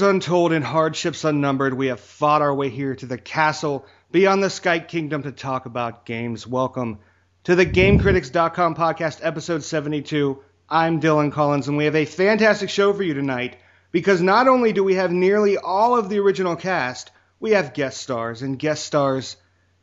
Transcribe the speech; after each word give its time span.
dangers 0.00 0.14
untold 0.14 0.52
and 0.52 0.64
hardships 0.64 1.24
unnumbered, 1.24 1.74
we 1.74 1.88
have 1.88 2.00
fought 2.00 2.40
our 2.40 2.54
way 2.54 2.70
here 2.70 2.94
to 2.94 3.04
the 3.04 3.18
castle 3.18 3.84
beyond 4.10 4.42
the 4.42 4.48
Skype 4.48 4.88
Kingdom 4.88 5.24
to 5.24 5.30
talk 5.30 5.66
about 5.66 6.06
games. 6.06 6.46
Welcome 6.46 7.00
to 7.44 7.54
the 7.54 7.66
GameCritics.com 7.66 8.76
podcast, 8.76 9.20
episode 9.22 9.62
72. 9.62 10.42
I'm 10.70 11.02
Dylan 11.02 11.32
Collins, 11.32 11.68
and 11.68 11.76
we 11.76 11.84
have 11.84 11.96
a 11.96 12.06
fantastic 12.06 12.70
show 12.70 12.94
for 12.94 13.02
you 13.02 13.12
tonight 13.12 13.58
because 13.92 14.22
not 14.22 14.48
only 14.48 14.72
do 14.72 14.82
we 14.82 14.94
have 14.94 15.12
nearly 15.12 15.58
all 15.58 15.98
of 15.98 16.08
the 16.08 16.18
original 16.20 16.56
cast, 16.56 17.10
we 17.38 17.50
have 17.50 17.74
guest 17.74 18.00
stars, 18.00 18.40
and 18.40 18.58
guest 18.58 18.86
stars 18.86 19.36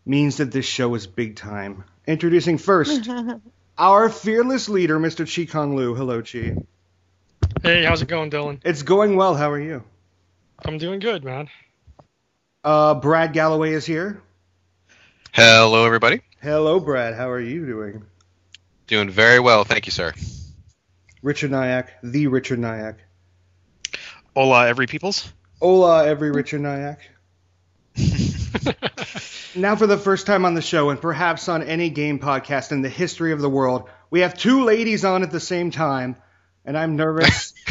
means 0.04 0.38
that 0.38 0.52
this 0.52 0.66
show 0.66 0.96
is 0.96 1.06
big 1.06 1.36
time. 1.36 1.84
Introducing 2.08 2.58
first, 2.58 3.08
our 3.78 4.10
fearless 4.10 4.68
leader, 4.68 4.98
Mr. 4.98 5.32
Chi 5.32 5.46
Kong 5.52 5.76
Lui. 5.76 5.96
Hello, 5.96 6.24
Chi. 6.24 6.56
Hey, 7.62 7.84
how's 7.84 8.02
it 8.02 8.08
going, 8.08 8.32
Dylan? 8.32 8.62
It's 8.66 8.82
going 8.82 9.16
well. 9.16 9.36
How 9.36 9.52
are 9.52 9.62
you? 9.62 9.84
I'm 10.66 10.78
doing 10.78 11.00
good, 11.00 11.24
man. 11.24 11.50
Uh, 12.64 12.96
Brad 12.96 13.34
Gallaway 13.34 13.72
is 13.72 13.86
here. 13.86 14.22
Hello, 15.32 15.86
everybody. 15.86 16.22
Hello, 16.42 16.80
Brad. 16.80 17.14
How 17.14 17.30
are 17.30 17.40
you 17.40 17.66
doing? 17.66 18.04
Doing 18.88 19.10
very 19.10 19.40
well, 19.40 19.64
thank 19.64 19.86
you, 19.86 19.92
sir. 19.92 20.14
Richard 21.22 21.52
Naik, 21.52 21.88
the 22.04 22.28
Richard 22.28 22.60
Naik. 22.60 22.96
Hola, 24.36 24.68
every 24.68 24.88
peoples. 24.88 25.32
Hola, 25.62 26.08
every 26.08 26.32
Richard 26.32 26.62
Naik. 26.62 26.98
now, 29.56 29.76
for 29.76 29.88
the 29.88 29.98
first 29.98 30.26
time 30.26 30.46
on 30.46 30.54
the 30.54 30.62
show, 30.62 30.90
and 30.90 31.02
perhaps 31.02 31.50
on 31.50 31.64
any 31.64 31.90
game 31.90 32.20
podcast 32.20 32.72
in 32.72 32.82
the 32.82 32.90
history 32.90 33.32
of 33.32 33.42
the 33.42 33.50
world, 33.50 33.90
we 34.10 34.22
have 34.22 34.38
two 34.38 34.64
ladies 34.64 35.06
on 35.06 35.24
at 35.24 35.32
the 35.32 35.40
same 35.40 35.72
time, 35.72 36.16
and 36.66 36.78
I'm 36.78 36.96
nervous. 36.96 37.54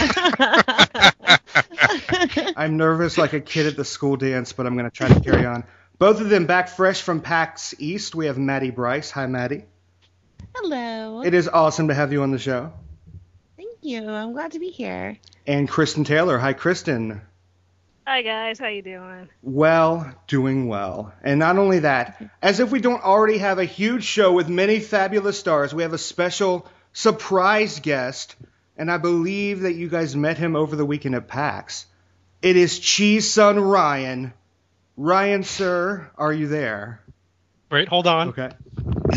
I'm 2.57 2.77
nervous 2.77 3.19
like 3.19 3.33
a 3.33 3.41
kid 3.41 3.67
at 3.67 3.77
the 3.77 3.85
school 3.85 4.17
dance, 4.17 4.53
but 4.53 4.67
I'm 4.67 4.77
going 4.77 4.91
to 4.91 4.97
try 4.97 5.09
to 5.09 5.21
carry 5.21 5.45
on. 5.45 5.65
Both 5.99 6.21
of 6.21 6.29
them 6.29 6.47
back 6.47 6.69
fresh 6.69 7.03
from 7.03 7.21
PAX 7.21 7.75
East. 7.79 8.15
We 8.15 8.27
have 8.27 8.39
Maddie 8.39 8.71
Bryce. 8.71 9.11
Hi, 9.11 9.27
Maddie. 9.27 9.65
Hello. 10.55 11.23
It 11.23 11.34
is 11.34 11.49
awesome 11.49 11.89
to 11.89 11.95
have 11.95 12.12
you 12.12 12.23
on 12.23 12.31
the 12.31 12.39
show. 12.39 12.73
Thank 13.57 13.79
you. 13.83 14.09
I'm 14.09 14.33
glad 14.33 14.53
to 14.53 14.59
be 14.59 14.71
here. 14.71 15.17
And 15.47 15.69
Kristen 15.69 16.05
Taylor. 16.05 16.39
Hi, 16.39 16.53
Kristen. 16.53 17.23
Hi 18.09 18.23
guys, 18.23 18.61
how 18.61 18.69
you 18.69 18.83
doing? 18.83 19.29
Well, 19.43 20.15
doing 20.29 20.69
well. 20.69 21.12
And 21.25 21.41
not 21.41 21.59
only 21.59 21.81
that, 21.81 22.23
as 22.41 22.61
if 22.61 22.71
we 22.71 22.79
don't 22.79 23.03
already 23.03 23.39
have 23.39 23.59
a 23.59 23.65
huge 23.65 24.05
show 24.05 24.33
with 24.33 24.49
many 24.49 24.79
fabulous 24.79 25.41
stars, 25.41 25.75
we 25.75 25.83
have 25.83 25.93
a 25.93 25.99
special 25.99 26.69
surprise 26.93 27.81
guest, 27.81 28.37
and 28.77 28.93
I 28.93 28.99
believe 28.99 29.62
that 29.62 29.73
you 29.73 29.89
guys 29.89 30.15
met 30.15 30.39
him 30.39 30.55
over 30.55 30.77
the 30.77 30.87
weekend 30.87 31.17
at 31.17 31.27
PAX. 31.27 31.87
It 32.47 32.57
is 32.57 32.79
Chi's 32.79 33.29
son 33.29 33.59
Ryan. 33.59 34.33
Ryan, 34.97 35.43
sir, 35.43 36.09
are 36.17 36.33
you 36.33 36.47
there? 36.47 37.01
Wait, 37.73 37.89
hold 37.89 38.07
on. 38.07 38.29
Okay. 38.29 38.51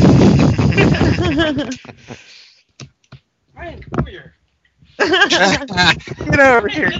Ryan, 3.54 3.82
come 3.82 3.92
over 4.00 4.08
here. 4.10 4.34
Get 4.98 6.40
over 6.40 6.68
here. 6.68 6.90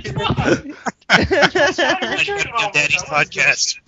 Daddy's 2.70 3.02
podcast. 3.02 3.80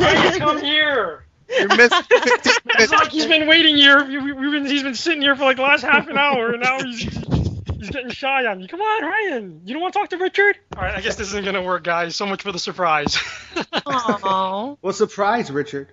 Ryan, 0.00 0.38
come 0.38 0.62
here. 0.62 1.26
You 1.50 1.68
missed 1.68 1.94
15 2.08 2.52
It's 2.78 2.92
like 2.92 3.10
he's 3.10 3.26
been 3.26 3.46
waiting 3.46 3.76
here. 3.76 4.02
We- 4.06 4.16
we- 4.18 4.32
We've 4.32 4.52
been, 4.52 4.64
he's 4.64 4.82
been 4.84 4.94
sitting 4.94 5.20
here 5.20 5.36
for 5.36 5.42
like 5.44 5.56
the 5.56 5.62
last 5.64 5.82
half 5.82 6.08
an 6.08 6.16
hour, 6.16 6.52
and 6.52 6.62
now 6.62 6.82
he's 6.82 7.04
he's 7.78 7.90
getting 7.90 8.10
shy 8.10 8.46
on 8.46 8.60
you. 8.60 8.68
Come 8.68 8.80
on, 8.80 9.02
Ryan. 9.04 9.62
You 9.64 9.74
don't 9.74 9.82
want 9.82 9.94
to 9.94 10.00
talk 10.00 10.10
to 10.10 10.18
Richard? 10.18 10.58
All 10.76 10.82
right, 10.82 10.94
I 10.94 11.00
guess 11.00 11.16
this 11.16 11.28
isn't 11.28 11.44
gonna 11.44 11.62
work, 11.62 11.84
guys. 11.84 12.16
So 12.16 12.26
much 12.26 12.42
for 12.42 12.52
the 12.52 12.58
surprise. 12.58 13.14
Aww. 13.54 14.76
Well, 14.82 14.92
surprise, 14.92 15.50
Richard. 15.50 15.88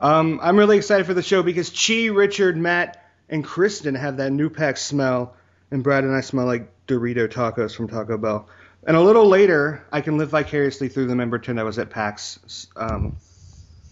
Um, 0.00 0.38
I'm 0.42 0.56
really 0.56 0.76
excited 0.76 1.06
for 1.06 1.14
the 1.14 1.22
show 1.22 1.42
because 1.42 1.70
Chi, 1.70 2.06
Richard, 2.06 2.56
Matt, 2.56 3.04
and 3.28 3.44
Kristen 3.44 3.94
have 3.94 4.18
that 4.18 4.30
new 4.30 4.48
pack 4.48 4.76
smell, 4.76 5.34
and 5.70 5.82
Brad 5.82 6.04
and 6.04 6.14
I 6.14 6.20
smell 6.20 6.46
like 6.46 6.70
Dorito 6.86 7.28
tacos 7.28 7.74
from 7.74 7.88
Taco 7.88 8.16
Bell. 8.16 8.48
And 8.86 8.96
a 8.96 9.00
little 9.00 9.26
later, 9.26 9.84
I 9.92 10.00
can 10.00 10.18
live 10.18 10.30
vicariously 10.30 10.88
through 10.88 11.06
them 11.06 11.20
and 11.20 11.30
pretend 11.30 11.58
I 11.58 11.64
was 11.64 11.78
at 11.78 11.90
PAX. 11.90 12.68
Um, 12.76 13.16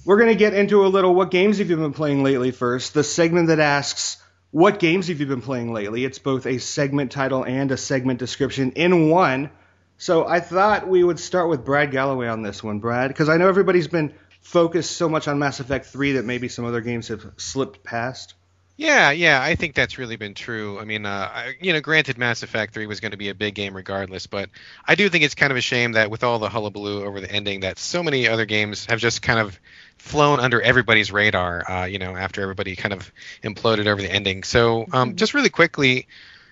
we're 0.04 0.16
going 0.16 0.30
to 0.30 0.36
get 0.36 0.54
into 0.54 0.86
a 0.86 0.88
little 0.88 1.14
what 1.14 1.30
games 1.30 1.58
have 1.58 1.68
you 1.68 1.76
been 1.76 1.92
playing 1.92 2.22
lately 2.22 2.52
first. 2.52 2.94
The 2.94 3.02
segment 3.02 3.48
that 3.48 3.58
asks, 3.58 4.22
What 4.56 4.78
games 4.78 5.08
have 5.08 5.20
you 5.20 5.26
been 5.26 5.42
playing 5.42 5.74
lately? 5.74 6.06
It's 6.06 6.18
both 6.18 6.46
a 6.46 6.56
segment 6.56 7.12
title 7.12 7.44
and 7.44 7.70
a 7.70 7.76
segment 7.76 8.18
description 8.18 8.72
in 8.72 9.10
one. 9.10 9.50
So 9.98 10.26
I 10.26 10.40
thought 10.40 10.88
we 10.88 11.04
would 11.04 11.18
start 11.18 11.50
with 11.50 11.62
Brad 11.62 11.90
Gallaway 11.90 12.26
on 12.26 12.40
this 12.40 12.64
one, 12.64 12.78
Brad, 12.78 13.08
because 13.08 13.28
I 13.28 13.36
know 13.36 13.50
everybody's 13.50 13.86
been 13.86 14.14
focused 14.40 14.92
so 14.92 15.10
much 15.10 15.28
on 15.28 15.38
Mass 15.38 15.60
Effect 15.60 15.84
3 15.84 16.12
that 16.12 16.24
maybe 16.24 16.48
some 16.48 16.64
other 16.64 16.80
games 16.80 17.08
have 17.08 17.32
slipped 17.36 17.84
past. 17.84 18.32
Yeah, 18.78 19.10
yeah, 19.10 19.40
I 19.40 19.54
think 19.54 19.74
that's 19.74 19.96
really 19.96 20.16
been 20.16 20.34
true. 20.34 20.78
I 20.78 20.84
mean, 20.84 21.06
uh, 21.06 21.30
I, 21.32 21.54
you 21.62 21.72
know, 21.72 21.80
granted, 21.80 22.18
Mass 22.18 22.42
Effect 22.42 22.74
3 22.74 22.86
was 22.86 23.00
going 23.00 23.12
to 23.12 23.16
be 23.16 23.30
a 23.30 23.34
big 23.34 23.54
game 23.54 23.74
regardless, 23.74 24.26
but 24.26 24.50
I 24.86 24.96
do 24.96 25.08
think 25.08 25.24
it's 25.24 25.34
kind 25.34 25.50
of 25.50 25.56
a 25.56 25.62
shame 25.62 25.92
that 25.92 26.10
with 26.10 26.22
all 26.22 26.38
the 26.38 26.50
hullabaloo 26.50 27.02
over 27.02 27.18
the 27.22 27.30
ending, 27.30 27.60
that 27.60 27.78
so 27.78 28.02
many 28.02 28.28
other 28.28 28.44
games 28.44 28.84
have 28.86 28.98
just 28.98 29.22
kind 29.22 29.40
of 29.40 29.58
flown 29.96 30.40
under 30.40 30.60
everybody's 30.60 31.10
radar. 31.10 31.70
Uh, 31.70 31.84
you 31.86 31.98
know, 31.98 32.14
after 32.14 32.42
everybody 32.42 32.76
kind 32.76 32.92
of 32.92 33.10
imploded 33.42 33.86
over 33.86 34.02
the 34.02 34.12
ending. 34.12 34.42
So, 34.42 34.84
um, 34.92 35.16
just 35.16 35.32
really 35.32 35.48
quickly, 35.48 36.06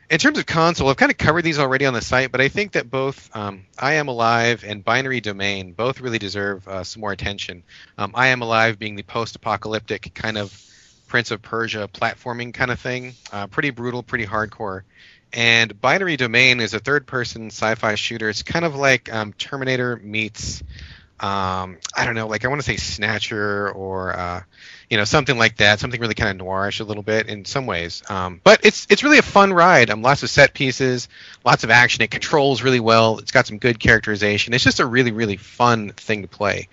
in 0.08 0.18
terms 0.18 0.38
of 0.38 0.46
console, 0.46 0.88
I've 0.88 0.96
kind 0.96 1.12
of 1.12 1.18
covered 1.18 1.42
these 1.42 1.58
already 1.58 1.84
on 1.84 1.92
the 1.92 2.00
site, 2.00 2.32
but 2.32 2.40
I 2.40 2.48
think 2.48 2.72
that 2.72 2.90
both 2.90 3.34
um, 3.36 3.66
I 3.78 3.94
Am 3.94 4.08
Alive 4.08 4.64
and 4.66 4.82
Binary 4.82 5.20
Domain 5.20 5.72
both 5.72 6.00
really 6.00 6.18
deserve 6.18 6.66
uh, 6.68 6.84
some 6.84 7.00
more 7.00 7.12
attention. 7.12 7.64
Um, 7.98 8.12
I 8.14 8.28
Am 8.28 8.40
Alive 8.40 8.78
being 8.78 8.96
the 8.96 9.02
post-apocalyptic 9.02 10.14
kind 10.14 10.38
of 10.38 10.58
Prince 11.14 11.30
of 11.30 11.40
Persia 11.42 11.88
platforming 11.92 12.52
kind 12.52 12.72
of 12.72 12.80
thing, 12.80 13.14
uh, 13.32 13.46
pretty 13.46 13.70
brutal, 13.70 14.02
pretty 14.02 14.26
hardcore. 14.26 14.82
And 15.32 15.80
Binary 15.80 16.16
Domain 16.16 16.58
is 16.58 16.74
a 16.74 16.80
third-person 16.80 17.52
sci-fi 17.52 17.94
shooter. 17.94 18.28
It's 18.28 18.42
kind 18.42 18.64
of 18.64 18.74
like 18.74 19.14
um, 19.14 19.32
Terminator 19.32 19.94
meets, 20.02 20.64
um, 21.20 21.78
I 21.96 22.04
don't 22.04 22.16
know, 22.16 22.26
like 22.26 22.44
I 22.44 22.48
want 22.48 22.62
to 22.62 22.66
say 22.66 22.78
Snatcher 22.78 23.70
or 23.70 24.12
uh, 24.12 24.42
you 24.90 24.96
know 24.96 25.04
something 25.04 25.38
like 25.38 25.58
that, 25.58 25.78
something 25.78 26.00
really 26.00 26.14
kind 26.14 26.40
of 26.40 26.44
noirish 26.44 26.80
a 26.80 26.84
little 26.84 27.04
bit 27.04 27.28
in 27.28 27.44
some 27.44 27.66
ways. 27.66 28.02
Um, 28.10 28.40
but 28.42 28.66
it's 28.66 28.88
it's 28.90 29.04
really 29.04 29.18
a 29.18 29.22
fun 29.22 29.52
ride. 29.52 29.90
Um, 29.90 30.02
lots 30.02 30.24
of 30.24 30.30
set 30.30 30.52
pieces, 30.52 31.08
lots 31.44 31.62
of 31.62 31.70
action. 31.70 32.02
It 32.02 32.10
controls 32.10 32.62
really 32.62 32.80
well. 32.80 33.18
It's 33.18 33.30
got 33.30 33.46
some 33.46 33.58
good 33.58 33.78
characterization. 33.78 34.52
It's 34.52 34.64
just 34.64 34.80
a 34.80 34.86
really 34.86 35.12
really 35.12 35.36
fun 35.36 35.90
thing 35.90 36.22
to 36.22 36.28
play. 36.28 36.66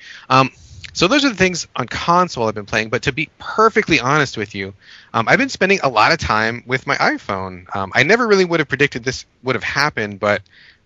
So 0.94 1.08
those 1.08 1.24
are 1.26 1.30
the 1.30 1.36
things 1.36 1.68
on 1.76 1.88
console 1.88 2.48
I've 2.48 2.56
been 2.56 2.66
playing. 2.66 2.90
But 2.90 3.04
to 3.04 3.14
be 3.14 3.30
perfectly 3.40 4.00
honest 4.00 4.38
with 4.38 4.56
you, 4.56 4.74
um, 5.14 5.28
I've 5.28 5.40
been 5.40 5.50
spending 5.50 5.80
a 5.84 5.90
lot 5.90 6.12
of 6.12 6.18
time 6.20 6.64
with 6.66 6.86
my 6.86 6.96
iPhone. 6.96 7.74
Um, 7.76 7.92
I 7.96 8.04
never 8.04 8.28
really 8.28 8.46
would 8.46 8.60
have 8.60 8.70
predicted 8.70 9.04
this 9.04 9.26
would 9.44 9.56
have 9.56 9.64
happened, 9.64 10.20
but 10.20 10.42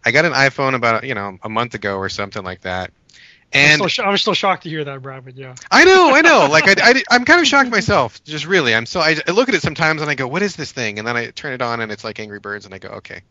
I 0.05 0.11
got 0.11 0.25
an 0.25 0.33
iPhone 0.33 0.75
about 0.75 1.03
you 1.03 1.15
know 1.15 1.37
a 1.41 1.49
month 1.49 1.73
ago 1.73 1.97
or 1.97 2.09
something 2.09 2.43
like 2.43 2.61
that. 2.61 2.91
I'm 3.53 3.61
And 3.61 3.73
still, 3.75 3.87
sh- 3.87 3.99
I'm 3.99 4.17
still 4.17 4.33
shocked 4.33 4.63
to 4.63 4.69
hear 4.69 4.83
that, 4.83 5.01
Brad. 5.01 5.23
But 5.23 5.35
yeah. 5.35 5.55
I 5.71 5.85
know, 5.85 6.11
I 6.13 6.21
know. 6.21 6.47
Like 6.51 6.67
I, 6.67 7.03
I, 7.09 7.15
am 7.15 7.25
kind 7.25 7.39
of 7.39 7.47
shocked 7.47 7.69
myself. 7.69 8.23
Just 8.23 8.45
really, 8.45 8.75
I'm 8.75 8.85
so. 8.85 8.99
I, 8.99 9.15
I 9.27 9.31
look 9.31 9.49
at 9.49 9.55
it 9.55 9.61
sometimes 9.61 10.01
and 10.01 10.09
I 10.09 10.15
go, 10.15 10.27
"What 10.27 10.41
is 10.41 10.55
this 10.55 10.71
thing?" 10.71 10.99
And 10.99 11.07
then 11.07 11.15
I 11.15 11.27
turn 11.27 11.53
it 11.53 11.61
on 11.61 11.79
and 11.79 11.91
it's 11.91 12.03
like 12.03 12.19
Angry 12.19 12.39
Birds, 12.39 12.65
and 12.65 12.73
I 12.73 12.79
go, 12.79 12.89
"Okay." 12.89 13.21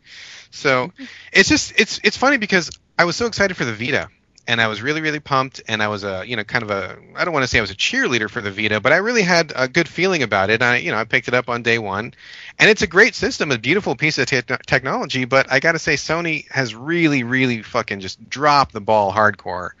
So 0.51 0.91
it's 1.31 1.49
just 1.49 1.79
it's 1.79 1.99
it's 2.03 2.17
funny 2.17 2.37
because 2.37 2.71
I 2.97 3.05
was 3.05 3.15
so 3.15 3.25
excited 3.27 3.55
for 3.55 3.65
the 3.65 3.73
Vita, 3.73 4.09
and 4.47 4.61
I 4.61 4.67
was 4.67 4.81
really 4.81 5.01
really 5.01 5.19
pumped, 5.19 5.61
and 5.67 5.81
I 5.81 5.87
was 5.87 6.03
a 6.03 6.23
you 6.25 6.35
know 6.35 6.43
kind 6.43 6.63
of 6.63 6.69
a 6.69 6.97
I 7.15 7.25
don't 7.25 7.33
want 7.33 7.43
to 7.43 7.47
say 7.47 7.57
I 7.57 7.61
was 7.61 7.71
a 7.71 7.75
cheerleader 7.75 8.29
for 8.29 8.41
the 8.41 8.51
Vita, 8.51 8.79
but 8.79 8.91
I 8.91 8.97
really 8.97 9.21
had 9.21 9.53
a 9.55 9.67
good 9.67 9.87
feeling 9.87 10.23
about 10.23 10.49
it. 10.49 10.61
I 10.61 10.77
you 10.77 10.91
know 10.91 10.97
I 10.97 11.03
picked 11.05 11.27
it 11.27 11.33
up 11.33 11.49
on 11.49 11.63
day 11.63 11.79
one, 11.79 12.13
and 12.59 12.69
it's 12.69 12.81
a 12.81 12.87
great 12.87 13.15
system, 13.15 13.51
a 13.51 13.57
beautiful 13.57 13.95
piece 13.95 14.17
of 14.17 14.27
te- 14.27 14.41
technology. 14.65 15.25
But 15.25 15.51
I 15.51 15.59
got 15.59 15.73
to 15.73 15.79
say, 15.79 15.95
Sony 15.95 16.49
has 16.51 16.75
really 16.75 17.23
really 17.23 17.61
fucking 17.61 17.99
just 17.99 18.29
dropped 18.29 18.73
the 18.73 18.81
ball 18.81 19.11
hardcore 19.11 19.71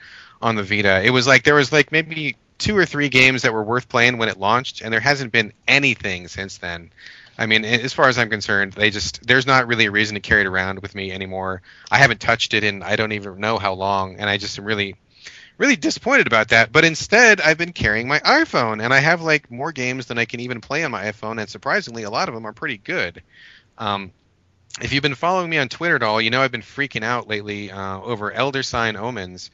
on 0.41 0.55
the 0.55 0.63
Vita. 0.63 1.01
It 1.03 1.11
was 1.11 1.27
like 1.27 1.43
there 1.43 1.55
was 1.55 1.71
like 1.71 1.91
maybe 1.91 2.35
two 2.57 2.77
or 2.77 2.85
three 2.85 3.09
games 3.09 3.41
that 3.41 3.53
were 3.53 3.63
worth 3.63 3.89
playing 3.89 4.17
when 4.17 4.29
it 4.29 4.39
launched, 4.39 4.81
and 4.81 4.91
there 4.91 4.99
hasn't 4.99 5.31
been 5.31 5.53
anything 5.67 6.27
since 6.27 6.57
then. 6.57 6.91
I 7.37 7.47
mean, 7.47 7.65
as 7.65 7.93
far 7.93 8.07
as 8.07 8.17
I'm 8.17 8.29
concerned, 8.29 8.73
they 8.73 8.89
just 8.89 9.25
there's 9.27 9.45
not 9.45 9.67
really 9.67 9.85
a 9.85 9.91
reason 9.91 10.15
to 10.15 10.21
carry 10.21 10.41
it 10.41 10.47
around 10.47 10.81
with 10.81 10.95
me 10.95 11.11
anymore. 11.11 11.61
I 11.91 11.97
haven't 11.97 12.21
touched 12.21 12.53
it 12.53 12.63
in 12.63 12.81
I 12.81 12.95
don't 12.95 13.11
even 13.11 13.39
know 13.39 13.57
how 13.57 13.73
long, 13.73 14.15
and 14.19 14.29
I 14.29 14.37
just 14.37 14.57
am 14.57 14.65
really 14.65 14.95
really 15.57 15.75
disappointed 15.75 16.27
about 16.27 16.49
that. 16.49 16.71
But 16.71 16.85
instead, 16.85 17.41
I've 17.41 17.57
been 17.57 17.73
carrying 17.73 18.07
my 18.07 18.19
iPhone, 18.19 18.83
and 18.83 18.93
I 18.93 18.99
have 18.99 19.21
like 19.21 19.51
more 19.51 19.71
games 19.71 20.07
than 20.07 20.17
I 20.17 20.25
can 20.25 20.39
even 20.39 20.61
play 20.61 20.83
on 20.83 20.91
my 20.91 21.05
iPhone, 21.05 21.39
and 21.39 21.49
surprisingly, 21.49 22.03
a 22.03 22.09
lot 22.09 22.29
of 22.29 22.35
them 22.35 22.45
are 22.45 22.53
pretty 22.53 22.77
good. 22.77 23.21
Um, 23.77 24.11
if 24.81 24.91
you've 24.91 25.03
been 25.03 25.15
following 25.15 25.49
me 25.49 25.57
on 25.57 25.69
Twitter 25.69 25.95
at 25.95 26.03
all, 26.03 26.21
you 26.21 26.29
know 26.29 26.41
I've 26.41 26.51
been 26.51 26.61
freaking 26.61 27.03
out 27.03 27.27
lately 27.27 27.71
uh, 27.71 27.99
over 28.01 28.31
Elder 28.31 28.63
Sign 28.63 28.95
Omens, 28.95 29.51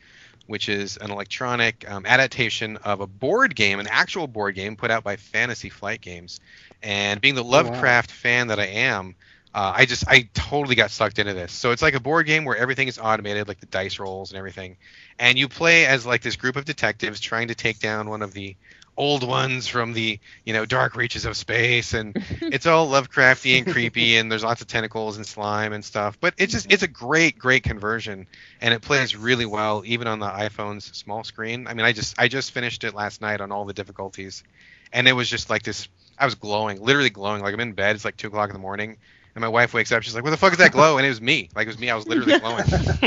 which 0.47 0.69
is 0.69 0.97
an 0.97 1.11
electronic 1.11 1.89
um, 1.89 2.05
adaptation 2.05 2.77
of 2.77 3.01
a 3.01 3.07
board 3.07 3.55
game, 3.55 3.79
an 3.79 3.87
actual 3.87 4.27
board 4.27 4.55
game 4.55 4.75
put 4.75 4.91
out 4.91 5.03
by 5.03 5.15
Fantasy 5.15 5.69
Flight 5.69 6.01
Games. 6.01 6.39
And 6.83 7.21
being 7.21 7.35
the 7.35 7.43
wow. 7.43 7.63
Lovecraft 7.63 8.11
fan 8.11 8.47
that 8.47 8.59
I 8.59 8.65
am, 8.65 9.15
uh, 9.53 9.73
I 9.75 9.85
just 9.85 10.07
I 10.07 10.29
totally 10.33 10.75
got 10.75 10.91
sucked 10.91 11.19
into 11.19 11.33
this. 11.33 11.51
So 11.51 11.71
it's 11.71 11.81
like 11.81 11.93
a 11.93 11.99
board 11.99 12.25
game 12.25 12.45
where 12.45 12.55
everything 12.55 12.87
is 12.87 12.97
automated, 12.97 13.47
like 13.47 13.59
the 13.59 13.65
dice 13.65 13.99
rolls 13.99 14.31
and 14.31 14.37
everything, 14.37 14.77
and 15.19 15.37
you 15.37 15.47
play 15.49 15.85
as 15.85 16.05
like 16.05 16.21
this 16.21 16.37
group 16.37 16.55
of 16.55 16.65
detectives 16.65 17.19
trying 17.19 17.49
to 17.49 17.55
take 17.55 17.79
down 17.79 18.09
one 18.09 18.21
of 18.21 18.33
the 18.33 18.55
old 18.97 19.25
ones 19.27 19.67
from 19.67 19.93
the 19.93 20.19
you 20.45 20.53
know 20.53 20.65
dark 20.65 20.95
reaches 20.95 21.25
of 21.25 21.35
space. 21.35 21.93
And 21.93 22.15
it's 22.41 22.65
all 22.65 22.87
lovecrafty 22.87 23.57
and 23.57 23.67
creepy 23.69 24.17
and 24.17 24.31
there's 24.31 24.43
lots 24.43 24.61
of 24.61 24.67
tentacles 24.67 25.17
and 25.17 25.25
slime 25.25 25.73
and 25.73 25.83
stuff. 25.83 26.17
But 26.21 26.33
it's 26.37 26.53
just 26.53 26.71
it's 26.71 26.83
a 26.83 26.87
great 26.87 27.37
great 27.37 27.63
conversion. 27.63 28.27
And 28.61 28.73
it 28.73 28.81
plays 28.81 29.15
really 29.17 29.45
well 29.45 29.83
even 29.85 30.07
on 30.07 30.19
the 30.19 30.27
iphone's 30.27 30.85
small 30.97 31.23
screen. 31.25 31.67
I 31.67 31.73
mean 31.73 31.85
i 31.85 31.91
just 31.91 32.17
i 32.19 32.29
just 32.29 32.51
finished 32.51 32.83
it 32.85 32.93
last 32.93 33.21
night 33.21 33.41
on 33.41 33.51
all 33.51 33.65
the 33.65 33.73
difficulties. 33.73 34.43
And 34.93 35.07
it 35.07 35.13
was 35.13 35.29
just 35.29 35.49
like 35.49 35.63
this 35.63 35.87
i 36.21 36.25
was 36.25 36.35
glowing 36.35 36.81
literally 36.81 37.09
glowing 37.09 37.41
like 37.41 37.53
i'm 37.53 37.59
in 37.59 37.73
bed 37.73 37.95
it's 37.95 38.05
like 38.05 38.15
two 38.15 38.27
o'clock 38.27 38.49
in 38.49 38.53
the 38.53 38.59
morning 38.59 38.97
and 39.35 39.41
my 39.41 39.47
wife 39.49 39.73
wakes 39.73 39.91
up 39.91 40.01
she's 40.03 40.15
like 40.15 40.23
what 40.23 40.29
the 40.29 40.37
fuck 40.37 40.53
is 40.53 40.57
that 40.59 40.71
glow 40.71 40.97
and 40.97 41.05
it 41.05 41.09
was 41.09 41.21
me 41.21 41.49
like 41.55 41.65
it 41.65 41.69
was 41.69 41.79
me 41.79 41.89
i 41.89 41.95
was 41.95 42.07
literally 42.07 42.39
glowing 42.39 42.63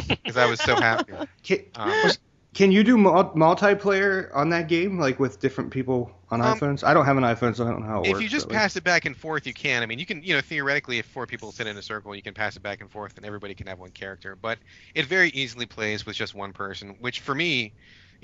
because 0.09 0.37
i 0.37 0.45
was 0.45 0.61
so 0.61 0.75
happy 0.77 1.13
Can, 1.43 1.61
um, 1.77 2.11
can 2.55 2.71
you 2.71 2.85
do 2.85 2.97
multiplayer 2.97 4.31
on 4.35 4.51
that 4.51 4.69
game, 4.69 4.99
like 4.99 5.19
with 5.19 5.41
different 5.41 5.73
people 5.73 6.11
on 6.31 6.41
Um, 6.41 6.57
iPhones? 6.57 6.85
I 6.85 6.95
don't 6.95 7.05
have 7.05 7.17
an 7.17 7.25
iPhone, 7.25 7.55
so 7.57 7.67
I 7.67 7.71
don't 7.71 7.81
know 7.81 7.87
how 7.89 8.03
it 8.03 8.07
if 8.07 8.13
works. 8.13 8.19
If 8.19 8.23
you 8.23 8.29
just 8.29 8.47
but, 8.47 8.55
like- 8.55 8.63
pass 8.63 8.77
it 8.77 8.85
back 8.85 9.05
and 9.07 9.17
forth, 9.17 9.47
you 9.47 9.53
can. 9.53 9.83
I 9.83 9.87
mean, 9.87 9.99
you 9.99 10.07
can, 10.07 10.23
you 10.23 10.35
know, 10.35 10.41
theoretically, 10.41 10.99
if 10.99 11.07
four 11.07 11.27
people 11.27 11.51
sit 11.51 11.67
in 11.67 11.77
a 11.77 11.83
circle, 11.83 12.15
you 12.15 12.23
can 12.23 12.33
pass 12.33 12.55
it 12.57 12.63
back 12.63 12.81
and 12.81 12.89
forth, 12.91 13.17
and 13.17 13.27
everybody 13.27 13.55
can 13.55 13.67
have 13.67 13.81
one 13.81 13.91
character. 13.91 14.37
But 14.37 14.61
it 14.95 15.07
very 15.07 15.31
easily 15.31 15.67
plays 15.67 16.07
with 16.07 16.15
just 16.15 16.35
one 16.35 16.53
person, 16.53 16.91
which 17.01 17.21
for 17.21 17.35
me, 17.35 17.73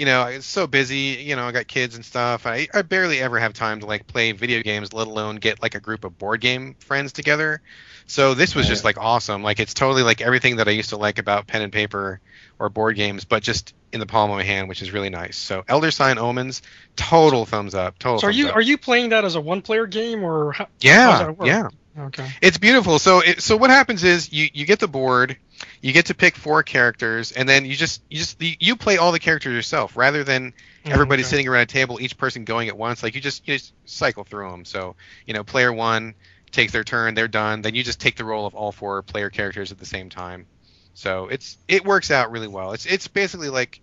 you 0.01 0.07
know, 0.07 0.25
it's 0.29 0.47
so 0.47 0.67
busy. 0.67 1.23
You 1.23 1.37
know, 1.37 1.45
I 1.45 1.53
got 1.53 1.67
kids 1.69 1.95
and 1.95 2.03
stuff. 2.03 2.47
I, 2.47 2.67
I 2.73 2.81
barely 2.81 3.21
ever 3.21 3.39
have 3.39 3.53
time 3.53 3.81
to 3.81 3.87
like 3.87 4.07
play 4.07 4.33
video 4.33 4.63
games, 4.63 4.95
let 4.95 5.07
alone 5.07 5.37
get 5.37 5.61
like 5.61 5.75
a 5.75 5.81
group 5.81 6.05
of 6.05 6.17
board 6.17 6.41
game 6.41 6.75
friends 6.81 7.13
together. 7.13 7.61
So 8.07 8.33
this 8.33 8.55
was 8.55 8.67
just 8.67 8.83
like 8.83 8.97
awesome. 8.97 9.43
Like 9.43 9.61
it's 9.61 9.75
totally 9.75 10.03
like 10.03 10.23
everything 10.23 10.57
that 10.57 10.69
I 10.69 10.71
used 10.71 10.89
to 10.89 10.97
like 10.97 11.19
about 11.19 11.47
pen 11.47 11.61
and 11.61 11.71
paper 11.71 12.19
or 12.59 12.71
board 12.71 12.97
games, 12.97 13.27
but 13.27 13.43
just 13.43 13.75
in 13.93 14.01
the 14.01 14.07
palm 14.07 14.31
of 14.31 14.39
my 14.39 14.43
hand, 14.43 14.71
which 14.71 14.81
is 14.81 14.91
really 14.91 15.11
nice. 15.11 15.37
So 15.37 15.65
Elder 15.69 15.91
Sign 15.91 16.17
Omens, 16.17 16.63
total 16.97 17.45
thumbs 17.45 17.75
up. 17.75 17.99
Total. 17.99 18.21
So 18.21 18.29
are 18.29 18.31
you 18.31 18.49
up. 18.49 18.57
are 18.57 18.63
you 18.63 18.79
playing 18.79 19.11
that 19.11 19.27
as 19.27 19.35
a 19.35 19.41
one-player 19.43 19.87
game 19.87 20.25
or 20.25 20.53
how, 20.53 20.65
how 20.65 20.71
Yeah, 20.81 21.29
work? 21.33 21.47
yeah. 21.47 21.69
Okay. 21.99 22.33
It's 22.41 22.59
beautiful. 22.59 22.99
So 22.99 23.21
it, 23.21 23.41
so 23.43 23.57
what 23.57 23.71
happens 23.71 24.05
is 24.05 24.33
you 24.33 24.49
you 24.53 24.67
get 24.67 24.81
the 24.81 24.89
board, 24.89 25.37
you 25.81 25.93
get 25.93 26.07
to 26.07 26.15
pick 26.15 26.37
four 26.37 26.63
characters, 26.63 27.33
and 27.33 27.49
then 27.49 27.65
you 27.65 27.77
just 27.77 28.03
you 28.11 28.19
just 28.19 28.41
you, 28.41 28.77
play 28.77 28.97
all 28.97 29.13
the 29.13 29.19
characters 29.19 29.53
yourself 29.55 29.97
rather 29.97 30.25
than 30.25 30.53
everybody 30.91 31.23
Mm, 31.23 31.25
Okay. 31.25 31.29
sitting 31.29 31.49
around 31.49 31.63
a 31.63 31.67
table, 31.67 32.01
each 32.01 32.17
person 32.17 32.45
going 32.45 32.69
at 32.69 32.77
once. 32.77 33.03
Like 33.03 33.15
you 33.15 33.21
just 33.21 33.47
you 33.47 33.55
just 33.57 33.75
cycle 33.85 34.25
through 34.25 34.51
them. 34.51 34.65
So 34.65 34.97
you 35.27 35.35
know, 35.35 35.45
player 35.45 35.73
one 35.73 36.15
takes 36.53 36.73
their 36.73 36.85
turn, 36.85 37.15
they're 37.15 37.29
done. 37.29 37.63
Then 37.63 37.75
you 37.75 37.83
just 37.83 38.01
take 38.01 38.17
the 38.17 38.25
role 38.25 38.47
of 38.47 38.55
all 38.55 38.73
four 38.73 39.03
player 39.03 39.31
characters 39.31 39.73
at 39.73 39.79
the 39.79 39.87
same 39.87 40.09
time. 40.11 40.47
So 40.95 41.29
it's 41.29 41.59
it 41.69 41.85
works 41.85 42.11
out 42.11 42.31
really 42.31 42.49
well. 42.49 42.73
It's 42.73 42.87
it's 42.87 43.09
basically 43.09 43.49
like, 43.51 43.81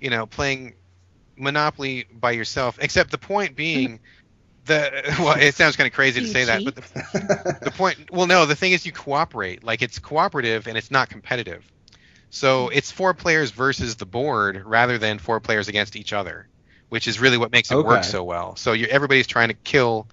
you 0.00 0.10
know, 0.10 0.26
playing 0.26 0.74
Monopoly 1.36 2.06
by 2.12 2.32
yourself. 2.32 2.78
Except 2.80 3.10
the 3.10 3.18
point 3.18 3.56
being, 3.56 4.00
the 4.66 5.16
well, 5.20 5.36
it 5.38 5.54
sounds 5.54 5.76
kind 5.76 5.86
of 5.86 5.92
crazy 5.92 6.20
to 6.20 6.26
You 6.26 6.32
say 6.32 6.44
that, 6.44 6.64
but 6.64 6.74
the, 6.74 7.58
the 7.62 7.70
point 7.70 8.10
well 8.10 8.26
no 8.26 8.46
the 8.46 8.56
thing 8.56 8.72
is 8.72 8.84
you 8.86 8.92
cooperate. 8.92 9.64
Like 9.64 9.82
it's 9.82 9.98
cooperative 9.98 10.66
and 10.66 10.76
it's 10.76 10.90
not 10.90 11.08
competitive. 11.08 11.70
So 12.30 12.68
it's 12.68 12.90
four 12.90 13.14
players 13.14 13.52
versus 13.52 13.94
the 13.96 14.06
board 14.06 14.64
rather 14.64 14.98
than 14.98 15.18
four 15.18 15.38
players 15.40 15.68
against 15.68 15.96
each 15.96 16.12
other 16.12 16.48
which 16.88 17.08
is 17.08 17.18
really 17.18 17.36
what 17.36 17.50
makes 17.50 17.72
it 17.72 17.76
work 17.76 18.04
so 18.04 18.22
well. 18.22 18.54
So 18.54 18.72
you 18.72 18.86
everybody's 18.86 19.26
trying 19.26 19.48
to 19.48 19.54
kill 19.54 20.06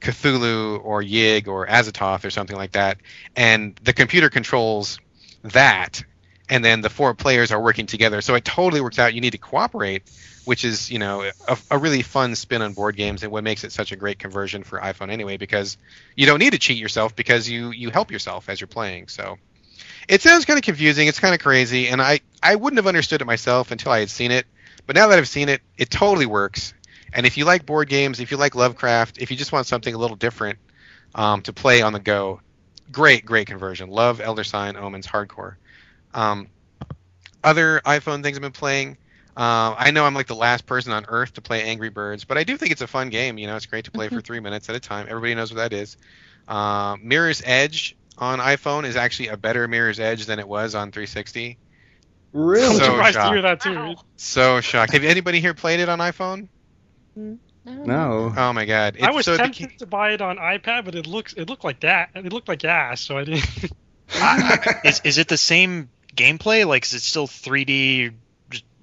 Cthulhu 0.00 0.82
or 0.82 1.02
Yig 1.02 1.46
or 1.46 1.66
Azathoth 1.66 2.24
or 2.24 2.30
something 2.30 2.56
like 2.56 2.72
that 2.72 2.98
and 3.36 3.78
the 3.82 3.92
computer 3.92 4.30
controls 4.30 4.98
that 5.42 6.02
and 6.48 6.64
then 6.64 6.80
the 6.80 6.90
four 6.90 7.14
players 7.14 7.52
are 7.52 7.60
working 7.60 7.86
together. 7.86 8.20
So 8.22 8.34
it 8.34 8.44
totally 8.44 8.80
works 8.80 8.98
out. 8.98 9.14
You 9.14 9.20
need 9.20 9.32
to 9.32 9.38
cooperate 9.38 10.10
which 10.44 10.64
is 10.64 10.90
you 10.90 10.98
know 10.98 11.30
a, 11.46 11.58
a 11.70 11.78
really 11.78 12.02
fun 12.02 12.34
spin 12.34 12.62
on 12.62 12.72
board 12.72 12.96
games 12.96 13.22
and 13.22 13.30
what 13.30 13.44
makes 13.44 13.64
it 13.64 13.72
such 13.72 13.92
a 13.92 13.96
great 13.96 14.18
conversion 14.18 14.62
for 14.64 14.80
iphone 14.80 15.10
anyway 15.10 15.36
because 15.36 15.78
you 16.16 16.26
don't 16.26 16.38
need 16.38 16.52
to 16.52 16.58
cheat 16.58 16.78
yourself 16.78 17.14
because 17.14 17.48
you 17.48 17.70
you 17.70 17.90
help 17.90 18.10
yourself 18.10 18.48
as 18.48 18.60
you're 18.60 18.68
playing. 18.68 19.08
So 19.08 19.38
it 20.08 20.20
sounds 20.20 20.44
kind 20.44 20.58
of 20.58 20.64
confusing 20.64 21.06
it's 21.06 21.20
kind 21.20 21.34
of 21.34 21.40
crazy 21.40 21.88
and 21.88 22.02
i 22.02 22.20
i 22.42 22.56
wouldn't 22.56 22.78
have 22.78 22.86
understood 22.86 23.20
it 23.20 23.24
myself 23.24 23.70
until 23.70 23.92
i 23.92 24.00
had 24.00 24.10
seen 24.10 24.30
it 24.30 24.46
but 24.86 24.96
now 24.96 25.08
that 25.08 25.18
i've 25.18 25.28
seen 25.28 25.48
it 25.48 25.60
it 25.76 25.90
totally 25.90 26.26
works. 26.26 26.74
And 27.14 27.26
if 27.26 27.36
you 27.36 27.44
like 27.44 27.66
board 27.66 27.88
games 27.88 28.20
if 28.20 28.30
you 28.30 28.36
like 28.36 28.54
lovecraft 28.54 29.18
if 29.18 29.30
you 29.30 29.36
just 29.36 29.52
want 29.52 29.66
something 29.66 29.94
a 29.94 29.98
little 29.98 30.16
different 30.16 30.58
um, 31.14 31.42
to 31.42 31.52
play 31.52 31.82
on 31.82 31.92
the 31.92 32.00
go 32.00 32.40
great 32.90 33.24
great 33.24 33.46
conversion. 33.46 33.88
Love 33.90 34.20
elder 34.20 34.44
sign 34.44 34.76
omens 34.76 35.06
hardcore. 35.06 35.56
Um, 36.14 36.48
other 37.44 37.80
iphone 37.86 38.22
things 38.22 38.36
i've 38.36 38.42
been 38.42 38.52
playing 38.52 38.96
uh, 39.36 39.74
I 39.78 39.90
know 39.92 40.04
I'm 40.04 40.14
like 40.14 40.26
the 40.26 40.36
last 40.36 40.66
person 40.66 40.92
on 40.92 41.06
earth 41.08 41.34
to 41.34 41.40
play 41.40 41.62
Angry 41.62 41.88
Birds, 41.88 42.24
but 42.24 42.36
I 42.36 42.44
do 42.44 42.56
think 42.56 42.72
it's 42.72 42.82
a 42.82 42.86
fun 42.86 43.08
game. 43.08 43.38
You 43.38 43.46
know, 43.46 43.56
it's 43.56 43.66
great 43.66 43.86
to 43.86 43.90
play 43.90 44.08
for 44.08 44.20
three 44.20 44.40
minutes 44.40 44.68
at 44.68 44.74
a 44.74 44.80
time. 44.80 45.06
Everybody 45.08 45.34
knows 45.34 45.52
what 45.52 45.58
that 45.58 45.72
is. 45.72 45.96
Uh, 46.46 46.96
Mirror's 47.00 47.42
Edge 47.44 47.96
on 48.18 48.40
iPhone 48.40 48.84
is 48.84 48.96
actually 48.96 49.28
a 49.28 49.36
better 49.38 49.66
Mirror's 49.68 50.00
Edge 50.00 50.26
than 50.26 50.38
it 50.38 50.46
was 50.46 50.74
on 50.74 50.92
360. 50.92 51.56
I'm 52.34 52.40
really? 52.40 52.76
So 52.76 52.84
surprised 52.84 53.14
shocked. 53.14 53.26
to 53.26 53.32
hear 53.32 53.42
that 53.42 53.60
too. 53.60 53.74
Wow. 53.74 53.94
So 54.16 54.60
shocked. 54.60 54.92
Have 54.92 55.04
anybody 55.04 55.40
here 55.40 55.54
played 55.54 55.80
it 55.80 55.88
on 55.88 55.98
iPhone? 55.98 56.48
no. 57.64 58.34
Oh 58.36 58.52
my 58.52 58.64
god! 58.64 58.98
I 59.00 59.12
was 59.12 59.26
so 59.26 59.36
tempted 59.36 59.70
beca- 59.70 59.78
to 59.78 59.86
buy 59.86 60.12
it 60.12 60.20
on 60.20 60.36
iPad, 60.36 60.84
but 60.84 60.94
it 60.94 61.06
looks 61.06 61.32
it 61.34 61.48
looked 61.48 61.64
like 61.64 61.80
that. 61.80 62.10
It 62.14 62.32
looked 62.32 62.48
like 62.48 62.64
ass, 62.64 63.00
so 63.00 63.18
I 63.18 63.24
didn't. 63.24 63.46
is 64.84 65.00
is 65.04 65.18
it 65.18 65.28
the 65.28 65.38
same 65.38 65.88
gameplay? 66.14 66.66
Like, 66.66 66.84
is 66.84 66.94
it 66.94 67.00
still 67.00 67.26
3D, 67.26 68.12
just 68.12 68.14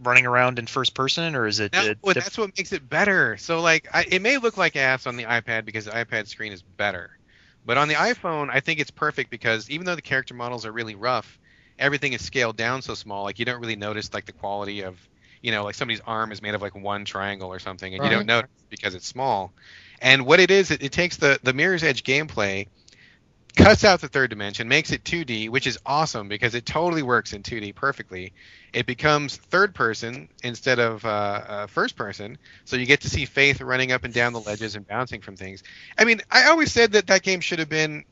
running 0.02 0.26
around 0.26 0.60
in 0.60 0.68
first 0.68 0.94
person, 0.96 1.36
or 1.36 1.46
is 1.48 1.60
it? 1.60 1.74
No, 1.74 1.80
uh, 1.80 1.94
well, 2.04 2.14
that's 2.14 2.38
what 2.38 2.52
makes 2.58 2.72
it 2.72 2.88
better. 2.88 3.38
So 3.38 3.62
like, 3.62 3.88
I, 3.94 4.06
it 4.10 4.22
may 4.22 4.38
look 4.38 4.58
like 4.58 4.76
ass 4.76 5.08
on 5.08 5.18
the 5.18 5.26
iPad 5.26 5.66
because 5.66 5.86
the 5.86 5.92
iPad 5.92 6.28
screen 6.28 6.52
is 6.52 6.62
better, 6.62 7.12
but 7.66 7.78
on 7.78 7.88
the 7.88 7.96
iPhone, 7.96 8.50
I 8.52 8.60
think 8.60 8.80
it's 8.80 8.92
perfect 8.92 9.30
because 9.30 9.70
even 9.70 9.86
though 9.86 9.96
the 9.96 10.02
character 10.02 10.34
models 10.34 10.66
are 10.66 10.72
really 10.72 10.96
rough, 10.96 11.40
everything 11.78 12.14
is 12.14 12.24
scaled 12.24 12.58
down 12.58 12.82
so 12.82 12.94
small. 12.96 13.24
Like 13.24 13.40
you 13.40 13.46
don't 13.46 13.62
really 13.62 13.76
notice 13.76 14.14
like 14.14 14.26
the 14.26 14.34
quality 14.34 14.82
of, 14.82 15.00
you 15.42 15.52
know, 15.52 15.64
like 15.64 15.76
somebody's 15.76 16.02
arm 16.06 16.32
is 16.32 16.42
made 16.42 16.56
of 16.56 16.62
like 16.62 16.76
one 16.76 17.06
triangle 17.06 17.52
or 17.52 17.60
something, 17.60 17.94
and 17.94 18.04
you 18.04 18.10
don't 18.10 18.26
notice 18.26 18.50
because 18.70 18.96
it's 18.96 19.08
small. 19.08 19.54
And 20.02 20.26
what 20.26 20.40
it 20.40 20.52
is, 20.52 20.72
it, 20.72 20.84
it 20.84 20.92
takes 20.92 21.18
the 21.18 21.40
the 21.44 21.54
Mirror's 21.54 21.84
Edge 21.84 22.04
gameplay, 22.04 22.68
cuts 23.56 23.84
out 23.84 24.02
the 24.02 24.08
third 24.08 24.30
dimension, 24.30 24.68
makes 24.68 24.92
it 24.92 25.04
2D, 25.04 25.50
which 25.50 25.68
is 25.68 25.78
awesome 25.86 26.28
because 26.28 26.56
it 26.56 26.66
totally 26.66 27.04
works 27.04 27.34
in 27.34 27.44
2D 27.44 27.76
perfectly. 27.76 28.34
It 28.74 28.86
becomes 28.86 29.38
third 29.38 29.74
person 29.74 30.30
instead 30.44 30.80
of 30.80 31.04
uh, 31.06 31.08
uh, 31.08 31.68
first 31.68 31.96
person, 31.96 32.38
so 32.66 32.76
you 32.76 32.86
get 32.86 33.02
to 33.02 33.10
see 33.10 33.26
Faith 33.26 33.62
running 33.62 33.92
up 33.92 34.04
and 34.04 34.14
down 34.14 34.34
the 34.34 34.42
ledges 34.42 34.76
and 34.76 34.88
bouncing 34.88 35.22
from 35.22 35.36
things. 35.36 35.64
I 35.98 36.06
mean, 36.06 36.22
I 36.30 36.50
always 36.50 36.72
said 36.72 36.94
that 36.94 37.08
that 37.08 37.24
game 37.24 37.42
should 37.42 37.60
have 37.60 37.70
been 37.70 38.06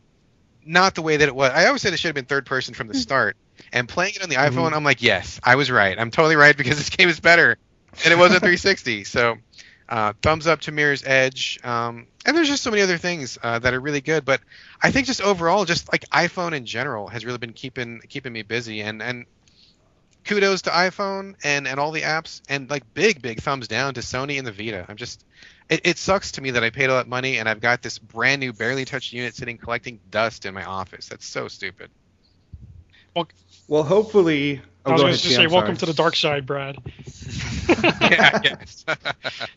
not 0.66 0.96
the 0.96 1.02
way 1.02 1.18
that 1.18 1.28
it 1.28 1.36
was. 1.36 1.52
I 1.52 1.68
always 1.68 1.82
said 1.82 1.94
it 1.94 1.98
should 1.98 2.10
have 2.10 2.16
been 2.16 2.26
third 2.26 2.46
person 2.46 2.74
from 2.74 2.88
the 2.88 2.94
start. 2.94 3.38
And 3.74 3.90
playing 3.90 4.14
it 4.16 4.24
on 4.24 4.30
the 4.30 4.36
iPhone, 4.36 4.74
I'm 4.74 4.84
like, 4.84 5.02
yes, 5.02 5.40
I 5.44 5.56
was 5.56 5.72
right. 5.72 5.98
I'm 5.98 6.12
totally 6.12 6.36
right 6.36 6.56
because 6.56 6.78
this 6.78 6.90
game 6.96 7.10
is 7.10 7.20
better 7.20 7.58
and 8.04 8.14
it 8.14 8.18
was 8.18 8.32
on 8.32 8.40
360. 8.40 9.04
So, 9.04 9.38
uh, 9.90 10.14
thumbs 10.22 10.48
up 10.48 10.62
to 10.62 10.72
Mirror's 10.72 11.04
Edge. 11.06 11.60
Um, 11.64 12.08
and 12.26 12.36
there's 12.36 12.48
just 12.48 12.64
so 12.64 12.72
many 12.72 12.82
other 12.82 12.98
things 12.98 13.38
uh, 13.42 13.60
that 13.60 13.74
are 13.74 13.80
really 13.80 14.02
good. 14.02 14.26
But 14.26 14.42
I 14.82 14.92
think 14.92 15.08
just 15.08 15.22
overall, 15.22 15.66
just 15.66 15.92
like 15.92 16.10
iPhone 16.10 16.54
in 16.54 16.66
general 16.66 17.08
has 17.08 17.26
really 17.26 17.38
been 17.38 17.54
keeping 17.54 18.02
keeping 18.10 18.34
me 18.34 18.42
busy. 18.42 18.82
And 18.82 19.02
and 19.02 19.26
kudos 20.26 20.64
to 20.64 20.72
iPhone 20.72 21.36
and 21.44 21.68
and 21.68 21.80
all 21.80 21.92
the 21.92 22.02
apps. 22.02 22.42
And 22.50 22.70
like 22.70 22.94
big 22.94 23.22
big 23.22 23.42
thumbs 23.42 23.68
down 23.68 23.94
to 23.94 24.02
Sony 24.02 24.38
and 24.38 24.46
the 24.46 24.52
Vita. 24.52 24.86
I'm 24.88 24.98
just 24.98 25.26
it, 25.70 25.82
it 25.86 25.98
sucks 25.98 26.34
to 26.34 26.42
me 26.42 26.52
that 26.52 26.64
I 26.64 26.70
paid 26.70 26.90
all 26.90 26.98
that 26.98 27.08
money 27.08 27.40
and 27.40 27.48
I've 27.48 27.62
got 27.62 27.82
this 27.82 27.98
brand 27.98 28.40
new 28.40 28.54
barely 28.54 28.86
touched 28.86 29.14
unit 29.14 29.36
sitting 29.36 29.58
collecting 29.58 30.00
dust 30.10 30.46
in 30.46 30.54
my 30.54 30.64
office. 30.64 31.08
That's 31.08 31.26
so 31.26 31.48
stupid. 31.48 31.90
Well, 33.68 33.84
hopefully. 33.84 34.62
Oh, 34.88 34.92
I 34.92 34.94
was 34.94 35.02
go 35.02 35.08
going 35.08 35.14
to 35.14 35.20
say, 35.20 35.44
I'm 35.44 35.52
welcome 35.52 35.76
sorry. 35.76 35.78
to 35.80 35.86
the 35.88 35.94
dark 35.94 36.16
side, 36.16 36.46
Brad. 36.46 36.78
yeah, 38.02 38.40
yes. 38.44 38.86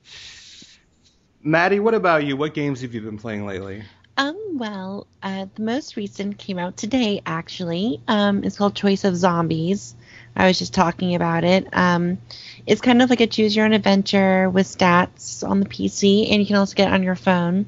Maddie, 1.43 1.81
what 1.81 1.95
about 1.95 2.25
you? 2.25 2.37
What 2.37 2.53
games 2.53 2.83
have 2.83 2.95
you 2.95 3.01
been 3.01 3.19
playing 3.19 3.47
lately? 3.47 3.85
Um, 4.17 4.59
well, 4.59 5.07
uh, 5.23 5.47
the 5.55 5.63
most 5.63 5.97
recent 5.97 6.37
came 6.37 6.59
out 6.59 6.77
today, 6.77 7.23
actually. 7.25 8.03
Um, 8.07 8.45
it's 8.45 8.59
called 8.59 8.75
Choice 8.75 9.05
of 9.05 9.17
Zombies. 9.17 9.95
I 10.37 10.47
was 10.47 10.59
just 10.59 10.75
talking 10.75 11.15
about 11.15 11.45
it. 11.45 11.67
Um, 11.73 12.19
it's 12.67 12.81
kind 12.81 13.01
of 13.01 13.09
like 13.09 13.21
a 13.21 13.27
choose 13.27 13.57
your 13.57 13.65
own 13.65 13.73
adventure 13.73 14.51
with 14.51 14.67
stats 14.67 15.49
on 15.49 15.61
the 15.61 15.67
PC, 15.67 16.31
and 16.31 16.41
you 16.41 16.47
can 16.47 16.57
also 16.57 16.75
get 16.75 16.89
it 16.89 16.95
on 16.95 17.03
your 17.03 17.17
phone. 17.17 17.67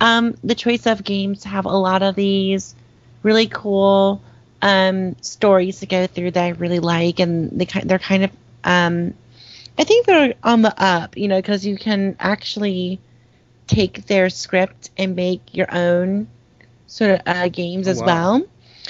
Um, 0.00 0.34
the 0.44 0.54
Choice 0.54 0.86
of 0.86 1.04
games 1.04 1.44
have 1.44 1.64
a 1.64 1.68
lot 1.68 2.02
of 2.02 2.14
these 2.14 2.74
really 3.22 3.46
cool 3.46 4.20
um, 4.62 5.16
stories 5.22 5.80
to 5.80 5.86
go 5.86 6.06
through 6.06 6.32
that 6.32 6.44
I 6.44 6.48
really 6.50 6.80
like, 6.80 7.20
and 7.20 7.50
they 7.50 7.64
they're 7.64 7.98
kind 7.98 8.24
of 8.24 8.30
um, 8.64 9.14
I 9.78 9.84
think 9.84 10.06
they're 10.06 10.34
on 10.42 10.62
the 10.62 10.74
up, 10.82 11.16
you 11.16 11.28
know, 11.28 11.38
because 11.38 11.64
you 11.64 11.76
can 11.76 12.16
actually 12.20 13.00
take 13.66 14.06
their 14.06 14.28
script 14.28 14.90
and 14.98 15.16
make 15.16 15.54
your 15.54 15.74
own 15.74 16.28
sort 16.86 17.12
of 17.12 17.20
uh, 17.26 17.48
games 17.48 17.88
as 17.88 18.00
wow. 18.00 18.06
well. 18.06 18.46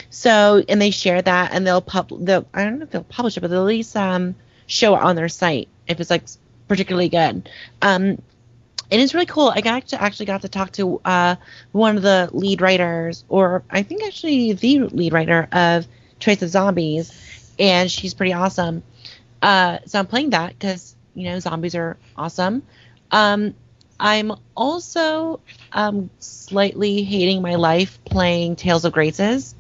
So 0.09 0.65
and 0.69 0.81
they 0.81 0.91
share 0.91 1.21
that 1.21 1.53
and 1.53 1.67
they'll 1.67 1.83
pub 1.83 2.09
they'll 2.25 2.47
I 2.55 2.65
don't 2.65 2.79
know 2.79 2.85
if 2.85 2.91
they'll 2.91 3.05
publish 3.05 3.37
it, 3.37 3.41
but 3.41 3.51
they'll 3.51 3.61
at 3.61 3.67
least 3.67 3.97
um 3.97 4.35
show 4.67 4.97
it 4.97 5.03
on 5.03 5.17
their 5.17 5.29
site 5.29 5.69
if 5.87 6.01
it's 6.01 6.11
like 6.11 6.25
particularly 6.69 7.09
good. 7.09 7.49
Um, 7.83 8.23
and 8.91 9.01
it's 9.01 9.15
really 9.15 9.27
cool. 9.27 9.53
I 9.55 9.61
got 9.61 9.89
to 9.89 10.03
actually 10.03 10.27
got 10.27 10.43
to 10.43 10.49
talk 10.49 10.73
to 10.73 11.01
uh, 11.05 11.37
one 11.73 11.97
of 11.97 12.03
the 12.03 12.29
lead 12.33 12.61
writers, 12.61 13.25
or 13.29 13.63
I 13.71 13.83
think 13.83 14.03
actually 14.05 14.53
the 14.53 14.81
lead 14.81 15.13
writer 15.13 15.49
of 15.53 15.87
Trace 16.19 16.43
of 16.43 16.51
Zombies, 16.51 17.13
and 17.59 17.91
she's 17.91 18.15
pretty 18.15 18.33
awesome. 18.33 18.83
Uh, 19.43 19.79
so 19.87 19.99
I'm 19.99 20.07
playing 20.07 20.31
that 20.31 20.51
because 20.51 20.95
you 21.15 21.25
know 21.25 21.39
zombies 21.39 21.75
are 21.75 21.97
awesome. 22.17 22.63
Um, 23.11 23.55
I'm 23.99 24.33
also 24.57 25.41
um, 25.73 26.11
slightly 26.19 27.03
hating 27.03 27.43
my 27.43 27.57
life 27.57 27.99
playing 28.05 28.57
Tales 28.57 28.85
of 28.85 28.93
Graces. 28.93 29.55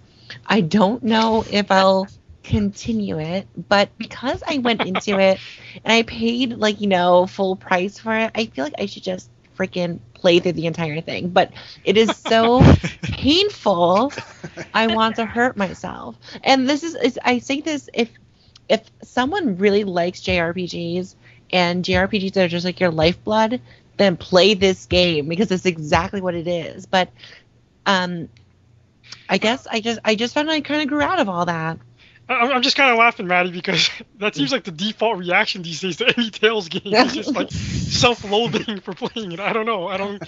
I 0.46 0.60
don't 0.60 1.02
know 1.02 1.44
if 1.49 1.70
I'll 1.70 2.08
continue 2.50 3.19
it, 3.21 3.49
but 3.69 3.97
because 3.99 4.42
I 4.47 4.59
went 4.59 4.83
into 4.83 5.19
it 5.19 5.40
and 5.85 5.92
I 5.92 6.02
paid 6.02 6.54
like 6.59 6.80
you 6.80 6.88
know 6.88 7.26
full 7.26 7.57
price 7.57 7.99
for 7.99 8.14
it, 8.16 8.33
I 8.35 8.47
feel 8.47 8.64
like 8.64 8.75
I 8.78 8.87
should 8.87 9.04
just 9.04 9.30
freaking 9.57 10.00
play 10.14 10.40
through 10.40 10.52
the 10.52 10.66
entire 10.66 11.00
thing. 11.00 11.30
But 11.30 11.52
it 11.85 11.97
is 11.97 12.16
so 12.16 12.62
painful. 13.11 14.14
I 14.75 14.88
want 14.88 15.16
to 15.16 15.26
hurt 15.26 15.57
myself. 15.57 16.16
And 16.45 16.69
this 16.69 16.83
is, 16.85 16.95
is 16.97 17.19
I 17.25 17.38
say 17.38 17.61
this 17.61 17.88
if 17.95 18.11
if 18.69 18.83
someone 19.02 19.59
really 19.59 19.85
likes 19.85 20.21
JRPGs 20.21 21.16
and 21.52 21.85
JRPGs 21.85 22.37
are 22.37 22.49
just 22.49 22.64
like 22.64 22.80
your 22.80 22.90
lifeblood, 22.90 23.61
then 23.97 24.16
play 24.16 24.54
this 24.54 24.87
game 24.87 25.28
because 25.28 25.50
it's 25.50 25.66
exactly 25.66 26.21
what 26.21 26.35
it 26.35 26.49
is. 26.49 26.87
But 26.87 27.11
um 27.87 28.28
I 29.28 29.38
guess 29.38 29.66
I 29.71 29.80
just 29.80 30.00
I 30.04 30.14
just 30.16 30.35
found 30.35 30.50
I 30.50 30.61
kind 30.61 30.83
of 30.83 30.88
grew 30.88 31.02
out 31.02 31.21
of 31.21 31.28
all 31.28 31.47
that. 31.47 31.78
I- 32.30 32.52
I'm 32.52 32.62
just 32.62 32.76
kind 32.76 32.90
of 32.92 32.99
laughing, 32.99 33.26
Maddie, 33.26 33.50
because 33.50 33.90
that 34.18 34.34
seems 34.34 34.52
like 34.52 34.64
the 34.64 34.70
default 34.70 35.18
reaction 35.18 35.62
these 35.62 35.80
days 35.80 35.96
to 35.96 36.06
any 36.16 36.30
Tales 36.30 36.68
game. 36.68 36.82
It's 36.87 37.14
just 37.14 37.34
like 37.34 37.50
self-loathing 37.50 38.80
for 38.80 38.94
playing 38.94 39.32
it. 39.32 39.40
I 39.40 39.52
don't 39.52 39.66
know. 39.66 39.88
I 39.88 39.96
don't. 39.96 40.22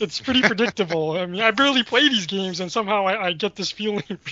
It's 0.00 0.20
pretty 0.20 0.42
predictable. 0.42 1.12
I 1.12 1.26
mean, 1.26 1.42
I 1.42 1.50
barely 1.50 1.82
play 1.82 2.08
these 2.08 2.26
games, 2.26 2.60
and 2.60 2.72
somehow 2.72 3.06
I, 3.06 3.26
I 3.26 3.32
get 3.32 3.54
this 3.54 3.70
feeling 3.70 4.02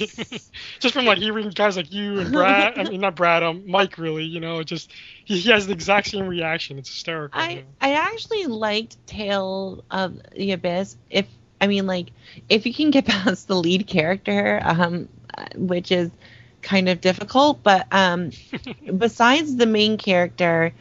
just 0.80 0.94
from 0.94 1.04
like 1.04 1.18
hearing 1.18 1.50
guys 1.50 1.76
like 1.76 1.92
you 1.92 2.20
and 2.20 2.32
Brad. 2.32 2.78
I 2.78 2.84
mean, 2.84 3.00
not 3.00 3.16
Brad. 3.16 3.42
Um, 3.42 3.64
Mike. 3.70 3.98
Really, 3.98 4.24
you 4.24 4.40
know, 4.40 4.62
just 4.62 4.90
he, 5.24 5.38
he 5.38 5.50
has 5.50 5.66
the 5.66 5.72
exact 5.72 6.08
same 6.08 6.26
reaction. 6.26 6.78
It's 6.78 6.88
hysterical. 6.88 7.40
you 7.40 7.46
I 7.46 7.54
know. 7.56 7.62
I 7.80 7.92
actually 7.92 8.46
liked 8.46 8.96
Tale 9.06 9.84
of 9.90 10.18
the 10.32 10.52
Abyss. 10.52 10.96
If 11.10 11.26
I 11.60 11.66
mean 11.66 11.86
like 11.86 12.12
if 12.48 12.64
you 12.66 12.72
can 12.72 12.90
get 12.90 13.04
past 13.06 13.46
the 13.46 13.56
lead 13.56 13.86
character, 13.86 14.60
um, 14.62 15.08
uh, 15.36 15.44
which 15.54 15.92
is 15.92 16.10
kind 16.62 16.88
of 16.88 17.00
difficult, 17.00 17.62
but 17.62 17.86
um, 17.92 18.30
besides 18.98 19.56
the 19.56 19.66
main 19.66 19.96
character, 19.96 20.72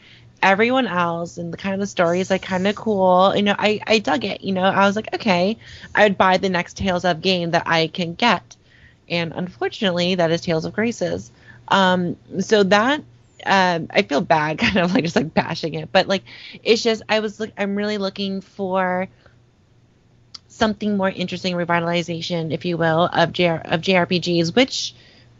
everyone 0.42 0.86
else 0.86 1.36
and 1.36 1.52
the 1.52 1.56
kind 1.56 1.74
of 1.74 1.80
the 1.80 1.86
story 1.86 2.20
is 2.20 2.30
like 2.30 2.42
kind 2.42 2.66
of 2.66 2.74
cool. 2.74 3.34
You 3.34 3.42
know, 3.42 3.54
I 3.58 3.80
I 3.86 3.98
dug 3.98 4.24
it. 4.24 4.42
You 4.42 4.52
know, 4.52 4.62
I 4.62 4.86
was 4.86 4.96
like, 4.96 5.14
okay, 5.14 5.56
I 5.94 6.04
would 6.04 6.18
buy 6.18 6.36
the 6.36 6.48
next 6.48 6.76
Tales 6.76 7.04
of 7.04 7.20
game 7.20 7.50
that 7.52 7.64
I 7.66 7.88
can 7.88 8.14
get, 8.14 8.56
and 9.08 9.32
unfortunately, 9.34 10.16
that 10.16 10.30
is 10.30 10.40
Tales 10.40 10.64
of 10.64 10.72
Graces. 10.72 11.30
Um, 11.68 12.16
so 12.40 12.62
that 12.64 13.02
um, 13.46 13.86
I 13.90 14.02
feel 14.02 14.20
bad, 14.20 14.58
kind 14.58 14.78
of 14.78 14.94
like 14.94 15.04
just 15.04 15.16
like 15.16 15.34
bashing 15.34 15.74
it, 15.74 15.90
but 15.92 16.08
like 16.08 16.24
it's 16.62 16.82
just 16.82 17.02
I 17.08 17.20
was 17.20 17.40
like 17.40 17.52
I'm 17.58 17.76
really 17.76 17.98
looking 17.98 18.40
for 18.40 19.08
something 20.48 20.96
more 20.96 21.08
interesting 21.08 21.54
revitalization, 21.54 22.52
if 22.52 22.64
you 22.64 22.76
will, 22.76 23.08
of 23.12 23.32
JR, 23.32 23.62
of 23.64 23.80
JRPGs, 23.80 24.54
which 24.54 24.94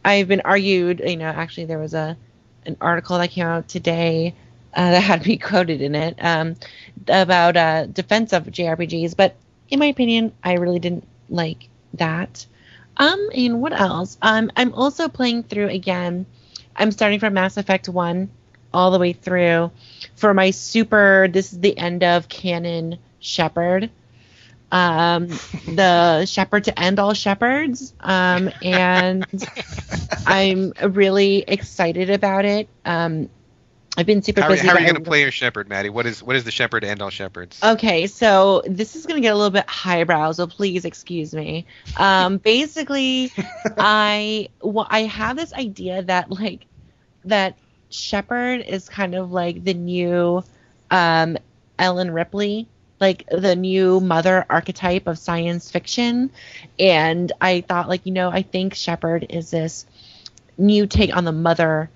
I've 0.05 0.29
been 0.29 0.43
argued. 0.45 1.03
You 1.05 1.17
know, 1.17 1.27
actually 1.27 1.67
there 1.67 1.79
was 1.79 1.95
a 1.95 2.17
an 2.67 2.77
article 2.81 3.19
that 3.19 3.31
came 3.31 3.47
out 3.47 3.69
today 3.69 4.35
uh, 4.75 4.91
that 4.91 5.01
had 5.01 5.27
me 5.27 5.37
quoted 5.39 5.81
in 5.81 5.95
it 5.95 6.17
um, 6.21 6.57
about 7.09 7.57
uh, 7.57 7.87
defense 7.87 8.33
of 8.33 8.45
JRPGs, 8.45 9.17
but 9.17 9.37
in 9.69 9.79
my 9.79 9.87
opinion, 9.87 10.33
I 10.43 10.55
really 10.55 10.79
didn't 10.79 11.07
like 11.29 11.69
that. 11.95 12.47
Um, 12.97 13.31
and 13.35 13.61
what 13.63 13.73
else? 13.73 14.19
Um, 14.21 14.51
I'm 14.57 14.75
also 14.75 15.09
playing 15.09 15.45
through 15.45 15.69
again. 15.69 16.27
I'm 16.77 16.91
starting 16.91 17.21
from 17.21 17.35
Mass 17.35 17.57
Effect 17.57 17.89
One 17.89 18.31
all 18.73 18.91
the 18.91 18.99
way 18.99 19.13
through 19.13 19.71
for 20.17 20.35
my 20.35 20.51
super. 20.51 21.29
This 21.31 21.53
is 21.53 21.61
the 21.61 21.77
end 21.77 22.05
of 22.05 22.29
canon 22.29 22.99
Shepard. 23.21 23.91
Um, 24.73 25.29
the 25.67 26.27
Shepard 26.27 26.65
to 26.65 26.79
end 26.79 26.99
all 26.99 27.13
Shepards. 27.13 27.93
Um, 28.01 28.51
and 28.63 29.27
I'm 30.27 30.73
really 30.83 31.45
excited 31.47 32.11
about 32.11 32.45
it. 32.45 32.69
Um, 32.85 33.29
I've 33.97 34.07
been 34.07 34.23
super 34.23 34.41
How, 34.41 34.47
are- 34.47 34.51
busy. 34.51 34.69
how 34.69 34.75
are 34.75 34.81
you 34.81 34.87
going 34.87 35.03
to 35.03 35.09
play 35.09 35.23
your 35.23 35.33
Shepard, 35.33 35.69
Maddie? 35.69 35.91
What 35.91 36.07
is 36.07 36.23
what 36.23 36.37
is 36.37 36.45
the 36.45 36.53
Shepard 36.53 36.83
to 36.85 36.89
end 36.89 37.03
all 37.03 37.11
Shepards? 37.11 37.59
Okay, 37.63 38.07
so 38.07 38.63
this 38.67 38.95
is 38.95 39.05
gonna 39.05 39.21
get 39.21 39.33
a 39.33 39.37
little 39.37 39.51
bit 39.51 39.69
highbrow, 39.69 40.31
so 40.33 40.47
please 40.47 40.85
excuse 40.85 41.35
me. 41.35 41.67
Um, 41.97 42.39
basically, 42.39 43.33
I 43.77 44.49
well, 44.63 44.87
I 44.89 45.01
have 45.03 45.37
this 45.37 45.53
idea 45.53 46.03
that 46.05 46.31
like 46.31 46.67
that 47.25 47.59
Shepard 47.91 48.61
is 48.61 48.89
kind 48.89 49.17
of 49.17 49.33
like 49.33 49.65
the 49.65 49.75
new 49.75 50.45
um, 50.93 51.37
Ellen 51.77 52.13
Ripley, 52.13 52.69
like 53.01 53.25
the 53.31 53.57
new 53.57 54.01
mother 54.01 54.45
archetype 54.49 55.07
of 55.07 55.19
science 55.19 55.71
fiction, 55.71 56.31
and 56.79 57.33
I 57.41 57.63
thought 57.63 57.89
like 57.89 58.07
you 58.07 58.13
know 58.13 58.31
I 58.31 58.43
think 58.43 58.75
Shepard 58.75 59.27
is 59.31 59.51
this 59.51 59.87
new 60.59 60.87
take 60.87 61.17
on 61.17 61.25
the 61.25 61.33
mother 61.33 61.91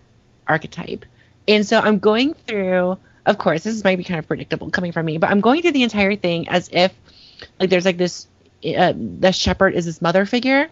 archetype. 0.48 1.04
And 1.46 1.66
so 1.66 1.78
I'm 1.78 1.98
going 1.98 2.34
through, 2.34 2.98
of 3.26 3.38
course, 3.38 3.64
this 3.64 3.84
might 3.84 3.96
be 3.96 4.04
kind 4.04 4.18
of 4.18 4.26
predictable 4.26 4.70
coming 4.70 4.92
from 4.92 5.04
me, 5.06 5.18
but 5.18 5.30
I'm 5.30 5.40
going 5.40 5.60
through 5.60 5.72
the 5.72 5.82
entire 5.82 6.16
thing 6.16 6.48
as 6.48 6.70
if 6.72 6.92
like 7.60 7.70
there's 7.70 7.84
like 7.84 7.98
this 7.98 8.26
uh, 8.64 8.94
the 8.96 9.32
Shepard 9.32 9.74
is 9.74 9.84
this 9.84 10.00
mother 10.00 10.24
figure 10.24 10.70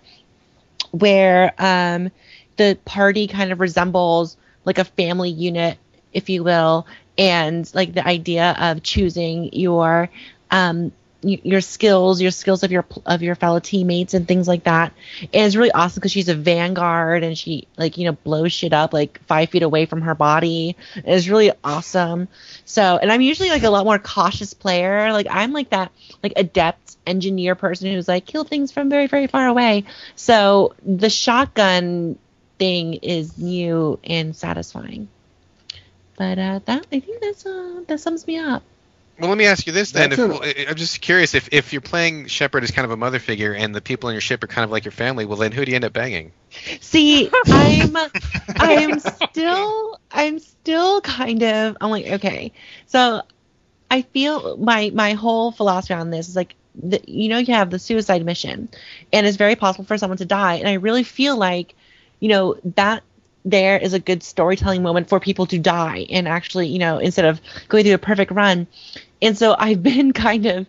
where 0.92 1.52
um 1.58 2.10
the 2.56 2.78
party 2.84 3.26
kind 3.26 3.52
of 3.52 3.60
resembles 3.60 4.36
like 4.64 4.78
a 4.78 4.84
family 4.84 5.30
unit 5.30 5.78
if 6.12 6.28
you 6.28 6.44
will 6.44 6.86
and 7.18 7.70
like 7.74 7.92
the 7.92 8.06
idea 8.06 8.54
of 8.58 8.82
choosing 8.82 9.52
your 9.52 10.08
um 10.50 10.92
your 11.24 11.60
skills 11.60 12.20
your 12.20 12.32
skills 12.32 12.64
of 12.64 12.72
your 12.72 12.84
of 13.06 13.22
your 13.22 13.36
fellow 13.36 13.60
teammates 13.60 14.12
and 14.12 14.26
things 14.26 14.48
like 14.48 14.64
that 14.64 14.92
and 15.20 15.46
it's 15.46 15.54
really 15.54 15.70
awesome 15.70 16.00
because 16.00 16.10
she's 16.10 16.28
a 16.28 16.34
vanguard 16.34 17.22
and 17.22 17.38
she 17.38 17.68
like 17.76 17.96
you 17.96 18.04
know 18.04 18.12
blows 18.12 18.52
shit 18.52 18.72
up 18.72 18.92
like 18.92 19.20
five 19.26 19.48
feet 19.50 19.62
away 19.62 19.86
from 19.86 20.02
her 20.02 20.14
body. 20.14 20.76
It's 20.96 21.28
really 21.28 21.52
awesome. 21.62 22.28
So 22.64 22.98
and 23.00 23.12
i'm 23.12 23.20
usually 23.20 23.50
like 23.50 23.62
a 23.62 23.70
lot 23.70 23.84
more 23.84 23.98
cautious 23.98 24.52
player. 24.52 25.12
Like 25.12 25.28
i'm 25.30 25.52
like 25.52 25.70
that 25.70 25.92
like 26.22 26.32
adept 26.34 26.96
engineer 27.06 27.54
person 27.54 27.92
who's 27.92 28.08
like 28.08 28.26
kill 28.26 28.44
things 28.44 28.72
from 28.72 28.90
very 28.90 29.06
very 29.06 29.28
far 29.28 29.46
away. 29.46 29.84
So 30.16 30.74
the 30.84 31.10
shotgun 31.10 32.18
thing 32.58 32.94
is 32.94 33.38
new 33.38 33.98
and 34.02 34.34
satisfying 34.34 35.08
but 36.22 36.38
uh 36.38 36.60
that 36.66 36.86
i 36.92 37.00
think 37.00 37.20
that's 37.20 37.44
uh 37.44 37.82
that 37.88 37.98
sums 37.98 38.24
me 38.28 38.38
up 38.38 38.62
Well, 39.18 39.28
let 39.28 39.38
me 39.38 39.44
ask 39.44 39.66
you 39.66 39.72
this 39.72 39.92
then. 39.92 40.12
If, 40.12 40.18
That's 40.18 40.40
well, 40.40 40.68
I'm 40.68 40.76
just 40.76 41.00
curious 41.00 41.34
if, 41.34 41.48
if 41.52 41.72
you're 41.72 41.82
playing 41.82 42.28
Shepard 42.28 42.64
as 42.64 42.70
kind 42.70 42.86
of 42.86 42.92
a 42.92 42.96
mother 42.96 43.18
figure 43.18 43.52
and 43.52 43.74
the 43.74 43.80
people 43.80 44.08
in 44.08 44.14
your 44.14 44.22
ship 44.22 44.42
are 44.42 44.46
kind 44.46 44.64
of 44.64 44.70
like 44.70 44.84
your 44.86 44.92
family, 44.92 45.26
well, 45.26 45.36
then 45.36 45.52
who 45.52 45.64
do 45.64 45.70
you 45.70 45.76
end 45.76 45.84
up 45.84 45.92
banging? 45.92 46.32
See, 46.80 47.30
I'm 47.46 47.96
I'm 48.56 48.98
still 49.00 50.00
I'm 50.10 50.38
still 50.38 51.00
kind 51.02 51.42
of 51.42 51.76
I'm 51.80 51.90
like 51.90 52.06
okay. 52.06 52.52
So 52.86 53.22
I 53.90 54.02
feel 54.02 54.56
my 54.56 54.90
my 54.94 55.12
whole 55.12 55.52
philosophy 55.52 55.94
on 55.94 56.10
this 56.10 56.28
is 56.28 56.36
like 56.36 56.54
the, 56.74 57.00
you 57.06 57.28
know 57.28 57.38
you 57.38 57.52
have 57.52 57.68
the 57.68 57.78
suicide 57.78 58.24
mission 58.24 58.68
and 59.12 59.26
it's 59.26 59.36
very 59.36 59.56
possible 59.56 59.84
for 59.84 59.98
someone 59.98 60.18
to 60.18 60.24
die 60.24 60.54
and 60.54 60.68
I 60.68 60.74
really 60.74 61.04
feel 61.04 61.36
like 61.36 61.74
you 62.18 62.30
know 62.30 62.56
that 62.76 63.02
there 63.44 63.78
is 63.78 63.92
a 63.92 63.98
good 63.98 64.22
storytelling 64.22 64.82
moment 64.82 65.08
for 65.08 65.18
people 65.18 65.46
to 65.46 65.58
die 65.58 66.06
and 66.10 66.28
actually 66.28 66.68
you 66.68 66.78
know 66.78 66.98
instead 66.98 67.24
of 67.24 67.40
going 67.68 67.84
through 67.84 67.94
a 67.94 67.98
perfect 67.98 68.30
run. 68.32 68.66
And 69.20 69.36
so 69.36 69.54
I've 69.58 69.82
been 69.92 70.12
kind 70.12 70.46
of 70.46 70.66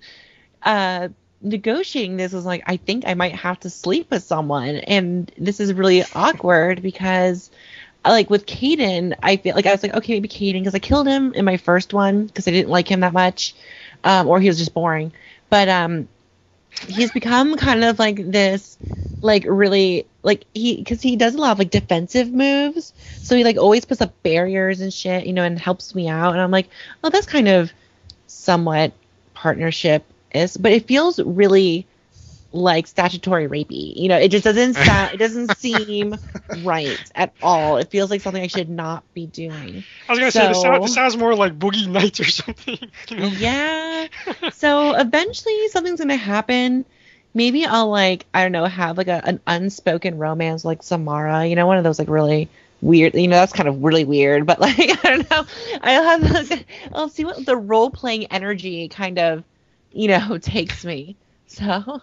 uh 0.63 1.09
negotiating 1.41 2.15
this 2.17 2.31
was 2.31 2.45
like 2.45 2.63
I 2.67 2.77
think 2.77 3.03
I 3.05 3.13
might 3.15 3.35
have 3.35 3.59
to 3.61 3.69
sleep 3.69 4.11
with 4.11 4.23
someone. 4.23 4.75
And 4.77 5.31
this 5.37 5.59
is 5.59 5.73
really 5.73 6.03
awkward 6.15 6.81
because 6.81 7.51
like 8.05 8.29
with 8.29 8.45
Kaidan 8.45 9.15
I 9.21 9.37
feel 9.37 9.55
like 9.55 9.65
I 9.65 9.71
was 9.71 9.83
like 9.83 9.93
okay 9.93 10.13
maybe 10.13 10.29
Kaidan 10.29 10.61
because 10.61 10.75
I 10.75 10.79
killed 10.79 11.07
him 11.07 11.33
in 11.33 11.45
my 11.45 11.57
first 11.57 11.93
one 11.93 12.25
because 12.25 12.47
I 12.47 12.51
didn't 12.51 12.69
like 12.69 12.89
him 12.89 13.01
that 13.01 13.13
much 13.13 13.55
um, 14.03 14.27
or 14.27 14.39
he 14.39 14.47
was 14.47 14.57
just 14.57 14.73
boring. 14.73 15.13
But 15.49 15.69
um 15.69 16.07
he's 16.87 17.11
become 17.11 17.55
kind 17.57 17.83
of 17.83 17.99
like 17.99 18.29
this 18.31 18.77
like 19.21 19.45
really 19.47 20.05
like 20.21 20.45
he 20.53 20.77
because 20.77 21.01
he 21.01 21.15
does 21.15 21.33
a 21.35 21.37
lot 21.37 21.53
of 21.53 21.59
like 21.59 21.69
defensive 21.69 22.31
moves. 22.31 22.93
So 23.21 23.35
he 23.35 23.43
like 23.43 23.57
always 23.57 23.85
puts 23.85 24.01
up 24.01 24.21
barriers 24.23 24.81
and 24.81 24.93
shit 24.93 25.25
you 25.25 25.33
know 25.33 25.43
and 25.43 25.57
helps 25.57 25.95
me 25.95 26.07
out. 26.07 26.33
And 26.33 26.41
i'm 26.41 26.51
like 26.51 26.69
oh 27.03 27.09
that's 27.09 27.25
kind 27.27 27.47
of 27.47 27.71
somewhat 28.27 28.91
partnership 29.33 30.03
is 30.33 30.57
but 30.57 30.71
it 30.71 30.87
feels 30.87 31.19
really 31.19 31.87
like 32.53 32.85
statutory 32.87 33.47
rapey. 33.47 33.95
You 33.95 34.07
know, 34.07 34.17
it 34.17 34.29
just 34.29 34.43
doesn't 34.43 34.73
sound, 34.85 35.13
it 35.13 35.17
doesn't 35.17 35.57
seem 35.57 36.15
right 36.63 36.97
at 37.15 37.33
all. 37.41 37.77
It 37.77 37.89
feels 37.89 38.09
like 38.09 38.21
something 38.21 38.41
I 38.41 38.47
should 38.47 38.69
not 38.69 39.03
be 39.13 39.25
doing. 39.25 39.83
I 40.07 40.11
was 40.11 40.19
gonna 40.19 40.31
say 40.31 40.47
this, 40.47 40.61
sound, 40.61 40.83
this 40.83 40.93
sounds 40.93 41.17
more 41.17 41.35
like 41.35 41.57
Boogie 41.57 41.87
Nights 41.87 42.19
or 42.19 42.25
something. 42.25 42.77
You 43.09 43.17
know? 43.17 43.27
Yeah. 43.27 44.07
so 44.53 44.93
eventually 44.93 45.67
something's 45.69 45.99
gonna 45.99 46.15
happen. 46.15 46.85
Maybe 47.33 47.65
I'll 47.65 47.89
like 47.89 48.25
I 48.33 48.43
don't 48.43 48.51
know 48.51 48.65
have 48.65 48.97
like 48.97 49.07
a, 49.07 49.21
an 49.25 49.39
unspoken 49.47 50.17
romance 50.17 50.63
like 50.63 50.83
Samara. 50.83 51.45
You 51.45 51.55
know, 51.55 51.67
one 51.67 51.77
of 51.77 51.83
those 51.83 51.99
like 51.99 52.09
really 52.09 52.49
weird. 52.81 53.15
You 53.15 53.27
know, 53.27 53.37
that's 53.37 53.53
kind 53.53 53.67
of 53.67 53.83
really 53.83 54.05
weird. 54.05 54.45
But 54.45 54.59
like 54.59 54.77
I 54.79 54.95
don't 55.15 55.29
know. 55.29 55.45
I'll 55.81 56.03
have 56.03 56.49
like, 56.49 56.67
I'll 56.93 57.09
see 57.09 57.25
what 57.25 57.45
the 57.45 57.57
role 57.57 57.89
playing 57.89 58.25
energy 58.27 58.87
kind 58.87 59.17
of 59.17 59.43
you 59.91 60.07
know 60.07 60.37
takes 60.37 60.85
me. 60.85 61.15
So 61.47 62.01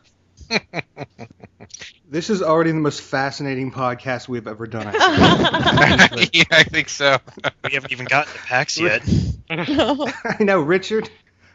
This 2.10 2.28
is 2.28 2.42
already 2.42 2.72
the 2.72 2.78
most 2.78 3.02
fascinating 3.02 3.70
podcast 3.70 4.26
we've 4.26 4.48
ever 4.48 4.66
done. 4.66 4.88
I 4.88 6.08
think. 6.08 6.30
yeah, 6.34 6.42
I 6.50 6.64
think 6.64 6.88
so. 6.88 7.18
We 7.64 7.74
haven't 7.74 7.92
even 7.92 8.06
gotten 8.06 8.32
to 8.32 8.38
PAX 8.40 8.80
yet. 8.80 9.02
I 9.50 10.36
know, 10.40 10.60
Richard. 10.60 11.08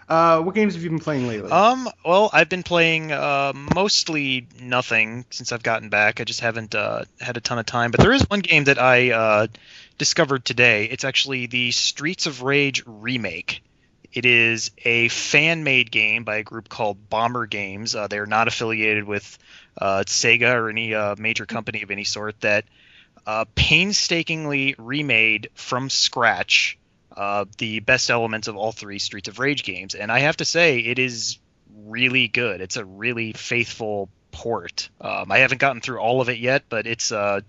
Uh, 0.08 0.42
what 0.42 0.56
games 0.56 0.76
have 0.76 0.84
you 0.84 0.90
been 0.90 1.00
playing 1.00 1.28
lately? 1.28 1.52
Um, 1.52 1.90
well, 2.06 2.30
I've 2.32 2.48
been 2.48 2.64
playing 2.64 3.12
uh, 3.12 3.52
mostly 3.76 4.48
nothing 4.62 5.26
since 5.30 5.52
I've 5.52 5.64
gotten 5.64 5.90
back. 5.90 6.22
I 6.22 6.24
just 6.24 6.40
haven't 6.40 6.74
uh, 6.74 7.04
had 7.20 7.36
a 7.36 7.42
ton 7.42 7.60
of 7.60 7.66
time. 7.66 7.92
But 7.92 8.00
there 8.00 8.14
is 8.14 8.22
one 8.30 8.40
game 8.40 8.66
that 8.66 8.80
I 8.80 9.12
uh, 9.12 9.48
discovered 9.98 10.46
today. 10.46 10.86
It's 10.86 11.04
actually 11.04 11.48
the 11.48 11.72
Streets 11.72 12.28
of 12.28 12.44
Rage 12.44 12.84
remake. 12.86 13.62
It 14.16 14.26
is 14.26 14.72
a 14.84 15.10
fan-made 15.10 15.92
game 15.92 16.24
by 16.24 16.38
a 16.38 16.44
group 16.44 16.70
called 16.70 17.10
Bomber 17.10 17.46
Games. 17.48 17.96
Uh, 17.96 18.08
they're 18.08 18.26
not 18.26 18.48
affiliated 18.48 19.04
with 19.04 19.38
uh, 19.78 20.06
Sega 20.08 20.56
or 20.56 20.70
any 20.70 20.96
uh, 20.96 21.16
major 21.20 21.46
company 21.46 21.82
of 21.84 21.92
any 21.92 22.06
sort. 22.06 22.40
That 22.40 22.64
uh, 23.28 23.44
painstakingly 23.56 24.76
remade 24.78 25.50
from 25.54 25.90
scratch 25.90 26.78
uh, 27.16 27.46
the 27.58 27.82
best 27.82 28.10
elements 28.10 28.48
of 28.48 28.56
all 28.56 28.72
three 28.72 29.00
Streets 29.00 29.28
of 29.28 29.38
Rage 29.38 29.64
games, 29.64 29.96
and 29.96 30.10
I 30.10 30.20
have 30.20 30.38
to 30.38 30.46
say 30.46 30.80
it 30.80 30.98
is 30.98 31.38
really 31.86 32.30
good. 32.30 32.62
It's 32.62 32.78
a 32.78 32.86
really 32.86 33.34
faithful 33.34 34.10
port. 34.32 34.90
Um, 35.02 35.32
I 35.32 35.40
haven't 35.40 35.60
gotten 35.60 35.82
through 35.82 36.00
all 36.00 36.22
of 36.22 36.30
it 36.30 36.40
yet, 36.40 36.64
but 36.70 36.88
it's 36.88 37.12
uh, 37.12 37.42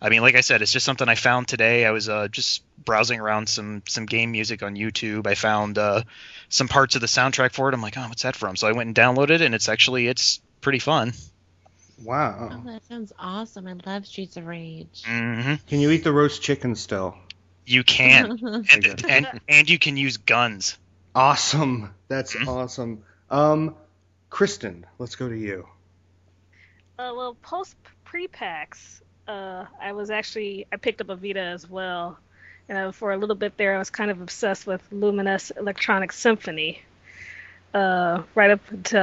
I 0.00 0.10
mean, 0.10 0.20
like 0.20 0.34
I 0.34 0.42
said, 0.42 0.60
it's 0.62 0.72
just 0.72 0.84
something 0.84 1.08
I 1.08 1.14
found 1.14 1.48
today. 1.48 1.86
I 1.86 1.90
was 1.90 2.08
uh, 2.08 2.28
just 2.28 2.62
browsing 2.84 3.18
around 3.20 3.48
some 3.48 3.82
some 3.88 4.04
game 4.06 4.30
music 4.30 4.62
on 4.62 4.74
YouTube. 4.74 5.26
I 5.26 5.34
found 5.34 5.78
uh, 5.78 6.02
some 6.50 6.68
parts 6.68 6.94
of 6.96 7.00
the 7.00 7.06
soundtrack 7.06 7.52
for 7.52 7.68
it. 7.68 7.74
I'm 7.74 7.80
like, 7.80 7.96
oh, 7.96 8.06
what's 8.08 8.22
that 8.22 8.36
from? 8.36 8.56
So 8.56 8.68
I 8.68 8.72
went 8.72 8.88
and 8.88 8.94
downloaded 8.96 9.30
it, 9.30 9.40
and 9.40 9.54
it's 9.54 9.68
actually 9.68 10.06
it's 10.06 10.40
pretty 10.60 10.80
fun. 10.80 11.12
wow. 12.02 12.50
Oh, 12.52 12.70
that 12.70 12.84
sounds 12.84 13.12
awesome. 13.18 13.66
I 13.66 13.74
love 13.90 14.06
Streets 14.06 14.36
of 14.36 14.46
Rage. 14.46 15.02
hmm 15.06 15.54
Can 15.66 15.80
you 15.80 15.90
eat 15.90 16.04
the 16.04 16.12
roast 16.12 16.42
chicken 16.42 16.74
still? 16.76 17.16
You 17.64 17.82
can, 17.82 18.38
and, 18.72 19.04
and 19.08 19.26
and 19.48 19.70
you 19.70 19.78
can 19.78 19.96
use 19.96 20.18
guns. 20.18 20.78
Awesome. 21.14 21.94
That's 22.08 22.34
Mhm. 22.36 22.46
awesome. 22.48 23.02
Um, 23.30 23.74
Kristen, 24.28 24.84
let's 24.98 25.16
go 25.16 25.28
to 25.28 25.36
you. 25.36 25.66
Uh, 26.98 27.12
well, 27.16 27.34
post 27.42 27.74
pre-PAX, 28.04 29.02
uh, 29.28 29.64
I 29.80 29.92
was 29.92 30.10
actually 30.10 30.66
I 30.72 30.76
picked 30.76 31.00
up 31.00 31.08
a 31.08 31.16
Vita 31.16 31.40
as 31.40 31.68
well, 31.68 32.18
and 32.68 32.78
uh, 32.78 32.92
for 32.92 33.12
a 33.12 33.16
little 33.16 33.36
bit 33.36 33.56
there, 33.56 33.74
I 33.74 33.78
was 33.78 33.90
kind 33.90 34.10
of 34.10 34.20
obsessed 34.20 34.66
with 34.66 34.82
Lumines 34.90 35.56
Electronic 35.56 36.12
Symphony. 36.12 36.82
Uh, 37.74 38.22
right 38.34 38.52
up 38.52 38.60
until 38.70 39.02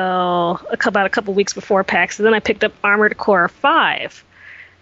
a, 0.71 0.77
about 0.87 1.05
a 1.05 1.09
couple 1.09 1.33
weeks 1.33 1.53
before 1.53 1.83
PAX, 1.83 2.17
and 2.17 2.25
then 2.25 2.33
I 2.33 2.39
picked 2.39 2.63
up 2.63 2.73
Armored 2.83 3.15
Core 3.17 3.47
5, 3.47 4.23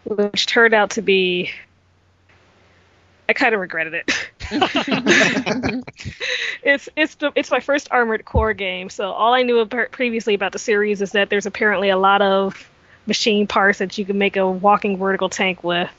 which 0.05 0.45
turned 0.45 0.73
out 0.73 0.91
to 0.91 1.01
be. 1.01 1.51
I 3.27 3.33
kind 3.33 3.53
of 3.53 3.59
regretted 3.59 3.93
it. 3.93 4.29
it's 6.63 6.87
it's 6.95 7.15
the, 7.15 7.33
it's 7.35 7.51
my 7.51 7.59
first 7.59 7.89
Armored 7.91 8.23
Core 8.23 8.53
game, 8.53 8.89
so 8.89 9.11
all 9.11 9.33
I 9.33 9.43
knew 9.43 9.59
about, 9.59 9.91
previously 9.91 10.35
about 10.35 10.53
the 10.53 10.59
series 10.59 11.01
is 11.01 11.11
that 11.11 11.29
there's 11.29 11.45
apparently 11.45 11.89
a 11.89 11.97
lot 11.97 12.21
of 12.21 12.70
machine 13.11 13.45
parts 13.45 13.79
that 13.79 13.97
you 13.97 14.05
can 14.05 14.17
make 14.17 14.37
a 14.37 14.49
walking 14.49 14.97
vertical 14.97 15.27
tank 15.27 15.63
with. 15.65 15.89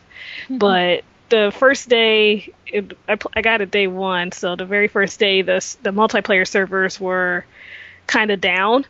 But 0.48 1.04
the 1.28 1.52
first 1.54 1.88
day, 1.90 2.52
it, 2.66 2.96
I, 3.06 3.16
pl- 3.16 3.32
I 3.34 3.42
got 3.42 3.60
it 3.60 3.70
day 3.70 3.86
one, 3.86 4.32
so 4.32 4.56
the 4.56 4.64
very 4.64 4.88
first 4.88 5.20
day, 5.20 5.42
the 5.42 5.60
the 5.82 5.90
multiplayer 5.90 6.46
servers 6.46 6.98
were 6.98 7.44
kind 8.06 8.30
of 8.30 8.40
down. 8.40 8.86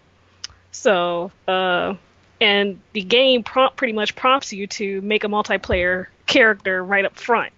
So, 0.70 1.32
uh, 1.48 1.94
and 2.40 2.80
the 2.92 3.02
game 3.02 3.42
prompt 3.42 3.76
pretty 3.76 3.92
much 3.92 4.14
prompts 4.14 4.52
you 4.52 4.66
to 4.78 5.00
make 5.00 5.24
a 5.24 5.28
multiplayer 5.28 6.06
character 6.26 6.84
right 6.84 7.04
up 7.04 7.16
front. 7.16 7.52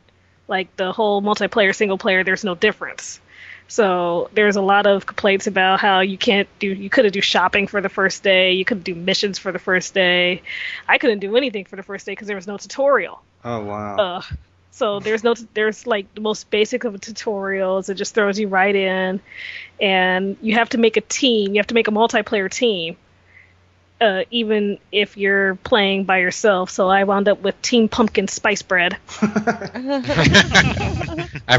Like 0.48 0.74
the 0.77 0.92
whole 0.92 1.22
multiplayer 1.22 1.74
single 1.74 1.98
player, 1.98 2.24
there's 2.24 2.44
no 2.44 2.55
difference. 2.55 3.20
So 3.68 4.31
there's 4.35 4.57
a 4.57 4.61
lot 4.61 4.87
of 4.87 5.07
complaints 5.07 5.46
about 5.46 5.81
how 5.81 6.00
you 6.00 6.18
can't 6.18 6.48
do 6.59 6.68
you 6.68 6.90
couldn't 6.90 7.12
do 7.12 7.20
shopping 7.20 7.66
for 7.66 7.81
the 7.81 7.88
first 7.88 8.22
day, 8.22 8.53
you 8.53 8.64
couldn't 8.64 8.85
do 8.85 8.94
missions 8.94 9.38
for 9.38 9.53
the 9.53 9.59
first 9.59 9.94
day. 9.94 10.42
I 10.87 10.98
couldn't 10.98 11.20
do 11.20 11.37
anything 11.37 11.64
for 11.64 11.77
the 11.77 11.83
first 11.83 12.07
day 12.07 12.12
because 12.12 12.29
there 12.29 12.37
was 12.37 12.46
no 12.46 12.57
tutorial. 12.57 13.22
Oh 13.44 13.64
wow. 13.64 13.96
Uh, 13.96 14.22
so 14.70 14.98
there's 14.98 15.22
no 15.22 15.35
there's 15.55 15.87
like 15.87 16.12
the 16.14 16.20
most 16.20 16.50
basic 16.50 16.85
of 16.85 16.94
tutorials. 16.94 17.88
It 17.88 17.94
just 17.94 18.14
throws 18.14 18.38
you 18.38 18.48
right 18.48 18.74
in, 18.74 19.20
and 19.81 20.37
you 20.42 20.55
have 20.55 20.70
to 20.70 20.79
make 20.79 20.96
a 20.96 21.00
team. 21.00 21.55
You 21.55 21.59
have 21.61 21.68
to 21.68 21.74
make 21.74 21.87
a 21.87 21.92
multiplayer 21.92 22.50
team, 22.50 22.96
uh, 24.00 24.24
even 24.30 24.78
if 24.92 25.16
you're 25.16 25.54
playing 25.57 26.04
by 26.04 26.18
yourself. 26.18 26.70
So 26.70 26.88
I 26.88 27.04
wound 27.04 27.28
up 27.28 27.40
with 27.40 27.61
Team 27.62 27.88
Pumpkin 27.88 28.28
Spice 28.28 28.62
Bread. 28.62 28.96
I've 29.22 29.30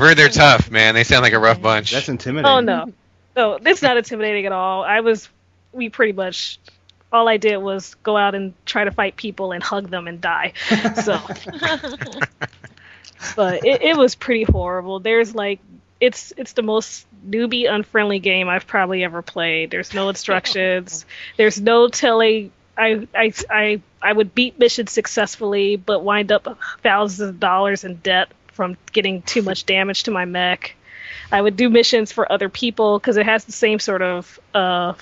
heard 0.02 0.18
they're 0.18 0.30
tough, 0.30 0.70
man. 0.70 0.96
They 0.96 1.04
sound 1.04 1.24
like 1.24 1.34
a 1.34 1.40
rough 1.40 1.62
bunch. 1.62 1.92
That's 1.92 2.10
intimidating. 2.10 2.52
Oh 2.52 2.60
no, 2.60 2.94
no, 3.36 3.60
it's 3.66 3.82
not 3.82 3.98
intimidating 3.98 4.46
at 4.46 4.52
all. 4.52 4.84
I 4.84 5.02
was, 5.02 5.30
we 5.72 5.90
pretty 5.90 6.14
much, 6.14 6.60
all 7.12 7.28
I 7.28 7.38
did 7.38 7.58
was 7.58 7.96
go 7.96 8.18
out 8.18 8.36
and 8.36 8.54
try 8.66 8.84
to 8.84 8.92
fight 8.92 9.16
people 9.16 9.52
and 9.52 9.64
hug 9.64 9.90
them 9.90 10.08
and 10.08 10.22
die. 10.22 10.54
So, 11.04 11.14
but 13.36 13.66
it, 13.66 13.82
it 13.82 13.98
was 13.98 14.16
pretty 14.16 14.44
horrible. 14.44 15.00
There's 15.00 15.34
like, 15.34 15.60
it's 16.00 16.34
it's 16.38 16.54
the 16.54 16.62
most 16.62 17.06
newbie 17.28 17.72
unfriendly 17.72 18.20
game 18.20 18.50
I've 18.50 18.68
probably 18.68 19.04
ever 19.04 19.22
played. 19.22 19.72
There's 19.72 19.94
no 19.94 20.10
instructions. 20.10 21.06
There's 21.38 21.60
no 21.60 21.88
telling. 21.88 22.52
I 22.78 23.08
I 23.16 23.34
I 23.50 23.82
I 24.02 24.14
would 24.14 24.36
beat 24.36 24.60
missions 24.60 24.92
successfully, 24.92 25.78
but 25.78 26.04
wind 26.04 26.32
up 26.32 26.58
thousands 26.84 27.30
of 27.30 27.40
dollars 27.40 27.84
in 27.84 27.96
debt 27.96 28.30
from 28.48 28.78
getting 28.92 29.22
too 29.22 29.42
much 29.42 29.66
damage 29.76 30.04
to 30.04 30.12
my 30.12 30.26
mech. 30.26 30.76
I 31.32 31.42
would 31.42 31.58
do 31.58 31.70
missions 31.70 32.12
for 32.12 32.32
other 32.32 32.50
people 32.50 33.00
because 33.00 33.18
it 33.18 33.26
has 33.26 33.46
the 33.46 33.52
same 33.52 33.80
sort 33.80 34.02
of 34.02 34.40
uh, 34.54 34.94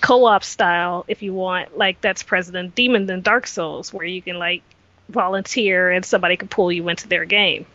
co-op 0.00 0.44
style, 0.44 1.04
if 1.08 1.22
you 1.22 1.34
want, 1.34 1.76
like 1.76 2.00
that's 2.00 2.22
President 2.22 2.74
Demon 2.74 3.08
in 3.10 3.22
Dark 3.22 3.46
Souls, 3.46 3.92
where 3.92 4.06
you 4.06 4.22
can 4.22 4.38
like 4.38 4.62
volunteer 5.08 5.90
and 5.90 6.04
somebody 6.04 6.36
can 6.36 6.48
pull 6.48 6.72
you 6.72 6.88
into 6.88 7.08
their 7.08 7.24
game. 7.24 7.66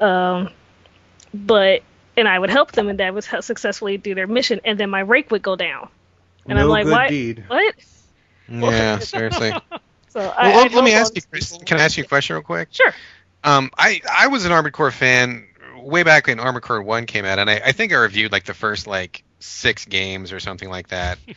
Um, 0.00 0.50
but 1.36 1.82
and 2.16 2.26
I 2.26 2.38
would 2.38 2.50
help 2.50 2.72
them, 2.72 2.88
and 2.88 2.98
that 3.00 3.12
would 3.12 3.24
help 3.24 3.44
successfully 3.44 3.98
do 3.98 4.14
their 4.14 4.26
mission, 4.26 4.60
and 4.64 4.80
then 4.80 4.90
my 4.90 5.00
rake 5.00 5.30
would 5.30 5.42
go 5.42 5.56
down. 5.56 5.88
And 6.46 6.56
no 6.56 6.64
I'm 6.64 6.68
like, 6.68 6.84
good 6.84 6.92
what? 6.92 7.08
deed. 7.08 7.44
What? 7.48 7.74
yeah, 8.48 8.98
seriously. 9.00 9.52
So 10.08 10.20
Well, 10.20 10.34
I, 10.36 10.52
I 10.52 10.56
let, 10.56 10.72
let 10.72 10.84
me 10.84 10.94
ask 10.94 11.14
you. 11.14 11.22
Chris. 11.22 11.58
Can 11.66 11.78
I 11.78 11.84
ask 11.84 11.98
you 11.98 12.04
a 12.04 12.06
question 12.06 12.34
real 12.36 12.42
quick? 12.42 12.68
Sure. 12.72 12.94
Um, 13.44 13.70
I 13.76 14.00
I 14.10 14.28
was 14.28 14.44
an 14.44 14.52
Armored 14.52 14.72
Core 14.72 14.90
fan 14.90 15.46
way 15.76 16.02
back 16.02 16.26
when 16.26 16.40
Armored 16.40 16.62
Core 16.62 16.82
One 16.82 17.06
came 17.06 17.24
out, 17.24 17.38
and 17.38 17.50
I, 17.50 17.60
I 17.66 17.72
think 17.72 17.92
I 17.92 17.96
reviewed 17.96 18.32
like 18.32 18.44
the 18.44 18.54
first 18.54 18.86
like 18.86 19.22
six 19.38 19.84
games 19.84 20.32
or 20.32 20.40
something 20.40 20.68
like 20.68 20.88
that. 20.88 21.18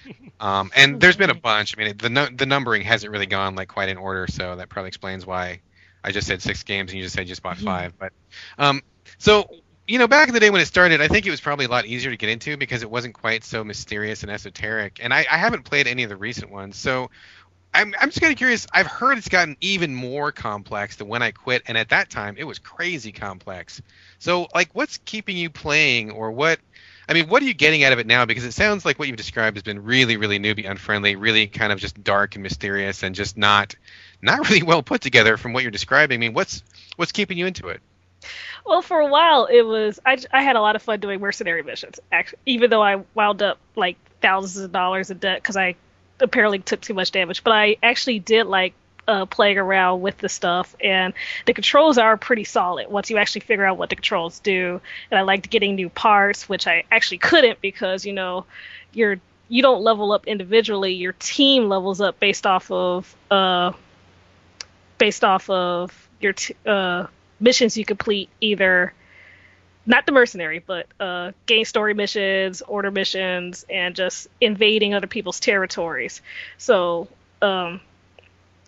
Um, 0.42 0.72
and 0.74 1.02
there's 1.02 1.18
been 1.18 1.30
a 1.30 1.36
bunch. 1.36 1.76
I 1.78 1.84
mean, 1.84 1.98
the 1.98 2.10
nu- 2.10 2.34
the 2.34 2.46
numbering 2.46 2.82
hasn't 2.84 3.12
really 3.12 3.26
gone 3.26 3.56
like 3.56 3.68
quite 3.68 3.90
in 3.90 3.98
order, 3.98 4.26
so 4.30 4.56
that 4.56 4.70
probably 4.70 4.88
explains 4.88 5.26
why 5.26 5.60
I 6.02 6.14
just 6.14 6.28
said 6.28 6.42
six 6.42 6.64
games 6.64 6.92
and 6.92 6.98
you 6.98 7.04
just 7.04 7.14
said 7.14 7.24
you 7.24 7.28
just 7.28 7.44
bought 7.44 7.58
five. 7.58 7.92
But 8.00 8.14
um, 8.58 8.82
so 9.18 9.50
you 9.90 9.98
know, 9.98 10.08
back 10.08 10.28
in 10.28 10.36
the 10.36 10.40
day 10.40 10.52
when 10.52 10.62
it 10.62 10.68
started, 10.68 11.02
I 11.02 11.08
think 11.08 11.26
it 11.26 11.32
was 11.32 11.42
probably 11.42 11.66
a 11.66 11.70
lot 11.70 11.88
easier 11.88 12.12
to 12.12 12.18
get 12.18 12.30
into 12.30 12.56
because 12.58 12.84
it 12.84 12.92
wasn't 12.92 13.16
quite 13.16 13.44
so 13.44 13.64
mysterious 13.64 14.22
and 14.22 14.32
esoteric. 14.32 15.00
And 15.02 15.12
I, 15.12 15.26
I 15.30 15.38
haven't 15.38 15.64
played 15.64 15.88
any 15.88 16.04
of 16.04 16.10
the 16.10 16.16
recent 16.16 16.52
ones, 16.52 16.78
so 16.78 17.10
I'm, 17.74 17.96
I'm 18.00 18.10
just 18.10 18.22
kind 18.22 18.32
of 18.32 18.38
curious. 18.38 18.68
I've 18.72 18.86
heard 18.86 19.18
it's 19.18 19.30
gotten 19.30 19.58
even 19.62 19.96
more 19.96 20.32
complex 20.32 20.98
than 20.98 21.08
when 21.08 21.24
I 21.24 21.32
quit, 21.32 21.64
and 21.68 21.76
at 21.76 21.90
that 21.90 22.12
time 22.12 22.36
it 22.38 22.44
was 22.44 22.60
crazy 22.60 23.12
complex. 23.12 23.82
So, 24.20 24.48
like, 24.54 24.70
what's 24.74 24.98
keeping 25.06 25.38
you 25.38 25.50
playing, 25.50 26.12
or 26.12 26.32
what? 26.32 26.60
I 27.08 27.14
mean, 27.14 27.28
what 27.28 27.42
are 27.42 27.46
you 27.46 27.56
getting 27.56 27.84
out 27.84 27.92
of 27.92 27.98
it 27.98 28.06
now? 28.06 28.26
Because 28.26 28.44
it 28.44 28.52
sounds 28.52 28.86
like 28.86 29.00
what 29.00 29.08
you've 29.08 29.18
described 29.18 29.58
has 29.58 29.64
been 29.64 29.84
really, 29.84 30.18
really 30.18 30.38
newbie 30.38 30.70
unfriendly, 30.70 31.16
really 31.16 31.48
kind 31.48 31.74
of 31.74 31.80
just 31.80 32.04
dark 32.04 32.36
and 32.36 32.44
mysterious, 32.44 33.02
and 33.02 33.16
just 33.16 33.38
not, 33.38 33.74
not 34.22 34.40
really 34.50 34.62
well 34.62 34.84
put 34.84 35.02
together 35.02 35.36
from 35.36 35.54
what 35.54 35.64
you're 35.64 35.72
describing. 35.72 36.18
I 36.18 36.20
mean, 36.20 36.34
what's 36.34 36.64
what's 36.96 37.12
keeping 37.12 37.40
you 37.40 37.48
into 37.48 37.70
it? 37.70 37.82
Well, 38.66 38.82
for 38.82 39.00
a 39.00 39.08
while, 39.08 39.46
it 39.46 39.62
was 39.64 40.00
I, 40.06 40.18
I 40.32 40.44
had 40.44 40.56
a 40.56 40.62
lot 40.62 40.76
of 40.76 40.82
fun 40.82 41.00
doing 41.00 41.20
mercenary 41.20 41.64
missions. 41.64 42.00
Actually, 42.12 42.40
even 42.46 42.70
though 42.70 42.84
I 42.84 43.04
wound 43.14 43.42
up 43.42 43.58
like 43.76 43.98
thousands 44.22 44.66
of 44.66 44.72
dollars 44.72 45.10
in 45.12 45.18
debt 45.18 45.42
because 45.42 45.58
I 45.58 45.76
apparently 46.20 46.60
took 46.60 46.82
too 46.82 46.94
much 46.94 47.12
damage. 47.12 47.44
But 47.44 47.54
I 47.54 47.78
actually 47.82 48.20
did 48.20 48.48
like 48.48 48.74
uh, 49.08 49.26
playing 49.26 49.58
around 49.58 50.02
with 50.02 50.18
the 50.18 50.30
stuff, 50.30 50.76
and 50.82 51.14
the 51.46 51.54
controls 51.54 51.98
are 51.98 52.16
pretty 52.18 52.44
solid 52.44 52.90
once 52.90 53.10
you 53.10 53.18
actually 53.18 53.42
figure 53.42 53.66
out 53.66 53.78
what 53.78 53.90
the 53.90 53.96
controls 53.96 54.40
do. 54.40 54.82
And 55.10 55.18
I 55.18 55.24
liked 55.24 55.50
getting 55.50 55.76
new 55.76 55.90
parts, 55.90 56.48
which 56.48 56.68
I 56.68 56.84
actually 56.92 57.18
couldn't 57.18 57.62
because 57.62 58.06
you 58.06 58.14
know 58.14 58.46
you're 58.94 59.20
you 59.48 59.64
don't 59.64 59.82
level 59.82 60.12
up 60.12 60.28
individually. 60.28 60.94
Your 60.94 61.14
team 61.14 61.70
levels 61.70 62.02
up 62.02 62.20
based 62.20 62.46
off 62.46 62.70
of 62.70 63.16
uh, 63.32 63.72
based 65.00 65.24
off 65.24 65.50
of 65.50 66.10
your 66.22 66.34
t- 66.34 66.56
uh, 66.66 67.08
missions 67.40 67.78
you 67.78 67.86
complete 67.86 68.30
either 68.42 68.94
not 69.86 70.06
the 70.06 70.12
mercenary, 70.12 70.60
but 70.60 70.86
uh, 71.00 71.32
game 71.48 71.66
story 71.66 71.94
missions, 71.96 72.62
order 72.62 72.92
missions, 72.92 73.66
and 73.70 73.96
just 73.96 74.28
invading 74.40 74.94
other 74.94 75.08
people's 75.08 75.40
territories. 75.40 76.22
So 76.60 77.08
um, 77.42 77.82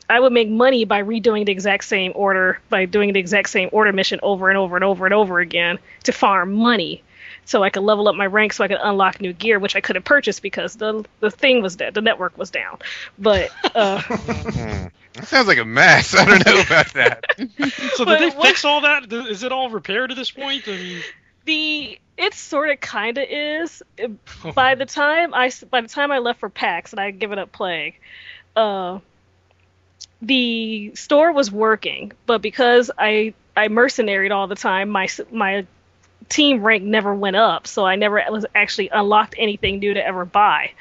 I 0.10 0.20
would 0.20 0.34
make 0.34 0.50
money 0.50 0.84
by 0.84 1.04
redoing 1.04 1.46
the 1.46 1.52
exact 1.52 1.84
same 1.84 2.12
order, 2.16 2.60
by 2.70 2.86
doing 2.86 3.14
the 3.14 3.20
exact 3.20 3.50
same 3.50 3.70
order 3.72 3.94
mission 3.94 4.20
over 4.24 4.50
and 4.50 4.58
over 4.58 4.76
and 4.76 4.84
over 4.84 5.06
and 5.06 5.14
over 5.14 5.40
again 5.40 5.78
to 6.04 6.12
farm 6.12 6.54
money. 6.54 7.04
So 7.45 7.63
I 7.63 7.69
could 7.69 7.84
level 7.84 8.08
up 8.08 8.15
my 8.15 8.27
rank, 8.27 8.54
so 8.54 8.63
I 8.63 8.67
could 8.69 8.77
unlock 8.82 9.19
new 9.19 9.34
gear, 9.34 9.60
which 9.60 9.75
I 9.75 9.82
couldn't 9.82 10.04
purchase 10.06 10.39
because 10.39 10.75
the 10.75 11.04
the 11.19 11.32
thing 11.32 11.62
was 11.62 11.75
dead, 11.75 11.93
the 11.93 12.01
network 12.01 12.38
was 12.38 12.49
down. 12.51 12.77
But 13.19 13.49
uh, 13.75 14.01
Hmm. 14.08 14.88
That 15.13 15.27
sounds 15.27 15.47
like 15.47 15.58
a 15.58 15.65
mess. 15.65 16.15
I 16.17 16.23
don't 16.25 16.45
know 16.45 16.62
about 16.62 16.93
that. 16.93 17.25
So 17.95 18.06
did 18.06 18.19
they 18.19 18.30
what- 18.30 18.47
fix 18.47 18.63
all 18.63 18.82
that? 18.82 19.12
Is 19.12 19.43
it 19.43 19.51
all 19.51 19.69
repaired 19.69 20.12
at 20.12 20.17
this 20.17 20.32
point? 20.32 20.63
I 20.67 20.71
mean, 20.71 21.01
the 21.45 21.99
it 22.17 22.34
sort 22.36 22.69
of 22.69 22.80
kind 22.80 23.17
of 23.17 23.25
is. 23.30 23.82
By 24.56 24.75
the 24.75 24.86
time 24.86 25.34
I 25.34 25.47
s- 25.47 25.63
by 25.63 25.82
the 25.82 25.88
time 25.89 26.12
I 26.12 26.19
left 26.19 26.39
for 26.39 26.49
PAX 26.49 26.91
and 26.93 26.99
I 26.99 27.06
had 27.06 27.19
given 27.19 27.39
up 27.39 27.51
playing, 27.51 27.93
uh, 28.56 28.99
the 30.21 30.93
store 30.95 31.32
was 31.32 31.51
working, 31.51 32.12
but 32.25 32.41
because 32.41 32.91
I 32.97 33.34
I 33.58 33.67
mercenaried 33.67 34.32
all 34.32 34.47
the 34.47 34.56
time, 34.56 34.89
my 34.89 35.08
my 35.32 35.65
team 36.30 36.64
rank 36.64 36.84
never 36.84 37.14
went 37.14 37.36
up, 37.36 37.68
so 37.68 37.86
I 37.86 37.96
never 37.96 38.24
was 38.30 38.46
actually 38.56 38.90
unlocked 38.90 39.36
anything 39.38 39.80
new 39.80 39.94
to 39.94 40.06
ever 40.06 40.26
buy. 40.26 40.72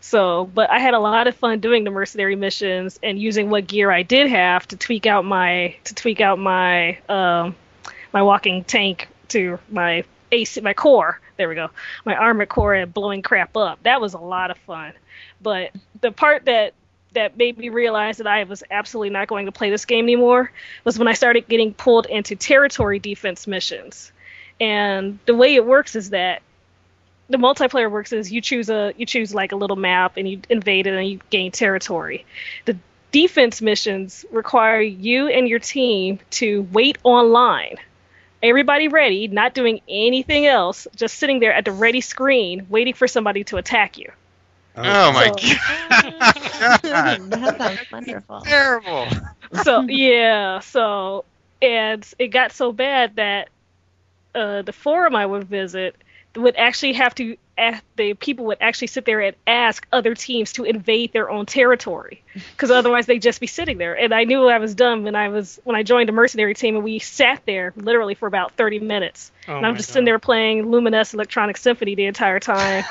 So, 0.00 0.44
but 0.44 0.70
I 0.70 0.80
had 0.80 0.92
a 0.92 0.98
lot 0.98 1.26
of 1.28 1.36
fun 1.36 1.60
doing 1.60 1.84
the 1.84 1.90
mercenary 1.90 2.36
missions 2.36 3.00
and 3.02 3.18
using 3.18 3.48
what 3.48 3.66
gear 3.66 3.90
I 3.90 4.02
did 4.02 4.28
have 4.28 4.68
to 4.68 4.76
tweak 4.76 5.06
out 5.06 5.24
my 5.24 5.76
to 5.84 5.94
tweak 5.94 6.20
out 6.20 6.38
my 6.38 6.98
um, 7.08 7.56
my 8.12 8.22
walking 8.22 8.64
tank 8.64 9.08
to 9.28 9.58
my 9.70 10.04
AC 10.30 10.60
my 10.60 10.74
core. 10.74 11.20
There 11.36 11.48
we 11.48 11.54
go. 11.54 11.70
My 12.04 12.14
armored 12.14 12.50
core 12.50 12.74
and 12.74 12.92
blowing 12.92 13.22
crap 13.22 13.56
up. 13.56 13.82
That 13.82 14.00
was 14.00 14.14
a 14.14 14.18
lot 14.18 14.50
of 14.50 14.58
fun. 14.58 14.92
But 15.40 15.72
the 16.00 16.12
part 16.12 16.44
that 16.44 16.74
that 17.14 17.36
made 17.36 17.56
me 17.56 17.70
realize 17.70 18.18
that 18.18 18.26
I 18.26 18.44
was 18.44 18.62
absolutely 18.70 19.10
not 19.10 19.28
going 19.28 19.46
to 19.46 19.52
play 19.52 19.70
this 19.70 19.84
game 19.84 20.04
anymore 20.04 20.52
was 20.84 20.98
when 20.98 21.08
I 21.08 21.14
started 21.14 21.48
getting 21.48 21.72
pulled 21.72 22.06
into 22.06 22.36
territory 22.36 22.98
defense 22.98 23.46
missions. 23.46 24.12
And 24.60 25.18
the 25.26 25.34
way 25.34 25.54
it 25.54 25.64
works 25.66 25.96
is 25.96 26.10
that 26.10 26.42
the 27.28 27.38
multiplayer 27.38 27.90
works 27.90 28.12
is 28.12 28.30
you 28.30 28.40
choose 28.40 28.68
a 28.68 28.92
you 28.96 29.06
choose 29.06 29.34
like 29.34 29.52
a 29.52 29.56
little 29.56 29.76
map 29.76 30.16
and 30.16 30.28
you 30.28 30.40
invade 30.50 30.86
it 30.86 30.94
and 30.94 31.08
you 31.08 31.20
gain 31.30 31.50
territory. 31.52 32.24
The 32.66 32.76
defense 33.12 33.62
missions 33.62 34.24
require 34.30 34.80
you 34.80 35.28
and 35.28 35.48
your 35.48 35.58
team 35.58 36.18
to 36.30 36.62
wait 36.72 36.98
online. 37.02 37.76
Everybody 38.42 38.88
ready, 38.88 39.26
not 39.28 39.54
doing 39.54 39.80
anything 39.88 40.44
else, 40.44 40.86
just 40.94 41.16
sitting 41.16 41.40
there 41.40 41.54
at 41.54 41.64
the 41.64 41.72
ready 41.72 42.02
screen 42.02 42.66
waiting 42.68 42.92
for 42.92 43.08
somebody 43.08 43.42
to 43.44 43.56
attack 43.56 43.96
you. 43.96 44.10
Oh 44.76 45.12
my 45.12 45.26
So- 45.28 45.54
god. 45.90 47.30
that 47.30 47.56
sounds 47.58 47.80
wonderful. 47.92 48.40
Terrible. 48.42 49.06
so 49.62 49.82
yeah, 49.82 50.60
so 50.60 51.24
and 51.62 52.06
it 52.18 52.28
got 52.28 52.52
so 52.52 52.70
bad 52.72 53.16
that 53.16 53.48
uh, 54.34 54.62
the 54.62 54.72
forum 54.72 55.14
I 55.14 55.26
would 55.26 55.44
visit 55.44 55.96
would 56.36 56.56
actually 56.56 56.94
have 56.94 57.14
to 57.14 57.36
a 57.56 57.80
the 57.96 58.14
people 58.14 58.46
would 58.46 58.58
actually 58.60 58.88
sit 58.88 59.04
there 59.04 59.20
and 59.20 59.36
ask 59.46 59.86
other 59.92 60.14
teams 60.14 60.52
to 60.52 60.64
invade 60.64 61.12
their 61.12 61.30
own 61.30 61.46
territory 61.46 62.22
because 62.34 62.70
otherwise 62.70 63.06
they'd 63.06 63.22
just 63.22 63.40
be 63.40 63.46
sitting 63.46 63.78
there 63.78 63.94
and 63.96 64.12
i 64.12 64.24
knew 64.24 64.48
i 64.48 64.58
was 64.58 64.74
done 64.74 65.04
when 65.04 65.14
i 65.14 65.28
was 65.28 65.60
when 65.64 65.76
i 65.76 65.82
joined 65.82 66.08
a 66.08 66.12
mercenary 66.12 66.54
team 66.54 66.74
and 66.74 66.84
we 66.84 66.98
sat 66.98 67.40
there 67.46 67.72
literally 67.76 68.14
for 68.14 68.26
about 68.26 68.52
30 68.52 68.80
minutes 68.80 69.30
oh 69.48 69.56
and 69.56 69.66
i'm 69.66 69.76
just 69.76 69.88
God. 69.88 69.92
sitting 69.92 70.04
there 70.04 70.18
playing 70.18 70.64
Lumines 70.64 71.14
electronic 71.14 71.56
symphony 71.56 71.94
the 71.94 72.06
entire 72.06 72.40
time 72.40 72.84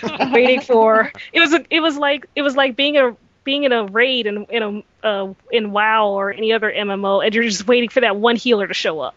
waiting 0.32 0.62
for 0.62 1.12
it 1.32 1.40
was 1.40 1.52
a, 1.52 1.64
it 1.68 1.80
was 1.80 1.96
like 1.96 2.26
it 2.34 2.42
was 2.42 2.56
like 2.56 2.76
being 2.76 2.96
a 2.96 3.14
being 3.44 3.64
in 3.64 3.72
a 3.72 3.84
raid 3.84 4.26
in 4.26 4.44
in 4.46 4.84
a 5.02 5.06
uh, 5.06 5.32
in 5.52 5.70
WoW 5.70 6.08
or 6.08 6.32
any 6.32 6.52
other 6.52 6.68
MMO, 6.68 7.24
and 7.24 7.32
you're 7.32 7.44
just 7.44 7.68
waiting 7.68 7.88
for 7.88 8.00
that 8.00 8.16
one 8.16 8.34
healer 8.34 8.66
to 8.66 8.74
show 8.74 8.98
up. 8.98 9.14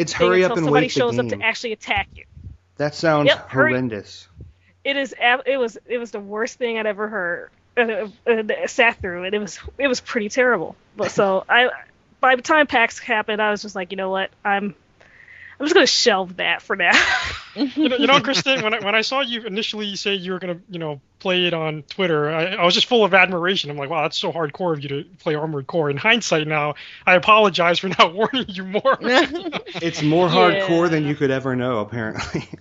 It's 0.00 0.12
hurry 0.12 0.44
up 0.44 0.52
until 0.52 0.58
and 0.58 0.64
somebody 0.66 0.84
wait 0.86 0.92
shows 0.92 1.16
the 1.16 1.22
up 1.22 1.28
to 1.28 1.42
actually 1.44 1.72
attack 1.72 2.08
you. 2.14 2.24
That 2.76 2.94
sounds 2.94 3.26
Yep, 3.26 3.50
hurry- 3.50 3.72
horrendous. 3.72 4.26
It 4.82 4.96
is 4.96 5.14
it 5.20 5.58
was 5.58 5.78
it 5.86 5.98
was 5.98 6.10
the 6.10 6.20
worst 6.20 6.58
thing 6.58 6.78
I'd 6.78 6.86
ever 6.86 7.08
heard 7.08 7.50
uh, 7.76 8.08
uh, 8.26 8.66
sat 8.66 9.00
through, 9.00 9.24
and 9.24 9.34
it 9.34 9.38
was 9.38 9.60
it 9.78 9.88
was 9.88 10.00
pretty 10.00 10.28
terrible. 10.28 10.74
But 10.96 11.10
so 11.10 11.44
I 11.48 11.68
by 12.20 12.36
the 12.36 12.42
time 12.42 12.66
PAX 12.66 12.98
happened, 12.98 13.42
I 13.42 13.50
was 13.50 13.62
just 13.62 13.74
like, 13.74 13.90
you 13.90 13.96
know 13.96 14.10
what, 14.10 14.30
I'm 14.44 14.74
I'm 15.58 15.66
just 15.66 15.74
gonna 15.74 15.86
shelve 15.86 16.36
that 16.38 16.62
for 16.62 16.76
now. 16.76 16.92
you 17.54 17.88
know, 17.88 17.96
you 17.96 18.06
know, 18.06 18.20
Kristen, 18.20 18.62
when 18.62 18.72
I, 18.74 18.78
when 18.78 18.94
I 18.94 19.02
saw 19.02 19.20
you 19.20 19.42
initially 19.42 19.96
say 19.96 20.14
you 20.14 20.32
were 20.32 20.38
gonna, 20.38 20.60
you 20.70 20.78
know, 20.78 21.00
play 21.20 21.46
it 21.46 21.54
on 21.54 21.82
Twitter, 21.84 22.30
I, 22.30 22.46
I 22.54 22.64
was 22.64 22.74
just 22.74 22.86
full 22.86 23.04
of 23.04 23.14
admiration. 23.14 23.70
I'm 23.70 23.76
like, 23.76 23.90
wow, 23.90 24.02
that's 24.02 24.18
so 24.18 24.32
hardcore 24.32 24.72
of 24.72 24.82
you 24.82 24.88
to 24.88 25.04
play 25.18 25.34
Armored 25.34 25.66
Core. 25.68 25.90
In 25.90 25.96
hindsight, 25.96 26.46
now 26.48 26.74
I 27.06 27.14
apologize 27.14 27.78
for 27.78 27.88
not 27.88 28.14
warning 28.14 28.46
you 28.48 28.64
more. 28.64 28.98
It's 29.80 30.02
more 30.02 30.28
Yeah. 30.28 30.34
hardcore 30.34 30.90
than 30.90 31.04
you 31.04 31.14
could 31.14 31.30
ever 31.30 31.54
know, 31.56 31.80
apparently. 31.80 32.44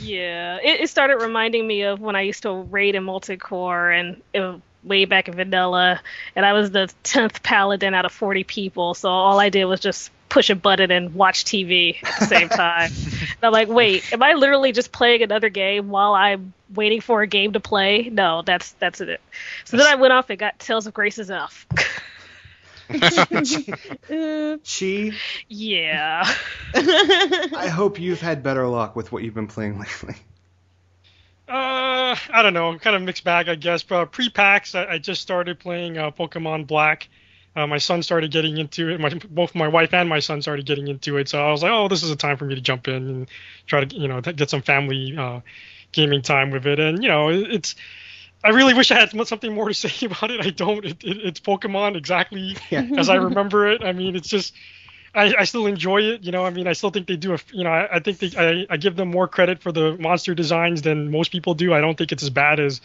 Yeah, 0.00 0.58
it, 0.62 0.80
it 0.82 0.88
started 0.90 1.16
reminding 1.16 1.66
me 1.66 1.82
of 1.82 2.00
when 2.00 2.16
I 2.16 2.22
used 2.22 2.42
to 2.42 2.52
raid 2.52 2.94
in 2.94 3.04
Molten 3.04 3.38
Core 3.38 3.90
and 3.90 4.22
it, 4.32 4.40
was 4.40 4.60
way 4.82 5.04
back 5.06 5.28
in 5.28 5.34
vanilla, 5.34 6.00
and 6.36 6.44
I 6.44 6.52
was 6.52 6.70
the 6.70 6.92
tenth 7.02 7.42
paladin 7.42 7.94
out 7.94 8.04
of 8.04 8.12
forty 8.12 8.44
people. 8.44 8.94
So 8.94 9.08
all 9.08 9.40
I 9.40 9.48
did 9.48 9.64
was 9.64 9.80
just 9.80 10.10
push 10.34 10.50
a 10.50 10.56
button 10.56 10.90
and 10.90 11.14
watch 11.14 11.44
TV 11.44 12.02
at 12.02 12.18
the 12.18 12.26
same 12.26 12.48
time. 12.64 12.90
and 12.92 13.38
I'm 13.40 13.52
like, 13.52 13.68
wait, 13.68 14.12
am 14.12 14.20
I 14.20 14.32
literally 14.32 14.72
just 14.72 14.90
playing 14.90 15.22
another 15.22 15.48
game 15.48 15.90
while 15.90 16.12
I'm 16.12 16.52
waiting 16.74 17.00
for 17.00 17.22
a 17.22 17.26
game 17.28 17.52
to 17.52 17.60
play? 17.60 18.10
No, 18.10 18.42
that's 18.42 18.72
that's 18.72 19.00
it. 19.00 19.20
So 19.64 19.76
then 19.76 19.86
I 19.86 19.94
went 19.94 20.12
off 20.12 20.28
and 20.30 20.38
got 20.38 20.58
Tales 20.58 20.88
of 20.88 20.92
Graces 20.92 21.30
f. 21.30 21.66
Uh, 22.90 24.58
Chi, 24.62 25.12
yeah. 25.48 26.24
I 26.74 27.68
hope 27.72 27.98
you've 27.98 28.20
had 28.20 28.42
better 28.42 28.66
luck 28.66 28.94
with 28.94 29.10
what 29.12 29.22
you've 29.22 29.34
been 29.34 29.46
playing 29.46 29.78
lately. 29.78 30.16
Uh, 31.48 32.16
I 32.30 32.42
don't 32.42 32.54
know, 32.54 32.68
i'm 32.68 32.78
kind 32.78 32.96
of 32.96 33.02
mixed 33.02 33.24
bag, 33.24 33.48
I 33.48 33.54
guess. 33.54 33.82
But 33.84 34.12
pre-PAX 34.12 34.74
I, 34.74 34.84
I 34.84 34.98
just 34.98 35.22
started 35.22 35.60
playing 35.60 35.96
uh, 35.96 36.10
Pokemon 36.10 36.66
Black. 36.66 37.08
Uh, 37.56 37.66
my 37.66 37.78
son 37.78 38.02
started 38.02 38.30
getting 38.30 38.58
into 38.58 38.88
it. 38.88 39.00
My, 39.00 39.10
both 39.30 39.54
my 39.54 39.68
wife 39.68 39.94
and 39.94 40.08
my 40.08 40.18
son 40.18 40.42
started 40.42 40.66
getting 40.66 40.88
into 40.88 41.16
it. 41.18 41.28
So 41.28 41.44
I 41.44 41.50
was 41.52 41.62
like, 41.62 41.70
oh, 41.72 41.88
this 41.88 42.02
is 42.02 42.10
a 42.10 42.16
time 42.16 42.36
for 42.36 42.44
me 42.44 42.54
to 42.56 42.60
jump 42.60 42.88
in 42.88 43.08
and 43.08 43.28
try 43.66 43.84
to, 43.84 43.96
you 43.96 44.08
know, 44.08 44.20
get 44.20 44.50
some 44.50 44.62
family 44.62 45.14
uh, 45.16 45.40
gaming 45.92 46.22
time 46.22 46.50
with 46.50 46.66
it. 46.66 46.78
And 46.80 47.02
you 47.02 47.08
know, 47.08 47.30
it, 47.30 47.50
it's. 47.50 47.74
I 48.42 48.50
really 48.50 48.74
wish 48.74 48.90
I 48.90 48.96
had 48.96 49.26
something 49.26 49.54
more 49.54 49.68
to 49.68 49.74
say 49.88 50.06
about 50.06 50.30
it. 50.30 50.44
I 50.44 50.50
don't. 50.50 50.84
It, 50.84 51.02
it, 51.04 51.16
it's 51.24 51.40
Pokemon 51.40 51.96
exactly 51.96 52.56
Yeah. 52.70 52.86
as 52.98 53.08
I 53.08 53.16
remember 53.16 53.68
it. 53.70 53.82
I 53.82 53.92
mean, 53.92 54.16
it's 54.16 54.28
just. 54.28 54.54
I, 55.16 55.32
I 55.38 55.44
still 55.44 55.66
enjoy 55.66 56.02
it, 56.02 56.24
you 56.24 56.32
know. 56.32 56.44
I 56.44 56.50
mean, 56.50 56.66
I 56.66 56.72
still 56.72 56.90
think 56.90 57.06
they 57.06 57.16
do 57.16 57.34
a, 57.34 57.38
you 57.52 57.62
know, 57.62 57.70
I, 57.70 57.96
I 57.96 57.98
think 58.00 58.18
they, 58.18 58.32
I, 58.36 58.66
I 58.68 58.76
give 58.76 58.96
them 58.96 59.12
more 59.12 59.28
credit 59.28 59.62
for 59.62 59.70
the 59.70 59.96
monster 59.96 60.34
designs 60.34 60.82
than 60.82 61.08
most 61.12 61.30
people 61.30 61.54
do. 61.54 61.72
I 61.72 61.80
don't 61.80 61.96
think 61.96 62.10
it's 62.10 62.24
as 62.24 62.30
bad 62.30 62.58
as 62.58 62.80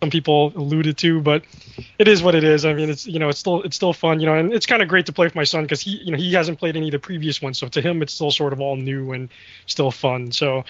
some 0.00 0.10
people 0.10 0.52
alluded 0.56 0.96
to, 0.98 1.20
but 1.20 1.44
it 1.98 2.08
is 2.08 2.22
what 2.22 2.34
it 2.34 2.42
is. 2.42 2.64
I 2.64 2.72
mean, 2.72 2.88
it's 2.88 3.06
you 3.06 3.18
know, 3.18 3.28
it's 3.28 3.38
still 3.38 3.62
it's 3.62 3.76
still 3.76 3.92
fun, 3.92 4.20
you 4.20 4.26
know, 4.26 4.34
and 4.34 4.52
it's 4.52 4.66
kind 4.66 4.80
of 4.82 4.88
great 4.88 5.06
to 5.06 5.12
play 5.12 5.26
with 5.26 5.34
my 5.34 5.44
son 5.44 5.64
because 5.64 5.80
he, 5.80 5.98
you 6.02 6.10
know, 6.12 6.16
he 6.16 6.32
hasn't 6.32 6.58
played 6.58 6.76
any 6.76 6.88
of 6.88 6.92
the 6.92 6.98
previous 6.98 7.42
ones, 7.42 7.58
so 7.58 7.68
to 7.68 7.82
him, 7.82 8.02
it's 8.02 8.14
still 8.14 8.30
sort 8.30 8.52
of 8.52 8.60
all 8.60 8.76
new 8.76 9.12
and 9.12 9.28
still 9.66 9.90
fun. 9.90 10.32
So, 10.32 10.64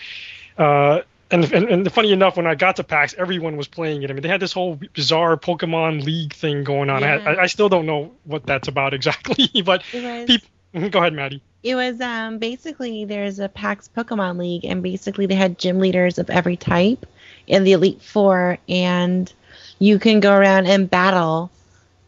uh, 0.58 1.02
and, 1.30 1.44
and 1.52 1.68
and 1.68 1.92
funny 1.92 2.12
enough, 2.12 2.36
when 2.36 2.46
I 2.48 2.56
got 2.56 2.76
to 2.76 2.84
PAX, 2.84 3.14
everyone 3.16 3.56
was 3.56 3.68
playing 3.68 4.02
it. 4.02 4.10
I 4.10 4.14
mean, 4.14 4.22
they 4.22 4.28
had 4.28 4.40
this 4.40 4.52
whole 4.52 4.80
bizarre 4.94 5.36
Pokemon 5.36 6.04
League 6.04 6.34
thing 6.34 6.64
going 6.64 6.90
on. 6.90 7.04
I, 7.04 7.16
Yeah. 7.16 7.30
I, 7.30 7.42
I 7.42 7.46
still 7.46 7.68
don't 7.68 7.86
know 7.86 8.12
what 8.24 8.44
that's 8.46 8.66
about 8.66 8.94
exactly, 8.98 9.62
but 9.62 9.84
was 9.94 10.26
Peop- 10.26 10.90
go 10.90 10.98
ahead, 10.98 11.12
Maddie. 11.12 11.40
it 11.62 11.76
was 11.76 12.00
um 12.00 12.38
basically 12.38 13.04
there's 13.04 13.38
a 13.38 13.48
PAX 13.48 13.88
Pokemon 13.96 14.38
League 14.38 14.64
and 14.64 14.82
basically 14.82 15.26
they 15.26 15.36
had 15.36 15.56
gym 15.56 15.78
leaders 15.78 16.18
of 16.18 16.30
every 16.30 16.56
type 16.56 17.06
in 17.50 17.64
the 17.64 17.72
Elite 17.72 18.02
Four 18.02 18.58
and 18.68 19.32
you 19.78 19.98
can 19.98 20.20
go 20.20 20.34
around 20.34 20.66
and 20.66 20.88
battle 20.88 21.50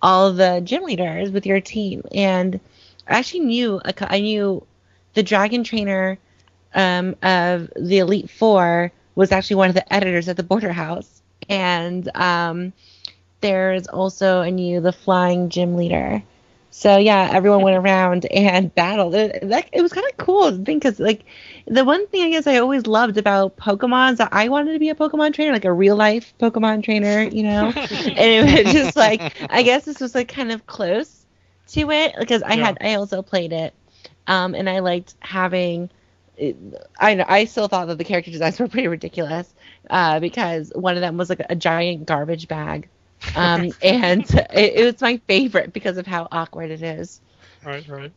all 0.00 0.33
the 0.33 0.61
gym 0.64 0.83
leaders 0.85 1.31
with 1.31 1.46
your 1.46 1.61
team 1.61 2.02
and 2.14 2.59
I 3.07 3.18
actually 3.18 3.40
knew 3.40 3.81
I 3.85 4.20
knew 4.20 4.64
the 5.14 5.22
dragon 5.22 5.64
trainer 5.64 6.18
um 6.74 7.16
of 7.22 7.70
the 7.76 7.98
Elite 7.98 8.31
Four 8.31 8.92
was 9.14 9.33
actually 9.33 9.57
one 9.57 9.68
of 9.68 9.74
the 9.74 9.92
editors 9.92 10.28
at 10.28 10.37
the 10.37 10.42
Border 10.42 10.72
House, 10.72 11.22
and 11.48 12.09
um, 12.16 12.72
there's 13.40 13.87
also 13.87 14.40
a 14.40 14.50
new 14.50 14.81
the 14.81 14.92
Flying 14.92 15.48
Gym 15.48 15.76
Leader. 15.76 16.22
So 16.72 16.98
yeah, 16.98 17.30
everyone 17.32 17.62
went 17.62 17.76
around 17.78 18.26
and 18.26 18.74
battled. 18.76 19.14
It, 19.14 19.48
that, 19.50 19.70
it 19.72 19.82
was 19.82 19.92
kind 19.92 20.06
of 20.11 20.18
cool 20.18 20.50
to 20.50 20.58
think 20.64 20.82
because 20.82 21.00
like 21.00 21.24
the 21.66 21.85
one 21.85 22.06
thing 22.08 22.22
I 22.24 22.30
guess 22.30 22.46
I 22.48 22.58
always 22.58 22.87
loved 22.87 23.18
about 23.18 23.56
Pokemon 23.58 24.12
is 24.14 24.18
that 24.18 24.30
I 24.32 24.48
wanted 24.48 24.74
to 24.74 24.80
be 24.80 24.90
a 24.90 24.94
Pokemon 24.96 25.35
trainer, 25.35 25.52
like 25.52 25.64
a 25.66 25.72
real 25.72 25.96
life 25.96 26.35
Pokemon 26.38 26.85
trainer, 26.85 27.22
you 27.22 27.44
know. 27.44 27.74
and 28.16 28.16
it 28.16 28.64
was 28.64 28.72
just 28.72 28.96
like 28.96 29.26
I 29.50 29.62
guess 29.62 29.85
this 29.87 30.00
was 30.00 30.14
like 30.14 30.28
kind 30.28 30.52
of 30.52 30.66
close 30.66 31.26
to 31.68 31.90
it 31.90 32.14
because 32.18 32.42
I 32.42 32.54
Yeah. 32.54 32.56
had 32.56 32.78
I 32.80 32.94
also 32.94 33.22
played 33.22 33.52
it, 33.52 33.74
um, 34.26 34.54
and 34.54 34.68
I 34.68 34.80
liked 34.80 35.14
having. 35.20 35.90
It, 36.37 36.56
I 36.98 37.14
know 37.14 37.24
I 37.28 37.44
still 37.44 37.68
thought 37.68 37.88
that 37.88 37.98
the 37.98 38.04
character 38.04 38.30
designs 38.30 38.58
were 38.61 38.68
pretty 38.68 38.88
ridiculous 38.88 39.54
uh, 39.90 40.20
because 40.20 40.72
one 40.74 40.96
of 40.96 41.02
them 41.02 41.16
was 41.18 41.28
like 41.30 41.42
a 41.48 41.56
giant 41.56 42.06
garbage 42.06 42.48
bag, 42.48 42.88
um, 43.37 43.72
and 43.82 44.28
it, 44.30 44.72
it 44.74 44.85
was 44.85 45.00
my 45.00 45.18
favorite 45.26 45.72
because 45.72 45.96
of 45.96 46.06
how 46.06 46.28
awkward 46.30 46.70
it 46.70 46.82
is. 46.82 47.20
Right, 47.64 47.87
right. 47.88 48.12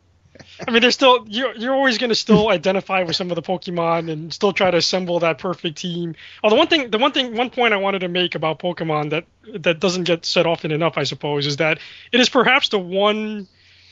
I 0.67 0.71
mean, 0.71 0.81
there's 0.81 0.95
still 0.95 1.25
you're 1.27 1.55
you're 1.55 1.73
always 1.73 1.97
gonna 1.97 2.15
still 2.15 2.49
identify 2.49 3.03
with 3.03 3.15
some 3.15 3.31
of 3.31 3.35
the 3.35 3.41
Pokemon 3.41 4.11
and 4.11 4.33
still 4.33 4.53
try 4.53 4.71
to 4.71 4.77
assemble 4.77 5.19
that 5.19 5.37
perfect 5.37 5.77
team. 5.77 6.15
Oh, 6.43 6.49
the 6.49 6.55
one 6.55 6.67
thing, 6.67 6.89
the 6.89 6.97
one 6.97 7.11
thing, 7.11 7.35
one 7.35 7.49
point 7.49 7.73
I 7.73 7.77
wanted 7.77 7.99
to 7.99 8.07
make 8.07 8.35
about 8.35 8.59
Pokemon 8.59 9.11
that 9.11 9.25
that 9.61 9.79
doesn't 9.79 10.03
get 10.03 10.25
said 10.25 10.45
often 10.45 10.71
enough, 10.71 10.97
I 10.97 11.03
suppose, 11.03 11.45
is 11.45 11.57
that 11.57 11.79
it 12.11 12.19
is 12.19 12.29
perhaps 12.29 12.69
the 12.69 12.79
one. 12.79 13.47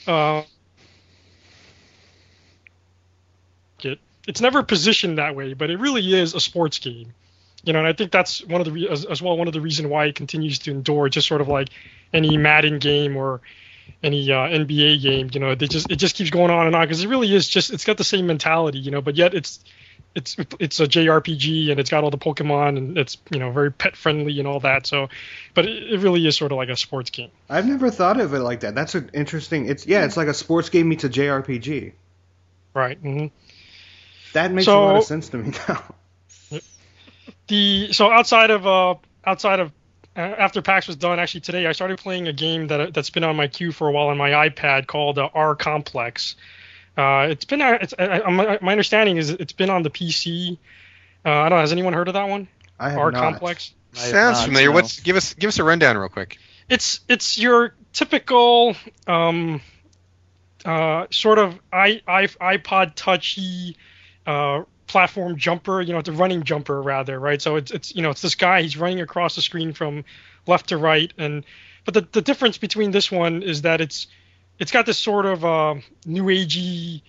Uh, 0.06 0.44
it 3.84 4.00
it's 4.28 4.42
never 4.42 4.64
positioned 4.64 5.18
that 5.18 5.36
way, 5.36 5.54
but 5.54 5.70
it 5.70 5.80
really 5.80 6.14
is 6.14 6.34
a 6.34 6.40
sports 6.40 6.80
game. 6.80 7.14
You 7.64 7.74
know, 7.74 7.80
and 7.80 7.88
I 7.88 7.94
think 7.94 8.12
that's 8.12 8.44
one 8.46 8.62
of 8.62 8.66
the 8.66 8.72
re- 8.74 8.90
as, 8.90 9.06
as 9.06 9.22
well 9.22 9.38
one 9.38 9.48
of 9.48 9.54
the 9.54 9.62
reason 9.62 9.90
why 9.90 10.06
it 10.06 10.16
continues 10.16 10.60
to 10.60 10.72
endure, 10.72 11.10
just 11.10 11.28
sort 11.28 11.42
of 11.42 11.48
like 11.48 11.70
any 12.14 12.38
Madden 12.38 12.80
game 12.80 13.16
or 13.16 13.42
any 14.02 14.32
uh, 14.32 14.36
NBA 14.50 15.02
game. 15.02 15.30
You 15.34 15.40
know, 15.40 15.56
they 15.56 15.68
just 15.68 15.90
it 15.92 15.98
just 15.98 16.16
keeps 16.16 16.30
going 16.30 16.52
on 16.52 16.68
and 16.68 16.76
on 16.76 16.84
because 16.84 17.04
it 17.04 17.08
really 17.08 17.34
is 17.34 17.48
just 17.48 17.72
it's 17.72 17.86
got 17.86 17.98
the 17.98 18.04
same 18.04 18.28
mentality. 18.28 18.80
You 18.80 18.92
know, 18.92 19.02
but 19.02 19.16
yet 19.16 19.34
it's 19.34 19.60
it's 20.16 20.36
it's 20.60 20.80
a 20.80 20.88
JRPG 20.88 21.72
and 21.72 21.80
it's 21.80 21.90
got 21.90 22.04
all 22.04 22.12
the 22.12 22.18
Pokemon 22.18 22.78
and 22.78 22.98
it's 22.98 23.18
you 23.32 23.40
know 23.40 23.52
very 23.52 23.72
pet 23.72 23.96
friendly 23.96 24.40
and 24.40 24.48
all 24.48 24.60
that. 24.60 24.86
So, 24.86 25.10
but 25.54 25.66
it, 25.66 25.94
it 25.94 26.00
really 26.00 26.26
is 26.28 26.38
sort 26.38 26.52
of 26.52 26.58
like 26.58 26.70
a 26.70 26.76
sports 26.76 27.10
game. 27.10 27.32
I've 27.50 27.68
never 27.68 27.90
thought 27.90 28.20
of 28.20 28.34
it 28.34 28.40
like 28.40 28.62
that. 28.62 28.76
That's 28.76 28.96
an 28.96 29.10
interesting. 29.14 29.68
It's 29.68 29.88
yeah, 29.88 30.06
it's 30.06 30.18
like 30.18 30.28
a 30.28 30.34
sports 30.34 30.70
game 30.70 30.90
meets 30.90 31.04
a 31.04 31.10
JRPG. 31.10 31.94
Right. 32.74 32.98
hmm 32.98 33.28
That 34.34 34.52
makes 34.52 34.74
a 34.74 34.80
lot 34.80 34.96
of 34.96 35.04
sense 35.04 35.30
to 35.30 35.38
me 35.38 35.54
now. 35.68 35.84
The 37.48 37.92
so 37.94 38.12
outside 38.12 38.52
of 38.52 38.66
uh 38.66 38.96
outside 39.26 39.60
of 39.60 39.72
uh, 40.16 40.20
after 40.20 40.62
PAX 40.62 40.88
was 40.88 40.96
done, 40.96 41.20
actually 41.20 41.42
today 41.42 41.66
I 41.66 41.72
started 41.72 41.98
playing 41.98 42.28
a 42.28 42.34
game 42.34 42.68
that 42.68 42.94
that's 42.94 43.10
been 43.10 43.24
on 43.24 43.36
my 43.36 43.48
queue 43.48 43.72
for 43.72 43.88
a 43.88 43.92
while 43.92 44.08
on 44.08 44.18
my 44.18 44.50
iPad 44.50 44.86
called 44.88 45.18
uh, 45.18 45.30
R 45.34 45.56
Complex. 45.56 46.36
Uh, 46.96 47.28
it's 47.30 47.46
been 47.46 47.62
uh, 47.62 47.78
it's 47.82 47.94
uh, 47.98 48.22
my, 48.30 48.60
my 48.62 48.72
understanding 48.72 49.18
is 49.18 49.32
it's 49.32 49.54
been 49.54 49.70
on 49.70 49.84
the 49.84 49.90
PC. 49.90 50.58
Uh, 51.26 51.30
I 51.30 51.50
don't 51.50 51.58
know. 51.58 51.62
Has 51.62 51.72
anyone 51.72 51.94
heard 51.94 52.08
of 52.08 52.14
that 52.14 52.30
one? 52.30 52.48
I 52.80 52.90
have 52.90 53.00
R 53.00 53.12
not. 53.12 53.22
Complex. 53.22 53.74
I 53.96 54.00
have 54.00 54.10
Sounds 54.10 54.38
not, 54.40 54.46
familiar. 54.46 54.70
no. 54.70 54.76
What's 54.76 55.00
give 55.00 55.16
us 55.16 55.34
give 55.34 55.48
us 55.48 55.58
a 55.58 55.64
rundown 55.64 55.98
real 55.98 56.10
quick. 56.10 56.38
It's 56.70 57.00
it's 57.08 57.38
your 57.38 57.74
typical 57.94 58.76
um, 59.08 59.62
uh, 60.66 61.08
sort 61.12 61.40
of 61.40 61.60
i, 61.72 62.02
I 62.08 62.28
iPod 62.28 62.94
touchy 62.96 63.78
uh, 64.26 64.64
platform 64.88 65.38
jumper. 65.38 65.82
You 65.82 65.94
know, 65.94 66.00
it's 66.00 66.10
a 66.10 66.14
running 66.14 66.44
jumper 66.44 66.82
rather, 66.82 67.20
right? 67.20 67.42
So 67.42 67.56
it's 67.56 67.72
it's 67.72 67.96
you 67.96 68.02
know 68.02 68.10
it's 68.10 68.22
this 68.22 68.36
guy. 68.36 68.62
He's 68.62 68.78
running 68.78 69.02
across 69.02 69.36
the 69.36 69.42
screen 69.42 69.74
from 69.74 70.06
left 70.48 70.70
to 70.70 70.78
right, 70.78 71.12
and 71.18 71.46
but 71.86 71.94
the 71.94 72.08
the 72.12 72.22
difference 72.22 72.58
between 72.58 72.92
this 72.92 73.12
one 73.12 73.44
is 73.44 73.64
that 73.64 73.82
it's 73.82 74.08
it's 74.60 74.72
got 74.72 74.86
this 74.86 74.98
sort 74.98 75.26
of 75.26 75.44
uh, 75.44 75.76
new 76.06 76.26
agey 76.26 77.02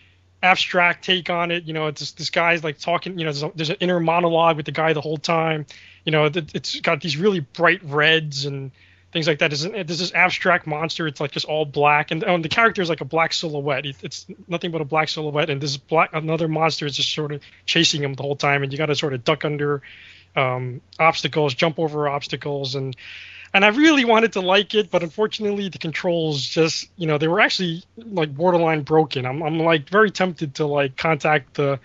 abstract 0.42 1.04
take 1.04 1.30
on 1.30 1.50
it. 1.50 1.64
You 1.64 1.72
know, 1.72 1.86
it's 1.86 2.12
this 2.12 2.30
guy's 2.30 2.62
like 2.62 2.78
talking. 2.78 3.18
You 3.18 3.24
know, 3.24 3.32
there's, 3.32 3.42
a, 3.42 3.52
there's 3.54 3.70
an 3.70 3.76
inner 3.80 4.00
monologue 4.00 4.56
with 4.56 4.66
the 4.66 4.72
guy 4.72 4.92
the 4.92 5.00
whole 5.00 5.16
time. 5.18 5.66
You 6.04 6.12
know, 6.12 6.26
it- 6.26 6.54
it's 6.54 6.80
got 6.80 7.00
these 7.00 7.16
really 7.16 7.40
bright 7.40 7.82
reds 7.82 8.44
and 8.44 8.70
things 9.14 9.26
like 9.26 9.38
that. 9.38 9.58
An, 9.62 9.72
there's 9.72 10.00
this 10.00 10.12
abstract 10.12 10.66
monster. 10.66 11.06
It's 11.06 11.20
like 11.20 11.30
just 11.30 11.46
all 11.46 11.64
black, 11.64 12.10
and, 12.10 12.22
oh, 12.24 12.34
and 12.34 12.44
the 12.44 12.50
character 12.50 12.82
is 12.82 12.90
like 12.90 13.00
a 13.00 13.06
black 13.06 13.32
silhouette. 13.32 13.86
It's 13.86 14.26
nothing 14.48 14.72
but 14.72 14.82
a 14.82 14.84
black 14.84 15.08
silhouette, 15.08 15.48
and 15.48 15.60
this 15.60 15.78
black 15.78 16.10
another 16.12 16.48
monster 16.48 16.84
is 16.84 16.96
just 16.96 17.14
sort 17.14 17.32
of 17.32 17.40
chasing 17.64 18.02
him 18.02 18.12
the 18.12 18.22
whole 18.22 18.36
time, 18.36 18.62
and 18.62 18.70
you 18.70 18.76
got 18.76 18.86
to 18.86 18.96
sort 18.96 19.14
of 19.14 19.24
duck 19.24 19.46
under 19.46 19.80
um, 20.36 20.82
obstacles, 20.98 21.54
jump 21.54 21.78
over 21.78 22.08
obstacles, 22.08 22.74
and 22.74 22.94
and 23.54 23.64
I 23.64 23.68
really 23.68 24.04
wanted 24.04 24.32
to 24.32 24.40
like 24.40 24.74
it, 24.74 24.90
but 24.90 25.04
unfortunately 25.04 25.68
the 25.68 25.78
controls 25.78 26.44
just, 26.44 26.90
you 26.96 27.06
know, 27.06 27.18
they 27.18 27.28
were 27.28 27.40
actually 27.40 27.84
like 27.96 28.34
borderline 28.34 28.82
broken. 28.82 29.24
I'm, 29.24 29.44
I'm 29.44 29.60
like 29.60 29.88
very 29.88 30.10
tempted 30.10 30.56
to 30.56 30.66
like 30.66 30.96
contact 30.96 31.54
the 31.54 31.78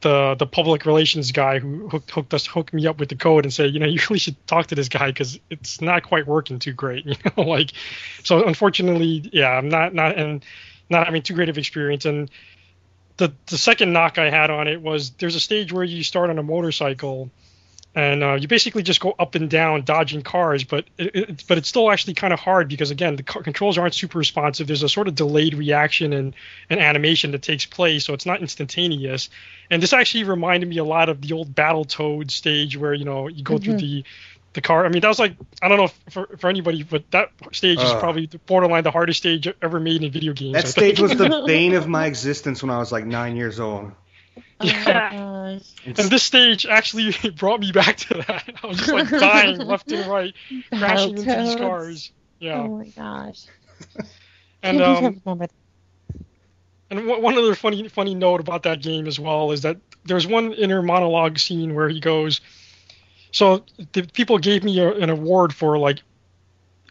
the 0.00 0.34
the 0.38 0.46
public 0.46 0.86
relations 0.86 1.32
guy 1.32 1.58
who 1.58 1.88
hooked 1.88 2.10
hooked 2.10 2.34
us 2.34 2.46
hooked 2.46 2.72
me 2.72 2.86
up 2.86 2.98
with 2.98 3.08
the 3.08 3.16
code 3.16 3.44
and 3.44 3.52
say, 3.52 3.66
you 3.66 3.78
know, 3.78 3.86
you 3.86 4.00
really 4.08 4.18
should 4.18 4.46
talk 4.46 4.66
to 4.68 4.74
this 4.74 4.88
guy 4.88 5.08
because 5.08 5.38
it's 5.50 5.80
not 5.80 6.02
quite 6.02 6.26
working 6.26 6.58
too 6.58 6.72
great, 6.72 7.06
you 7.06 7.16
know, 7.36 7.42
like. 7.42 7.72
So 8.24 8.46
unfortunately, 8.46 9.28
yeah, 9.32 9.50
I'm 9.50 9.68
not 9.68 9.94
not 9.94 10.16
and 10.16 10.44
not 10.88 11.06
having 11.06 11.22
too 11.22 11.34
great 11.34 11.48
of 11.48 11.58
experience. 11.58 12.04
And 12.04 12.30
the 13.16 13.32
the 13.46 13.58
second 13.58 13.92
knock 13.92 14.18
I 14.18 14.30
had 14.30 14.50
on 14.50 14.68
it 14.68 14.80
was 14.80 15.10
there's 15.12 15.34
a 15.34 15.40
stage 15.40 15.72
where 15.72 15.84
you 15.84 16.02
start 16.02 16.30
on 16.30 16.38
a 16.38 16.42
motorcycle 16.42 17.30
and 17.94 18.22
uh, 18.22 18.34
you 18.34 18.46
basically 18.46 18.82
just 18.84 19.00
go 19.00 19.14
up 19.18 19.34
and 19.34 19.50
down 19.50 19.82
dodging 19.82 20.22
cars 20.22 20.62
but 20.62 20.84
it, 20.96 21.16
it, 21.16 21.44
but 21.48 21.58
it's 21.58 21.68
still 21.68 21.90
actually 21.90 22.14
kind 22.14 22.32
of 22.32 22.38
hard 22.38 22.68
because 22.68 22.90
again 22.92 23.16
the 23.16 23.22
car 23.24 23.42
controls 23.42 23.78
aren't 23.78 23.94
super 23.94 24.18
responsive. 24.18 24.66
There's 24.68 24.84
a 24.84 24.88
sort 24.88 25.08
of 25.08 25.14
delayed 25.16 25.54
reaction 25.54 26.12
and, 26.12 26.34
and 26.68 26.78
animation 26.78 27.32
that 27.32 27.42
takes 27.42 27.66
place 27.66 28.04
so 28.04 28.14
it's 28.14 28.26
not 28.26 28.40
instantaneous. 28.40 29.28
And 29.70 29.82
this 29.82 29.92
actually 29.92 30.24
reminded 30.24 30.68
me 30.68 30.78
a 30.78 30.84
lot 30.84 31.08
of 31.08 31.20
the 31.20 31.32
old 31.32 31.54
battle 31.54 31.84
toad 31.84 32.30
stage 32.30 32.76
where 32.76 32.94
you 32.94 33.04
know 33.04 33.26
you 33.28 33.42
go 33.42 33.58
through 33.58 33.74
Mhm. 33.74 33.80
the 33.80 34.04
the 34.52 34.60
car. 34.60 34.84
I 34.84 34.88
mean 34.88 35.00
that 35.02 35.08
was 35.08 35.18
like 35.20 35.36
i 35.62 35.68
don't 35.68 35.78
know 35.78 35.84
if 35.84 36.00
for, 36.10 36.26
for 36.38 36.48
anybody 36.50 36.82
but 36.82 37.08
that 37.12 37.30
stage 37.52 37.78
is 37.80 37.92
probably 37.94 38.26
the 38.26 38.38
borderline 38.38 38.82
the 38.82 38.90
hardest 38.90 39.18
stage 39.18 39.48
ever 39.62 39.78
made 39.78 40.02
in 40.02 40.10
video 40.10 40.32
games 40.32 40.54
That 40.54 40.66
stage 40.68 41.00
was 41.00 41.16
the 41.16 41.44
bane 41.46 41.74
of 41.74 41.86
my 41.98 42.06
existence 42.06 42.62
when 42.62 42.70
I 42.70 42.78
was 42.78 42.90
like 42.92 43.04
nine 43.06 43.36
years 43.36 43.60
old. 43.60 43.92
Yeah. 44.60 45.10
Oh, 45.12 45.58
and 45.86 46.10
this 46.10 46.22
stage 46.22 46.66
actually 46.66 47.14
brought 47.36 47.60
me 47.60 47.72
back 47.72 47.96
to 47.96 48.14
that 48.14 48.44
i 48.62 48.66
was 48.66 48.78
just 48.78 48.92
like 48.92 49.08
dying 49.18 49.58
left 49.58 49.90
and 49.90 50.06
right 50.06 50.34
crashing 50.76 51.16
into 51.18 51.34
these 51.34 51.54
cars 51.54 52.12
yeah 52.38 52.62
Oh 52.62 52.78
my 52.78 52.88
gosh. 52.88 53.46
and 54.62 54.80
um 54.80 55.20
And 56.90 57.06
one 57.06 57.22
one 57.22 57.38
other 57.38 57.54
funny 57.54 57.88
funny 57.88 58.14
note 58.14 58.40
about 58.40 58.62
that 58.64 58.82
game 58.82 59.06
as 59.06 59.18
well 59.18 59.52
is 59.52 59.62
that 59.62 59.78
there's 60.04 60.26
one 60.26 60.52
inner 60.52 60.82
monologue 60.82 61.38
scene 61.38 61.74
where 61.74 61.88
he 61.88 62.00
goes, 62.00 62.40
"So 63.32 63.64
the 63.92 64.02
people 64.02 64.38
gave 64.38 64.64
me 64.64 64.78
a, 64.80 64.92
an 64.92 65.08
award 65.10 65.54
for 65.54 65.78
like, 65.78 66.02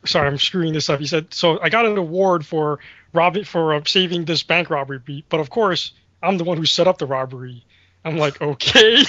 sorry, 0.05 0.27
I'm 0.27 0.37
screwing 0.37 0.73
this 0.73 0.89
up." 0.89 0.99
He 0.99 1.05
said, 1.07 1.33
"So 1.33 1.59
I 1.61 1.69
got 1.69 1.85
an 1.85 1.97
award 1.97 2.45
for 2.45 2.79
robbing 3.13 3.43
for 3.43 3.73
uh, 3.73 3.81
saving 3.85 4.25
this 4.25 4.43
bank 4.43 4.69
robbery, 4.69 4.99
beat, 4.99 5.25
but 5.29 5.39
of 5.39 5.49
course 5.49 5.91
I'm 6.21 6.37
the 6.37 6.43
one 6.43 6.57
who 6.57 6.65
set 6.65 6.87
up 6.87 6.97
the 6.97 7.07
robbery." 7.07 7.65
I'm 8.05 8.17
like, 8.17 8.41
okay, 8.41 9.03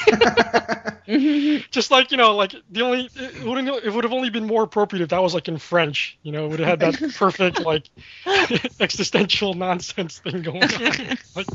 just 1.70 1.92
like 1.92 2.10
you 2.10 2.16
know, 2.16 2.34
like 2.34 2.54
the 2.70 2.82
only 2.82 3.08
it 3.14 3.44
would 3.44 3.68
it 3.84 3.92
would 3.92 4.04
have 4.04 4.12
only 4.12 4.30
been 4.30 4.46
more 4.46 4.64
appropriate 4.64 5.02
if 5.02 5.10
that 5.10 5.22
was 5.22 5.32
like 5.32 5.46
in 5.46 5.58
French, 5.58 6.18
you 6.22 6.32
know, 6.32 6.46
it 6.46 6.48
would 6.48 6.60
have 6.60 6.80
had 6.80 6.80
that 6.80 7.14
perfect 7.16 7.60
like 7.60 7.88
existential 8.80 9.54
nonsense 9.54 10.18
thing 10.18 10.42
going 10.42 10.64
on. 10.64 11.18
Like, 11.36 11.46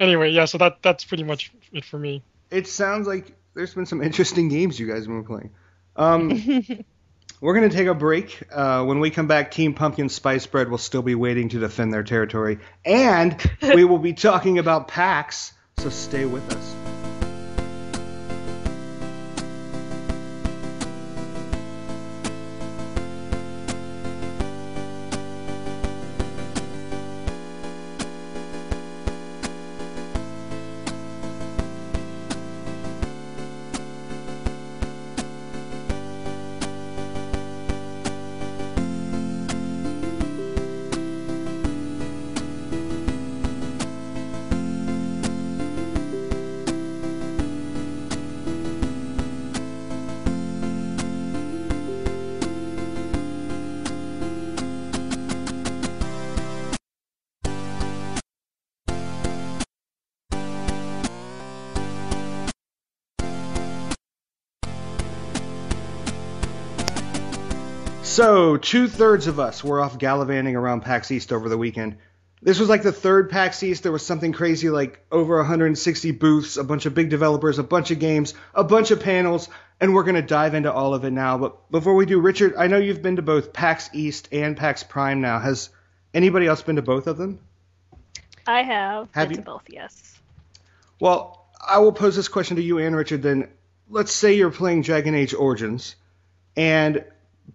anyway, 0.00 0.30
yeah, 0.32 0.46
so 0.46 0.58
that 0.58 0.82
that's 0.82 1.04
pretty 1.04 1.22
much 1.22 1.52
it 1.72 1.84
for 1.84 1.98
me. 1.98 2.22
It 2.50 2.66
sounds 2.66 3.06
like 3.06 3.32
there's 3.54 3.74
been 3.74 3.86
some 3.86 4.02
interesting 4.02 4.48
games 4.48 4.80
you 4.80 4.88
guys 4.88 5.06
have 5.06 5.08
been 5.08 5.24
playing. 5.24 5.50
Um, 5.96 6.84
we're 7.44 7.52
going 7.52 7.68
to 7.68 7.76
take 7.76 7.88
a 7.88 7.94
break. 7.94 8.42
Uh, 8.50 8.82
when 8.84 9.00
we 9.00 9.10
come 9.10 9.26
back, 9.26 9.50
Team 9.50 9.74
Pumpkin 9.74 10.08
Spice 10.08 10.46
Bread 10.46 10.70
will 10.70 10.78
still 10.78 11.02
be 11.02 11.14
waiting 11.14 11.50
to 11.50 11.58
defend 11.58 11.92
their 11.92 12.02
territory. 12.02 12.58
And 12.86 13.36
we 13.60 13.84
will 13.84 13.98
be 13.98 14.14
talking 14.14 14.58
about 14.58 14.88
PAX, 14.88 15.52
so 15.76 15.90
stay 15.90 16.24
with 16.24 16.50
us. 16.50 16.83
So, 68.04 68.58
two 68.58 68.86
thirds 68.86 69.26
of 69.26 69.40
us 69.40 69.64
were 69.64 69.80
off 69.80 69.98
gallivanting 69.98 70.56
around 70.56 70.82
PAX 70.82 71.10
East 71.10 71.32
over 71.32 71.48
the 71.48 71.56
weekend. 71.56 71.96
This 72.42 72.60
was 72.60 72.68
like 72.68 72.82
the 72.82 72.92
third 72.92 73.30
PAX 73.30 73.62
East. 73.62 73.82
There 73.82 73.90
was 73.90 74.04
something 74.04 74.32
crazy 74.32 74.68
like 74.68 75.04
over 75.10 75.38
160 75.38 76.10
booths, 76.10 76.58
a 76.58 76.62
bunch 76.62 76.84
of 76.84 76.94
big 76.94 77.08
developers, 77.08 77.58
a 77.58 77.62
bunch 77.62 77.90
of 77.90 77.98
games, 77.98 78.34
a 78.54 78.62
bunch 78.62 78.90
of 78.90 79.00
panels, 79.00 79.48
and 79.80 79.94
we're 79.94 80.02
going 80.02 80.16
to 80.16 80.22
dive 80.22 80.52
into 80.52 80.70
all 80.70 80.92
of 80.92 81.04
it 81.04 81.12
now. 81.12 81.38
But 81.38 81.70
before 81.70 81.94
we 81.94 82.04
do, 82.04 82.20
Richard, 82.20 82.54
I 82.56 82.66
know 82.66 82.76
you've 82.76 83.02
been 83.02 83.16
to 83.16 83.22
both 83.22 83.54
PAX 83.54 83.88
East 83.94 84.28
and 84.30 84.54
PAX 84.54 84.82
Prime 84.82 85.22
now. 85.22 85.38
Has 85.38 85.70
anybody 86.12 86.46
else 86.46 86.60
been 86.60 86.76
to 86.76 86.82
both 86.82 87.06
of 87.06 87.16
them? 87.16 87.40
I 88.46 88.62
have. 88.62 89.08
Have 89.12 89.28
been 89.28 89.38
you? 89.38 89.42
to 89.42 89.50
both, 89.50 89.64
yes. 89.68 90.20
Well, 91.00 91.48
I 91.66 91.78
will 91.78 91.92
pose 91.92 92.14
this 92.14 92.28
question 92.28 92.56
to 92.56 92.62
you 92.62 92.78
and 92.78 92.94
Richard 92.94 93.22
then. 93.22 93.48
Let's 93.88 94.12
say 94.12 94.34
you're 94.34 94.50
playing 94.50 94.82
Dragon 94.82 95.14
Age 95.14 95.32
Origins, 95.32 95.96
and 96.56 97.04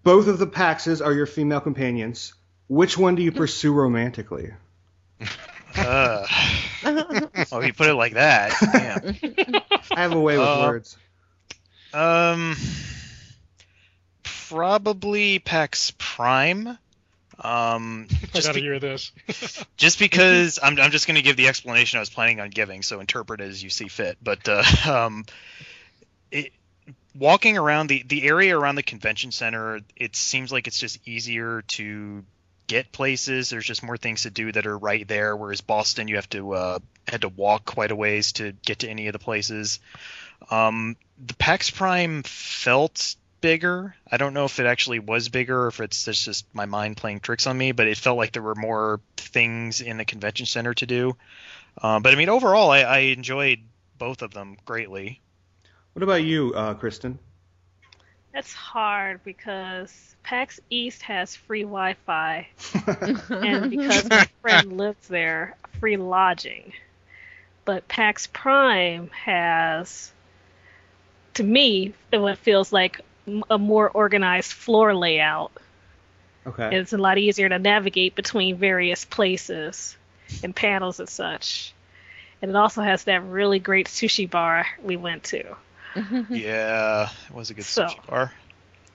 both 0.03 0.27
of 0.27 0.39
the 0.39 0.47
Paxes 0.47 1.03
are 1.05 1.13
your 1.13 1.25
female 1.25 1.61
companions. 1.61 2.33
Which 2.67 2.97
one 2.97 3.15
do 3.15 3.23
you 3.23 3.31
pursue 3.31 3.73
romantically? 3.73 4.53
Uh, 5.75 6.25
oh, 7.51 7.61
you 7.61 7.73
put 7.73 7.87
it 7.87 7.95
like 7.95 8.13
that. 8.13 8.53
Damn. 8.61 9.15
I 9.91 10.01
have 10.01 10.11
a 10.13 10.19
way 10.19 10.37
with 10.37 10.47
Uh, 10.47 10.59
words. 10.67 10.97
Um, 11.93 12.55
probably 14.23 15.39
PAX 15.39 15.93
Prime. 15.97 16.67
Um, 17.41 18.07
I 18.11 18.15
just, 18.33 18.47
gotta 18.47 18.53
be- 18.55 18.61
hear 18.61 18.79
this. 18.79 19.11
just 19.77 19.99
because 19.99 20.59
I'm, 20.61 20.79
I'm 20.79 20.91
just 20.91 21.07
going 21.07 21.15
to 21.15 21.21
give 21.21 21.37
the 21.37 21.47
explanation 21.47 21.97
I 21.97 22.01
was 22.01 22.09
planning 22.09 22.39
on 22.39 22.49
giving, 22.49 22.81
so 22.81 22.99
interpret 22.99 23.41
as 23.41 23.63
you 23.63 23.69
see 23.69 23.87
fit. 23.87 24.17
But 24.21 24.47
uh, 24.47 24.63
um, 24.87 25.25
it, 26.31 26.51
walking 27.15 27.57
around 27.57 27.87
the 27.87 28.03
the 28.03 28.27
area 28.27 28.57
around 28.57 28.75
the 28.75 28.83
convention 28.83 29.31
center, 29.31 29.81
it 29.95 30.15
seems 30.15 30.51
like 30.51 30.67
it's 30.67 30.79
just 30.79 31.07
easier 31.07 31.63
to 31.63 32.23
get 32.67 32.91
places. 32.91 33.49
There's 33.49 33.65
just 33.65 33.83
more 33.83 33.97
things 33.97 34.23
to 34.23 34.29
do 34.29 34.51
that 34.51 34.67
are 34.67 34.77
right 34.77 35.07
there. 35.07 35.35
Whereas 35.35 35.61
Boston, 35.61 36.07
you 36.07 36.15
have 36.15 36.29
to 36.29 36.53
uh, 36.53 36.79
had 37.07 37.21
to 37.21 37.29
walk 37.29 37.65
quite 37.65 37.91
a 37.91 37.95
ways 37.95 38.33
to 38.33 38.53
get 38.63 38.79
to 38.79 38.89
any 38.89 39.07
of 39.07 39.13
the 39.13 39.19
places. 39.19 39.79
Um, 40.51 40.95
the 41.25 41.33
PAX 41.33 41.69
Prime 41.69 42.23
felt 42.23 43.15
bigger. 43.41 43.95
I 44.09 44.17
don't 44.17 44.33
know 44.33 44.45
if 44.45 44.59
it 44.59 44.65
actually 44.65 44.99
was 44.99 45.29
bigger 45.29 45.63
or 45.63 45.67
if 45.67 45.79
it's 45.79 46.05
just, 46.05 46.25
just 46.25 46.45
my 46.53 46.65
mind 46.65 46.97
playing 46.97 47.21
tricks 47.21 47.47
on 47.47 47.57
me, 47.57 47.71
but 47.71 47.87
it 47.87 47.97
felt 47.97 48.17
like 48.17 48.31
there 48.31 48.43
were 48.43 48.55
more 48.55 48.99
things 49.17 49.81
in 49.81 49.97
the 49.97 50.05
convention 50.05 50.45
center 50.45 50.73
to 50.75 50.85
do. 50.85 51.15
Um, 51.81 52.03
but 52.03 52.13
I 52.13 52.17
mean, 52.17 52.29
overall, 52.29 52.71
I, 52.71 52.81
I 52.81 52.97
enjoyed 52.99 53.59
both 53.97 54.21
of 54.21 54.33
them 54.33 54.57
greatly. 54.65 55.21
What 55.99 56.03
about 56.03 56.23
you, 56.23 56.53
uh, 56.53 56.75
Kristen? 56.75 57.19
That's 58.33 58.53
hard 58.53 59.21
because 59.25 60.15
PAX 60.23 60.61
East 60.69 61.01
has 61.01 61.35
free 61.35 61.63
Wi-Fi, 61.63 62.47
and 63.29 63.69
because 63.69 64.09
my 64.09 64.25
friend 64.41 64.77
lives 64.77 65.09
there, 65.09 65.57
free 65.81 65.97
lodging. 65.97 66.71
But 67.65 67.89
PAX 67.89 68.27
Prime 68.27 69.09
has, 69.09 70.13
to 71.33 71.43
me, 71.43 71.93
what 72.11 72.37
feels 72.37 72.71
like 72.71 73.01
a 73.49 73.57
more 73.57 73.89
organized 73.89 74.53
floor 74.53 74.95
layout. 74.95 75.51
Okay. 76.47 76.77
It's 76.77 76.93
a 76.93 76.97
lot 76.97 77.17
easier 77.17 77.49
to 77.49 77.59
navigate 77.59 78.15
between 78.15 78.55
various 78.55 79.03
places 79.03 79.97
and 80.43 80.55
panels 80.55 81.01
and 81.01 81.09
such. 81.09 81.73
And 82.41 82.51
it 82.51 82.55
also 82.55 82.83
has 82.83 83.03
that 83.03 83.21
really 83.25 83.59
great 83.59 83.87
sushi 83.89 84.29
bar 84.29 84.65
we 84.81 84.95
went 84.95 85.25
to. 85.25 85.57
Mm-hmm. 85.95 86.35
yeah, 86.35 87.09
it 87.29 87.35
was 87.35 87.49
a 87.49 87.53
good 87.53 87.65
So- 87.65 87.85
sushi 87.85 88.07
bar. 88.07 88.31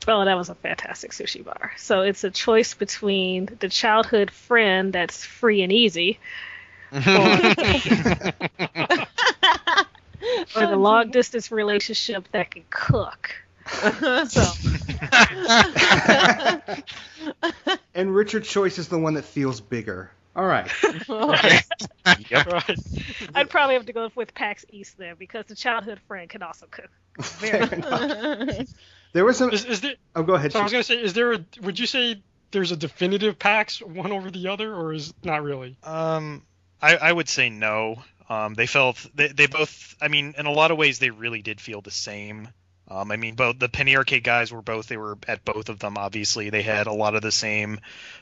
Oh, 0.06 0.26
that 0.26 0.36
was 0.36 0.50
a 0.50 0.54
fantastic 0.54 1.12
sushi 1.12 1.42
bar. 1.42 1.72
So 1.78 2.02
it's 2.02 2.24
a 2.24 2.30
choice 2.30 2.74
between 2.74 3.48
the 3.60 3.70
childhood 3.70 4.30
friend 4.30 4.92
that's 4.92 5.24
free 5.24 5.62
and 5.62 5.72
easy, 5.72 6.18
or 6.92 7.00
the 7.00 8.36
long 10.76 11.10
distance 11.10 11.50
relationship 11.50 12.28
that 12.32 12.50
can 12.50 12.64
cook. 12.70 13.30
So 14.28 14.42
and 17.94 18.14
Richard's 18.14 18.48
choice 18.48 18.78
is 18.78 18.88
the 18.88 18.98
one 18.98 19.14
that 19.14 19.24
feels 19.24 19.62
bigger. 19.62 20.10
All 20.36 20.44
right. 20.44 20.70
Yep. 22.28 22.46
right. 22.46 22.78
I'd 23.34 23.48
probably 23.48 23.76
have 23.76 23.86
to 23.86 23.92
go 23.94 24.10
with 24.14 24.34
PAX 24.34 24.64
East 24.68 24.98
there 24.98 25.16
because 25.16 25.46
the 25.46 25.54
childhood 25.54 26.00
friend 26.06 26.28
can 26.28 26.42
also 26.42 26.66
cook. 26.70 26.90
Very 27.38 27.66
Fair. 27.66 28.66
There 29.14 29.24
was 29.24 29.38
some. 29.38 29.50
Is, 29.50 29.64
is 29.64 29.80
there? 29.80 29.94
Oh, 30.14 30.22
go 30.22 30.34
ahead. 30.34 30.52
So 30.52 30.60
I 30.60 30.64
was 30.64 30.72
gonna 30.72 30.84
say, 30.84 31.00
is 31.00 31.14
there 31.14 31.32
a? 31.32 31.44
Would 31.62 31.78
you 31.78 31.86
say 31.86 32.22
there's 32.50 32.72
a 32.72 32.76
definitive 32.76 33.38
PAX 33.38 33.80
one 33.80 34.12
over 34.12 34.30
the 34.30 34.48
other, 34.48 34.74
or 34.74 34.92
is 34.92 35.14
not 35.22 35.42
really? 35.42 35.78
Um, 35.82 36.42
I, 36.82 36.96
I 36.96 37.12
would 37.12 37.28
say 37.28 37.48
no. 37.48 38.02
Um, 38.28 38.54
they 38.54 38.66
felt 38.66 39.04
they, 39.14 39.28
they 39.28 39.46
both. 39.46 39.94
I 40.00 40.08
mean, 40.08 40.34
in 40.36 40.46
a 40.46 40.52
lot 40.52 40.70
of 40.70 40.76
ways, 40.78 40.98
they 40.98 41.10
really 41.10 41.42
did 41.42 41.60
feel 41.60 41.80
the 41.80 41.90
same. 41.90 42.48
Um, 42.88 43.10
I 43.10 43.16
mean, 43.16 43.34
both 43.34 43.58
the 43.58 43.68
Penny 43.68 43.96
Arcade 43.96 44.24
guys 44.24 44.52
were 44.52 44.62
both. 44.62 44.88
They 44.88 44.96
were 44.96 45.16
at 45.26 45.44
both 45.44 45.68
of 45.68 45.78
them. 45.78 45.96
Obviously, 45.96 46.50
they 46.50 46.62
had 46.62 46.86
a 46.86 46.92
lot 46.92 47.14
of 47.14 47.22
the 47.22 47.32
same 47.32 47.80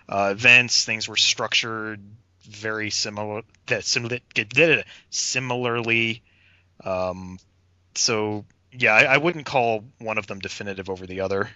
uh, 0.08 0.30
events. 0.32 0.84
Things 0.84 1.08
were 1.08 1.16
structured 1.16 2.00
very 2.42 2.90
similar. 2.90 3.42
That 3.66 3.84
similar 3.84 4.20
similarly. 5.10 6.22
Um, 6.84 7.38
so 7.94 8.44
yeah, 8.72 8.94
I, 8.94 9.14
I 9.14 9.16
wouldn't 9.18 9.46
call 9.46 9.84
one 9.98 10.18
of 10.18 10.26
them 10.26 10.38
definitive 10.38 10.88
over 10.88 11.06
the 11.06 11.20
other. 11.20 11.50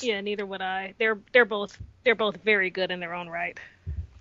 Yeah, 0.00 0.20
neither 0.20 0.46
would 0.46 0.62
I. 0.62 0.94
They're 0.98 1.18
they're 1.32 1.44
both 1.44 1.78
they're 2.04 2.14
both 2.14 2.36
very 2.42 2.70
good 2.70 2.90
in 2.90 3.00
their 3.00 3.14
own 3.14 3.28
right, 3.28 3.58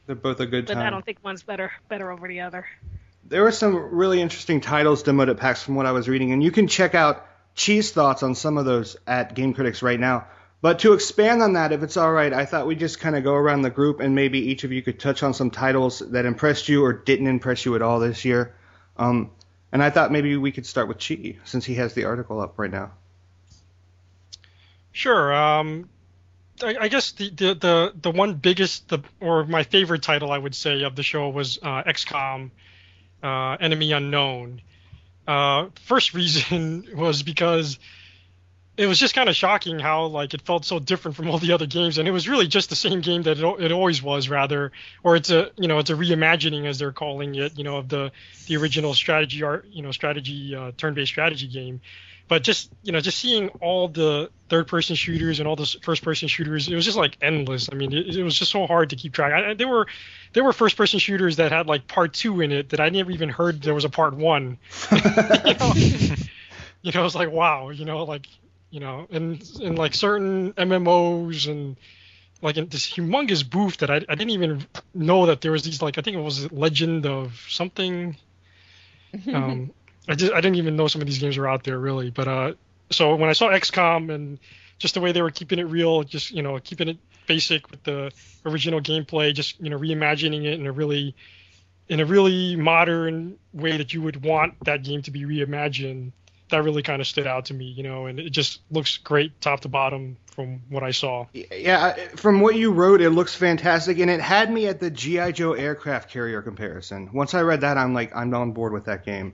They're 0.05 0.15
both 0.15 0.39
a 0.39 0.45
good 0.45 0.65
but 0.65 0.73
time. 0.75 0.87
I 0.87 0.89
don't 0.89 1.05
think 1.05 1.19
one's 1.23 1.43
better 1.43 1.71
better 1.87 2.11
over 2.11 2.27
the 2.27 2.41
other. 2.41 2.65
There 3.27 3.43
were 3.43 3.51
some 3.51 3.75
really 3.75 4.21
interesting 4.21 4.61
titles 4.61 5.03
demoed 5.03 5.29
at 5.29 5.37
PAX 5.37 5.63
from 5.63 5.75
what 5.75 5.85
I 5.85 5.91
was 5.91 6.09
reading, 6.09 6.31
and 6.31 6.43
you 6.43 6.51
can 6.51 6.67
check 6.67 6.93
out 6.93 7.25
Chi's 7.55 7.91
thoughts 7.91 8.23
on 8.23 8.35
some 8.35 8.57
of 8.57 8.65
those 8.65 8.97
at 9.07 9.33
Game 9.33 9.53
Critics 9.53 9.81
right 9.81 9.99
now. 9.99 10.27
But 10.61 10.79
to 10.79 10.93
expand 10.93 11.41
on 11.41 11.53
that, 11.53 11.71
if 11.73 11.83
it's 11.83 11.97
all 11.97 12.11
right, 12.11 12.31
I 12.31 12.45
thought 12.45 12.67
we'd 12.67 12.79
just 12.79 12.99
kind 12.99 13.15
of 13.15 13.23
go 13.23 13.33
around 13.33 13.63
the 13.63 13.69
group 13.69 13.99
and 13.99 14.15
maybe 14.15 14.39
each 14.39 14.63
of 14.63 14.71
you 14.71 14.81
could 14.81 14.97
touch 14.97 15.21
on 15.21 15.33
some 15.33 15.51
titles 15.51 15.99
that 15.99 16.25
impressed 16.25 16.69
you 16.69 16.85
or 16.85 16.93
didn't 16.93 17.27
impress 17.27 17.65
you 17.65 17.75
at 17.75 17.81
all 17.81 17.99
this 17.99 18.23
year. 18.23 18.55
Um, 18.95 19.31
and 19.73 19.83
I 19.83 19.89
thought 19.89 20.11
maybe 20.11 20.37
we 20.37 20.51
could 20.51 20.65
start 20.65 20.87
with 20.87 20.99
Chi 21.05 21.35
since 21.43 21.65
he 21.65 21.75
has 21.75 21.93
the 21.93 22.05
article 22.05 22.39
up 22.39 22.57
right 22.57 22.71
now. 22.71 22.91
Sure. 24.93 25.33
Um, 25.33 25.89
I, 26.61 26.77
I 26.81 26.87
guess 26.87 27.11
the, 27.11 27.29
the 27.29 27.53
the 27.55 27.93
the 27.99 28.11
one 28.11 28.35
biggest 28.35 28.87
the 28.87 28.99
or 29.19 29.43
my 29.45 29.63
favorite 29.63 30.03
title 30.03 30.31
I 30.31 30.37
would 30.37 30.55
say 30.55 30.83
of 30.83 30.95
the 30.95 31.03
show 31.03 31.29
was 31.29 31.57
uh, 31.61 31.83
XCOM, 31.83 32.51
uh, 33.23 33.57
Enemy 33.59 33.91
Unknown. 33.93 34.61
Uh, 35.27 35.67
first 35.85 36.13
reason 36.13 36.87
was 36.95 37.23
because 37.23 37.79
it 38.75 38.87
was 38.87 38.99
just 38.99 39.13
kind 39.13 39.29
of 39.29 39.35
shocking 39.35 39.77
how 39.77 40.05
like 40.05 40.33
it 40.33 40.41
felt 40.41 40.65
so 40.65 40.79
different 40.79 41.15
from 41.15 41.29
all 41.29 41.37
the 41.37 41.51
other 41.51 41.67
games, 41.67 41.97
and 41.97 42.07
it 42.07 42.11
was 42.11 42.27
really 42.27 42.47
just 42.47 42.69
the 42.69 42.75
same 42.75 43.01
game 43.01 43.21
that 43.23 43.37
it, 43.39 43.59
it 43.59 43.71
always 43.71 44.01
was, 44.01 44.29
rather, 44.29 44.71
or 45.03 45.15
it's 45.15 45.29
a 45.29 45.51
you 45.57 45.67
know 45.67 45.77
it's 45.79 45.91
a 45.91 45.95
reimagining 45.95 46.65
as 46.65 46.79
they're 46.79 46.91
calling 46.91 47.35
it, 47.35 47.57
you 47.57 47.63
know, 47.63 47.77
of 47.77 47.87
the 47.87 48.11
the 48.47 48.57
original 48.57 48.93
strategy 48.93 49.43
art, 49.43 49.65
you 49.69 49.83
know, 49.83 49.91
strategy 49.91 50.55
uh, 50.55 50.71
turn-based 50.75 51.11
strategy 51.11 51.47
game. 51.47 51.81
But 52.27 52.43
just 52.43 52.71
you 52.83 52.91
know, 52.91 52.99
just 52.99 53.19
seeing 53.19 53.49
all 53.61 53.87
the 53.89 54.29
third-person 54.49 54.95
shooters 54.95 55.39
and 55.39 55.47
all 55.47 55.55
the 55.55 55.65
first-person 55.83 56.27
shooters, 56.27 56.67
it 56.69 56.75
was 56.75 56.85
just 56.85 56.97
like 56.97 57.17
endless. 57.21 57.69
I 57.71 57.75
mean, 57.75 57.91
it, 57.93 58.15
it 58.15 58.23
was 58.23 58.37
just 58.37 58.51
so 58.51 58.65
hard 58.65 58.89
to 58.91 58.95
keep 58.95 59.13
track. 59.13 59.33
I, 59.33 59.51
I- 59.51 59.53
there 59.55 59.67
were 59.67 59.87
there 60.33 60.43
were 60.43 60.53
first-person 60.53 60.99
shooters 60.99 61.35
that 61.35 61.51
had 61.51 61.67
like 61.67 61.87
part 61.87 62.13
two 62.13 62.41
in 62.41 62.51
it 62.51 62.69
that 62.69 62.79
I 62.79 62.89
never 62.89 63.11
even 63.11 63.29
heard 63.29 63.61
there 63.61 63.73
was 63.73 63.85
a 63.85 63.89
part 63.89 64.15
one. 64.15 64.57
you 64.91 64.97
know, 65.59 65.73
you 66.81 66.91
know, 66.93 67.05
it's 67.05 67.15
like 67.15 67.29
wow, 67.31 67.69
you 67.69 67.85
know, 67.85 68.03
like 68.03 68.27
you 68.71 68.79
know, 68.79 69.05
and 69.11 69.43
and 69.61 69.77
like 69.77 69.93
certain 69.93 70.53
MMOs 70.53 71.47
and 71.51 71.75
like 72.41 72.57
in 72.57 72.67
this 72.69 72.89
humongous 72.91 73.47
booth 73.47 73.77
that 73.77 73.89
I, 73.91 73.97
I 73.97 74.15
didn't 74.15 74.31
even 74.31 74.65
know 74.93 75.25
that 75.27 75.41
there 75.41 75.51
was 75.51 75.63
these 75.63 75.81
like 75.81 75.97
I 75.97 76.01
think 76.01 76.17
it 76.17 76.21
was 76.21 76.51
Legend 76.51 77.05
of 77.05 77.39
something. 77.49 78.17
Um, 79.31 79.71
I 80.07 80.15
just 80.15 80.33
I 80.33 80.41
didn't 80.41 80.55
even 80.55 80.75
know 80.75 80.87
some 80.87 81.01
of 81.01 81.07
these 81.07 81.19
games 81.19 81.37
were 81.37 81.47
out 81.47 81.63
there 81.63 81.79
really, 81.79 82.09
but 82.09 82.27
uh, 82.27 82.53
so 82.89 83.15
when 83.15 83.29
I 83.29 83.33
saw 83.33 83.49
XCOM 83.49 84.13
and 84.13 84.39
just 84.77 84.93
the 84.93 85.01
way 85.01 85.11
they 85.11 85.21
were 85.21 85.31
keeping 85.31 85.59
it 85.59 85.63
real, 85.63 86.03
just 86.03 86.31
you 86.31 86.41
know 86.41 86.59
keeping 86.59 86.89
it 86.89 86.97
basic 87.25 87.71
with 87.71 87.83
the 87.83 88.11
original 88.45 88.81
gameplay, 88.81 89.33
just 89.33 89.59
you 89.59 89.69
know 89.69 89.79
reimagining 89.79 90.45
it 90.45 90.59
in 90.59 90.67
a 90.67 90.71
really 90.71 91.15
in 91.87 91.99
a 91.99 92.05
really 92.05 92.55
modern 92.55 93.37
way 93.53 93.77
that 93.77 93.93
you 93.93 94.01
would 94.01 94.23
want 94.23 94.55
that 94.65 94.83
game 94.83 95.01
to 95.03 95.11
be 95.11 95.23
reimagined 95.23 96.11
that 96.53 96.63
really 96.63 96.83
kind 96.83 97.01
of 97.01 97.07
stood 97.07 97.25
out 97.25 97.45
to 97.45 97.53
me, 97.53 97.65
you 97.65 97.83
know, 97.83 98.05
and 98.05 98.19
it 98.19 98.29
just 98.29 98.61
looks 98.69 98.97
great 98.97 99.39
top 99.41 99.61
to 99.61 99.69
bottom 99.69 100.17
from 100.27 100.61
what 100.69 100.83
I 100.83 100.91
saw. 100.91 101.25
Yeah, 101.33 101.95
from 102.15 102.41
what 102.41 102.55
you 102.55 102.71
wrote, 102.71 103.01
it 103.01 103.09
looks 103.09 103.35
fantastic, 103.35 103.97
and 103.99 104.09
it 104.09 104.21
had 104.21 104.51
me 104.51 104.67
at 104.67 104.79
the 104.79 104.91
GI 104.91 105.33
Joe 105.33 105.53
aircraft 105.53 106.11
carrier 106.11 106.41
comparison. 106.41 107.09
Once 107.11 107.33
I 107.33 107.41
read 107.41 107.61
that, 107.61 107.77
I'm 107.77 107.93
like, 107.93 108.15
I'm 108.15 108.33
on 108.35 108.51
board 108.51 108.71
with 108.71 108.85
that 108.85 109.03
game. 109.03 109.33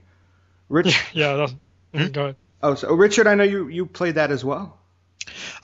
Rich, 0.70 0.98
Yeah, 1.12 1.34
that's, 1.36 1.54
Hmm? 1.92 2.06
go 2.12 2.22
ahead. 2.22 2.36
oh, 2.62 2.74
so 2.76 2.94
Richard, 2.94 3.26
I 3.26 3.34
know 3.34 3.44
you 3.44 3.68
you 3.68 3.84
played 3.86 4.14
that 4.14 4.30
as 4.30 4.44
well. 4.44 4.78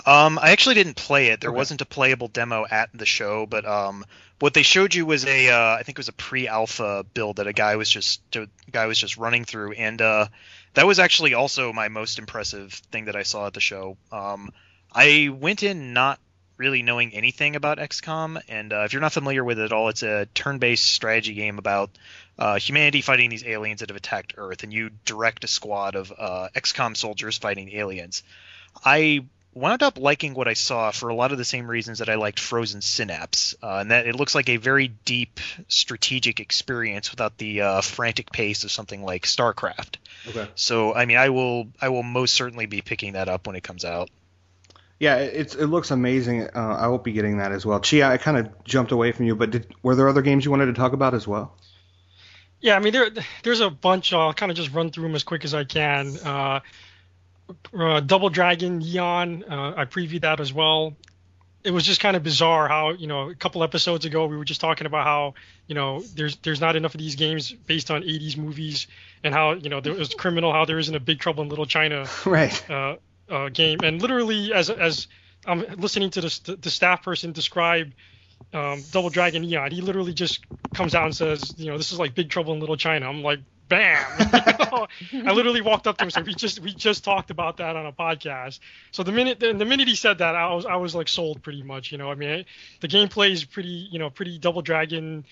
Um, 0.05 0.39
I 0.41 0.51
actually 0.51 0.75
didn't 0.77 0.97
play 0.97 1.29
it. 1.29 1.41
There 1.41 1.51
Okay. 1.51 1.57
wasn't 1.57 1.81
a 1.81 1.87
playable 1.87 2.29
demo 2.29 2.67
at 2.71 2.91
the 2.95 3.07
show, 3.07 3.47
but 3.47 3.65
um, 3.65 4.05
what 4.39 4.55
they 4.55 4.63
showed 4.63 4.95
you 4.95 5.07
was 5.07 5.25
a, 5.25 5.49
uh, 5.51 5.77
I 5.77 5.83
think 5.83 5.97
it 5.97 5.99
was 5.99 6.09
a 6.09 6.13
pre-alpha 6.13 7.05
build 7.15 7.37
that 7.37 7.47
a 7.47 7.53
guy 7.53 7.77
was 7.77 7.89
just 7.89 8.21
a 8.37 8.49
guy 8.71 8.87
was 8.87 8.99
just 8.99 9.17
running 9.17 9.45
through, 9.45 9.73
and 9.73 10.01
uh, 10.03 10.27
that 10.75 10.87
was 10.87 10.99
actually 10.99 11.35
also 11.35 11.73
my 11.73 11.89
most 11.89 12.19
impressive 12.19 12.73
thing 12.93 13.07
that 13.07 13.17
I 13.17 13.23
saw 13.23 13.47
at 13.47 13.55
the 13.55 13.61
show. 13.61 13.97
Um, 14.13 14.51
I 14.93 15.31
went 15.33 15.63
in 15.63 15.93
not 15.93 16.21
really 16.57 16.83
knowing 16.83 17.15
anything 17.15 17.57
about 17.57 17.79
XCOM, 17.79 18.41
and 18.49 18.73
uh, 18.73 18.83
if 18.85 18.93
you're 18.93 19.03
not 19.03 19.13
familiar 19.13 19.45
with 19.45 19.59
it 19.59 19.65
at 19.65 19.73
all, 19.73 19.89
it's 19.89 20.03
a 20.03 20.27
turn-based 20.35 20.85
strategy 20.85 21.35
game 21.35 21.59
about 21.59 21.91
uh, 22.39 22.59
humanity 22.59 23.01
fighting 23.01 23.31
these 23.31 23.45
aliens 23.45 23.81
that 23.81 23.91
have 23.91 23.97
attacked 23.97 24.35
Earth, 24.37 24.63
and 24.63 24.73
you 24.73 24.91
direct 25.05 25.45
a 25.45 25.49
squad 25.49 25.95
of 25.95 26.13
uh, 26.17 26.49
XCOM 26.55 26.97
soldiers 26.97 27.39
fighting 27.39 27.71
aliens. 27.73 28.23
I 28.85 29.25
wound 29.57 29.83
up 29.83 29.99
liking 29.99 30.35
what 30.35 30.47
I 30.47 30.53
saw 30.53 30.91
for 30.91 31.09
a 31.09 31.15
lot 31.15 31.33
of 31.33 31.39
the 31.39 31.45
same 31.45 31.67
reasons 31.67 32.01
that 32.01 32.11
I 32.11 32.17
liked 32.17 32.39
Frozen 32.39 32.83
Synapse, 32.83 33.55
uh, 33.63 33.79
and 33.79 33.91
that 33.91 34.07
it 34.07 34.15
looks 34.15 34.35
like 34.35 34.51
a 34.51 34.59
very 34.59 34.89
deep 34.89 35.41
strategic 35.69 36.41
experience 36.41 37.11
without 37.11 37.39
the 37.39 37.63
uh, 37.63 37.81
frantic 37.81 38.31
pace 38.31 38.65
of 38.65 38.71
something 38.71 39.03
like 39.03 39.25
StarCraft. 39.25 39.97
Okay. 40.29 40.47
So, 40.55 40.95
I 40.95 41.07
mean, 41.07 41.17
I 41.17 41.31
will 41.31 41.69
I 41.81 41.89
will 41.89 42.03
most 42.03 42.35
certainly 42.35 42.67
be 42.67 42.83
picking 42.83 43.15
that 43.15 43.29
up 43.29 43.47
when 43.47 43.57
it 43.57 43.63
comes 43.63 43.85
out. 43.85 44.11
Yeah, 44.99 45.17
it's 45.17 45.55
it 45.55 45.67
looks 45.67 45.91
amazing. 45.91 46.49
Uh, 46.55 46.77
I 46.79 46.89
will 46.89 46.99
be 46.99 47.13
getting 47.13 47.39
that 47.39 47.53
as 47.53 47.67
well. 47.67 47.81
Chi, 47.81 48.03
I 48.03 48.17
kind 48.17 48.39
of 48.39 48.65
jumped 48.65 48.93
away 48.93 49.13
from 49.13 49.27
you, 49.27 49.37
but 49.37 49.51
did, 49.51 49.75
were 49.83 49.95
there 49.95 50.09
other 50.09 50.23
games 50.23 50.45
you 50.45 50.51
wanted 50.51 50.67
to 50.67 50.73
talk 50.73 50.95
about 50.95 51.13
as 51.15 51.29
well? 51.29 51.57
Yeah, 52.61 52.77
I 52.77 52.81
mean 52.81 52.93
there 52.95 53.11
there's 53.43 53.61
a 53.61 53.69
bunch. 53.69 54.13
I'll 54.13 54.33
kind 54.33 54.51
of 54.51 54.57
just 54.57 54.73
run 54.73 54.91
through 54.91 55.05
them 55.05 55.15
as 55.15 55.23
quick 55.23 55.45
as 55.45 55.53
I 55.53 55.65
can. 55.65 56.17
Uh, 56.25 56.61
uh, 57.79 58.01
Double 58.01 58.31
Dragon 58.31 58.79
Neon, 58.79 59.45
uh, 59.45 59.75
I 59.77 59.85
previewed 59.85 60.23
that 60.23 60.41
as 60.41 60.53
well. 60.53 60.97
It 61.63 61.73
was 61.73 61.85
just 61.85 62.01
kind 62.01 62.17
of 62.17 62.23
bizarre 62.23 62.69
how 62.69 62.91
you 62.93 63.07
know 63.07 63.29
a 63.29 63.35
couple 63.35 63.63
episodes 63.63 64.05
ago 64.07 64.27
we 64.27 64.37
were 64.37 64.45
just 64.45 64.61
talking 64.61 64.87
about 64.87 65.05
how 65.05 65.35
you 65.67 65.75
know 65.75 66.01
there's 66.01 66.37
there's 66.37 66.61
not 66.61 66.75
enough 66.75 66.95
of 66.95 67.01
these 67.01 67.17
games 67.17 67.53
based 67.53 67.91
on 67.91 68.03
80s 68.03 68.37
movies 68.37 68.87
and 69.25 69.35
how 69.35 69.53
you 69.53 69.69
know 69.69 69.81
there 69.81 69.93
was 69.93 70.15
criminal 70.15 70.53
how 70.53 70.65
there 70.65 70.79
isn't 70.79 70.95
a 70.95 71.01
Big 71.01 71.19
Trouble 71.19 71.43
in 71.43 71.49
Little 71.49 71.67
China 71.67 72.07
Right. 72.25 72.65
Uh, 73.31 73.49
game. 73.49 73.79
And 73.83 74.01
literally, 74.01 74.53
as 74.53 74.71
as 74.71 75.09
I'm 75.47 75.61
listening 75.77 76.11
to 76.11 76.21
the, 76.21 76.59
the 76.61 76.71
staff 76.71 77.03
person 77.03 77.33
describe 77.33 77.93
um, 78.53 78.83
Double 78.91 79.11
Dragon 79.11 79.43
Neon, 79.43 79.71
he 79.71 79.81
literally 79.81 80.13
just 80.13 80.45
comes 80.75 80.95
out 80.95 81.05
and 81.05 81.15
says, 81.15 81.55
you 81.57 81.67
know, 81.67 81.77
this 81.77 81.93
is 81.93 81.99
like 81.99 82.15
Big 82.15 82.31
Trouble 82.31 82.53
in 82.53 82.61
Little 82.61 82.77
China. 82.77 83.09
I'm 83.09 83.23
like, 83.23 83.41
bam! 83.69 84.05
I 84.19 85.33
literally 85.33 85.61
walked 85.61 85.87
up 85.87 85.99
to 85.99 86.05
him 86.05 86.07
and 86.07 86.13
said, 86.13 86.27
we 86.27 86.35
just 86.35 86.61
we 86.61 86.73
just 86.73 87.05
talked 87.05 87.31
about 87.31 87.59
that 87.59 87.77
on 87.77 87.87
a 87.87 87.93
podcast. 87.93 88.61
So 88.91 89.03
the 89.03 89.13
minute 89.13 89.41
the, 89.41 89.53
the 89.53 89.65
minute 89.65 89.89
he 89.89 89.97
said 89.97 90.19
that, 90.19 90.35
I 90.35 90.53
was 90.55 90.67
I 90.67 90.77
was 90.77 90.95
like 90.95 91.09
sold 91.09 91.43
pretty 91.43 91.63
much. 91.63 91.93
You 91.93 91.99
know, 91.99 92.11
I 92.11 92.15
mean, 92.15 92.45
the 92.81 92.89
gameplay 92.89 93.31
is 93.31 93.45
pretty, 93.45 93.89
you 93.91 93.99
know, 93.99 94.11
pretty 94.11 94.39
Double 94.39 94.63
Dragon. 94.63 95.25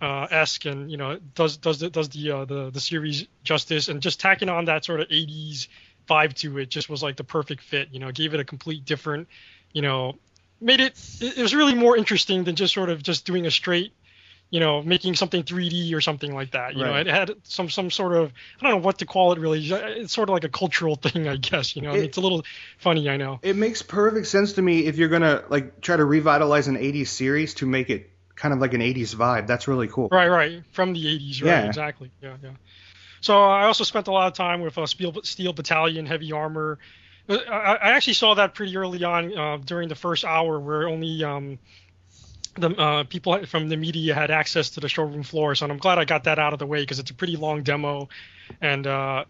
Uh, 0.00 0.28
esque 0.30 0.64
and 0.66 0.92
you 0.92 0.96
know 0.96 1.18
does 1.34 1.56
does 1.56 1.80
the, 1.80 1.90
does 1.90 2.08
the 2.10 2.30
uh, 2.30 2.44
the 2.44 2.70
the 2.70 2.78
series 2.78 3.26
justice 3.42 3.88
and 3.88 4.00
just 4.00 4.20
tacking 4.20 4.48
on 4.48 4.66
that 4.66 4.84
sort 4.84 5.00
of 5.00 5.08
80s 5.08 5.66
vibe 6.08 6.34
to 6.34 6.58
it 6.58 6.68
just 6.70 6.88
was 6.88 7.02
like 7.02 7.16
the 7.16 7.24
perfect 7.24 7.62
fit. 7.62 7.88
You 7.92 8.00
know, 8.00 8.10
gave 8.12 8.34
it 8.34 8.40
a 8.40 8.44
complete 8.44 8.84
different, 8.84 9.28
you 9.72 9.82
know, 9.82 10.14
made 10.60 10.80
it. 10.80 10.94
It 11.20 11.38
was 11.38 11.54
really 11.54 11.74
more 11.74 11.96
interesting 11.96 12.44
than 12.44 12.56
just 12.56 12.74
sort 12.74 12.88
of 12.90 13.02
just 13.02 13.26
doing 13.26 13.46
a 13.46 13.50
straight, 13.50 13.92
you 14.50 14.60
know, 14.60 14.82
making 14.82 15.14
something 15.14 15.42
3D 15.42 15.94
or 15.94 16.00
something 16.00 16.34
like 16.34 16.52
that. 16.52 16.74
You 16.74 16.84
know, 16.84 16.94
it 16.96 17.06
had 17.06 17.34
some 17.44 17.68
some 17.68 17.90
sort 17.90 18.14
of 18.16 18.32
I 18.60 18.62
don't 18.64 18.72
know 18.72 18.84
what 18.86 18.98
to 18.98 19.06
call 19.06 19.32
it 19.32 19.38
really. 19.38 19.60
It's 19.64 20.12
sort 20.12 20.28
of 20.28 20.32
like 20.32 20.44
a 20.44 20.48
cultural 20.48 20.96
thing, 21.04 21.28
I 21.28 21.36
guess. 21.36 21.76
You 21.76 21.82
know, 21.82 21.92
It- 21.94 22.04
it's 22.04 22.16
a 22.16 22.20
little 22.20 22.44
funny, 22.78 23.08
I 23.08 23.16
know. 23.18 23.38
It 23.42 23.56
makes 23.56 23.82
perfect 23.82 24.26
sense 24.26 24.54
to 24.54 24.62
me 24.62 24.86
if 24.86 24.96
you're 24.96 25.08
gonna 25.10 25.44
like 25.48 25.80
try 25.80 25.96
to 25.96 26.04
revitalize 26.04 26.66
an 26.68 26.76
80s 26.76 27.10
series 27.10 27.54
to 27.54 27.66
make 27.66 27.90
it 27.90 28.10
kind 28.34 28.54
of 28.54 28.60
like 28.60 28.72
an 28.74 28.80
80s 28.80 29.14
vibe. 29.14 29.46
That's 29.48 29.66
really 29.68 29.88
cool. 29.88 30.08
Right, 30.10 30.28
right, 30.28 30.62
from 30.72 30.92
the 30.92 31.06
80s, 31.08 31.42
right? 31.42 31.48
Yeah. 31.48 31.66
Exactly. 31.66 32.10
Yeah, 32.22 32.36
yeah. 32.42 32.50
So 33.28 33.42
I 33.42 33.66
also 33.66 33.84
spent 33.84 34.08
a 34.08 34.10
lot 34.10 34.28
of 34.28 34.32
time 34.32 34.62
with 34.62 34.78
uh, 34.78 34.86
Steel, 34.86 35.12
Steel 35.22 35.52
Battalion 35.52 36.06
Heavy 36.06 36.32
Armor. 36.32 36.78
Uh, 37.28 37.36
I, 37.46 37.74
I 37.74 37.90
actually 37.90 38.14
saw 38.14 38.32
that 38.32 38.54
pretty 38.54 38.74
early 38.74 39.04
on 39.04 39.36
uh, 39.36 39.58
during 39.58 39.90
the 39.90 39.94
first 39.94 40.24
hour, 40.24 40.58
where 40.58 40.88
only 40.88 41.22
um, 41.22 41.58
the 42.54 42.70
uh, 42.70 43.04
people 43.04 43.44
from 43.44 43.68
the 43.68 43.76
media 43.76 44.14
had 44.14 44.30
access 44.30 44.70
to 44.70 44.80
the 44.80 44.88
showroom 44.88 45.24
floor. 45.24 45.54
So 45.54 45.66
I'm 45.66 45.76
glad 45.76 45.98
I 45.98 46.06
got 46.06 46.24
that 46.24 46.38
out 46.38 46.54
of 46.54 46.58
the 46.58 46.64
way 46.64 46.80
because 46.80 47.00
it's 47.00 47.10
a 47.10 47.14
pretty 47.14 47.36
long 47.36 47.62
demo, 47.62 48.08
and 48.62 48.86
uh, 48.86 49.26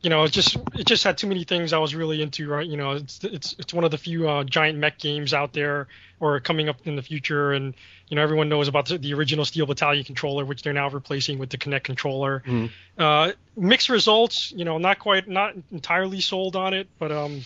you 0.00 0.10
know, 0.10 0.22
it 0.22 0.30
just 0.30 0.56
it 0.74 0.86
just 0.86 1.02
had 1.02 1.18
too 1.18 1.26
many 1.26 1.44
things 1.44 1.72
I 1.72 1.78
was 1.78 1.94
really 1.94 2.22
into. 2.22 2.48
Right, 2.48 2.66
you 2.66 2.76
know, 2.76 2.92
it's 2.92 3.22
it's 3.24 3.56
it's 3.58 3.74
one 3.74 3.84
of 3.84 3.90
the 3.90 3.98
few 3.98 4.28
uh, 4.28 4.44
giant 4.44 4.78
mech 4.78 4.98
games 4.98 5.34
out 5.34 5.52
there 5.52 5.88
or 6.20 6.38
coming 6.40 6.68
up 6.68 6.76
in 6.86 6.94
the 6.94 7.02
future, 7.02 7.52
and 7.52 7.74
you 8.08 8.14
know 8.14 8.22
everyone 8.22 8.48
knows 8.48 8.68
about 8.68 8.86
the, 8.86 8.98
the 8.98 9.14
original 9.14 9.44
Steel 9.44 9.66
Battalion 9.66 10.04
controller, 10.04 10.44
which 10.44 10.62
they're 10.62 10.72
now 10.72 10.88
replacing 10.88 11.38
with 11.38 11.50
the 11.50 11.58
Kinect 11.58 11.84
controller. 11.84 12.42
Mhm. 12.46 12.70
Uh, 12.96 13.32
mixed 13.56 13.88
results, 13.88 14.52
you 14.52 14.64
know, 14.64 14.78
not 14.78 15.00
quite, 15.00 15.28
not 15.28 15.54
entirely 15.72 16.20
sold 16.20 16.54
on 16.54 16.74
it, 16.74 16.86
but 17.00 17.10
um, 17.10 17.44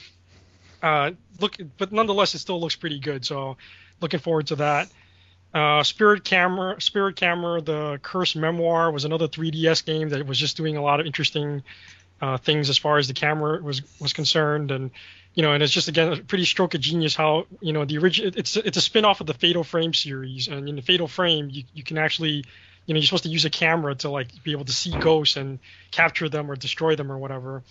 uh, 0.82 1.12
look, 1.40 1.56
but 1.78 1.90
nonetheless, 1.90 2.34
it 2.34 2.40
still 2.40 2.60
looks 2.60 2.76
pretty 2.76 2.98
good. 2.98 3.24
So, 3.24 3.56
looking 4.00 4.20
forward 4.20 4.48
to 4.48 4.56
that. 4.56 4.88
Uh, 5.54 5.82
Spirit 5.82 6.24
Camera, 6.24 6.80
Spirit 6.80 7.16
Camera, 7.16 7.60
the 7.60 8.00
Curse 8.02 8.36
Memoir 8.36 8.90
was 8.90 9.04
another 9.04 9.28
3DS 9.28 9.84
game 9.84 10.08
that 10.08 10.26
was 10.26 10.38
just 10.38 10.56
doing 10.56 10.78
a 10.78 10.82
lot 10.82 10.98
of 10.98 11.04
interesting 11.04 11.62
uh, 12.22 12.38
things 12.38 12.70
as 12.70 12.78
far 12.78 12.98
as 12.98 13.08
the 13.08 13.14
camera 13.14 13.60
was 13.60 13.82
was 14.00 14.12
concerned, 14.12 14.70
and 14.70 14.92
you 15.34 15.42
know, 15.42 15.52
and 15.52 15.62
it's 15.62 15.72
just 15.72 15.88
again 15.88 16.12
a 16.12 16.16
pretty 16.18 16.44
stroke 16.44 16.74
of 16.74 16.80
genius 16.80 17.16
how 17.16 17.46
you 17.60 17.72
know 17.72 17.84
the 17.84 17.98
original. 17.98 18.30
It's 18.36 18.56
it's 18.56 18.76
a 18.76 18.80
spin 18.80 19.04
off 19.04 19.20
of 19.20 19.26
the 19.26 19.34
Fatal 19.34 19.64
Frame 19.64 19.92
series, 19.92 20.46
and 20.46 20.68
in 20.68 20.76
the 20.76 20.82
Fatal 20.82 21.08
Frame, 21.08 21.50
you 21.50 21.64
you 21.74 21.82
can 21.82 21.98
actually 21.98 22.44
you 22.86 22.94
know 22.94 22.98
you're 22.98 23.02
supposed 23.02 23.24
to 23.24 23.28
use 23.28 23.44
a 23.44 23.50
camera 23.50 23.96
to 23.96 24.08
like 24.08 24.28
be 24.44 24.52
able 24.52 24.64
to 24.64 24.72
see 24.72 24.96
ghosts 24.96 25.36
and 25.36 25.58
capture 25.90 26.28
them 26.28 26.48
or 26.48 26.54
destroy 26.54 26.94
them 26.94 27.10
or 27.10 27.18
whatever. 27.18 27.64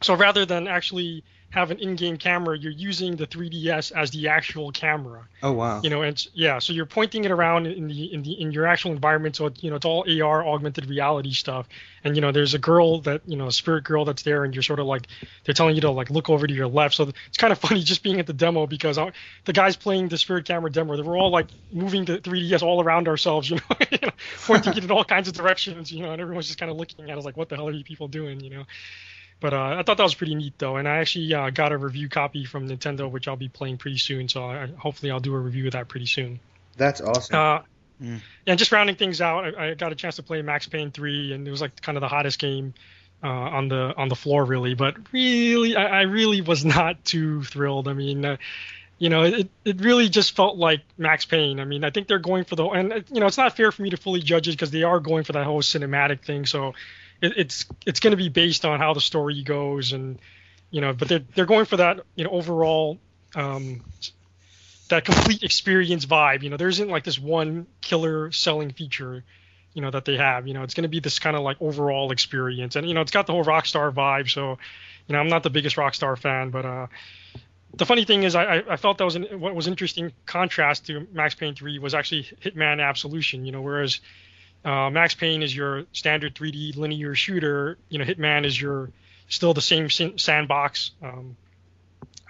So 0.00 0.14
rather 0.14 0.46
than 0.46 0.68
actually 0.68 1.22
have 1.50 1.70
an 1.70 1.78
in-game 1.78 2.16
camera, 2.16 2.58
you're 2.58 2.72
using 2.72 3.16
the 3.16 3.26
3DS 3.26 3.92
as 3.92 4.10
the 4.10 4.28
actual 4.28 4.72
camera. 4.72 5.26
Oh 5.42 5.52
wow. 5.52 5.80
you 5.82 5.90
know 5.90 6.02
and 6.02 6.26
yeah 6.32 6.58
so 6.58 6.72
you're 6.72 6.86
pointing 6.86 7.24
it 7.24 7.30
around 7.30 7.66
in 7.66 7.88
the 7.88 8.12
in 8.12 8.22
the 8.22 8.40
in 8.40 8.52
your 8.52 8.66
actual 8.66 8.92
environment 8.92 9.36
so 9.36 9.46
it, 9.46 9.62
you 9.62 9.68
know 9.68 9.76
it's 9.76 9.84
all 9.84 10.04
ar 10.22 10.46
augmented 10.46 10.86
reality 10.86 11.32
stuff. 11.32 11.68
And 12.04 12.16
you 12.16 12.22
know 12.22 12.32
there's 12.32 12.54
a 12.54 12.58
girl 12.58 13.00
that 13.02 13.22
you 13.26 13.36
know 13.36 13.46
a 13.46 13.52
spirit 13.52 13.84
girl 13.84 14.04
that's 14.04 14.22
there 14.22 14.44
and 14.44 14.54
you're 14.54 14.62
sort 14.62 14.80
of 14.80 14.86
like 14.86 15.06
they're 15.44 15.54
telling 15.54 15.74
you 15.74 15.82
to 15.82 15.90
like 15.90 16.10
look 16.10 16.30
over 16.30 16.46
to 16.46 16.54
your 16.54 16.66
left. 16.66 16.94
So 16.94 17.10
it's 17.28 17.38
kind 17.38 17.52
of 17.52 17.58
funny 17.66 17.82
just 17.82 18.02
being 18.02 18.18
at 18.18 18.26
the 18.26 18.32
demo 18.32 18.66
because 18.66 18.98
I, 18.98 19.12
the 19.44 19.52
guys 19.52 19.76
playing 19.76 20.08
the 20.08 20.18
spirit 20.18 20.46
camera 20.46 20.70
demo 20.70 20.96
they 20.96 21.02
were 21.02 21.16
all 21.16 21.30
like 21.30 21.46
moving 21.72 22.04
the 22.04 22.18
3ds 22.18 22.62
all 22.62 22.82
around 22.82 23.08
ourselves 23.08 23.48
you 23.50 23.56
know, 23.56 23.76
you 23.90 23.98
know 24.02 24.10
pointing 24.44 24.76
it 24.76 24.84
in 24.84 24.90
all 24.90 25.04
kinds 25.04 25.28
of 25.28 25.34
directions 25.34 25.92
you 25.92 26.02
know 26.02 26.12
and 26.12 26.20
everyone's 26.20 26.46
just 26.46 26.58
kind 26.58 26.70
of 26.70 26.76
looking 26.76 27.10
at 27.10 27.16
us 27.16 27.24
like 27.24 27.36
what 27.36 27.48
the 27.48 27.56
hell 27.56 27.68
are 27.68 27.72
you 27.72 27.84
people 27.84 28.08
doing? 28.08 28.40
You 28.40 28.50
know 28.50 28.64
but 29.40 29.52
uh, 29.52 29.76
I 29.78 29.82
thought 29.82 29.96
that 29.98 30.02
was 30.02 30.14
pretty 30.14 30.34
neat 30.34 30.54
though, 30.58 30.76
and 30.76 30.88
I 30.88 30.98
actually 30.98 31.32
uh, 31.34 31.50
got 31.50 31.72
a 31.72 31.78
review 31.78 32.08
copy 32.08 32.44
from 32.44 32.68
Nintendo, 32.68 33.10
which 33.10 33.28
I'll 33.28 33.36
be 33.36 33.48
playing 33.48 33.78
pretty 33.78 33.98
soon. 33.98 34.28
So 34.28 34.44
I, 34.44 34.66
hopefully 34.78 35.10
I'll 35.10 35.20
do 35.20 35.34
a 35.34 35.38
review 35.38 35.66
of 35.66 35.72
that 35.72 35.88
pretty 35.88 36.06
soon. 36.06 36.40
That's 36.76 37.00
awesome. 37.00 37.36
Uh, 37.36 37.58
Mm. 38.02 38.20
And 38.46 38.58
just 38.58 38.72
rounding 38.72 38.96
things 38.96 39.20
out, 39.20 39.56
I, 39.56 39.70
I 39.70 39.74
got 39.74 39.92
a 39.92 39.94
chance 39.94 40.16
to 40.16 40.22
play 40.22 40.42
Max 40.42 40.66
Payne 40.66 40.90
3, 40.90 41.32
and 41.32 41.46
it 41.46 41.50
was 41.50 41.60
like 41.60 41.80
kind 41.80 41.96
of 41.96 42.02
the 42.02 42.08
hottest 42.08 42.38
game 42.38 42.74
uh, 43.22 43.28
on 43.28 43.68
the 43.68 43.94
on 43.96 44.08
the 44.08 44.14
floor, 44.14 44.44
really. 44.44 44.74
But 44.74 44.96
really, 45.12 45.76
I, 45.76 46.00
I 46.00 46.02
really 46.02 46.40
was 46.40 46.64
not 46.64 47.04
too 47.04 47.42
thrilled. 47.44 47.88
I 47.88 47.94
mean, 47.94 48.24
uh, 48.24 48.36
you 48.98 49.08
know, 49.08 49.22
it, 49.24 49.48
it 49.64 49.80
really 49.80 50.08
just 50.08 50.36
felt 50.36 50.56
like 50.56 50.80
Max 50.98 51.24
Payne. 51.24 51.60
I 51.60 51.64
mean, 51.64 51.84
I 51.84 51.90
think 51.90 52.08
they're 52.08 52.18
going 52.18 52.44
for 52.44 52.56
the 52.56 52.66
and 52.66 52.92
uh, 52.92 53.00
you 53.10 53.20
know, 53.20 53.26
it's 53.26 53.38
not 53.38 53.56
fair 53.56 53.72
for 53.72 53.82
me 53.82 53.90
to 53.90 53.96
fully 53.96 54.20
judge 54.20 54.48
it 54.48 54.52
because 54.52 54.70
they 54.70 54.82
are 54.82 55.00
going 55.00 55.24
for 55.24 55.32
that 55.32 55.44
whole 55.44 55.62
cinematic 55.62 56.22
thing. 56.22 56.46
So 56.46 56.74
it, 57.20 57.34
it's 57.36 57.66
it's 57.84 58.00
going 58.00 58.12
to 58.12 58.16
be 58.16 58.28
based 58.28 58.64
on 58.64 58.78
how 58.78 58.94
the 58.94 59.00
story 59.00 59.42
goes, 59.42 59.92
and 59.92 60.18
you 60.70 60.80
know, 60.80 60.92
but 60.92 61.08
they're 61.08 61.22
they're 61.34 61.46
going 61.46 61.64
for 61.66 61.76
that 61.78 62.00
you 62.14 62.24
know 62.24 62.30
overall. 62.30 62.98
Um, 63.34 63.82
that 64.88 65.04
complete 65.04 65.42
experience 65.42 66.06
vibe. 66.06 66.42
You 66.42 66.50
know, 66.50 66.56
there 66.56 66.68
isn't 66.68 66.88
like 66.88 67.02
this 67.04 67.18
one 67.18 67.66
killer 67.80 68.30
selling 68.30 68.70
feature, 68.70 69.24
you 69.74 69.82
know, 69.82 69.90
that 69.90 70.04
they 70.04 70.16
have. 70.16 70.46
You 70.46 70.54
know, 70.54 70.62
it's 70.62 70.74
going 70.74 70.84
to 70.84 70.88
be 70.88 71.00
this 71.00 71.18
kind 71.18 71.34
of 71.36 71.42
like 71.42 71.56
overall 71.60 72.12
experience, 72.12 72.76
and 72.76 72.86
you 72.86 72.94
know, 72.94 73.00
it's 73.00 73.10
got 73.10 73.26
the 73.26 73.32
whole 73.32 73.44
Rockstar 73.44 73.92
vibe. 73.92 74.30
So, 74.30 74.58
you 75.08 75.12
know, 75.12 75.18
I'm 75.18 75.28
not 75.28 75.42
the 75.42 75.50
biggest 75.50 75.74
Rockstar 75.76 76.16
fan, 76.16 76.50
but 76.50 76.64
uh, 76.64 76.86
the 77.74 77.84
funny 77.84 78.04
thing 78.04 78.22
is, 78.22 78.36
I, 78.36 78.62
I- 78.70 78.76
felt 78.76 78.98
that 78.98 79.04
was 79.04 79.16
an, 79.16 79.40
what 79.40 79.54
was 79.56 79.66
interesting 79.66 80.12
contrast 80.24 80.86
to 80.86 81.06
Max 81.12 81.34
Payne 81.34 81.56
3 81.56 81.78
was 81.80 81.92
actually 81.92 82.22
Hitman 82.40 82.80
Absolution. 82.80 83.44
You 83.44 83.52
know, 83.52 83.62
whereas 83.62 84.00
uh, 84.64 84.90
Max 84.90 85.14
Payne 85.14 85.42
is 85.42 85.54
your 85.54 85.84
standard 85.92 86.34
3D 86.34 86.76
linear 86.76 87.14
shooter, 87.14 87.78
you 87.88 87.98
know, 87.98 88.04
Hitman 88.04 88.44
is 88.44 88.60
your 88.60 88.90
still 89.28 89.54
the 89.54 89.60
same 89.60 89.88
sandbox. 89.90 90.92
Um, 91.02 91.36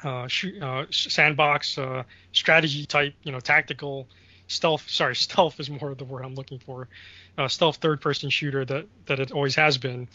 uh, 0.04 0.28
uh, 0.60 0.84
sandbox 0.90 1.78
uh, 1.78 2.02
strategy 2.32 2.86
type, 2.86 3.14
you 3.22 3.32
know, 3.32 3.40
tactical 3.40 4.06
stealth. 4.46 4.88
Sorry, 4.88 5.16
stealth 5.16 5.58
is 5.60 5.70
more 5.70 5.94
the 5.94 6.04
word 6.04 6.24
I'm 6.24 6.34
looking 6.34 6.58
for. 6.58 6.88
Uh, 7.38 7.48
stealth 7.48 7.76
third-person 7.76 8.30
shooter 8.30 8.64
that 8.64 8.86
that 9.06 9.20
it 9.20 9.32
always 9.32 9.54
has 9.56 9.78
been. 9.78 10.08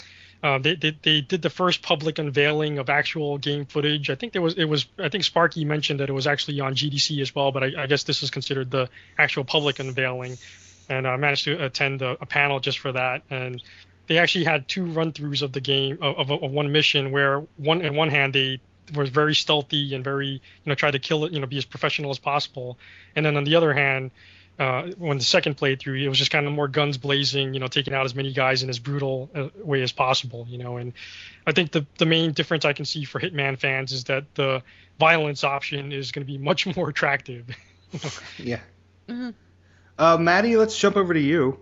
Uh, 0.43 0.57
they, 0.57 0.76
they 0.76 0.97
they 1.03 1.22
did 1.22 1.41
the 1.41 1.49
first 1.49 1.84
public 1.84 2.18
unveiling 2.18 2.80
of 2.80 2.89
actual 2.89 3.38
game 3.38 3.66
footage. 3.66 4.09
I 4.09 4.16
think 4.16 4.34
there 4.34 4.41
was 4.41 4.55
it 4.55 4.66
was 4.66 4.88
I 4.97 5.09
think 5.09 5.24
Sparky 5.24 5.66
mentioned 5.66 5.99
that 5.99 6.09
it 6.09 6.14
was 6.14 6.26
actually 6.26 6.59
on 6.62 6.74
GDC 6.74 7.22
as 7.22 7.36
well, 7.36 7.51
but 7.51 7.64
I, 7.64 7.84
I 7.84 7.88
guess 7.88 8.03
this 8.03 8.24
is 8.24 8.32
considered 8.32 8.72
the 8.72 8.89
actual 9.18 9.43
public 9.43 9.80
unveiling. 9.80 10.38
And 10.89 11.07
I 11.07 11.15
managed 11.17 11.45
to 11.45 11.63
attend 11.63 12.01
a, 12.01 12.17
a 12.21 12.25
panel 12.25 12.59
just 12.59 12.79
for 12.79 12.91
that. 12.91 13.23
And 13.29 13.61
they 14.07 14.17
actually 14.17 14.43
had 14.43 14.67
two 14.67 14.86
run-throughs 14.86 15.41
of 15.41 15.53
the 15.53 15.61
game 15.61 15.97
of, 16.01 16.29
of, 16.29 16.43
of 16.43 16.51
one 16.51 16.71
mission 16.71 17.11
where 17.11 17.39
one 17.57 17.82
in 17.82 17.95
one 17.95 18.09
hand 18.09 18.34
they 18.34 18.59
was 18.93 19.09
very 19.09 19.34
stealthy 19.34 19.95
and 19.95 20.03
very 20.03 20.27
you 20.27 20.39
know 20.65 20.75
tried 20.75 20.91
to 20.91 20.99
kill 20.99 21.23
it 21.23 21.32
you 21.32 21.39
know 21.39 21.47
be 21.47 21.57
as 21.57 21.63
professional 21.63 22.11
as 22.11 22.19
possible 22.19 22.77
and 23.15 23.25
then 23.25 23.38
on 23.38 23.45
the 23.45 23.55
other 23.55 23.73
hand 23.73 24.11
uh, 24.59 24.91
when 24.97 25.17
the 25.17 25.23
second 25.23 25.55
playthrough 25.55 26.01
it 26.01 26.09
was 26.09 26.17
just 26.17 26.29
kind 26.29 26.45
of 26.45 26.51
more 26.51 26.67
guns 26.67 26.97
blazing 26.97 27.53
you 27.53 27.59
know 27.59 27.67
taking 27.67 27.93
out 27.93 28.05
as 28.05 28.13
many 28.13 28.34
guys 28.34 28.63
in 28.63 28.69
as 28.69 28.79
brutal 28.79 29.29
a 29.34 29.49
way 29.63 29.82
as 29.82 29.93
possible 29.93 30.45
you 30.49 30.57
know 30.57 30.75
and 30.75 30.91
i 31.47 31.53
think 31.53 31.71
the 31.71 31.86
the 31.99 32.05
main 32.05 32.34
difference 32.34 32.65
i 32.65 32.73
can 32.73 32.84
see 32.84 33.05
for 33.05 33.19
hitman 33.19 33.57
fans 33.57 33.93
is 33.93 34.03
that 34.05 34.25
the 34.36 34.61
violence 34.99 35.43
option 35.45 35.93
is 35.93 36.11
going 36.11 36.25
to 36.25 36.32
be 36.32 36.38
much 36.38 36.65
more 36.75 36.89
attractive 36.89 37.45
Yeah. 38.38 38.59
Mm-hmm. 39.07 39.32
Uh, 40.02 40.18
Maddie, 40.18 40.58
let's 40.58 40.76
jump 40.76 40.97
over 40.97 41.14
to 41.14 41.20
you. 41.20 41.60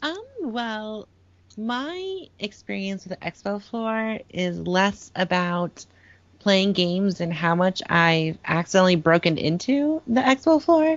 Um, 0.00 0.24
well, 0.40 1.06
my 1.58 2.22
experience 2.38 3.04
with 3.04 3.20
the 3.20 3.26
expo 3.26 3.60
floor 3.60 4.20
is 4.30 4.58
less 4.58 5.12
about 5.14 5.84
playing 6.38 6.72
games 6.72 7.20
and 7.20 7.30
how 7.30 7.54
much 7.56 7.82
I've 7.90 8.38
accidentally 8.46 8.96
broken 8.96 9.36
into 9.36 10.00
the 10.06 10.22
expo 10.22 10.62
floor. 10.62 10.96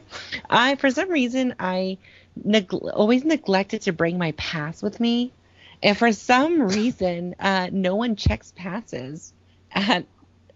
I, 0.50 0.76
for 0.76 0.90
some 0.92 1.10
reason, 1.10 1.54
I 1.60 1.98
neg- 2.42 2.74
always 2.74 3.26
neglected 3.26 3.82
to 3.82 3.92
bring 3.92 4.18
my 4.18 4.32
pass 4.38 4.82
with 4.82 5.02
me. 5.02 5.34
And 5.84 5.98
for 5.98 6.14
some 6.14 6.62
reason, 6.70 7.36
uh, 7.38 7.68
no 7.74 7.98
one 7.98 8.16
checks 8.16 8.54
passes 8.56 9.34
at 9.74 10.06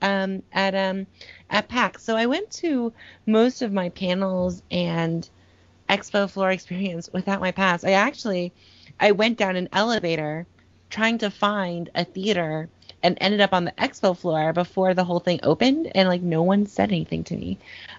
um, 0.01 0.43
at 0.53 0.75
um, 0.75 1.07
at 1.49 1.67
PAX. 1.67 2.03
So 2.03 2.15
I 2.15 2.27
went 2.27 2.49
to 2.51 2.93
most 3.25 3.61
of 3.61 3.73
my 3.73 3.89
panels 3.89 4.63
and 4.71 5.29
expo 5.91 6.29
floor 6.29 6.51
experience 6.51 7.09
without 7.11 7.41
my 7.41 7.51
pass. 7.51 7.83
I 7.83 7.91
actually 7.91 8.53
I 8.99 9.11
went 9.11 9.37
down 9.37 9.55
an 9.55 9.69
elevator 9.73 10.47
trying 10.89 11.17
to 11.19 11.29
find 11.29 11.89
a 11.95 12.05
theater 12.05 12.69
and 13.03 13.17
ended 13.19 13.41
up 13.41 13.53
on 13.53 13.65
the 13.65 13.71
expo 13.73 14.17
floor 14.17 14.53
before 14.53 14.93
the 14.93 15.03
whole 15.03 15.19
thing 15.19 15.39
opened 15.43 15.91
and 15.95 16.07
like 16.07 16.21
no 16.21 16.43
one 16.43 16.65
said 16.65 16.91
anything 16.91 17.23
to 17.25 17.35
me. 17.35 17.57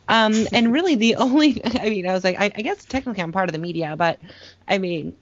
Um 0.08 0.46
and 0.52 0.72
really 0.72 0.94
the 0.94 1.16
only 1.16 1.62
I 1.80 1.90
mean 1.90 2.08
I 2.08 2.14
was 2.14 2.24
like 2.24 2.40
I, 2.40 2.46
I 2.56 2.62
guess 2.62 2.84
technically 2.84 3.22
I'm 3.22 3.32
part 3.32 3.48
of 3.48 3.52
the 3.52 3.58
media, 3.58 3.94
but 3.96 4.18
I 4.66 4.78
mean 4.78 5.14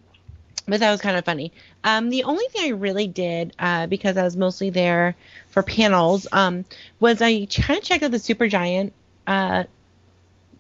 but 0.69 0.79
that 0.81 0.91
was 0.93 1.01
kind 1.01 1.17
of 1.17 1.25
funny. 1.25 1.53
Um, 1.83 2.11
the 2.11 2.23
only 2.23 2.45
thing 2.51 2.67
I 2.67 2.77
really 2.77 3.09
did, 3.09 3.55
uh, 3.59 3.89
because 3.89 4.17
I 4.17 4.23
was 4.23 4.37
mostly 4.37 4.71
there 4.71 5.17
for 5.49 5.65
panels, 5.65 6.29
um, 6.31 6.65
was 7.01 7.21
I 7.21 7.47
kind 7.47 7.79
of 7.79 7.85
checked 7.85 8.05
out 8.05 8.13
the 8.13 8.19
Supergiant 8.19 8.93
uh, 9.27 9.65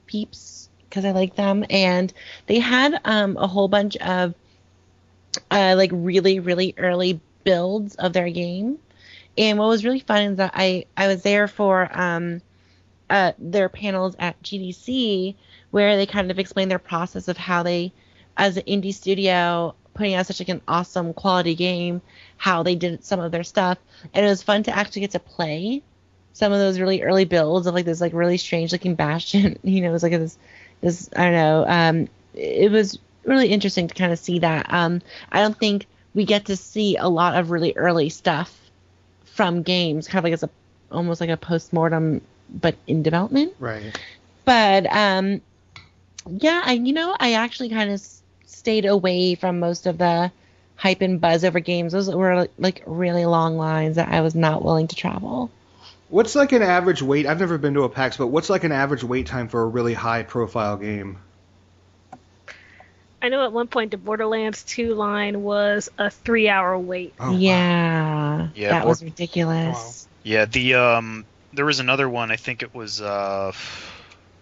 peeps 0.06 0.69
because 0.90 1.04
I 1.04 1.12
like 1.12 1.36
them, 1.36 1.64
and 1.70 2.12
they 2.46 2.58
had 2.58 3.00
um, 3.04 3.36
a 3.38 3.46
whole 3.46 3.68
bunch 3.68 3.96
of 3.98 4.34
uh, 5.50 5.74
like 5.76 5.90
really 5.92 6.40
really 6.40 6.74
early 6.76 7.20
builds 7.44 7.94
of 7.94 8.12
their 8.12 8.28
game. 8.28 8.78
And 9.38 9.58
what 9.58 9.68
was 9.68 9.84
really 9.84 10.00
fun 10.00 10.22
is 10.32 10.36
that 10.38 10.52
I 10.54 10.84
I 10.96 11.06
was 11.06 11.22
there 11.22 11.48
for 11.48 11.88
um, 11.92 12.42
uh, 13.08 13.32
their 13.38 13.68
panels 13.68 14.16
at 14.18 14.42
GDC 14.42 15.34
where 15.70 15.96
they 15.96 16.06
kind 16.06 16.30
of 16.30 16.38
explained 16.38 16.70
their 16.70 16.78
process 16.78 17.28
of 17.28 17.36
how 17.36 17.62
they, 17.62 17.92
as 18.36 18.56
an 18.56 18.64
indie 18.64 18.92
studio, 18.92 19.74
putting 19.94 20.14
out 20.14 20.26
such 20.26 20.40
like 20.40 20.48
an 20.48 20.60
awesome 20.66 21.14
quality 21.14 21.54
game, 21.54 22.02
how 22.36 22.62
they 22.62 22.74
did 22.74 23.04
some 23.04 23.20
of 23.20 23.30
their 23.30 23.44
stuff, 23.44 23.78
and 24.12 24.24
it 24.24 24.28
was 24.28 24.42
fun 24.42 24.62
to 24.64 24.76
actually 24.76 25.02
get 25.02 25.12
to 25.12 25.20
play 25.20 25.82
some 26.32 26.52
of 26.52 26.58
those 26.58 26.80
really 26.80 27.02
early 27.02 27.24
builds 27.24 27.66
of 27.66 27.74
like 27.74 27.84
this 27.84 28.00
like 28.00 28.12
really 28.12 28.36
strange 28.36 28.72
looking 28.72 28.94
bastion. 28.96 29.58
You 29.62 29.82
know, 29.82 29.90
it 29.90 29.92
was 29.92 30.02
like 30.02 30.12
this 30.12 30.38
this 30.80 31.08
I 31.16 31.24
don't 31.24 31.32
know. 31.32 31.64
Um, 31.66 32.08
it 32.34 32.70
was 32.70 32.98
really 33.24 33.48
interesting 33.48 33.88
to 33.88 33.94
kind 33.94 34.12
of 34.12 34.18
see 34.18 34.38
that. 34.40 34.66
Um, 34.72 35.02
I 35.30 35.40
don't 35.40 35.58
think 35.58 35.86
we 36.14 36.24
get 36.24 36.46
to 36.46 36.56
see 36.56 36.96
a 36.96 37.08
lot 37.08 37.36
of 37.38 37.50
really 37.50 37.72
early 37.76 38.08
stuff 38.08 38.56
from 39.24 39.62
games, 39.62 40.08
kind 40.08 40.18
of 40.18 40.24
like 40.24 40.32
as 40.32 40.42
a 40.42 40.50
almost 40.90 41.20
like 41.20 41.30
a 41.30 41.36
post 41.36 41.72
mortem, 41.72 42.20
but 42.48 42.76
in 42.86 43.02
development. 43.02 43.54
Right. 43.58 43.98
But 44.44 44.86
um, 44.94 45.40
yeah, 46.28 46.62
I 46.64 46.72
you 46.72 46.92
know 46.92 47.16
I 47.18 47.34
actually 47.34 47.68
kind 47.68 47.90
of 47.90 48.02
stayed 48.46 48.84
away 48.84 49.34
from 49.34 49.60
most 49.60 49.86
of 49.86 49.98
the 49.98 50.30
hype 50.76 51.02
and 51.02 51.20
buzz 51.20 51.44
over 51.44 51.60
games. 51.60 51.92
Those 51.92 52.10
were 52.10 52.48
like 52.58 52.82
really 52.86 53.26
long 53.26 53.56
lines 53.56 53.96
that 53.96 54.08
I 54.08 54.22
was 54.22 54.34
not 54.34 54.64
willing 54.64 54.88
to 54.88 54.96
travel. 54.96 55.50
What's 56.10 56.34
like 56.34 56.52
an 56.52 56.62
average 56.62 57.02
wait? 57.02 57.26
I've 57.26 57.38
never 57.38 57.56
been 57.56 57.74
to 57.74 57.84
a 57.84 57.88
PAX, 57.88 58.16
but 58.16 58.26
what's 58.26 58.50
like 58.50 58.64
an 58.64 58.72
average 58.72 59.04
wait 59.04 59.26
time 59.26 59.48
for 59.48 59.62
a 59.62 59.66
really 59.66 59.94
high 59.94 60.24
profile 60.24 60.76
game? 60.76 61.18
I 63.22 63.28
know 63.28 63.44
at 63.44 63.52
one 63.52 63.68
point 63.68 63.92
the 63.92 63.96
Borderlands 63.96 64.64
2 64.64 64.94
line 64.94 65.42
was 65.42 65.88
a 65.98 66.10
three 66.10 66.48
hour 66.48 66.76
wait. 66.78 67.14
Oh, 67.20 67.30
wow. 67.30 67.36
yeah, 67.38 68.48
Yeah, 68.54 68.70
that 68.70 68.82
Bor- 68.82 68.88
was 68.88 69.04
ridiculous. 69.04 70.08
Yeah, 70.24 70.46
the 70.46 70.74
um, 70.74 71.24
there 71.52 71.64
was 71.64 71.80
another 71.80 72.08
one. 72.08 72.30
I 72.30 72.36
think 72.36 72.62
it 72.62 72.74
was 72.74 73.00
uh, 73.00 73.52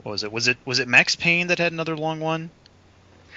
what 0.04 0.12
was 0.12 0.24
it? 0.24 0.32
Was 0.32 0.48
it 0.48 0.56
was 0.64 0.78
it 0.78 0.88
Max 0.88 1.16
Payne 1.16 1.48
that 1.48 1.58
had 1.58 1.72
another 1.72 1.96
long 1.96 2.20
one? 2.20 2.50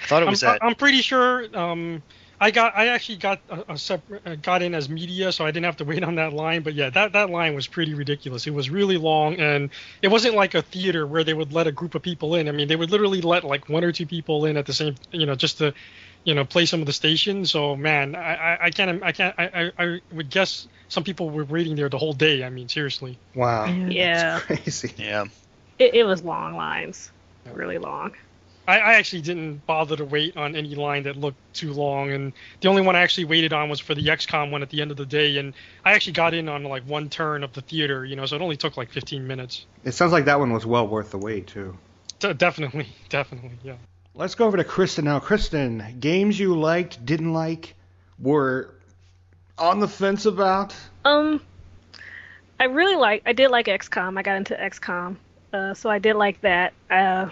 I 0.02 0.06
thought 0.06 0.22
it 0.22 0.28
was 0.28 0.42
I'm, 0.42 0.48
that. 0.48 0.64
I'm 0.64 0.74
pretty 0.74 1.02
sure 1.02 1.46
um, 1.56 2.02
I 2.42 2.50
got 2.50 2.76
I 2.76 2.88
actually 2.88 3.18
got 3.18 3.40
a, 3.48 3.74
a 3.74 3.78
separate 3.78 4.26
uh, 4.26 4.34
got 4.34 4.62
in 4.62 4.74
as 4.74 4.88
media, 4.88 5.30
so 5.30 5.46
I 5.46 5.52
didn't 5.52 5.66
have 5.66 5.76
to 5.76 5.84
wait 5.84 6.02
on 6.02 6.16
that 6.16 6.32
line. 6.32 6.62
But 6.62 6.74
yeah, 6.74 6.90
that 6.90 7.12
that 7.12 7.30
line 7.30 7.54
was 7.54 7.68
pretty 7.68 7.94
ridiculous. 7.94 8.48
It 8.48 8.52
was 8.52 8.68
really 8.68 8.96
long, 8.96 9.36
and 9.36 9.70
it 10.02 10.08
wasn't 10.08 10.34
like 10.34 10.54
a 10.56 10.62
theater 10.62 11.06
where 11.06 11.22
they 11.22 11.34
would 11.34 11.52
let 11.52 11.68
a 11.68 11.72
group 11.72 11.94
of 11.94 12.02
people 12.02 12.34
in. 12.34 12.48
I 12.48 12.52
mean, 12.52 12.66
they 12.66 12.74
would 12.74 12.90
literally 12.90 13.20
let 13.20 13.44
like 13.44 13.68
one 13.68 13.84
or 13.84 13.92
two 13.92 14.06
people 14.06 14.44
in 14.46 14.56
at 14.56 14.66
the 14.66 14.72
same, 14.72 14.96
you 15.12 15.24
know, 15.24 15.36
just 15.36 15.58
to, 15.58 15.72
you 16.24 16.34
know, 16.34 16.44
play 16.44 16.66
some 16.66 16.80
of 16.80 16.86
the 16.86 16.92
stations. 16.92 17.52
So 17.52 17.76
man, 17.76 18.16
I 18.16 18.34
I, 18.34 18.58
I 18.64 18.70
can't 18.70 19.00
I 19.04 19.12
can't 19.12 19.34
I, 19.38 19.70
I 19.78 19.84
I 19.84 20.00
would 20.10 20.28
guess 20.28 20.66
some 20.88 21.04
people 21.04 21.30
were 21.30 21.44
waiting 21.44 21.76
there 21.76 21.88
the 21.88 21.98
whole 21.98 22.12
day. 22.12 22.42
I 22.42 22.50
mean, 22.50 22.68
seriously. 22.68 23.20
Wow. 23.36 23.66
Yeah, 23.66 24.40
That's 24.40 24.44
crazy. 24.46 24.92
yeah. 24.96 25.26
it, 25.78 25.94
it 25.94 26.04
was 26.04 26.24
long 26.24 26.56
lines, 26.56 27.12
really 27.52 27.78
long. 27.78 28.16
I, 28.66 28.78
I 28.78 28.94
actually 28.94 29.22
didn't 29.22 29.66
bother 29.66 29.96
to 29.96 30.04
wait 30.04 30.36
on 30.36 30.54
any 30.54 30.74
line 30.74 31.02
that 31.04 31.16
looked 31.16 31.38
too 31.54 31.72
long, 31.72 32.12
and 32.12 32.32
the 32.60 32.68
only 32.68 32.82
one 32.82 32.94
I 32.94 33.00
actually 33.00 33.24
waited 33.24 33.52
on 33.52 33.68
was 33.68 33.80
for 33.80 33.94
the 33.94 34.06
XCOM 34.06 34.50
one 34.50 34.62
at 34.62 34.70
the 34.70 34.80
end 34.80 34.90
of 34.90 34.96
the 34.96 35.06
day, 35.06 35.38
and 35.38 35.54
I 35.84 35.92
actually 35.92 36.12
got 36.12 36.32
in 36.34 36.48
on 36.48 36.62
like 36.64 36.84
one 36.84 37.08
turn 37.08 37.42
of 37.42 37.52
the 37.52 37.60
theater, 37.62 38.04
you 38.04 38.14
know, 38.14 38.24
so 38.26 38.36
it 38.36 38.42
only 38.42 38.56
took 38.56 38.76
like 38.76 38.90
15 38.90 39.26
minutes. 39.26 39.66
It 39.84 39.92
sounds 39.92 40.12
like 40.12 40.26
that 40.26 40.38
one 40.38 40.52
was 40.52 40.64
well 40.64 40.86
worth 40.86 41.10
the 41.10 41.18
wait 41.18 41.48
too. 41.48 41.76
D- 42.20 42.34
definitely, 42.34 42.88
definitely, 43.08 43.52
yeah. 43.64 43.76
Let's 44.14 44.34
go 44.34 44.46
over 44.46 44.58
to 44.58 44.64
Kristen 44.64 45.06
now. 45.06 45.18
Kristen, 45.18 45.96
games 45.98 46.38
you 46.38 46.58
liked, 46.58 47.04
didn't 47.04 47.32
like, 47.32 47.74
were 48.18 48.74
on 49.58 49.80
the 49.80 49.88
fence 49.88 50.26
about. 50.26 50.76
Um, 51.04 51.40
I 52.60 52.64
really 52.64 52.96
like. 52.96 53.22
I 53.26 53.32
did 53.32 53.50
like 53.50 53.66
XCOM. 53.66 54.18
I 54.18 54.22
got 54.22 54.36
into 54.36 54.54
XCOM, 54.54 55.16
uh, 55.52 55.74
so 55.74 55.90
I 55.90 55.98
did 55.98 56.14
like 56.14 56.40
that. 56.42 56.74
Uh, 56.90 57.30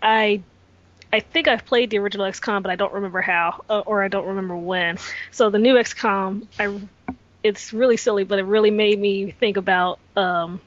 I, 0.00 0.42
I 1.12 1.20
think 1.20 1.48
I've 1.48 1.64
played 1.64 1.90
the 1.90 1.98
original 1.98 2.26
XCOM, 2.26 2.62
but 2.62 2.70
I 2.70 2.76
don't 2.76 2.92
remember 2.92 3.20
how, 3.20 3.64
uh, 3.68 3.80
or 3.80 4.02
I 4.02 4.08
don't 4.08 4.26
remember 4.26 4.56
when. 4.56 4.98
So 5.30 5.50
the 5.50 5.58
new 5.58 5.74
XCOM, 5.74 6.46
I, 6.58 6.80
it's 7.42 7.72
really 7.72 7.96
silly, 7.96 8.24
but 8.24 8.38
it 8.38 8.44
really 8.44 8.70
made 8.70 8.98
me 8.98 9.32
think 9.32 9.56
about 9.56 9.98
um, 10.16 10.60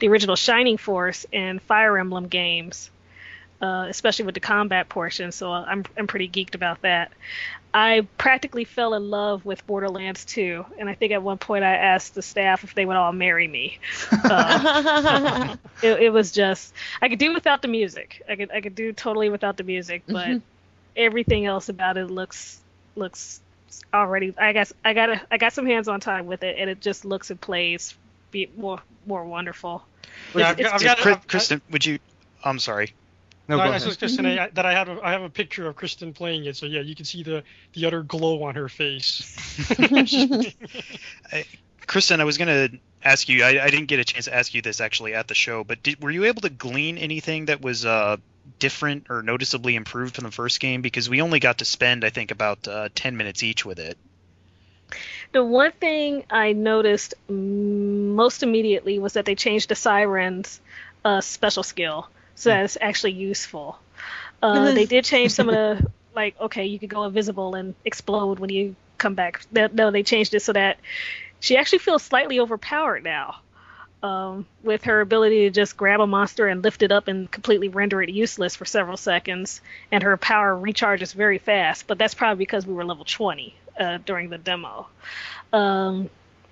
the 0.00 0.08
original 0.08 0.36
Shining 0.36 0.76
Force 0.76 1.26
and 1.32 1.62
Fire 1.62 1.98
Emblem 1.98 2.28
games. 2.28 2.90
Uh, 3.60 3.86
especially 3.88 4.24
with 4.24 4.36
the 4.36 4.40
combat 4.40 4.88
portion, 4.88 5.32
so 5.32 5.50
I'm 5.50 5.84
I'm 5.96 6.06
pretty 6.06 6.28
geeked 6.28 6.54
about 6.54 6.82
that. 6.82 7.10
I 7.74 8.06
practically 8.16 8.64
fell 8.64 8.94
in 8.94 9.10
love 9.10 9.44
with 9.44 9.66
Borderlands 9.66 10.24
2, 10.24 10.64
and 10.78 10.88
I 10.88 10.94
think 10.94 11.12
at 11.12 11.22
one 11.22 11.36
point 11.38 11.64
I 11.64 11.76
asked 11.76 12.14
the 12.14 12.22
staff 12.22 12.64
if 12.64 12.74
they 12.74 12.86
would 12.86 12.96
all 12.96 13.12
marry 13.12 13.46
me. 13.46 13.78
Uh, 14.30 15.56
it, 15.82 16.00
it 16.02 16.12
was 16.12 16.32
just 16.32 16.72
I 17.00 17.08
could 17.08 17.18
do 17.18 17.32
without 17.34 17.62
the 17.62 17.68
music. 17.68 18.22
I 18.28 18.36
could 18.36 18.50
I 18.50 18.60
could 18.60 18.74
do 18.74 18.92
totally 18.92 19.28
without 19.30 19.56
the 19.56 19.64
music, 19.64 20.02
but 20.06 20.26
Mhm. 20.28 20.42
everything 20.96 21.46
else 21.46 21.68
about 21.68 21.96
it 21.96 22.06
looks 22.10 22.60
looks 22.96 23.40
already. 23.94 24.34
I 24.38 24.52
guess 24.52 24.72
I 24.84 24.92
got 24.94 25.10
a, 25.10 25.20
I 25.30 25.38
got 25.38 25.52
some 25.52 25.66
hands 25.66 25.88
on 25.88 26.00
time 26.00 26.26
with 26.26 26.42
it, 26.42 26.56
and 26.58 26.68
it 26.68 26.80
just 26.80 27.04
looks 27.04 27.30
and 27.30 27.40
plays 27.40 27.94
be 28.30 28.50
more 28.56 28.80
more 29.06 29.24
wonderful. 29.24 29.84
Yeah, 30.34 30.52
It's- 30.52 30.66
I've, 30.66 30.74
I've 30.74 30.82
got, 30.82 30.98
Chris- 30.98 31.16
I've- 31.16 31.26
Kristen, 31.28 31.62
would 31.70 31.86
you? 31.86 31.98
I'm 32.44 32.58
sorry. 32.58 32.92
No, 33.48 33.56
No, 33.56 33.64
go 33.64 33.70
I 33.70 33.84
was 33.84 33.96
just 33.96 34.16
gonna 34.16 34.50
that 34.52 34.66
I 34.66 34.72
have 34.72 34.88
a, 34.88 35.00
I 35.02 35.12
have 35.12 35.22
a 35.22 35.30
picture 35.30 35.66
of 35.66 35.76
Kristen 35.76 36.12
playing 36.12 36.44
it, 36.44 36.56
so 36.56 36.66
yeah, 36.66 36.82
you 36.82 36.94
can 36.94 37.06
see 37.06 37.22
the 37.22 37.42
the 37.72 37.86
utter 37.86 38.02
glow 38.02 38.42
on 38.42 38.54
her 38.54 38.68
face. 38.68 39.34
Kristen, 41.86 42.20
I 42.20 42.24
was 42.24 42.36
gonna 42.36 42.68
ask 43.02 43.28
you. 43.28 43.42
I, 43.42 43.64
I 43.64 43.70
didn't 43.70 43.86
get 43.86 44.00
a 44.00 44.04
chance 44.04 44.26
to 44.26 44.34
ask 44.34 44.52
you 44.52 44.60
this 44.60 44.80
actually 44.80 45.14
at 45.14 45.28
the 45.28 45.34
show, 45.34 45.64
but 45.64 45.82
did, 45.82 46.02
were 46.02 46.10
you 46.10 46.24
able 46.24 46.42
to 46.42 46.50
glean 46.50 46.98
anything 46.98 47.46
that 47.46 47.62
was 47.62 47.86
uh, 47.86 48.18
different 48.58 49.06
or 49.08 49.22
noticeably 49.22 49.74
improved 49.76 50.16
from 50.16 50.24
the 50.24 50.30
first 50.30 50.60
game? 50.60 50.82
Because 50.82 51.08
we 51.08 51.22
only 51.22 51.40
got 51.40 51.58
to 51.58 51.64
spend, 51.64 52.04
I 52.04 52.10
think, 52.10 52.30
about 52.30 52.68
uh, 52.68 52.90
10 52.94 53.16
minutes 53.16 53.42
each 53.42 53.64
with 53.64 53.78
it. 53.78 53.96
The 55.32 55.44
one 55.44 55.72
thing 55.72 56.24
I 56.30 56.52
noticed 56.52 57.14
most 57.28 58.42
immediately 58.42 58.98
was 58.98 59.14
that 59.14 59.26
they 59.26 59.34
changed 59.34 59.68
the 59.68 59.74
Siren's 59.74 60.60
uh, 61.04 61.20
special 61.20 61.62
skill, 61.62 62.08
so 62.38 62.50
that's 62.50 62.78
actually 62.80 63.12
useful. 63.12 63.78
Uh, 64.40 64.72
they 64.72 64.86
did 64.86 65.04
change 65.04 65.32
some 65.32 65.48
of 65.48 65.54
the 65.54 65.90
like, 66.14 66.40
okay, 66.40 66.66
you 66.66 66.78
could 66.78 66.88
go 66.88 67.04
invisible 67.04 67.56
and 67.56 67.74
explode 67.84 68.38
when 68.38 68.50
you 68.50 68.76
come 68.96 69.14
back. 69.14 69.42
No, 69.52 69.90
they 69.90 70.04
changed 70.04 70.34
it 70.34 70.42
so 70.42 70.52
that 70.52 70.78
she 71.40 71.56
actually 71.56 71.80
feels 71.80 72.02
slightly 72.02 72.38
overpowered 72.38 73.02
now. 73.02 73.36
Um, 74.00 74.46
with 74.62 74.84
her 74.84 75.00
ability 75.00 75.40
to 75.40 75.50
just 75.50 75.76
grab 75.76 75.98
a 75.98 76.06
monster 76.06 76.46
and 76.46 76.62
lift 76.62 76.84
it 76.84 76.92
up 76.92 77.08
and 77.08 77.28
completely 77.28 77.68
render 77.68 78.00
it 78.00 78.10
useless 78.10 78.54
for 78.54 78.64
several 78.64 78.96
seconds, 78.96 79.60
and 79.90 80.04
her 80.04 80.16
power 80.16 80.54
recharges 80.54 81.12
very 81.12 81.38
fast. 81.38 81.88
But 81.88 81.98
that's 81.98 82.14
probably 82.14 82.36
because 82.38 82.64
we 82.64 82.74
were 82.74 82.84
level 82.84 83.04
20 83.04 83.56
uh, 83.80 83.98
during 84.06 84.30
the 84.30 84.38
demo. 84.38 84.86
Um, 85.52 86.10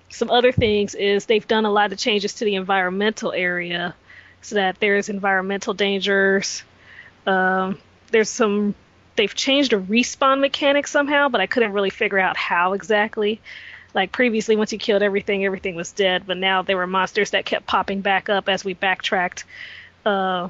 some 0.09 0.29
other 0.29 0.51
things 0.51 0.93
is 0.93 1.25
they've 1.25 1.47
done 1.47 1.63
a 1.63 1.71
lot 1.71 1.93
of 1.93 1.97
changes 1.97 2.33
to 2.35 2.45
the 2.45 2.55
environmental 2.55 3.31
area, 3.31 3.95
so 4.41 4.55
that 4.55 4.79
there's 4.79 5.09
environmental 5.09 5.73
dangers. 5.73 6.63
Um, 7.25 7.79
there's 8.11 8.29
some 8.29 8.75
they've 9.15 9.33
changed 9.33 9.73
a 9.73 9.79
respawn 9.79 10.39
mechanic 10.39 10.87
somehow, 10.87 11.27
but 11.27 11.41
I 11.41 11.47
couldn't 11.47 11.73
really 11.73 11.89
figure 11.89 12.19
out 12.19 12.37
how 12.37 12.73
exactly. 12.73 13.41
Like 13.93 14.11
previously, 14.11 14.55
once 14.55 14.71
you 14.71 14.79
killed 14.79 15.01
everything, 15.01 15.43
everything 15.43 15.75
was 15.75 15.91
dead, 15.91 16.23
but 16.27 16.37
now 16.37 16.61
there 16.61 16.77
were 16.77 16.87
monsters 16.87 17.31
that 17.31 17.45
kept 17.45 17.65
popping 17.65 18.01
back 18.01 18.29
up 18.29 18.47
as 18.47 18.63
we 18.63 18.73
backtracked. 18.73 19.43
Uh, 20.05 20.49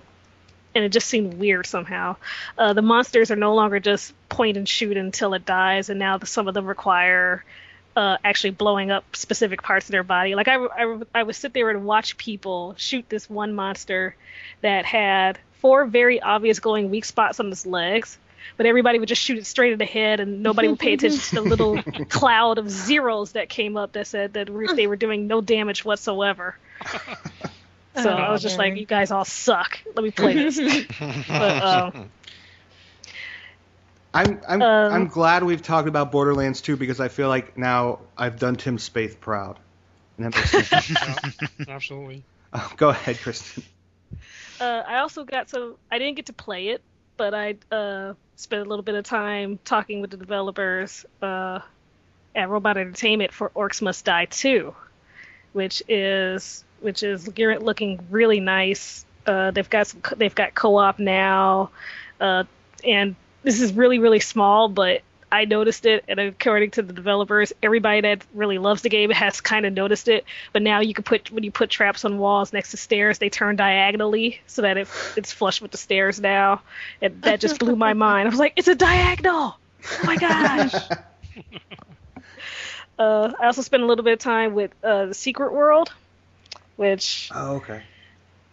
and 0.75 0.83
it 0.83 0.89
just 0.89 1.07
seemed 1.07 1.35
weird 1.35 1.65
somehow. 1.65 2.15
Uh, 2.57 2.73
the 2.73 2.81
monsters 2.81 3.31
are 3.31 3.35
no 3.35 3.55
longer 3.55 3.79
just 3.79 4.13
point 4.29 4.57
and 4.57 4.69
shoot 4.69 4.95
until 4.95 5.33
it 5.33 5.45
dies, 5.45 5.89
and 5.89 5.97
now 5.97 6.17
the, 6.17 6.27
some 6.27 6.47
of 6.47 6.53
them 6.53 6.65
require 6.65 7.43
uh, 7.97 8.17
actually 8.23 8.51
blowing 8.51 8.91
up 8.91 9.15
specific 9.15 9.63
parts 9.63 9.87
of 9.87 9.91
their 9.91 10.03
body. 10.03 10.35
Like 10.35 10.47
I, 10.47 10.57
I, 10.57 10.99
I 11.15 11.23
would 11.23 11.35
sit 11.35 11.53
there 11.53 11.71
and 11.71 11.83
watch 11.83 12.15
people 12.15 12.75
shoot 12.77 13.09
this 13.09 13.27
one 13.27 13.55
monster 13.55 14.15
that 14.61 14.85
had 14.85 15.39
four 15.53 15.85
very 15.87 16.21
obvious 16.21 16.59
glowing 16.59 16.91
weak 16.91 17.05
spots 17.05 17.39
on 17.39 17.51
its 17.51 17.65
legs, 17.65 18.19
but 18.55 18.67
everybody 18.67 18.99
would 18.99 19.09
just 19.09 19.21
shoot 19.21 19.39
it 19.39 19.47
straight 19.47 19.73
in 19.73 19.79
the 19.79 19.85
head, 19.85 20.19
and 20.19 20.43
nobody 20.43 20.67
would 20.67 20.77
pay 20.77 20.93
attention 20.95 21.19
to 21.19 21.35
the 21.35 21.41
little 21.41 21.81
cloud 22.07 22.59
of 22.59 22.69
zeros 22.69 23.31
that 23.31 23.49
came 23.49 23.75
up 23.75 23.93
that 23.93 24.05
said 24.05 24.33
that 24.33 24.47
they 24.75 24.85
were 24.85 24.95
doing 24.95 25.25
no 25.25 25.41
damage 25.41 25.83
whatsoever. 25.83 26.55
So 28.03 28.11
oh, 28.11 28.15
I 28.15 28.31
was 28.31 28.43
just 28.43 28.59
man. 28.59 28.69
like, 28.69 28.79
"You 28.79 28.85
guys 28.85 29.09
all 29.09 29.25
suck. 29.25 29.79
Let 29.95 30.03
me 30.03 30.11
play 30.11 30.35
this." 30.35 30.59
but, 31.27 31.63
um, 31.63 32.11
I'm 34.17 34.41
I'm 34.47 34.61
um, 34.63 34.93
I'm 34.93 35.07
glad 35.07 35.43
we've 35.43 35.61
talked 35.61 35.87
about 35.87 36.11
Borderlands 36.11 36.61
2 36.61 36.75
because 36.75 36.99
I 36.99 37.07
feel 37.07 37.27
like 37.29 37.55
now 37.55 37.99
I've 38.17 38.39
done 38.39 38.55
Tim 38.55 38.77
Spaeth 38.77 39.19
proud. 39.19 39.59
yeah, 40.17 40.31
absolutely. 41.67 42.23
Oh, 42.51 42.71
go 42.77 42.89
ahead, 42.89 43.19
Kristen. 43.19 43.63
Uh, 44.59 44.83
I 44.87 44.99
also 44.99 45.23
got 45.23 45.49
some. 45.49 45.75
I 45.91 45.99
didn't 45.99 46.15
get 46.15 46.25
to 46.27 46.33
play 46.33 46.69
it, 46.69 46.81
but 47.15 47.35
I 47.35 47.57
uh, 47.71 48.13
spent 48.37 48.65
a 48.65 48.69
little 48.69 48.81
bit 48.81 48.95
of 48.95 49.05
time 49.05 49.59
talking 49.63 50.01
with 50.01 50.09
the 50.09 50.17
developers 50.17 51.05
uh, 51.21 51.59
at 52.33 52.49
Robot 52.49 52.77
Entertainment 52.77 53.31
for 53.31 53.51
Orcs 53.51 53.83
Must 53.83 54.03
Die 54.03 54.25
2, 54.25 54.73
which 55.53 55.83
is 55.87 56.63
which 56.79 57.03
is 57.03 57.27
looking 57.27 57.99
really 58.09 58.39
nice. 58.39 59.05
Uh, 59.27 59.51
they've 59.51 59.69
got 59.69 59.85
some, 59.85 60.01
they've 60.15 60.33
got 60.33 60.55
co-op 60.55 60.97
now, 60.97 61.69
uh, 62.19 62.45
and 62.83 63.15
this 63.47 63.61
is 63.61 63.71
really 63.71 63.97
really 63.97 64.19
small, 64.19 64.67
but 64.67 65.03
I 65.31 65.45
noticed 65.45 65.85
it, 65.85 66.03
and 66.09 66.19
according 66.19 66.71
to 66.71 66.81
the 66.81 66.91
developers, 66.91 67.53
everybody 67.63 68.01
that 68.01 68.25
really 68.33 68.57
loves 68.57 68.81
the 68.81 68.89
game 68.89 69.09
has 69.09 69.39
kind 69.39 69.65
of 69.65 69.71
noticed 69.71 70.09
it. 70.09 70.25
But 70.51 70.63
now 70.63 70.81
you 70.81 70.93
can 70.93 71.05
put 71.05 71.31
when 71.31 71.45
you 71.45 71.51
put 71.51 71.69
traps 71.69 72.03
on 72.03 72.17
walls 72.17 72.51
next 72.51 72.71
to 72.71 72.77
stairs, 72.77 73.19
they 73.19 73.29
turn 73.29 73.55
diagonally 73.55 74.41
so 74.47 74.63
that 74.63 74.75
it, 74.75 74.89
it's 75.15 75.31
flush 75.31 75.61
with 75.61 75.71
the 75.71 75.77
stairs 75.77 76.19
now, 76.19 76.61
and 77.01 77.21
that 77.21 77.39
just 77.39 77.57
blew 77.59 77.77
my 77.77 77.93
mind. 77.93 78.27
I 78.27 78.31
was 78.31 78.39
like, 78.39 78.53
it's 78.57 78.67
a 78.67 78.75
diagonal! 78.75 79.57
Oh 79.57 79.99
my 80.03 80.17
gosh! 80.17 80.73
uh, 82.99 83.31
I 83.39 83.45
also 83.45 83.61
spent 83.61 83.81
a 83.81 83.85
little 83.85 84.03
bit 84.03 84.13
of 84.13 84.19
time 84.19 84.55
with 84.55 84.71
uh, 84.83 85.05
the 85.05 85.13
Secret 85.13 85.53
World, 85.53 85.89
which 86.75 87.31
oh 87.33 87.55
okay 87.55 87.81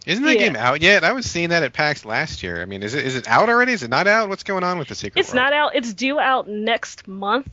isn't 0.05 0.23
that 0.23 0.35
yeah. 0.35 0.47
game 0.47 0.55
out 0.55 0.81
yet? 0.81 1.03
I 1.03 1.13
was 1.13 1.25
seeing 1.25 1.49
that 1.49 1.63
at 1.63 1.73
PAX 1.73 2.05
last 2.05 2.43
year. 2.43 2.61
I 2.61 2.65
mean, 2.65 2.83
is 2.83 2.93
it 2.93 3.05
is 3.05 3.15
it 3.15 3.27
out 3.27 3.49
already? 3.49 3.73
Is 3.73 3.83
it 3.83 3.89
not 3.89 4.07
out? 4.07 4.29
What's 4.29 4.43
going 4.43 4.63
on 4.63 4.77
with 4.77 4.87
the 4.87 4.95
Secret 4.95 5.19
It's 5.19 5.29
World? 5.29 5.43
not 5.43 5.53
out. 5.53 5.75
It's 5.75 5.93
due 5.93 6.19
out 6.19 6.47
next 6.47 7.07
month. 7.07 7.49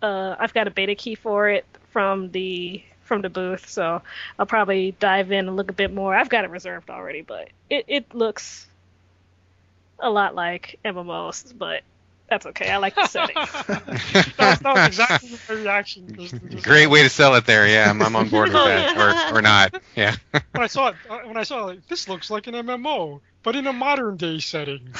Uh, 0.00 0.34
I've 0.38 0.54
got 0.54 0.66
a 0.66 0.70
beta 0.70 0.94
key 0.94 1.14
for 1.14 1.48
it 1.48 1.64
from 1.90 2.30
the 2.30 2.82
from 3.04 3.22
the 3.22 3.28
booth, 3.28 3.68
so 3.68 4.00
I'll 4.38 4.46
probably 4.46 4.96
dive 4.98 5.32
in 5.32 5.48
and 5.48 5.56
look 5.56 5.70
a 5.70 5.74
bit 5.74 5.92
more. 5.92 6.14
I've 6.14 6.28
got 6.28 6.44
it 6.44 6.50
reserved 6.50 6.88
already, 6.88 7.22
but 7.22 7.50
it, 7.68 7.84
it 7.88 8.14
looks 8.14 8.66
a 9.98 10.08
lot 10.10 10.34
like 10.34 10.78
MMOs, 10.84 11.52
but 11.56 11.82
that's 12.32 12.46
okay. 12.46 12.70
I 12.70 12.78
like 12.78 12.94
the 12.94 13.06
setting. 13.06 13.36
that's, 14.38 14.60
that's 14.62 14.86
exactly 14.86 15.38
my 15.48 15.54
reaction. 15.54 16.16
Just, 16.16 16.34
just 16.48 16.64
Great 16.64 16.86
way 16.86 17.02
to 17.02 17.10
sell 17.10 17.34
it 17.34 17.44
there. 17.44 17.68
Yeah, 17.68 17.90
I'm, 17.90 18.00
I'm 18.00 18.16
on 18.16 18.30
board 18.30 18.48
with 18.48 18.54
that, 18.54 18.96
or, 18.96 19.36
or 19.38 19.42
not. 19.42 19.82
Yeah. 19.94 20.16
when 20.30 20.64
I 20.64 20.66
saw 20.66 20.88
it, 20.88 20.94
uh, 21.10 21.18
when 21.26 21.36
I 21.36 21.42
saw 21.42 21.64
it, 21.64 21.66
like, 21.66 21.86
this 21.88 22.08
looks 22.08 22.30
like 22.30 22.46
an 22.46 22.54
MMO, 22.54 23.20
but 23.42 23.54
in 23.54 23.66
a 23.66 23.72
modern 23.74 24.16
day 24.16 24.38
setting. 24.38 24.94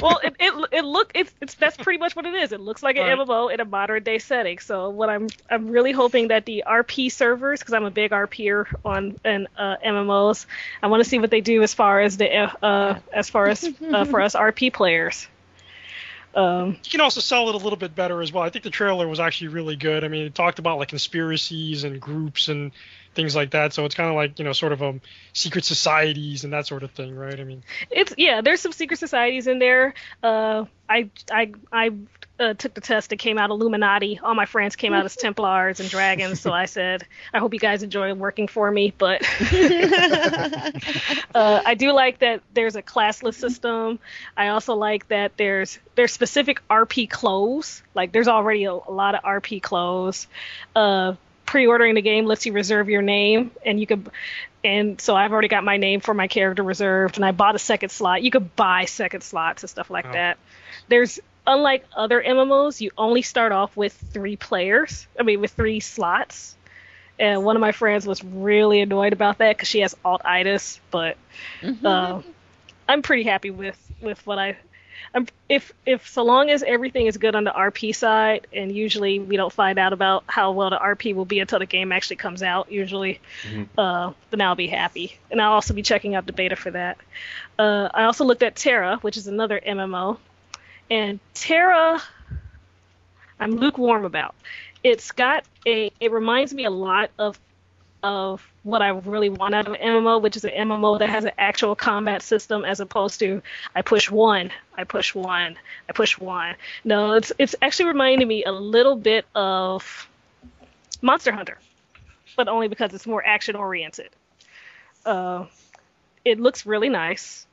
well, 0.00 0.18
it 0.24 0.36
it, 0.40 0.68
it 0.72 0.84
look 0.86 1.12
it's, 1.14 1.30
it's 1.42 1.56
that's 1.56 1.76
pretty 1.76 1.98
much 1.98 2.16
what 2.16 2.24
it 2.24 2.32
is. 2.32 2.52
It 2.52 2.60
looks 2.60 2.82
like 2.82 2.96
an 2.96 3.02
right. 3.02 3.18
MMO 3.18 3.52
in 3.52 3.60
a 3.60 3.66
modern 3.66 4.02
day 4.02 4.18
setting. 4.18 4.58
So 4.58 4.88
what 4.88 5.10
I'm 5.10 5.28
I'm 5.50 5.68
really 5.68 5.92
hoping 5.92 6.28
that 6.28 6.46
the 6.46 6.64
RP 6.66 7.12
servers, 7.12 7.60
because 7.60 7.74
I'm 7.74 7.84
a 7.84 7.90
big 7.90 8.12
RPer 8.12 8.64
on 8.82 9.20
and 9.24 9.46
uh, 9.58 9.76
MMOs, 9.84 10.46
I 10.82 10.86
want 10.86 11.04
to 11.04 11.08
see 11.08 11.18
what 11.18 11.30
they 11.30 11.42
do 11.42 11.62
as 11.62 11.74
far 11.74 12.00
as 12.00 12.16
the 12.16 12.64
uh, 12.64 12.98
as 13.12 13.28
far 13.28 13.48
as 13.48 13.62
uh, 13.92 14.06
for 14.06 14.22
us 14.22 14.34
RP 14.34 14.72
players. 14.72 15.28
Um, 16.34 16.76
you 16.84 16.90
can 16.90 17.00
also 17.00 17.20
sell 17.20 17.48
it 17.48 17.54
a 17.54 17.58
little 17.58 17.78
bit 17.78 17.94
better 17.94 18.20
as 18.20 18.32
well. 18.32 18.44
I 18.44 18.50
think 18.50 18.62
the 18.64 18.70
trailer 18.70 19.08
was 19.08 19.18
actually 19.18 19.48
really 19.48 19.76
good. 19.76 20.04
I 20.04 20.08
mean, 20.08 20.26
it 20.26 20.34
talked 20.34 20.58
about 20.58 20.78
like 20.78 20.88
conspiracies 20.88 21.84
and 21.84 22.00
groups 22.00 22.48
and 22.48 22.72
things 23.18 23.34
like 23.34 23.50
that. 23.50 23.72
So 23.72 23.84
it's 23.84 23.96
kind 23.96 24.08
of 24.08 24.14
like 24.14 24.38
you 24.38 24.44
know, 24.44 24.52
sort 24.52 24.72
of 24.72 24.80
um, 24.80 25.00
secret 25.32 25.64
societies 25.64 26.44
and 26.44 26.52
that 26.52 26.68
sort 26.68 26.84
of 26.84 26.92
thing, 26.92 27.16
right? 27.16 27.38
I 27.38 27.42
mean, 27.42 27.64
it's 27.90 28.14
yeah, 28.16 28.42
there's 28.42 28.60
some 28.60 28.70
secret 28.70 29.00
societies 29.00 29.48
in 29.48 29.58
there. 29.58 29.94
Uh, 30.22 30.66
I 30.88 31.10
I 31.28 31.52
I 31.72 31.90
uh, 32.38 32.54
took 32.54 32.74
the 32.74 32.80
test. 32.80 33.12
It 33.12 33.16
came 33.16 33.36
out 33.36 33.50
Illuminati. 33.50 34.20
All 34.22 34.36
my 34.36 34.46
friends 34.46 34.76
came 34.76 34.92
out 34.92 35.04
as 35.04 35.16
Templars 35.20 35.80
and 35.80 35.90
dragons. 35.90 36.40
So 36.40 36.52
I 36.52 36.66
said, 36.66 37.04
I 37.34 37.40
hope 37.40 37.54
you 37.54 37.58
guys 37.58 37.82
enjoy 37.82 38.14
working 38.14 38.46
for 38.46 38.70
me. 38.70 38.94
But 38.96 39.22
uh, 41.34 41.62
I 41.66 41.74
do 41.76 41.90
like 41.90 42.20
that 42.20 42.42
there's 42.54 42.76
a 42.76 42.82
classless 42.82 43.34
system. 43.34 43.98
I 44.36 44.48
also 44.48 44.76
like 44.76 45.08
that 45.08 45.36
there's 45.36 45.80
there's 45.96 46.12
specific 46.12 46.62
RP 46.70 47.10
clothes. 47.10 47.82
Like 47.94 48.12
there's 48.12 48.28
already 48.28 48.62
a, 48.66 48.74
a 48.74 48.92
lot 48.92 49.16
of 49.16 49.22
RP 49.24 49.60
clothes. 49.60 50.28
Uh, 50.76 51.14
pre-ordering 51.48 51.94
the 51.94 52.02
game 52.02 52.26
lets 52.26 52.44
you 52.44 52.52
reserve 52.52 52.90
your 52.90 53.00
name 53.00 53.50
and 53.64 53.80
you 53.80 53.86
could 53.86 54.10
and 54.62 55.00
so 55.00 55.16
I've 55.16 55.32
already 55.32 55.48
got 55.48 55.64
my 55.64 55.78
name 55.78 56.00
for 56.00 56.12
my 56.12 56.28
character 56.28 56.62
reserved 56.62 57.16
and 57.16 57.24
I 57.24 57.32
bought 57.32 57.54
a 57.54 57.58
second 57.58 57.88
slot. 57.88 58.22
You 58.22 58.30
could 58.30 58.54
buy 58.54 58.84
second 58.84 59.22
slots 59.22 59.62
and 59.62 59.70
stuff 59.70 59.88
like 59.88 60.04
oh. 60.04 60.12
that. 60.12 60.36
There's 60.88 61.18
unlike 61.46 61.86
other 61.96 62.22
MMOs, 62.22 62.82
you 62.82 62.90
only 62.98 63.22
start 63.22 63.52
off 63.52 63.74
with 63.78 63.94
three 63.94 64.36
players. 64.36 65.06
I 65.18 65.22
mean, 65.22 65.40
with 65.40 65.52
three 65.52 65.80
slots. 65.80 66.54
And 67.18 67.44
one 67.44 67.56
of 67.56 67.60
my 67.60 67.72
friends 67.72 68.06
was 68.06 68.22
really 68.22 68.82
annoyed 68.82 69.14
about 69.14 69.38
that 69.38 69.56
because 69.56 69.68
she 69.68 69.80
has 69.80 69.96
alt-itis. 70.04 70.80
But 70.90 71.16
mm-hmm. 71.62 71.86
uh, 71.86 72.20
I'm 72.86 73.00
pretty 73.00 73.22
happy 73.22 73.50
with 73.50 73.78
with 74.02 74.24
what 74.26 74.38
I. 74.38 74.58
I'm, 75.14 75.26
if 75.48 75.72
if 75.86 76.08
so 76.08 76.22
long 76.22 76.50
as 76.50 76.62
everything 76.62 77.06
is 77.06 77.16
good 77.16 77.34
on 77.34 77.44
the 77.44 77.50
RP 77.50 77.94
side, 77.94 78.46
and 78.52 78.70
usually 78.70 79.18
we 79.18 79.36
don't 79.36 79.52
find 79.52 79.78
out 79.78 79.92
about 79.92 80.24
how 80.26 80.52
well 80.52 80.70
the 80.70 80.78
RP 80.78 81.14
will 81.14 81.24
be 81.24 81.40
until 81.40 81.58
the 81.58 81.66
game 81.66 81.92
actually 81.92 82.16
comes 82.16 82.42
out. 82.42 82.70
Usually, 82.70 83.20
mm-hmm. 83.42 83.78
uh, 83.78 84.12
then 84.30 84.40
I'll 84.40 84.54
be 84.54 84.66
happy, 84.66 85.18
and 85.30 85.40
I'll 85.40 85.52
also 85.52 85.74
be 85.74 85.82
checking 85.82 86.14
out 86.14 86.26
the 86.26 86.32
beta 86.32 86.56
for 86.56 86.70
that. 86.70 86.98
Uh, 87.58 87.88
I 87.92 88.04
also 88.04 88.24
looked 88.24 88.42
at 88.42 88.56
TERA, 88.56 88.98
which 89.02 89.16
is 89.16 89.26
another 89.26 89.60
MMO 89.66 90.18
and 90.90 91.20
TERA, 91.34 92.00
I'm 93.38 93.56
lukewarm 93.56 94.04
about. 94.04 94.34
It's 94.82 95.12
got 95.12 95.44
a. 95.66 95.90
It 96.00 96.12
reminds 96.12 96.54
me 96.54 96.64
a 96.64 96.70
lot 96.70 97.10
of 97.18 97.38
of 98.02 98.46
what 98.62 98.82
I 98.82 98.88
really 98.88 99.28
want 99.28 99.54
out 99.54 99.66
of 99.66 99.74
an 99.74 99.80
MMO, 99.80 100.20
which 100.22 100.36
is 100.36 100.44
an 100.44 100.52
MMO 100.52 100.98
that 100.98 101.08
has 101.08 101.24
an 101.24 101.32
actual 101.38 101.74
combat 101.74 102.22
system 102.22 102.64
as 102.64 102.80
opposed 102.80 103.18
to 103.20 103.42
I 103.74 103.82
push 103.82 104.10
one, 104.10 104.50
I 104.76 104.84
push 104.84 105.14
one, 105.14 105.56
I 105.88 105.92
push 105.92 106.18
one. 106.18 106.54
No, 106.84 107.12
it's 107.12 107.32
it's 107.38 107.54
actually 107.62 107.86
reminding 107.86 108.28
me 108.28 108.44
a 108.44 108.52
little 108.52 108.96
bit 108.96 109.26
of 109.34 110.08
Monster 111.02 111.32
Hunter, 111.32 111.58
but 112.36 112.48
only 112.48 112.68
because 112.68 112.94
it's 112.94 113.06
more 113.06 113.24
action 113.24 113.56
oriented. 113.56 114.10
Uh, 115.04 115.46
it 116.24 116.38
looks 116.38 116.66
really 116.66 116.88
nice 116.88 117.46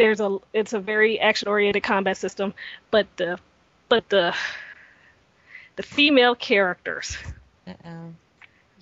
there's 0.00 0.20
a 0.20 0.38
it's 0.54 0.72
a 0.72 0.80
very 0.80 1.20
action 1.20 1.46
oriented 1.46 1.82
combat 1.82 2.16
system, 2.16 2.54
but 2.90 3.06
the 3.18 3.38
but 3.90 4.08
the 4.08 4.34
the 5.76 5.82
female 5.82 6.34
characters. 6.34 7.18
Uh 7.66 7.74
oh. 7.84 8.14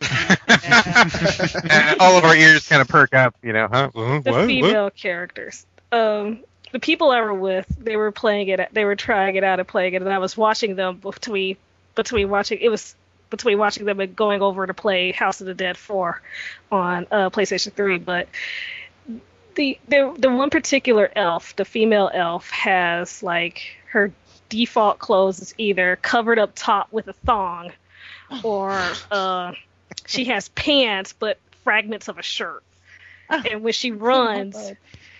All 2.00 2.16
of 2.16 2.24
our 2.24 2.36
ears 2.36 2.68
kind 2.68 2.80
of 2.80 2.88
perk 2.88 3.14
up, 3.14 3.34
you 3.42 3.52
know, 3.52 3.68
huh? 3.70 3.90
Uh, 3.94 4.20
the 4.20 4.30
what? 4.30 4.46
female 4.46 4.84
What? 4.84 4.96
characters. 4.96 5.66
Um, 5.90 6.44
the 6.72 6.78
people 6.78 7.10
I 7.10 7.20
were 7.20 7.34
with, 7.34 7.66
they 7.78 7.96
were 7.96 8.12
playing 8.12 8.48
it. 8.48 8.68
They 8.72 8.84
were 8.84 8.96
trying 8.96 9.36
it 9.36 9.44
out 9.44 9.58
and 9.58 9.68
playing 9.68 9.94
it, 9.94 10.02
and 10.02 10.12
I 10.12 10.18
was 10.18 10.36
watching 10.36 10.76
them 10.76 10.98
between 10.98 11.56
between 11.94 12.28
watching. 12.28 12.58
It 12.60 12.68
was 12.68 12.94
between 13.30 13.58
watching 13.58 13.84
them 13.84 14.00
and 14.00 14.14
going 14.14 14.42
over 14.42 14.66
to 14.66 14.74
play 14.74 15.12
House 15.12 15.40
of 15.40 15.46
the 15.46 15.54
Dead 15.54 15.76
4 15.76 16.20
on 16.72 17.06
uh, 17.10 17.30
PlayStation 17.30 17.72
3. 17.72 17.98
But 17.98 18.28
the 19.54 19.78
the 19.88 20.14
the 20.18 20.30
one 20.30 20.50
particular 20.50 21.10
elf, 21.14 21.56
the 21.56 21.64
female 21.64 22.10
elf, 22.12 22.50
has 22.50 23.22
like 23.22 23.76
her 23.90 24.12
default 24.48 24.98
clothes 24.98 25.40
is 25.40 25.54
either 25.58 25.96
covered 25.96 26.38
up 26.38 26.52
top 26.54 26.92
with 26.92 27.08
a 27.08 27.12
thong, 27.12 27.72
or 28.42 28.70
uh, 29.10 29.52
she 30.06 30.26
has 30.26 30.48
pants 30.50 31.14
but 31.18 31.38
fragments 31.64 32.08
of 32.08 32.18
a 32.18 32.22
shirt. 32.22 32.62
Oh. 33.30 33.42
And 33.50 33.62
when 33.62 33.72
she 33.72 33.90
runs, 33.92 34.72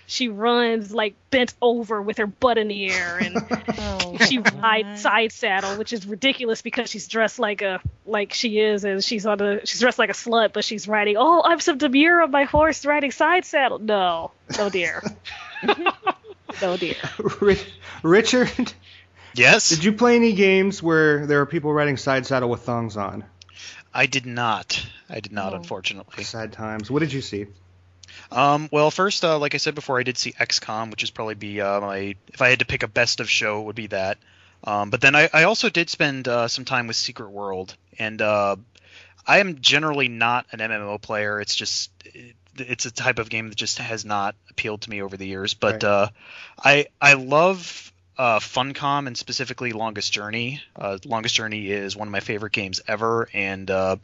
she 0.07 0.27
runs 0.29 0.91
like 0.91 1.13
bent 1.29 1.53
over 1.61 2.01
with 2.01 2.17
her 2.17 2.25
butt 2.27 2.57
in 2.57 2.67
the 2.67 2.89
air 2.91 3.17
and 3.17 3.37
Oh, 4.11 4.17
she 4.25 4.37
God. 4.37 4.61
rides 4.61 5.01
side 5.01 5.31
saddle, 5.31 5.77
which 5.77 5.93
is 5.93 6.05
ridiculous 6.07 6.61
because 6.63 6.89
she's 6.89 7.07
dressed 7.07 7.37
like 7.37 7.61
a 7.61 7.79
like 8.05 8.33
she 8.33 8.59
is 8.59 8.83
and 8.83 9.03
she's 9.03 9.25
on 9.25 9.39
a 9.41 9.65
she's 9.65 9.79
dressed 9.79 9.99
like 9.99 10.09
a 10.09 10.13
slut, 10.13 10.53
but 10.53 10.65
she's 10.65 10.87
riding 10.87 11.15
oh 11.17 11.43
I'm 11.45 11.59
so 11.59 11.75
demure 11.75 12.23
on 12.23 12.31
my 12.31 12.45
horse 12.45 12.85
riding 12.85 13.11
side 13.11 13.45
saddle. 13.45 13.77
No. 13.79 14.31
No 14.57 14.69
dear. 14.69 15.03
no 16.61 16.77
dear. 16.77 16.95
Richard, 18.01 18.73
Yes, 19.35 19.69
did 19.69 19.83
you 19.83 19.93
play 19.93 20.15
any 20.15 20.33
games 20.33 20.81
where 20.81 21.27
there 21.27 21.41
are 21.41 21.45
people 21.45 21.71
riding 21.71 21.97
side 21.97 22.25
saddle 22.25 22.49
with 22.49 22.61
thongs 22.61 22.97
on? 22.97 23.23
I 23.93 24.05
did 24.05 24.25
not. 24.25 24.85
I 25.09 25.19
did 25.19 25.31
not, 25.31 25.53
Oh. 25.53 25.57
unfortunately. 25.57 26.23
Sad 26.23 26.53
times. 26.53 26.91
What 26.91 26.99
did 26.99 27.11
you 27.13 27.21
see? 27.21 27.47
Um, 28.31 28.69
well, 28.71 28.91
first, 28.91 29.23
uh, 29.23 29.37
like 29.39 29.53
I 29.55 29.57
said 29.57 29.75
before, 29.75 29.99
I 29.99 30.03
did 30.03 30.17
see 30.17 30.31
XCOM, 30.33 30.91
which 30.91 31.03
is 31.03 31.11
probably 31.11 31.35
be 31.35 31.61
uh, 31.61 31.79
my 31.81 32.15
if 32.27 32.41
I 32.41 32.49
had 32.49 32.59
to 32.59 32.65
pick 32.65 32.83
a 32.83 32.87
best 32.87 33.19
of 33.19 33.29
show, 33.29 33.61
it 33.61 33.65
would 33.65 33.75
be 33.75 33.87
that. 33.87 34.17
Um, 34.63 34.89
but 34.89 34.99
then 35.01 35.15
I, 35.15 35.29
I 35.33 35.43
also 35.43 35.69
did 35.69 35.89
spend 35.89 36.27
uh, 36.27 36.47
some 36.47 36.65
time 36.65 36.87
with 36.87 36.95
Secret 36.97 37.29
World, 37.29 37.75
and 37.97 38.21
uh, 38.21 38.57
I 39.25 39.39
am 39.39 39.59
generally 39.61 40.09
not 40.09 40.45
an 40.51 40.59
MMO 40.59 41.01
player. 41.01 41.39
It's 41.39 41.55
just 41.55 41.91
it, 42.05 42.35
it's 42.57 42.85
a 42.85 42.91
type 42.91 43.19
of 43.19 43.29
game 43.29 43.49
that 43.49 43.55
just 43.55 43.77
has 43.77 44.03
not 44.05 44.35
appealed 44.49 44.81
to 44.81 44.89
me 44.89 45.01
over 45.01 45.15
the 45.15 45.27
years. 45.27 45.53
But 45.53 45.73
Right. 45.75 45.83
uh, 45.83 46.09
I 46.63 46.87
I 47.01 47.13
love 47.13 47.91
uh, 48.19 48.39
Funcom 48.39 49.07
and 49.07 49.17
specifically 49.17 49.71
Longest 49.71 50.11
Journey. 50.11 50.61
Uh, 50.75 50.97
Longest 51.05 51.33
Journey 51.35 51.71
is 51.71 51.95
one 51.95 52.09
of 52.09 52.11
my 52.11 52.19
favorite 52.19 52.51
games 52.51 52.81
ever, 52.85 53.29
and 53.33 53.71
uh, 53.71 53.95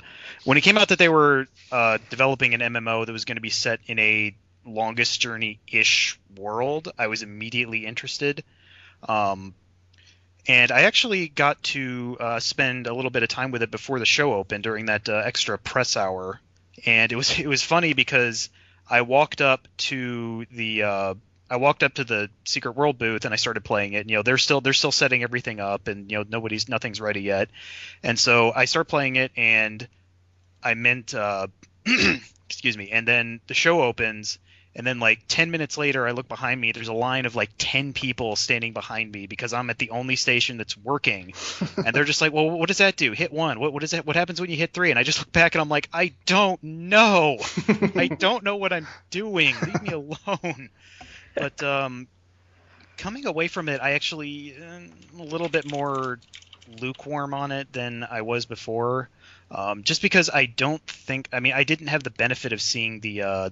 when 0.45 0.57
it 0.57 0.61
came 0.61 0.78
out 0.78 0.88
that 0.88 0.99
they 0.99 1.09
were 1.09 1.47
uh, 1.70 1.97
developing 2.09 2.53
an 2.53 2.61
MMO 2.61 3.05
that 3.05 3.11
was 3.11 3.26
going 3.26 3.36
to 3.36 3.41
be 3.41 3.49
set 3.49 3.82
in 3.88 3.99
a 3.99 4.34
Longest 4.66 5.20
Journey 5.20 5.59
ish 5.70 6.18
world, 6.38 6.93
I 6.97 7.07
was 7.07 7.24
immediately 7.24 7.86
interested. 7.86 8.45
Um, 9.03 9.53
and 10.47 10.72
I 10.72 10.84
actually 10.84 11.28
got 11.28 11.61
to 11.63 12.16
uh, 12.18 12.39
spend 12.39 12.88
a 12.88 12.93
little 12.93 13.11
bit 13.11 13.24
of 13.24 13.28
time 13.28 13.51
with 13.51 13.63
it 13.63 13.72
before 13.72 13.99
the 13.99 14.05
show 14.05 14.34
opened 14.34 14.63
during 14.63 14.86
that 14.86 15.09
uh, 15.09 15.24
extra 15.26 15.57
press 15.57 15.97
hour, 15.97 16.39
and 16.86 17.11
it 17.11 17.18
was 17.18 17.38
it 17.39 17.47
was 17.47 17.63
funny 17.63 17.91
because 17.91 18.47
I 18.89 19.01
walked 19.01 19.41
up 19.41 19.68
to 19.78 20.45
the 20.51 21.18
I 21.50 21.58
walked 21.58 21.84
up 21.84 21.96
to 21.96 22.04
the 22.04 22.30
Secret 22.46 22.74
World 22.76 22.98
booth 22.98 23.26
and 23.26 23.34
I 23.34 23.38
started 23.38 23.64
playing 23.64 23.93
it. 23.93 24.02
And, 24.02 24.10
you 24.10 24.18
know, 24.18 24.24
they're 24.24 24.38
still 24.38 24.62
they're 24.62 24.74
still 24.74 24.91
setting 24.91 25.24
everything 25.24 25.60
up, 25.60 25.88
and 25.88 26.10
you 26.12 26.18
know 26.18 26.26
nobody's 26.28 26.68
nothing's 26.68 27.00
ready 27.00 27.22
yet, 27.22 27.50
and 28.04 28.18
so 28.18 28.52
I 28.56 28.66
start 28.66 28.88
playing 28.88 29.16
it, 29.16 29.32
and 29.38 29.88
I 30.64 30.74
meant 30.74 31.14
uh, 31.14 31.48
excuse 32.46 32.78
me, 32.78 32.89
and 32.91 33.08
then 33.08 33.41
the 33.48 33.54
show 33.54 33.82
opens. 33.84 34.39
And 34.78 34.86
then, 34.86 35.00
like 35.00 35.22
10 35.30 35.52
minutes 35.52 35.78
later, 35.78 36.06
I 36.06 36.12
look 36.12 36.28
behind 36.28 36.60
me. 36.60 36.74
There's 36.74 36.89
a 36.89 36.93
line 36.93 37.26
of 37.26 37.34
like 37.34 37.50
10 37.58 37.93
people 37.93 38.36
standing 38.36 38.74
behind 38.74 39.10
me 39.10 39.26
because 39.26 39.54
I'm 39.54 39.70
at 39.70 39.78
the 39.78 39.91
only 39.91 40.18
station 40.18 40.58
that's 40.58 40.76
working 40.76 41.34
and 41.78 41.96
they're 41.96 42.04
just 42.04 42.20
like, 42.20 42.34
"Well, 42.34 42.50
what 42.52 42.68
does 42.68 42.80
that 42.80 42.98
do? 42.98 43.14
Hit 43.14 43.32
one. 43.32 43.62
What 43.62 43.72
what 43.72 43.84
is 43.84 43.91
that? 43.91 44.06
What 44.06 44.18
happens 44.18 44.41
when 44.41 44.50
you 44.50 44.58
hit 44.58 44.74
three? 44.74 44.89
And 44.89 45.00
I 45.00 45.04
just 45.04 45.20
look 45.20 45.32
back 45.32 45.56
and 45.56 45.62
I'm 45.62 45.70
like, 45.70 45.88
"I 45.93 46.12
don't 46.26 46.62
know. 46.62 47.38
I 47.96 48.08
don't 48.20 48.43
know 48.43 48.58
what 48.58 48.74
I'm 48.74 48.86
doing. 49.12 49.56
Leave 49.66 49.82
me 49.82 49.91
alone." 49.91 50.70
But 51.38 51.61
um, 51.63 52.07
coming 52.97 53.25
away 53.25 53.47
from 53.47 53.69
it, 53.69 53.81
I 53.81 53.91
actually 53.91 54.55
am 54.55 54.91
a 55.19 55.23
little 55.23 55.49
bit 55.49 55.65
more 55.65 56.19
lukewarm 56.67 57.33
on 57.33 57.51
it 57.51 57.71
than 57.73 58.03
I 58.03 58.21
was 58.21 58.45
before. 58.45 59.09
Um, 59.51 59.83
just 59.83 60.01
because 60.01 60.29
I 60.33 60.45
don't 60.47 60.81
think, 60.88 61.29
I 61.31 61.39
mean, 61.39 61.53
I 61.53 61.63
didn't 61.63 61.88
have 61.88 62.03
the 62.03 62.09
benefit 62.09 62.53
of 62.53 62.61
seeing 62.61 62.99
the 62.99 63.21
uh, 63.21 63.49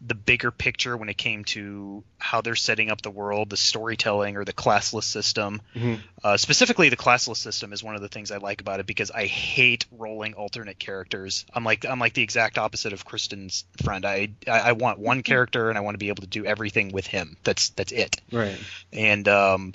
the 0.00 0.14
bigger 0.14 0.50
picture 0.50 0.96
when 0.96 1.08
it 1.08 1.16
came 1.16 1.44
to 1.44 2.04
how 2.18 2.42
they're 2.42 2.54
setting 2.54 2.90
up 2.90 3.00
the 3.00 3.10
world, 3.10 3.48
the 3.48 3.56
storytelling, 3.56 4.36
or 4.36 4.44
the 4.44 4.52
classless 4.52 5.04
system. 5.04 5.62
Mhm. 5.74 6.00
Uh, 6.22 6.36
specifically, 6.36 6.90
the 6.90 6.96
classless 6.96 7.38
system 7.38 7.72
is 7.72 7.82
one 7.82 7.94
of 7.94 8.02
the 8.02 8.08
things 8.08 8.30
I 8.30 8.36
like 8.36 8.60
about 8.60 8.80
it 8.80 8.86
because 8.86 9.10
I 9.10 9.26
hate 9.26 9.86
rolling 9.90 10.34
alternate 10.34 10.78
characters. 10.78 11.46
I'm 11.52 11.64
like 11.64 11.86
I'm 11.86 11.98
like 11.98 12.12
the 12.14 12.22
exact 12.22 12.58
opposite 12.58 12.92
of 12.92 13.04
Kristen's 13.04 13.64
friend. 13.82 14.04
I 14.04 14.28
I, 14.46 14.60
I 14.60 14.72
want 14.72 14.98
one 14.98 15.22
character 15.22 15.70
and 15.70 15.78
I 15.78 15.80
want 15.80 15.94
to 15.94 15.98
be 15.98 16.08
able 16.08 16.22
to 16.22 16.28
do 16.28 16.44
everything 16.44 16.92
with 16.92 17.06
him. 17.06 17.36
That's 17.42 17.70
that's 17.70 17.92
it. 17.92 18.20
Right. 18.30 18.58
And 18.92 19.26
um, 19.28 19.74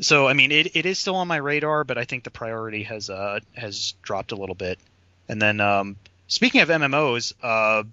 so 0.00 0.26
I 0.26 0.32
mean 0.32 0.50
it, 0.50 0.74
it 0.74 0.84
is 0.84 0.98
still 0.98 1.16
on 1.16 1.28
my 1.28 1.36
radar, 1.36 1.84
but 1.84 1.96
I 1.96 2.04
think 2.04 2.24
the 2.24 2.30
priority 2.30 2.82
has 2.84 3.08
uh 3.08 3.38
has 3.54 3.94
dropped 4.02 4.32
a 4.32 4.36
little 4.36 4.56
bit. 4.56 4.78
And 5.28 5.40
then 5.40 5.60
um, 5.60 5.96
speaking 6.26 6.60
of 6.60 6.68
MMOs, 6.68 7.34
uh, 7.40 7.84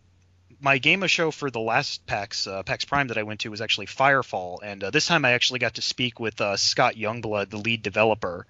my 0.60 0.78
game 0.78 1.04
of 1.04 1.12
show 1.12 1.32
for 1.32 1.50
the 1.52 1.60
last 1.60 2.06
PAX 2.06 2.48
uh, 2.48 2.64
PAX 2.64 2.86
Prime 2.86 3.08
that 3.08 3.18
I 3.18 3.24
went 3.24 3.42
to 3.42 3.50
was 3.52 3.62
actually 3.62 3.88
Firefall, 3.88 4.60
and 4.64 4.84
uh, 4.84 4.90
this 4.90 5.06
time 5.06 5.26
I 5.26 5.32
actually 5.32 5.60
got 5.60 5.76
to 5.76 5.82
speak 5.82 6.20
with 6.20 6.40
uh, 6.42 6.58
Scott 6.58 6.96
Youngblood, 6.96 7.50
the 7.50 7.58
lead 7.58 7.82
developer, 7.82 8.46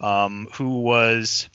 um, 0.00 0.48
who 0.54 0.80
was 0.80 1.48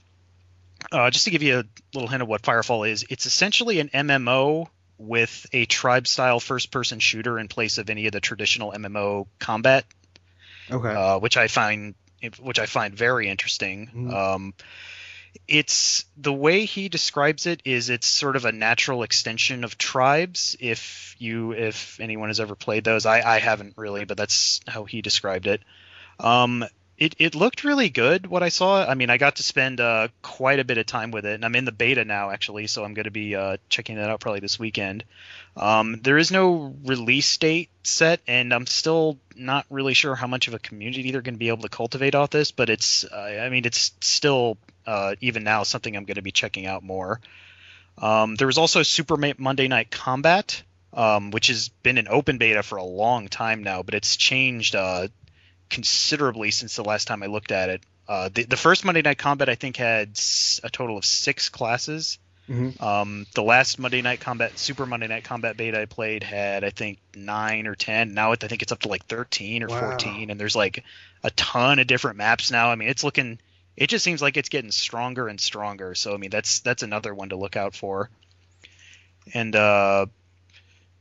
uh, 0.91 1.09
just 1.09 1.25
to 1.25 1.31
give 1.31 1.43
you 1.43 1.59
a 1.59 1.65
little 1.93 2.07
hint 2.07 2.21
of 2.21 2.27
what 2.27 2.41
Firefall 2.41 2.89
is. 2.89 3.05
It's 3.09 3.25
essentially 3.25 3.79
an 3.79 3.89
MMO 3.89 4.67
with 4.99 5.45
a 5.53 5.65
tribe-style 5.65 6.39
first-person 6.39 6.99
shooter 6.99 7.37
in 7.37 7.47
place 7.47 7.77
of 7.77 7.89
any 7.89 8.07
of 8.07 8.13
the 8.13 8.19
traditional 8.21 8.71
MMO 8.71 9.27
combat 9.39 9.85
Okay. 10.71 10.89
uh, 10.89 11.19
which 11.19 11.37
I 11.37 11.47
find 11.47 11.95
which 12.39 12.57
I 12.59 12.65
find 12.65 12.95
very 12.95 13.29
interesting. 13.29 13.91
Mhm. 13.93 14.13
Um, 14.13 14.53
it's 15.47 16.05
the 16.17 16.33
way 16.33 16.65
he 16.65 16.89
describes 16.89 17.45
it 17.45 17.61
is 17.65 17.89
it's 17.89 18.07
sort 18.07 18.35
of 18.35 18.45
a 18.45 18.51
natural 18.51 19.03
extension 19.03 19.63
of 19.63 19.77
tribes. 19.77 20.55
If 20.59 21.15
you 21.19 21.53
if 21.53 21.99
anyone 21.99 22.29
has 22.29 22.39
ever 22.39 22.55
played 22.55 22.83
those, 22.83 23.05
I, 23.05 23.21
I 23.21 23.39
haven't 23.39 23.73
really, 23.77 24.05
but 24.05 24.17
that's 24.17 24.61
how 24.67 24.85
he 24.85 25.01
described 25.01 25.47
it. 25.47 25.61
Um, 26.19 26.65
it, 26.97 27.15
it 27.19 27.35
looked 27.35 27.63
really 27.63 27.89
good 27.89 28.25
what 28.25 28.41
I 28.41 28.49
saw. 28.49 28.83
I 28.83 28.95
mean, 28.95 29.11
I 29.11 29.17
got 29.17 29.35
to 29.35 29.43
spend 29.43 29.79
uh, 29.79 30.07
quite 30.23 30.59
a 30.59 30.63
bit 30.63 30.79
of 30.79 30.87
time 30.87 31.11
with 31.11 31.25
it, 31.27 31.35
and 31.35 31.45
I'm 31.45 31.55
in 31.55 31.65
the 31.65 31.71
beta 31.71 32.03
now 32.03 32.31
actually, 32.31 32.65
so 32.65 32.83
I'm 32.83 32.95
going 32.95 33.05
to 33.05 33.11
be 33.11 33.35
uh, 33.35 33.57
checking 33.69 33.97
that 33.97 34.09
out 34.09 34.19
probably 34.19 34.39
this 34.39 34.57
weekend. 34.57 35.03
Um, 35.55 35.99
there 36.01 36.17
is 36.17 36.31
no 36.31 36.75
release 36.85 37.37
date 37.37 37.69
set, 37.83 38.21
and 38.27 38.51
I'm 38.51 38.65
still 38.65 39.19
not 39.35 39.67
really 39.69 39.93
sure 39.93 40.15
how 40.15 40.27
much 40.27 40.47
of 40.47 40.55
a 40.55 40.59
community 40.59 41.11
they're 41.11 41.21
going 41.21 41.35
to 41.35 41.39
be 41.39 41.49
able 41.49 41.63
to 41.63 41.69
cultivate 41.69 42.15
off 42.15 42.31
this. 42.31 42.51
But 42.51 42.71
it's, 42.71 43.03
uh, 43.03 43.41
I 43.43 43.49
mean, 43.49 43.65
it's 43.65 43.91
still 44.01 44.57
uh, 44.87 45.15
even 45.21 45.43
now 45.43 45.61
something 45.63 45.95
I'm 45.95 46.05
going 46.05 46.15
to 46.15 46.21
be 46.23 46.31
checking 46.31 46.65
out 46.65 46.81
more. 46.83 47.19
Um, 47.99 48.35
there 48.35 48.47
was 48.47 48.57
also 48.57 48.81
Super 48.83 49.17
Monday 49.37 49.67
Night 49.67 49.91
Combat, 49.91 50.63
um, 50.93 51.31
which 51.31 51.47
has 51.47 51.69
been 51.69 51.97
in 51.97 52.07
open 52.07 52.37
beta 52.37 52.63
for 52.63 52.77
a 52.77 52.83
long 52.83 53.27
time 53.27 53.63
now, 53.63 53.83
but 53.83 53.93
it's 53.93 54.15
changed 54.15 54.75
uh, 54.75 55.07
considerably 55.69 56.51
since 56.51 56.75
the 56.75 56.83
last 56.83 57.07
time 57.07 57.23
I 57.23 57.27
looked 57.27 57.51
at 57.51 57.69
it. 57.69 57.81
Uh, 58.07 58.29
the, 58.33 58.43
the 58.43 58.55
first 58.57 58.85
Monday 58.85 59.01
Night 59.01 59.17
Combat 59.17 59.49
I 59.49 59.55
think 59.55 59.75
had 59.75 60.17
a 60.63 60.69
total 60.69 60.97
of 60.97 61.05
six 61.05 61.49
classes. 61.49 62.19
Mhm. 62.49 62.81
Um, 62.81 63.25
the 63.35 63.43
last 63.43 63.77
Monday 63.77 64.01
Night 64.01 64.21
Combat, 64.21 64.57
Super 64.57 64.85
Monday 64.85 65.07
Night 65.07 65.25
Combat 65.25 65.57
beta 65.57 65.81
I 65.81 65.85
played 65.85 66.23
had 66.23 66.63
I 66.63 66.69
think 66.69 66.99
nine 67.13 67.67
or 67.67 67.75
ten. 67.75 68.13
Now 68.13 68.31
it, 68.31 68.41
I 68.41 68.47
think 68.47 68.61
it's 68.61 68.71
up 68.71 68.79
to 68.83 68.87
like 68.87 69.05
thirteen 69.05 69.63
or 69.63 69.67
Wow. 69.67 69.79
fourteen, 69.81 70.29
and 70.29 70.39
there's 70.39 70.55
like 70.55 70.85
a 71.23 71.31
ton 71.31 71.79
of 71.79 71.87
different 71.87 72.15
maps 72.15 72.49
now. 72.49 72.71
I 72.71 72.75
mean, 72.75 72.87
it's 72.87 73.03
looking. 73.03 73.39
It 73.77 73.87
just 73.87 74.03
seems 74.03 74.21
like 74.21 74.35
it's 74.35 74.49
getting 74.49 74.71
stronger 74.71 75.27
and 75.27 75.39
stronger. 75.39 75.95
So 75.95 76.13
I 76.13 76.17
mean, 76.17 76.31
that's 76.31 76.59
that's 76.59 76.83
another 76.83 77.13
one 77.13 77.29
to 77.29 77.37
look 77.37 77.55
out 77.55 77.75
for. 77.75 78.09
And 79.33 79.55
uh, 79.55 80.07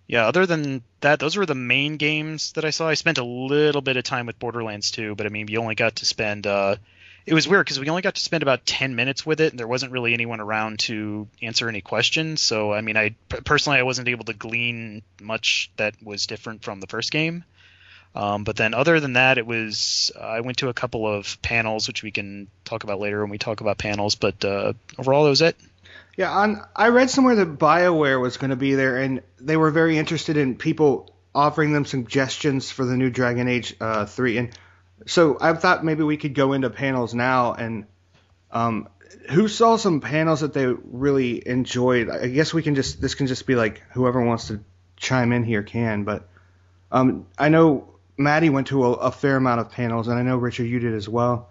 yeah, 0.07 0.27
other 0.27 0.47
than 0.47 0.83
that, 1.01 1.19
those 1.19 1.37
were 1.37 1.47
the 1.47 1.55
main 1.55 1.97
games 1.97 2.53
that 2.53 2.65
I 2.65 2.71
saw. 2.71 2.89
I 2.89 2.95
spent 2.95 3.19
a 3.19 3.25
little 3.25 3.81
bit 3.81 3.97
of 3.97 4.05
time 4.05 4.27
with 4.27 4.39
Borderlands 4.39 4.91
2, 4.93 5.15
but 5.17 5.27
I 5.27 5.31
mean, 5.31 5.49
you 5.49 5.61
only 5.61 5.75
got 5.75 5.97
to 5.97 6.07
spend. 6.07 6.47
Uh, 6.47 6.77
it 7.25 7.35
was 7.35 7.49
weird 7.49 7.67
because 7.67 7.81
we 7.81 7.89
only 7.89 8.03
got 8.03 8.15
to 8.15 8.21
spend 8.21 8.45
about 8.45 8.65
10 8.65 8.95
minutes 8.95 9.27
with 9.27 9.41
it, 9.41 9.53
and 9.53 9.59
there 9.59 9.67
wasn't 9.67 9.91
really 9.91 10.15
anyone 10.15 10.41
around 10.41 10.79
to 10.81 11.27
answer 11.43 11.69
any 11.69 11.81
questions. 11.81 12.41
So, 12.41 12.73
I 12.73 12.83
mean, 12.83 12.97
I 12.97 13.17
personally 13.29 13.81
I 13.81 13.83
wasn't 13.83 14.09
able 14.09 14.25
to 14.27 14.33
glean 14.33 15.03
much 15.21 15.73
that 15.77 15.97
was 16.01 16.29
different 16.29 16.63
from 16.63 16.79
the 16.79 16.87
first 16.87 17.11
game. 17.11 17.43
Um, 18.17 18.45
but 18.45 18.57
then 18.57 18.73
other 18.73 18.99
than 18.99 19.13
that, 19.13 19.37
it 19.37 19.47
was 19.47 20.11
I 20.19 20.41
went 20.41 20.59
to 20.59 20.69
a 20.69 20.75
couple 20.75 21.07
of 21.07 21.41
panels, 21.43 21.87
which 21.87 22.03
we 22.03 22.11
can 22.11 22.49
talk 22.65 22.83
about 22.83 22.99
later 22.99 23.21
when 23.21 23.31
we 23.31 23.37
talk 23.37 23.61
about 23.61 23.77
panels. 23.77 24.15
But 24.15 24.43
uh, 24.43 24.73
overall, 24.99 25.25
that 25.25 25.31
was 25.31 25.43
it. 25.43 25.57
Yeah, 26.17 26.33
on 26.33 26.65
I 26.75 26.89
read 26.89 27.11
somewhere 27.11 27.35
that 27.35 27.59
BioWare 27.59 28.21
was 28.21 28.39
going 28.39 28.51
to 28.51 28.57
be 28.57 28.75
there, 28.75 28.97
and 28.97 29.23
they 29.39 29.59
were 29.59 29.71
very 29.71 29.99
interested 29.99 30.39
in 30.39 30.57
people 30.57 31.15
offering 31.35 31.75
them 31.75 31.85
suggestions 31.85 32.71
for 32.71 32.87
the 32.87 32.97
new 32.97 33.11
Dragon 33.11 33.49
Age 33.49 33.77
uh, 33.83 34.07
three. 34.07 34.39
And 34.39 34.59
so 35.05 35.37
I 35.39 35.53
thought 35.53 35.85
maybe 35.85 36.03
we 36.03 36.17
could 36.17 36.35
go 36.35 36.55
into 36.55 36.71
panels 36.71 37.13
now. 37.13 37.53
And 37.53 37.85
um, 38.51 38.89
who 39.31 39.47
saw 39.47 39.77
some 39.77 40.01
panels 40.01 40.41
that 40.41 40.55
they 40.55 40.65
really 40.65 41.47
enjoyed? 41.47 42.09
I 42.09 42.29
guess 42.29 42.55
we 42.55 42.63
can 42.63 42.77
just 42.77 42.99
this 42.99 43.15
can 43.15 43.27
just 43.27 43.47
be 43.47 43.57
like 43.57 43.83
whoever 43.91 44.25
wants 44.25 44.49
to 44.49 44.61
chime 44.97 45.33
in 45.33 45.45
here 45.45 45.63
can. 45.63 46.05
But 46.05 46.27
um, 46.91 47.27
I 47.39 47.51
know 47.51 47.96
Maddie 48.17 48.51
went 48.51 48.69
to 48.69 48.85
a, 48.87 48.93
a 48.93 49.11
fair 49.13 49.37
amount 49.37 49.61
of 49.61 49.71
panels, 49.71 50.09
and 50.09 50.19
I 50.19 50.23
know 50.23 50.37
Richard 50.37 50.65
you 50.65 50.79
did 50.79 50.95
as 50.95 51.09
well. 51.09 51.49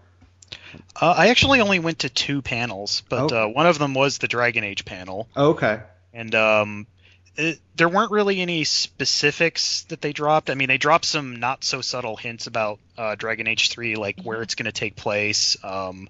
Uh, 0.99 1.13
I 1.17 1.27
actually 1.29 1.61
only 1.61 1.79
went 1.79 1.99
to 1.99 2.09
two 2.09 2.41
panels, 2.41 3.01
but 3.09 3.31
Oh. 3.31 3.45
uh, 3.45 3.47
one 3.47 3.65
of 3.67 3.77
them 3.79 3.93
was 3.93 4.17
the 4.17 4.27
Dragon 4.27 4.63
Age 4.63 4.85
panel, 4.85 5.27
Oh, 5.35 5.49
okay. 5.51 5.79
and 6.13 6.33
um, 6.35 6.87
it, 7.35 7.59
there 7.75 7.89
weren't 7.89 8.11
really 8.11 8.41
any 8.41 8.63
specifics 8.63 9.83
that 9.83 10.01
they 10.01 10.13
dropped. 10.13 10.49
I 10.49 10.55
mean, 10.55 10.67
they 10.67 10.77
dropped 10.77 11.05
some 11.05 11.37
not 11.39 11.63
so 11.63 11.81
subtle 11.81 12.15
hints 12.17 12.47
about 12.47 12.79
uh, 12.97 13.15
Dragon 13.15 13.47
Age 13.47 13.69
3, 13.69 13.95
like 13.95 14.21
where 14.23 14.41
it's 14.41 14.55
going 14.55 14.65
to 14.65 14.71
take 14.71 14.95
place. 14.95 15.57
Um, 15.63 16.09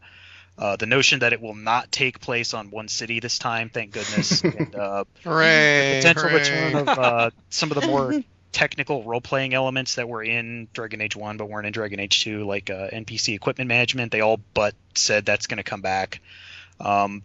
uh, 0.58 0.78
the 0.78 0.86
notion 0.86 1.20
that 1.20 1.34
it 1.34 1.42
will 1.42 1.56
not 1.56 1.92
take 1.92 2.22
place 2.22 2.54
on 2.54 2.72
one 2.72 2.88
city 2.88 3.20
this 3.20 3.38
time, 3.40 3.70
thank 3.70 3.92
goodness. 3.92 4.42
and 4.44 4.74
uh, 4.76 5.04
Hooray! 5.24 5.98
potential 5.98 6.30
hooray. 6.30 6.40
return 6.40 6.76
of 6.76 6.88
uh, 6.88 7.30
some 7.50 7.72
of 7.72 7.82
the 7.82 7.88
more 7.88 8.14
technical 8.56 9.04
role-playing 9.04 9.54
elements 9.54 9.96
that 9.96 10.08
were 10.08 10.24
in 10.24 10.70
Dragon 10.72 11.02
Age 11.02 11.14
1 11.14 11.36
but 11.36 11.50
weren't 11.50 11.68
in 11.68 11.74
Dragon 11.74 12.00
Age 12.00 12.24
2, 12.24 12.46
like 12.46 12.70
uh, 12.70 12.88
NPC 12.88 13.36
equipment 13.36 13.68
management. 13.68 14.14
They 14.14 14.22
all 14.22 14.40
but 14.54 14.76
said 14.96 15.26
that's 15.26 15.48
going 15.48 15.58
to 15.58 15.64
come 15.64 15.82
back. 15.82 16.22
Um, 16.80 17.24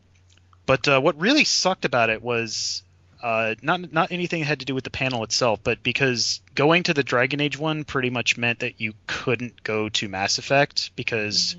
but 0.66 0.88
uh, 0.88 1.00
what 1.00 1.20
really 1.20 1.44
sucked 1.44 1.84
about 1.84 2.10
it 2.10 2.20
was 2.20 2.82
uh, 3.22 3.54
not 3.62 3.92
not 3.92 4.10
anything 4.10 4.42
had 4.42 4.58
to 4.58 4.66
do 4.66 4.74
with 4.74 4.82
the 4.82 4.90
panel 4.90 5.22
itself, 5.22 5.60
but 5.62 5.84
because 5.84 6.40
going 6.56 6.82
to 6.84 6.94
the 6.94 7.04
Dragon 7.04 7.40
Age 7.40 7.56
one 7.56 7.84
pretty 7.84 8.10
much 8.10 8.36
meant 8.36 8.58
that 8.60 8.80
you 8.80 8.94
couldn't 9.06 9.62
go 9.62 9.88
to 9.88 10.08
Mass 10.08 10.38
Effect 10.38 10.90
because 10.96 11.54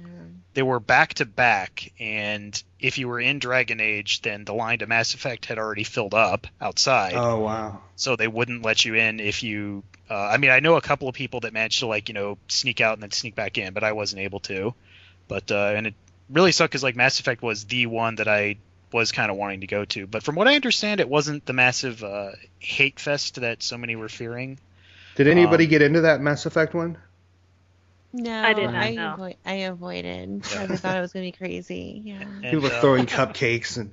they 0.53 0.61
were 0.63 0.79
back 0.79 1.13
to 1.15 1.25
back, 1.25 1.91
and 1.99 2.61
if 2.79 2.97
you 2.97 3.07
were 3.07 3.19
in 3.19 3.39
Dragon 3.39 3.79
Age, 3.79 4.21
then 4.21 4.43
the 4.45 4.53
line 4.53 4.79
to 4.79 4.87
Mass 4.87 5.13
Effect 5.13 5.45
had 5.45 5.57
already 5.57 5.83
filled 5.83 6.13
up 6.13 6.47
outside 6.59 7.13
Oh 7.15 7.39
wow. 7.39 7.81
so 7.95 8.15
they 8.15 8.27
wouldn't 8.27 8.63
let 8.65 8.83
you 8.85 8.95
in 8.95 9.19
if 9.19 9.43
you 9.43 9.83
uh, 10.09 10.15
i 10.33 10.37
mean 10.37 10.51
i 10.51 10.59
know 10.59 10.75
a 10.75 10.81
couple 10.81 11.07
of 11.07 11.15
people 11.15 11.39
that 11.41 11.53
managed 11.53 11.79
to 11.79 11.87
like 11.87 12.09
you 12.09 12.13
know 12.13 12.37
sneak 12.49 12.81
out 12.81 12.93
and 12.95 13.03
then 13.03 13.11
sneak 13.11 13.33
back 13.35 13.57
in 13.57 13.73
but 13.73 13.83
i 13.83 13.93
wasn't 13.93 14.19
able 14.21 14.39
to 14.41 14.73
but 15.29 15.49
uh, 15.51 15.71
and 15.75 15.87
it 15.87 15.93
really 16.29 16.51
sucked 16.51 16.71
because 16.71 16.83
like 16.83 16.95
mass 16.97 17.19
effect 17.21 17.41
was 17.41 17.63
the 17.65 17.85
one 17.85 18.15
that 18.15 18.27
i 18.27 18.57
was 18.91 19.13
kind 19.13 19.31
of 19.31 19.37
wanting 19.37 19.61
to 19.61 19.67
go 19.67 19.85
to 19.85 20.05
but 20.07 20.21
from 20.23 20.35
what 20.35 20.49
i 20.49 20.55
understand 20.55 20.99
it 20.99 21.07
wasn't 21.07 21.45
the 21.45 21.53
massive 21.53 22.03
uh, 22.03 22.31
hate 22.59 22.99
fest 22.99 23.39
that 23.39 23.63
so 23.63 23.77
many 23.77 23.95
were 23.95 24.09
fearing 24.09 24.59
Did 25.15 25.27
anybody 25.27 25.63
Um, 25.65 25.69
get 25.69 25.81
into 25.81 26.01
that 26.01 26.19
Mass 26.19 26.45
Effect 26.45 26.73
one? 26.73 26.97
No, 28.13 28.43
I 28.43 28.53
did 28.53 28.65
not 28.65 28.75
I, 28.75 28.95
know. 28.95 29.15
avo- 29.17 29.37
I 29.45 29.53
avoided. 29.53 30.41
because 30.41 30.71
I 30.71 30.75
thought 30.75 30.97
it 30.97 31.01
was 31.01 31.13
gonna 31.13 31.25
be 31.25 31.31
crazy. 31.31 32.01
Yeah. 32.03 32.21
and, 32.21 32.43
People 32.43 32.61
were 32.61 32.75
uh, 32.75 32.81
throwing 32.81 33.05
cupcakes 33.05 33.77
and 33.77 33.91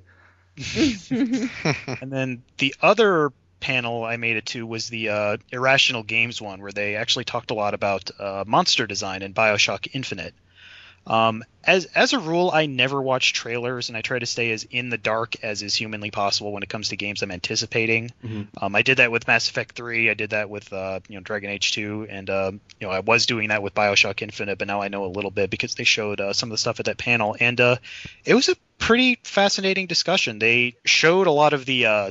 And 2.01 2.13
then 2.13 2.43
the 2.59 2.75
other 2.83 3.33
panel 3.61 4.05
I 4.05 4.17
made 4.17 4.37
it 4.37 4.47
to 4.47 4.67
was 4.67 4.89
the 4.89 5.09
uh, 5.09 5.37
Irrational 5.51 6.03
Games 6.03 6.41
one, 6.41 6.61
where 6.63 6.73
they 6.73 6.97
actually 6.97 7.25
talked 7.25 7.51
a 7.51 7.55
lot 7.55 7.75
about 7.75 8.11
uh, 8.19 8.45
monster 8.47 8.87
design 8.87 9.23
in 9.23 9.35
Bioshock 9.35 9.89
Infinite. 9.93 10.35
Um, 11.09 11.43
as 11.65 11.87
as 11.87 12.13
a 12.13 12.19
rule, 12.19 12.51
I 12.53 12.67
never 12.67 13.01
watch 13.01 13.33
trailers, 13.33 13.89
and 13.89 13.97
I 13.97 14.03
try 14.03 14.19
to 14.19 14.27
stay 14.27 14.53
as 14.53 14.65
in 14.65 14.91
the 14.91 14.99
dark 14.99 15.43
as 15.43 15.63
is 15.63 15.75
humanly 15.75 16.11
possible 16.11 16.53
when 16.53 16.63
it 16.63 16.69
comes 16.69 16.91
to 16.91 16.97
games 16.97 17.23
I'm 17.23 17.31
anticipating. 17.31 18.11
Mhm. 18.25 18.49
Um, 18.61 18.75
I 18.77 18.83
did 18.83 18.99
that 18.99 19.11
with 19.11 19.27
Mass 19.27 19.49
Effect 19.49 19.75
3. 19.75 20.11
I 20.11 20.15
did 20.15 20.31
that 20.31 20.49
with 20.51 20.73
uh, 20.73 21.01
you 21.09 21.17
know 21.17 21.23
Dragon 21.23 21.51
Age 21.51 21.73
2, 21.73 22.07
and 22.09 22.31
um, 22.31 22.61
you 22.79 22.87
know 22.87 22.93
I 22.93 23.01
was 23.01 23.27
doing 23.27 23.49
that 23.49 23.63
with 23.63 23.75
Bioshock 23.75 24.23
Infinite, 24.23 24.59
but 24.59 24.69
now 24.69 24.83
I 24.83 24.89
know 24.89 25.05
a 25.05 25.07
little 25.07 25.31
bit 25.31 25.51
because 25.51 25.75
they 25.75 25.85
showed 25.85 26.21
uh, 26.21 26.33
some 26.33 26.51
of 26.51 26.53
the 26.53 26.59
stuff 26.59 26.79
at 26.79 26.87
that 26.87 26.99
panel, 26.99 27.37
and 27.41 27.61
uh, 27.61 27.77
it 28.25 28.35
was 28.35 28.49
a 28.49 28.57
pretty 28.79 29.19
fascinating 29.25 29.87
discussion. 29.87 30.39
They 30.39 30.77
showed 30.85 31.27
a 31.27 31.33
lot 31.33 31.53
of 31.53 31.67
the 31.67 31.87
uh, 31.87 32.11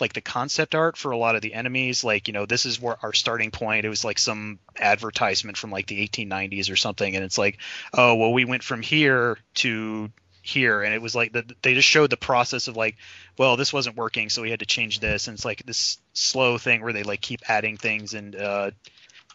like 0.00 0.12
the 0.12 0.20
concept 0.20 0.74
art 0.74 0.96
for 0.96 1.10
a 1.10 1.16
lot 1.16 1.36
of 1.36 1.42
the 1.42 1.54
enemies. 1.54 2.04
Like 2.04 2.28
you 2.28 2.34
know 2.34 2.46
this 2.46 2.66
is 2.66 2.80
where 2.80 2.96
our 3.02 3.12
starting 3.12 3.50
point. 3.50 3.84
It 3.84 3.88
was 3.88 4.04
like 4.04 4.18
some 4.18 4.58
advertisement 4.76 5.56
from 5.56 5.70
like 5.70 5.86
the 5.86 6.06
1890s 6.06 6.70
or 6.70 6.76
something, 6.76 7.14
and 7.14 7.24
it's 7.24 7.38
like 7.38 7.58
oh 7.92 8.14
well 8.14 8.32
we 8.32 8.44
went 8.44 8.62
from 8.62 8.82
here 8.82 9.38
to 9.56 10.10
here 10.42 10.82
and 10.82 10.94
it 10.94 11.02
was 11.02 11.14
like 11.14 11.32
the, 11.32 11.44
they 11.60 11.74
just 11.74 11.88
showed 11.88 12.08
the 12.08 12.16
process 12.16 12.68
of 12.68 12.76
like 12.76 12.96
well 13.36 13.56
this 13.56 13.70
wasn't 13.70 13.94
working 13.96 14.30
so 14.30 14.40
we 14.40 14.50
had 14.50 14.60
to 14.60 14.66
change 14.66 14.98
this 14.98 15.28
and 15.28 15.34
it's 15.34 15.44
like 15.44 15.62
this 15.66 15.98
slow 16.14 16.56
thing 16.56 16.82
where 16.82 16.92
they 16.92 17.02
like 17.02 17.20
keep 17.20 17.40
adding 17.50 17.76
things 17.76 18.14
and 18.14 18.34
uh 18.34 18.70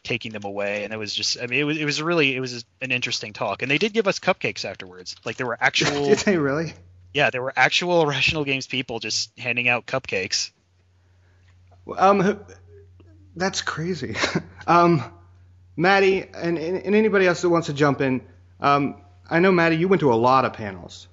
taking 0.03 0.31
them 0.31 0.43
away 0.43 0.83
and 0.83 0.91
it 0.91 0.97
was 0.97 1.13
just 1.13 1.37
i 1.39 1.45
mean 1.45 1.59
it 1.59 1.63
was, 1.63 1.77
it 1.77 1.85
was 1.85 2.01
really 2.01 2.35
it 2.35 2.39
was 2.39 2.65
an 2.81 2.91
interesting 2.91 3.31
talk 3.31 3.61
and 3.61 3.69
they 3.69 3.77
did 3.77 3.93
give 3.93 4.07
us 4.07 4.19
cupcakes 4.19 4.65
afterwards 4.65 5.15
like 5.23 5.37
there 5.37 5.45
were 5.45 5.57
actual 5.61 6.05
did 6.05 6.19
they 6.19 6.37
really? 6.37 6.73
Yeah 7.13 7.29
there 7.29 7.41
were 7.41 7.53
actual 7.55 8.01
irrational 8.03 8.43
games 8.43 8.67
people 8.67 8.99
just 8.99 9.31
handing 9.37 9.67
out 9.67 9.85
cupcakes 9.85 10.51
Um, 11.97 12.39
that's 13.35 13.61
crazy. 13.61 14.15
um, 14.67 15.03
Maddie 15.75 16.21
and, 16.33 16.57
and 16.57 16.77
and 16.77 16.95
anybody 16.95 17.27
else 17.27 17.41
that 17.41 17.49
wants 17.49 17.67
to 17.67 17.73
jump 17.73 18.01
in. 18.01 18.21
Um, 18.59 19.01
I 19.29 19.39
know 19.39 19.51
Maddie, 19.51 19.77
you 19.77 19.87
went 19.87 20.01
to 20.01 20.13
a 20.13 20.15
lot 20.15 20.45
of 20.45 20.53
panels. 20.53 21.07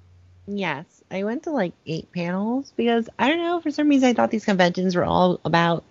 Yes, 0.47 0.85
I 1.09 1.23
went 1.23 1.43
to 1.43 1.51
like 1.51 1.73
eight 1.85 2.11
panels 2.11 2.73
because 2.75 3.09
I 3.17 3.29
don't 3.29 3.39
know 3.39 3.59
for 3.61 3.71
some 3.71 3.89
reason 3.89 4.09
I 4.09 4.13
thought 4.13 4.31
these 4.31 4.45
conventions 4.45 4.95
were 4.95 5.03
all 5.03 5.39
about 5.45 5.83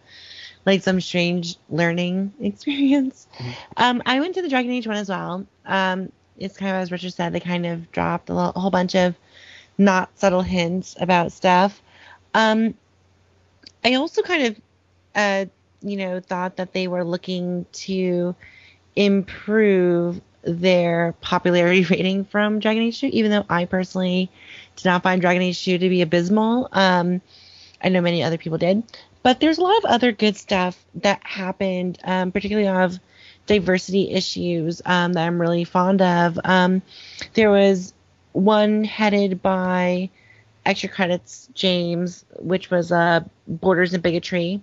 like 0.64 0.82
some 0.82 1.00
strange 1.00 1.56
learning 1.68 2.32
experience. 2.40 3.26
Um, 3.76 4.02
I 4.06 4.20
went 4.20 4.34
to 4.36 4.42
the 4.42 4.48
Dragon 4.48 4.70
Age 4.70 4.86
one 4.86 4.96
as 4.96 5.08
well. 5.08 5.46
Um, 5.66 6.12
it's 6.38 6.56
kind 6.56 6.70
of 6.74 6.82
as 6.82 6.92
Richard 6.92 7.12
said, 7.12 7.32
they 7.32 7.40
kind 7.40 7.66
of 7.66 7.90
dropped 7.92 8.30
a, 8.30 8.34
lo- 8.34 8.52
a 8.54 8.60
whole 8.60 8.70
bunch 8.70 8.94
of 8.94 9.14
not 9.80 10.16
subtle 10.18 10.42
hints 10.42 10.94
about 11.00 11.32
stuff. 11.32 11.82
Um, 12.34 12.74
I 13.82 13.94
also 13.94 14.22
kind 14.22 14.46
of, 14.46 14.60
uh, 15.14 15.44
you 15.80 15.96
know, 15.96 16.20
thought 16.20 16.56
that 16.56 16.72
they 16.72 16.86
were 16.86 17.02
looking 17.02 17.64
to 17.72 18.36
improve 18.94 20.20
their 20.42 21.14
popularity 21.20 21.84
rating 21.90 22.26
from 22.26 22.60
Dragon 22.60 22.84
Age 22.84 23.00
2, 23.00 23.06
even 23.08 23.30
though 23.30 23.46
I 23.48 23.64
personally 23.64 24.30
did 24.76 24.84
not 24.84 25.02
find 25.02 25.20
Dragon 25.20 25.42
Age 25.42 25.64
2 25.64 25.78
to 25.78 25.88
be 25.88 26.02
abysmal. 26.02 26.68
Um, 26.72 27.22
I 27.82 27.88
know 27.88 28.02
many 28.02 28.22
other 28.22 28.38
people 28.38 28.58
did. 28.58 28.82
But 29.22 29.40
there's 29.40 29.58
a 29.58 29.62
lot 29.62 29.76
of 29.78 29.84
other 29.86 30.12
good 30.12 30.36
stuff 30.36 30.82
that 30.96 31.20
happened, 31.24 31.98
um, 32.04 32.32
particularly 32.32 32.68
of 32.68 32.98
diversity 33.46 34.10
issues 34.10 34.80
um, 34.84 35.14
that 35.14 35.26
I'm 35.26 35.40
really 35.40 35.64
fond 35.64 36.00
of. 36.00 36.38
Um, 36.44 36.82
there 37.34 37.50
was 37.50 37.92
one 38.32 38.84
headed 38.84 39.42
by 39.42 40.10
Extra 40.64 40.88
Credits 40.88 41.48
James, 41.54 42.24
which 42.38 42.70
was 42.70 42.92
uh, 42.92 43.20
Borders 43.46 43.94
and 43.94 44.02
Bigotry. 44.02 44.60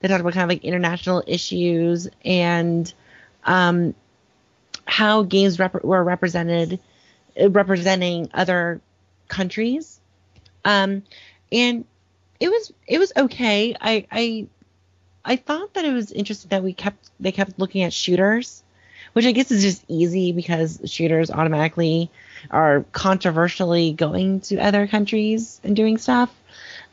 They 0.00 0.08
talked 0.08 0.20
about 0.20 0.34
kind 0.34 0.44
of 0.44 0.48
like 0.48 0.64
international 0.64 1.22
issues 1.26 2.08
and 2.24 2.92
um, 3.44 3.94
how 4.86 5.22
games 5.22 5.58
rep- 5.58 5.84
were 5.84 6.02
represented, 6.04 6.80
representing 7.48 8.30
other 8.34 8.80
countries. 9.28 10.00
Um, 10.64 11.02
and 11.52 11.84
it 12.40 12.48
was 12.48 12.72
it 12.86 12.98
was 12.98 13.12
okay. 13.16 13.74
I 13.80 14.06
I 14.10 14.46
I 15.24 15.36
thought 15.36 15.74
that 15.74 15.84
it 15.84 15.92
was 15.92 16.12
interesting 16.12 16.50
that 16.50 16.62
we 16.62 16.72
kept 16.72 17.10
they 17.18 17.32
kept 17.32 17.58
looking 17.58 17.82
at 17.82 17.92
shooters, 17.92 18.62
which 19.12 19.26
I 19.26 19.32
guess 19.32 19.50
is 19.50 19.62
just 19.62 19.84
easy 19.88 20.32
because 20.32 20.80
shooters 20.84 21.30
automatically 21.30 22.10
are 22.50 22.84
controversially 22.92 23.92
going 23.92 24.40
to 24.40 24.58
other 24.58 24.86
countries 24.86 25.60
and 25.64 25.74
doing 25.76 25.98
stuff 25.98 26.34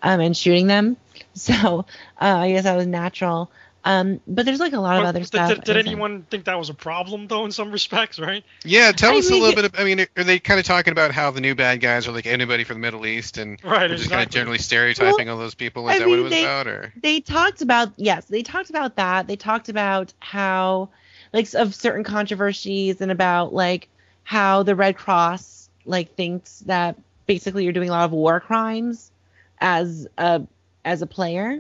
um, 0.01 0.19
and 0.19 0.35
shooting 0.35 0.67
them. 0.67 0.97
So 1.35 1.79
uh, 2.21 2.25
I 2.25 2.51
guess 2.51 2.65
that 2.65 2.75
was 2.77 2.85
natural. 2.85 3.49
Um, 3.83 4.21
but 4.27 4.45
there's 4.45 4.59
like 4.59 4.73
a 4.73 4.79
lot 4.79 4.97
of 4.97 5.01
But 5.03 5.07
other 5.09 5.23
stuff. 5.23 5.49
did, 5.49 5.63
did 5.63 5.75
I 5.75 5.79
was 5.79 5.85
like- 5.85 5.91
anyone 5.93 6.21
think 6.29 6.45
that 6.45 6.59
was 6.59 6.69
a 6.69 6.75
problem 6.75 7.25
though 7.27 7.43
in 7.45 7.51
some 7.51 7.71
respects, 7.71 8.19
right? 8.19 8.43
Yeah, 8.63 8.91
tell 8.91 9.15
I 9.15 9.17
us 9.17 9.31
a 9.31 9.33
little 9.33 9.55
bit. 9.55 9.65
Of, 9.65 9.75
I 9.79 9.83
mean, 9.83 10.05
are 10.15 10.23
they 10.23 10.37
kind 10.37 10.59
of 10.59 10.65
talking 10.67 10.91
about 10.91 11.09
how 11.11 11.31
the 11.31 11.41
new 11.41 11.55
bad 11.55 11.81
guys 11.81 12.07
are 12.07 12.11
like 12.11 12.27
anybody 12.27 12.63
from 12.65 12.75
the 12.75 12.81
Middle 12.81 13.05
East 13.07 13.39
and 13.39 13.59
Right, 13.63 13.87
they're 13.87 13.97
just 13.97 14.11
kind 14.11 14.23
of 14.23 14.29
generally 14.29 14.59
stereotyping 14.59 15.27
all 15.27 15.37
those 15.39 15.55
people? 15.55 15.89
Is 15.89 15.95
I 15.95 15.99
that 15.99 16.07
what 16.07 16.13
it 16.13 16.15
mean, 16.17 16.23
was 16.25 16.31
they- 16.31 16.43
about? 16.43 16.67
Or 16.67 16.93
they 17.01 17.19
talked 17.19 17.61
about 17.63 17.93
yes 17.97 18.25
they 18.25 18.43
talked 18.43 18.69
about 18.69 18.95
that 18.97 19.25
they 19.25 19.35
talked 19.35 19.69
about 19.69 20.13
how 20.19 20.89
like 21.33 21.51
of 21.55 21.73
certain 21.73 22.03
controversies 22.03 23.01
and 23.01 23.11
about 23.11 23.53
like 23.55 23.89
how 24.23 24.63
the 24.63 24.75
red 24.75 24.97
cross 24.97 25.69
like 25.85 26.15
thinks 26.15 26.59
that 26.61 26.97
basically 27.25 27.63
you're 27.63 27.73
doing 27.73 27.89
a 27.89 27.91
lot 27.91 28.05
of 28.05 28.11
war 28.11 28.39
crimes 28.39 29.11
as 29.59 30.07
a 30.17 30.41
as 30.85 31.01
a 31.01 31.07
player. 31.07 31.59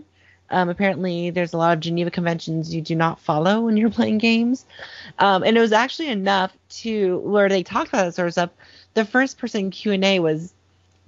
Um, 0.49 0.69
apparently, 0.69 1.31
there's 1.31 1.53
a 1.53 1.57
lot 1.57 1.73
of 1.73 1.79
Geneva 1.79 2.11
Conventions 2.11 2.75
you 2.75 2.81
do 2.81 2.95
not 2.95 3.19
follow 3.19 3.61
when 3.61 3.77
you're 3.77 3.89
playing 4.01 4.19
games, 4.19 4.65
um, 5.19 5.43
and 5.43 5.57
it 5.57 5.61
was 5.61 5.71
actually 5.71 6.09
enough 6.09 6.51
to 6.69 7.19
where 7.19 7.49
they 7.49 7.63
talked 7.63 7.89
about 7.89 8.05
that 8.05 8.15
sort 8.15 8.27
of 8.27 8.33
stuff. 8.33 8.49
The 8.93 9.05
first 9.05 9.37
person 9.37 9.71
Q 9.71 9.93
and 9.93 10.05
A 10.05 10.19
was 10.19 10.53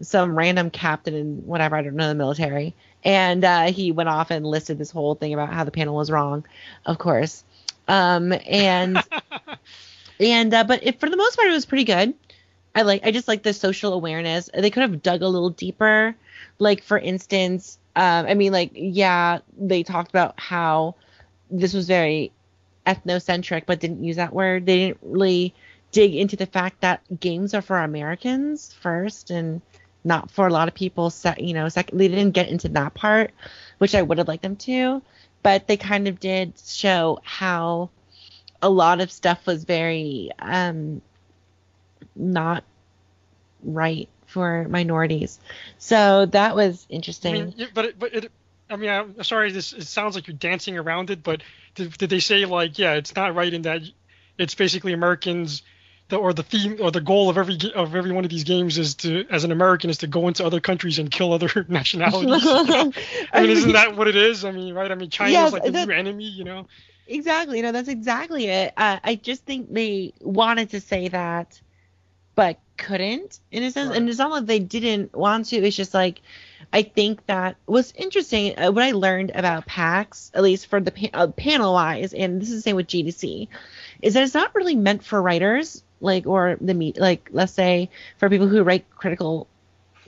some 0.02 0.36
random 0.36 0.70
captain 0.70 1.14
in 1.14 1.46
whatever 1.46 1.76
I 1.76 1.82
don't 1.82 1.96
know 1.96 2.08
the 2.08 2.16
military, 2.16 2.74
and 3.04 3.44
uh, 3.44 3.72
he 3.72 3.92
went 3.92 4.10
off 4.10 4.32
and 4.32 4.46
listed 4.46 4.78
this 4.78 4.92
whole 4.92 5.16
thing 5.16 5.34
about 5.34 5.54
how 5.54 5.64
the 5.64 5.72
panel 5.72 5.96
was 5.96 6.10
wrong, 6.10 6.46
of 6.86 6.98
course, 6.98 7.44
um, 7.88 8.34
and 8.48 8.98
and 10.20 10.54
uh, 10.54 10.64
but 10.64 10.86
it, 10.86 11.00
for 11.00 11.10
the 11.10 11.18
most 11.18 11.36
part 11.36 11.50
it 11.50 11.54
was 11.54 11.66
pretty 11.66 11.84
good. 11.84 12.14
I 12.74 12.82
like 12.82 13.06
I 13.06 13.12
just 13.12 13.28
like 13.28 13.44
the 13.44 13.54
social 13.54 13.94
awareness. 13.94 14.50
They 14.54 14.70
could 14.70 14.82
have 14.82 15.02
dug 15.02 15.22
a 15.22 15.28
little 15.28 15.50
deeper. 15.50 16.16
Like 16.60 16.84
for 16.84 16.98
instance, 16.98 17.80
um, 17.96 18.26
I 18.26 18.34
mean 18.34 18.52
like 18.52 18.72
yeah, 18.74 19.40
they 19.58 19.84
talked 19.84 20.10
about 20.10 20.40
how 20.40 20.96
this 21.50 21.74
was 21.74 21.88
very 21.88 22.32
ethnocentric, 22.86 23.64
but 23.66 23.80
didn't 23.80 24.04
use 24.04 24.18
that 24.18 24.34
word. 24.34 24.66
They 24.66 24.78
didn't 24.78 25.00
really 25.02 25.54
dig 25.92 26.16
into 26.16 26.36
the 26.36 26.46
fact 26.46 26.82
that 26.82 27.02
games 27.20 27.54
are 27.54 27.62
for 27.62 27.80
Americans 27.80 28.76
first 28.82 29.32
and 29.32 29.62
not 30.04 30.30
for 30.30 30.46
a 30.46 30.52
lot 30.52 30.68
of 30.68 30.74
people. 30.74 31.10
Se- 31.10 31.36
you 31.40 31.54
know, 31.54 31.70
second 31.70 31.98
they 31.98 32.08
didn't 32.08 32.32
get 32.32 32.50
into 32.50 32.70
that 32.70 32.94
part, 32.94 33.32
which 33.78 33.96
I 33.96 34.02
would 34.02 34.18
have 34.18 34.28
liked 34.28 34.44
them 34.44 34.58
to, 34.58 35.02
but 35.44 35.68
they 35.68 35.78
kind 35.78 36.08
of 36.08 36.20
did 36.20 36.54
show 36.64 37.20
how 37.24 37.90
a 38.66 38.70
lot 38.70 39.00
of 39.00 39.12
stuff 39.12 39.46
was 39.46 39.64
very 39.64 40.32
um, 40.40 41.02
not 42.16 42.64
right 43.64 44.10
for 44.26 44.66
minorities. 44.68 45.40
So 45.78 46.26
that 46.28 46.56
was 46.56 46.86
interesting. 46.90 47.36
I 47.36 47.46
mean, 47.46 47.68
but 47.76 47.86
it, 47.86 48.00
but 48.00 48.14
it, 48.16 48.32
I 48.70 48.76
mean, 48.76 48.90
I'm 48.90 49.24
sorry. 49.24 49.52
This 49.52 49.72
it 49.74 49.86
sounds 49.86 50.16
like 50.16 50.26
you're 50.28 50.36
dancing 50.36 50.78
around 50.80 51.12
it, 51.12 51.22
but 51.22 51.44
did, 51.76 51.96
did 51.96 52.10
they 52.10 52.20
say 52.20 52.46
like, 52.46 52.80
yeah, 52.80 52.94
it's 52.94 53.16
not 53.16 53.36
right 53.36 53.54
in 53.54 53.62
that 53.64 53.82
it's 54.40 54.56
basically 54.56 54.94
Americans, 54.94 55.62
the, 56.10 56.18
or 56.18 56.34
the 56.34 56.42
theme 56.42 56.78
or 56.82 56.90
the 56.90 57.02
goal 57.02 57.30
of 57.30 57.38
every 57.38 57.60
of 57.76 57.96
every 57.96 58.12
one 58.12 58.24
of 58.24 58.32
these 58.32 58.46
games 58.46 58.80
is 58.80 58.96
to, 58.96 59.26
as 59.30 59.44
an 59.44 59.52
American, 59.52 59.92
is 59.92 60.00
to 60.00 60.08
go 60.08 60.28
into 60.28 60.44
other 60.44 60.60
countries 60.60 60.98
and 60.98 61.12
kill 61.12 61.34
other 61.34 61.66
nationalities. 61.70 62.44
I 63.32 63.42
mean, 63.42 63.52
isn't 63.52 63.74
that 63.74 63.96
what 63.96 64.08
it 64.08 64.16
is? 64.16 64.44
I 64.44 64.52
mean, 64.52 64.74
right? 64.74 64.92
I 64.92 64.96
mean, 64.96 65.12
China's 65.12 65.34
Yes, 65.34 65.54
like 65.54 65.64
the 65.66 65.72
that- 65.72 65.88
new 65.88 65.94
enemy, 65.94 66.26
you 66.26 66.44
know? 66.44 66.66
Exactly. 67.08 67.62
No, 67.62 67.72
that's 67.72 67.90
exactly 67.90 68.46
it. 68.48 68.74
Uh, 68.76 69.00
I 69.04 69.16
just 69.16 69.46
think 69.46 69.72
they 69.72 70.14
wanted 70.22 70.72
to 70.72 70.82
say 70.82 71.08
that, 71.10 71.60
but 72.34 72.60
couldn't 72.78 73.40
in 73.52 73.64
a 73.64 73.72
sense. 73.72 73.90
Right. 73.90 73.98
And 73.98 74.10
it's 74.10 74.18
not 74.18 74.32
like 74.32 74.46
they 74.46 74.60
didn't 74.60 75.16
want 75.16 75.48
to. 75.48 75.58
It's 75.58 75.76
just 75.76 75.94
like 75.94 76.22
I 76.74 76.82
think 76.82 77.26
that 77.28 77.58
was 77.68 77.94
interesting. 77.96 78.58
Uh, 78.58 78.72
what 78.72 78.84
I 78.84 78.92
learned 78.92 79.32
about 79.36 79.66
PAX, 79.66 80.32
at 80.34 80.44
least 80.44 80.68
for 80.68 80.82
the 80.82 80.92
pa- 80.92 81.10
uh, 81.14 81.28
panel 81.28 81.74
wise, 81.74 82.14
and 82.14 82.42
this 82.42 82.50
is 82.50 82.56
the 82.58 82.62
same 82.62 82.76
with 82.76 82.88
GDC, 82.88 83.48
is 84.02 84.16
that 84.16 84.24
it's 84.24 84.34
not 84.34 84.56
really 84.56 84.76
meant 84.76 85.04
for 85.04 85.22
writers, 85.22 85.84
like 86.02 86.26
or 86.26 86.58
the 86.60 86.74
meet, 86.74 86.98
like 87.00 87.30
let's 87.32 87.54
say 87.54 87.90
for 88.18 88.30
people 88.30 88.48
who 88.48 88.64
write 88.64 88.90
critical 88.90 89.48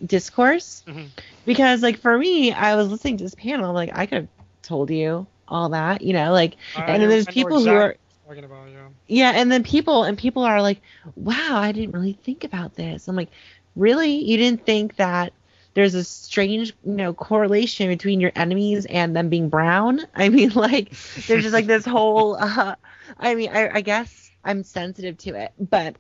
discourse. 0.04 0.84
Mhm. 0.88 1.08
Because 1.46 1.82
like 1.82 2.00
for 2.00 2.18
me, 2.18 2.52
I 2.52 2.76
was 2.76 2.90
listening 2.90 3.18
to 3.18 3.24
this 3.24 3.36
panel, 3.36 3.74
like 3.74 3.92
I 3.94 4.06
could 4.08 4.16
have 4.18 4.28
told 4.64 4.90
you 4.90 5.28
all 5.48 5.70
that, 5.70 6.02
you 6.02 6.14
know, 6.14 6.32
like 6.32 6.56
and 6.76 7.02
then 7.02 7.10
there's 7.10 7.26
people 7.26 7.60
who 7.60 7.68
exactly 7.68 7.72
are 7.72 7.96
you're 8.36 8.36
talking 8.36 8.44
about, 8.44 8.70
yeah. 8.70 8.88
yeah 9.08 9.32
and 9.36 9.52
then 9.52 9.64
people 9.64 10.04
and 10.04 10.18
people 10.18 10.44
are 10.44 10.62
like 10.62 10.82
wow 11.16 11.58
i 11.58 11.72
didn't 11.72 11.92
really 11.92 12.14
think 12.14 12.44
about 12.44 12.76
this. 12.76 13.08
I'm 13.08 13.16
like 13.16 13.30
really? 13.76 14.24
You 14.24 14.38
didn't 14.38 14.66
think 14.66 14.96
that 14.98 15.34
there's 15.76 15.94
a 15.94 16.04
strange 16.04 16.74
you 16.84 16.94
know 16.94 17.14
correlation 17.14 17.88
between 17.88 18.20
your 18.20 18.32
enemies 18.36 18.86
and 18.86 19.16
them 19.16 19.30
being 19.30 19.50
brown? 19.50 20.02
I 20.16 20.30
mean 20.30 20.52
like 20.52 20.92
there's 21.28 21.44
just 21.44 21.54
like 21.54 21.68
this 21.68 21.86
whole 21.86 22.36
uh, 22.40 22.76
i 23.18 23.36
mean 23.36 23.50
I, 23.54 23.76
I 23.76 23.82
guess 23.82 24.32
i'm 24.44 24.64
sensitive 24.64 25.18
to 25.20 25.36
it 25.36 25.54
but 25.58 25.96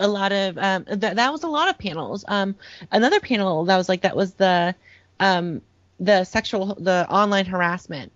a 0.00 0.08
lot 0.08 0.32
of 0.32 0.58
um 0.58 0.84
th- 0.84 1.14
that 1.14 1.32
was 1.32 1.42
a 1.42 1.48
lot 1.48 1.68
of 1.68 1.78
panels. 1.78 2.24
Um 2.28 2.54
another 2.90 3.20
panel 3.20 3.64
that 3.66 3.76
was 3.76 3.88
like 3.88 4.02
that 4.02 4.16
was 4.16 4.34
the 4.34 4.74
um 5.20 5.62
the 6.00 6.24
sexual 6.24 6.76
the 6.76 7.06
online 7.10 7.46
harassment 7.46 8.12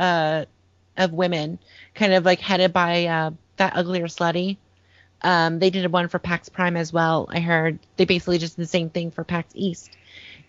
uh 0.00 0.44
of 0.96 1.12
women 1.12 1.58
kind 1.94 2.12
of 2.12 2.24
like 2.24 2.40
headed 2.40 2.72
by 2.72 3.06
uh, 3.06 3.30
Fat 3.56 3.72
Ugly 3.74 4.02
or 4.02 4.06
Slutty. 4.06 4.58
Um, 5.22 5.58
they 5.58 5.70
did 5.70 5.90
one 5.92 6.08
for 6.08 6.18
PAX 6.18 6.48
Prime 6.48 6.76
as 6.76 6.92
well. 6.92 7.28
I 7.30 7.40
heard 7.40 7.78
they 7.96 8.04
basically 8.04 8.38
just 8.38 8.56
did 8.56 8.62
the 8.62 8.68
same 8.68 8.90
thing 8.90 9.10
for 9.10 9.24
PAX 9.24 9.52
East. 9.54 9.90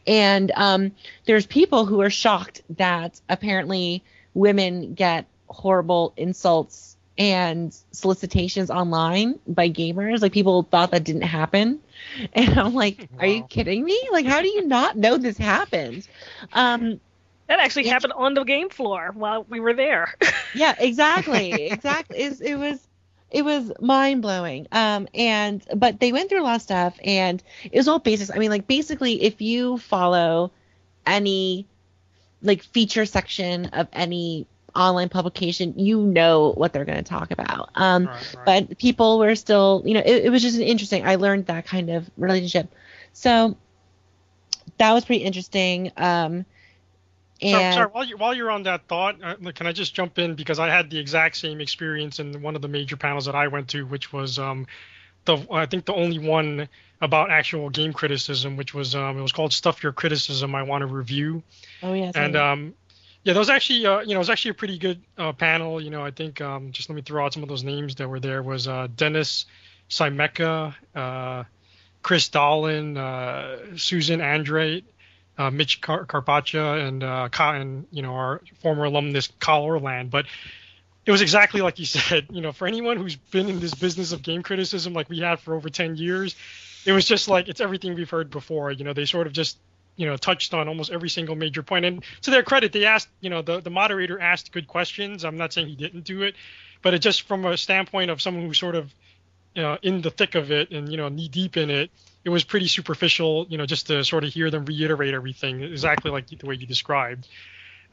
And 0.08 0.52
um, 0.56 0.92
there's 1.26 1.46
people 1.46 1.86
who 1.86 2.02
are 2.02 2.10
shocked 2.10 2.62
that 2.78 3.20
apparently 3.30 4.04
women 4.34 4.94
get 4.94 5.26
horrible 5.48 6.14
insults 6.16 6.98
and 7.18 7.76
solicitations 7.92 8.72
online 8.72 9.40
by 9.46 9.70
gamers. 9.70 10.22
Like 10.22 10.32
people 10.32 10.64
thought 10.64 10.92
that 10.92 11.04
didn't 11.04 11.24
happen. 11.24 11.80
And 12.34 12.58
I'm 12.58 12.74
like, 12.74 13.10
are 13.20 13.28
you 13.28 13.44
kidding 13.44 13.84
me? 13.84 14.10
Like, 14.12 14.26
how 14.26 14.42
do 14.42 14.48
you 14.48 14.66
not 14.66 14.98
know 14.98 15.18
this 15.18 15.38
happened? 15.38 16.08
Um, 16.52 17.00
That 17.52 17.60
actually 17.60 17.86
Yeah. 17.86 17.94
happened 17.94 18.14
on 18.16 18.34
the 18.36 18.44
game 18.46 18.70
floor 18.70 19.12
while 19.14 19.46
we 19.50 19.60
were 19.60 19.74
there. 19.74 20.16
yeah 20.54 20.74
exactly 20.80 21.64
exactly 21.68 22.18
it's, 22.20 22.42
it 22.42 22.56
was 22.56 22.88
it 23.32 23.44
was 23.44 23.72
mind 23.80 24.22
blowing 24.22 24.68
um 24.72 25.08
and 25.14 25.64
but 25.76 26.00
they 26.00 26.12
went 26.12 26.30
through 26.30 26.42
a 26.42 26.44
lot 26.44 26.56
of 26.56 26.62
stuff 26.62 26.98
and 27.04 27.44
it 27.72 27.78
was 27.78 27.88
all 27.88 28.00
basics 28.00 28.32
i 28.34 28.38
mean 28.38 28.50
like 28.50 28.68
basically 28.68 29.22
if 29.24 29.42
you 29.42 29.78
follow 29.78 30.52
any 31.06 31.68
like 32.42 32.64
feature 32.64 33.06
section 33.06 33.66
of 33.68 33.88
any 33.94 34.48
online 34.76 35.10
publication 35.10 35.78
you 35.78 36.02
know 36.02 36.52
what 36.54 36.74
they're 36.74 36.86
going 36.86 36.98
to 36.98 37.04
talk 37.04 37.32
about 37.32 37.70
um 37.76 38.10
Right, 38.10 38.28
right. 38.34 38.66
but 38.66 38.78
people 38.78 39.20
were 39.20 39.36
still 39.36 39.84
you 39.86 39.94
know 39.94 40.02
it, 40.06 40.26
it 40.26 40.30
was 40.30 40.42
just 40.42 40.60
interesting 40.60 41.06
i 41.06 41.16
learned 41.16 41.46
that 41.48 41.66
kind 41.66 41.90
of 41.90 42.10
relationship 42.18 42.72
so 43.14 43.56
that 44.78 44.94
was 44.94 45.06
pretty 45.06 45.24
interesting 45.24 45.92
um 45.98 46.46
So, 46.46 46.61
and 47.42 47.74
sorry, 47.74 47.90
while 47.92 48.04
you 48.04 48.18
while 48.18 48.34
you're 48.34 48.52
on 48.52 48.64
that 48.64 48.88
thought, 48.88 49.16
uh, 49.24 49.36
can 49.54 49.68
I 49.68 49.72
just 49.72 49.94
jump 49.94 50.20
in 50.20 50.36
because 50.36 50.60
I 50.60 50.70
had 50.70 50.90
the 50.90 51.00
exact 51.00 51.38
same 51.38 51.60
experience 51.60 52.20
in 52.20 52.42
one 52.42 52.56
of 52.56 52.62
the 52.62 52.68
major 52.68 52.98
panels 52.98 53.26
that 53.26 53.36
I 53.36 53.48
went 53.48 53.70
to, 53.70 53.86
which 53.86 54.14
was 54.14 54.38
um, 54.38 54.68
the 55.26 55.38
I 55.52 55.66
think 55.66 55.86
the 55.86 55.94
only 55.94 56.20
one 56.20 56.68
about 57.02 57.32
actual 57.32 57.70
game 57.70 57.94
criticism, 57.94 58.58
which 58.58 58.74
was 58.74 58.96
um, 58.96 59.18
it 59.18 59.22
was 59.22 59.32
called 59.32 59.54
"Stuff 59.54 59.82
Your 59.82 59.92
Criticism 59.92 60.54
I 60.54 60.64
Want 60.64 60.82
to 60.82 60.88
Review," 60.88 61.42
oh 61.82 61.94
yeah 61.94 62.12
and 62.14 62.34
sorry. 62.34 62.38
um, 62.38 62.74
yeah, 63.24 63.34
that 63.34 63.40
was 63.40 63.50
actually 63.50 63.86
uh, 63.86 64.00
you 64.02 64.10
know 64.10 64.16
it 64.16 64.20
was 64.20 64.30
actually 64.30 64.52
a 64.52 64.56
pretty 64.56 64.78
good 64.78 65.02
uh, 65.18 65.34
panel. 65.34 65.82
You 65.82 65.90
know, 65.90 66.04
I 66.04 66.12
think 66.12 66.42
um, 66.42 66.72
just 66.72 66.90
let 66.90 66.96
me 66.96 67.02
throw 67.02 67.26
out 67.26 67.34
some 67.34 67.44
of 67.44 67.50
those 67.50 67.64
names 67.64 67.96
that 67.96 68.08
were 68.08 68.20
there 68.20 68.42
was 68.44 68.68
uh, 68.68 68.88
Dennis 68.96 69.46
Scimeca, 69.90 70.74
uh, 70.96 71.44
Chris 72.02 72.30
Dahlen, 72.30 72.98
uh, 72.98 73.78
Susan 73.78 74.22
Arendt, 74.22 74.84
uh, 75.42 75.52
Mitch 75.52 75.82
Car- 75.82 76.06
Krpata, 76.06 76.88
and 76.88 77.04
uh, 77.04 77.30
and 77.40 77.88
you 77.92 78.02
know 78.02 78.14
our 78.14 78.42
former 78.62 78.86
alumnus 78.86 79.30
Kyle 79.40 79.64
Orland. 79.64 80.12
But 80.12 80.26
it 81.06 81.12
was 81.12 81.22
exactly 81.22 81.62
like 81.62 81.80
you 81.80 81.86
said. 81.98 82.28
You 82.32 82.42
know, 82.42 82.52
for 82.52 82.68
anyone 82.68 82.98
who's 82.98 83.16
been 83.16 83.50
in 83.50 83.60
this 83.60 83.74
business 83.74 84.12
of 84.12 84.22
game 84.22 84.44
criticism 84.44 84.94
like 84.94 85.10
we 85.10 85.20
had 85.20 85.40
for 85.40 85.56
over 85.56 85.70
10 85.70 85.96
years, 85.96 86.36
it 86.86 86.92
was 86.92 87.06
just 87.06 87.28
like 87.28 87.48
it's 87.48 87.62
everything 87.62 87.96
we've 87.96 88.10
heard 88.10 88.30
before. 88.30 88.72
You 88.72 88.84
know, 88.84 88.94
they 88.94 89.06
sort 89.06 89.28
of 89.28 89.34
just 89.34 89.58
you 89.96 90.06
know 90.06 90.18
touched 90.18 90.54
on 90.54 90.68
almost 90.68 90.92
every 90.92 91.10
single 91.10 91.36
major 91.36 91.64
point. 91.64 91.86
And 91.86 92.04
to 92.22 92.32
their 92.32 92.44
credit, 92.44 92.72
they 92.72 92.86
asked. 92.86 93.10
You 93.20 93.30
know, 93.30 93.42
the 93.42 93.62
the 93.62 93.72
moderator 93.72 94.20
asked 94.20 94.52
good 94.52 94.68
questions. 94.68 95.26
I'm 95.26 95.38
not 95.38 95.54
saying 95.54 95.68
he 95.68 95.76
didn't 95.76 96.04
do 96.04 96.22
it, 96.24 96.36
but 96.82 96.94
it 96.94 97.00
just 97.00 97.24
from 97.24 97.46
a 97.46 97.58
standpoint 97.58 98.12
of 98.12 98.22
someone 98.22 98.46
who 98.46 98.54
sort 98.54 98.76
of 98.76 98.94
you 99.56 99.62
know, 99.62 99.78
in 99.82 100.02
the 100.02 100.10
thick 100.12 100.36
of 100.36 100.52
it 100.52 100.72
and 100.72 100.90
you 100.90 100.98
know 100.98 101.10
knee 101.10 101.28
deep 101.28 101.58
in 101.58 101.70
it, 101.70 101.92
it 102.24 102.30
was 102.30 102.44
pretty 102.44 102.68
superficial. 102.68 103.46
You 103.50 103.58
know, 103.58 103.66
just 103.66 103.88
to 103.88 104.04
sort 104.04 104.24
of 104.24 104.34
hear 104.34 104.50
them 104.50 104.66
reiterate 104.66 105.14
everything 105.14 105.62
exactly 105.64 106.12
like 106.12 106.28
the 106.28 106.46
way 106.46 106.56
you 106.56 106.66
described. 106.68 107.28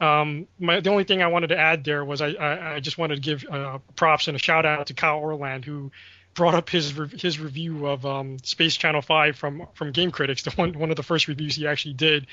Um, 0.01 0.47
my, 0.57 0.79
the 0.79 0.89
only 0.91 1.03
thing 1.03 1.21
I 1.21 1.27
wanted 1.27 1.47
to 1.47 1.57
add 1.57 1.83
there 1.83 2.05
was 2.05 2.21
I, 2.21 2.29
I, 2.29 2.75
I 2.75 2.79
just 2.79 2.97
wanted 2.97 3.15
to 3.15 3.21
give 3.21 3.45
uh, 3.51 3.79
props 3.97 4.27
and 4.29 4.35
a 4.35 4.39
shout 4.39 4.65
out 4.65 4.87
to 4.87 4.93
Kyle 4.93 5.17
Orland 5.19 5.65
who 5.65 5.91
brought 6.35 6.55
up 6.55 6.69
his 6.69 6.97
re- 6.97 7.09
his 7.09 7.37
review 7.39 7.85
of 7.87 8.05
um, 8.05 8.37
Space 8.43 8.77
Channel 8.77 9.01
5 9.01 9.35
from 9.35 9.67
from 9.73 9.91
Game 9.91 10.11
Critics, 10.11 10.43
the 10.43 10.51
one 10.51 10.77
one 10.79 10.89
of 10.89 10.95
the 10.95 11.03
first 11.03 11.27
reviews 11.27 11.55
he 11.55 11.67
actually 11.67 11.95
did. 11.95 12.27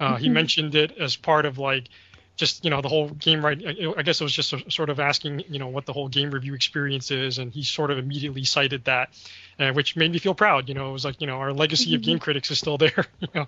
Uh, 0.00 0.16
He 0.16 0.28
Mhm. 0.28 0.32
mentioned 0.32 0.74
it 0.74 0.98
as 0.98 1.14
part 1.16 1.46
of 1.46 1.58
like 1.58 1.88
just 2.36 2.64
you 2.64 2.70
know 2.70 2.80
the 2.80 2.88
whole 2.88 3.08
game 3.08 3.44
right 3.44 3.60
I 3.64 3.94
I 3.96 4.02
guess 4.02 4.20
it 4.20 4.24
was 4.24 4.32
just 4.32 4.52
a, 4.52 4.70
sort 4.70 4.90
of 4.90 5.00
asking 5.00 5.44
you 5.48 5.58
know 5.58 5.68
what 5.68 5.86
the 5.86 5.92
whole 5.92 6.08
game 6.08 6.30
review 6.30 6.54
experience 6.54 7.10
is 7.10 7.38
and 7.38 7.52
he 7.52 7.62
sort 7.62 7.90
of 7.90 7.98
immediately 7.98 8.44
cited 8.44 8.84
that 8.86 9.10
uh, 9.58 9.72
which 9.72 9.96
made 9.96 10.10
me 10.10 10.18
feel 10.18 10.34
proud 10.34 10.68
you 10.68 10.74
know 10.74 10.88
it 10.88 10.92
was 10.92 11.04
like 11.04 11.20
you 11.20 11.26
know 11.26 11.36
our 11.36 11.52
legacy 11.52 11.94
of 11.94 12.02
game 12.08 12.18
critics 12.18 12.50
is 12.50 12.58
still 12.58 12.78
there 12.78 13.06
you 13.20 13.28
know 13.34 13.46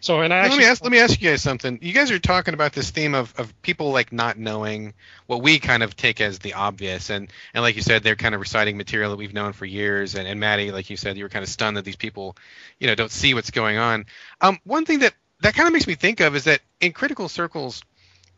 so 0.00 0.20
and 0.20 0.32
I 0.32 0.48
let 0.48 0.58
me 0.58 0.64
ask 0.64 0.82
let 0.82 0.92
me 0.92 0.98
ask 0.98 1.20
you 1.20 1.30
guys 1.30 1.42
something. 1.42 1.78
You 1.82 1.92
guys 1.92 2.10
are 2.10 2.18
talking 2.18 2.54
about 2.54 2.72
this 2.72 2.90
theme 2.90 3.14
of, 3.14 3.32
of 3.38 3.60
people 3.62 3.92
like 3.92 4.12
not 4.12 4.38
knowing 4.38 4.94
what 5.26 5.42
we 5.42 5.58
kind 5.58 5.82
of 5.82 5.96
take 5.96 6.20
as 6.20 6.38
the 6.38 6.54
obvious 6.54 7.10
and 7.10 7.32
and 7.54 7.62
like 7.62 7.76
you 7.76 7.82
said 7.82 8.02
they're 8.02 8.16
kind 8.16 8.34
of 8.34 8.40
reciting 8.40 8.76
material 8.76 9.10
that 9.10 9.16
we've 9.16 9.34
known 9.34 9.52
for 9.52 9.64
years 9.64 10.14
and, 10.14 10.28
and 10.28 10.38
Maddie 10.40 10.72
like 10.72 10.90
you 10.90 10.96
said 10.96 11.16
you 11.16 11.24
were 11.24 11.28
kind 11.28 11.42
of 11.42 11.48
stunned 11.48 11.76
that 11.76 11.84
these 11.84 11.96
people 11.96 12.36
you 12.78 12.86
know 12.86 12.94
don't 12.94 13.10
see 13.10 13.34
what's 13.34 13.50
going 13.50 13.78
on. 13.78 14.06
Um 14.40 14.58
one 14.64 14.84
thing 14.84 15.00
that 15.00 15.14
that 15.40 15.54
kind 15.54 15.66
of 15.66 15.72
makes 15.72 15.86
me 15.86 15.94
think 15.94 16.20
of 16.20 16.34
is 16.34 16.44
that 16.44 16.60
in 16.80 16.92
critical 16.92 17.28
circles 17.28 17.82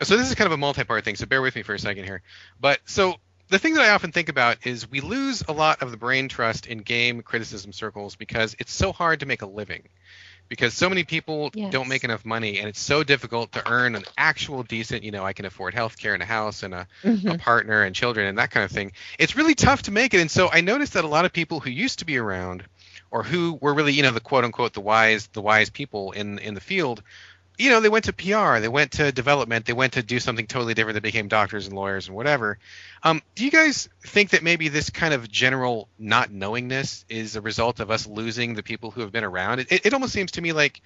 so 0.03 0.17
this 0.17 0.29
is 0.29 0.35
kind 0.35 0.47
of 0.47 0.53
a 0.53 0.57
multi-part 0.57 1.05
thing. 1.05 1.17
So 1.17 1.27
bear 1.27 1.43
with 1.43 1.55
me 1.57 1.63
for 1.63 1.75
a 1.75 1.79
second 1.79 2.05
here. 2.05 2.23
But 2.61 2.81
so 2.85 3.15
the 3.49 3.59
thing 3.59 3.75
that 3.75 3.85
I 3.85 3.91
often 3.91 4.13
think 4.13 4.29
about 4.29 4.67
is 4.67 4.91
we 4.91 5.01
lose 5.01 5.43
a 5.49 5.53
lot 5.53 5.83
of 5.83 5.91
the 5.91 5.97
brain 5.97 6.29
trust 6.29 6.67
in 6.67 6.79
game 6.79 7.23
criticism 7.23 7.73
circles 7.73 8.15
because 8.17 8.55
it's 8.59 8.73
so 8.73 8.93
hard 8.93 9.21
to 9.21 9.27
make 9.27 9.43
a 9.43 9.47
living. 9.47 9.89
Because 10.49 10.73
so 10.73 10.89
many 10.89 11.05
people 11.05 11.51
Yes. 11.53 11.73
don't 11.73 11.89
make 11.89 12.05
enough 12.05 12.25
money, 12.25 12.59
and 12.59 12.69
it's 12.69 12.81
so 12.81 13.05
difficult 13.05 13.53
to 13.53 13.63
earn 13.67 13.95
an 13.95 14.07
actual 14.17 14.63
decent, 14.63 15.03
you 15.03 15.11
know, 15.11 15.23
I 15.23 15.35
can 15.35 15.45
afford 15.45 15.75
health 15.75 15.99
care 15.99 16.15
and 16.15 16.23
a 16.23 16.27
house 16.27 16.63
and 16.63 16.73
a, 16.73 16.87
Mhm. 17.05 17.35
a 17.35 17.39
partner 17.39 17.83
and 17.83 17.95
children 17.95 18.27
and 18.27 18.39
that 18.39 18.51
kind 18.51 18.65
of 18.65 18.71
thing. 18.71 18.93
It's 19.19 19.37
really 19.37 19.55
tough 19.55 19.83
to 19.83 19.91
make 19.91 20.15
it. 20.15 20.21
And 20.21 20.31
so 20.31 20.49
I 20.51 20.63
noticed 20.63 20.95
that 20.95 21.05
a 21.05 21.09
lot 21.09 21.27
of 21.27 21.35
people 21.35 21.61
who 21.61 21.69
used 21.69 21.99
to 21.99 22.07
be 22.07 22.17
around 22.17 22.65
or 23.11 23.23
who 23.23 23.59
were 23.61 23.75
really, 23.75 23.93
you 23.93 24.03
know, 24.03 24.11
the 24.11 24.21
quote 24.21 24.45
unquote 24.45 24.73
the 24.73 24.81
wise 24.81 25.27
the 25.29 25.43
wise 25.43 25.69
people 25.69 26.13
in 26.13 26.39
in 26.39 26.55
the 26.55 26.61
field, 26.63 27.03
you 27.59 27.71
know, 27.71 27.81
they 27.81 27.89
went 27.89 28.05
to 28.05 28.13
PR, 28.13 28.61
they 28.61 28.69
went 28.69 28.93
to 28.93 29.11
development, 29.11 29.67
they 29.67 29.73
went 29.73 29.95
to 29.95 30.03
do 30.03 30.21
something 30.21 30.47
totally 30.47 30.75
different. 30.75 30.95
They 30.95 31.01
became 31.01 31.27
doctors 31.27 31.67
and 31.67 31.75
lawyers 31.75 32.07
and 32.07 32.17
whatever. 32.17 32.59
Um, 33.03 33.21
do 33.35 33.45
you 33.45 33.51
guys 33.51 33.89
think 34.07 34.31
that 34.31 34.45
maybe 34.45 34.69
this 34.69 34.91
kind 34.91 35.13
of 35.13 35.31
general 35.31 35.89
not 35.99 36.31
knowingness 36.31 37.05
is 37.09 37.35
a 37.35 37.41
result 37.41 37.81
of 37.81 37.91
us 37.91 38.07
losing 38.07 38.55
the 38.55 38.63
people 38.63 38.93
who 38.93 39.01
have 39.01 39.11
been 39.11 39.25
around? 39.25 39.61
It, 39.61 39.87
it 39.87 39.93
almost 39.93 40.13
seems 40.13 40.33
to 40.33 40.41
me 40.41 40.53
like 40.53 40.81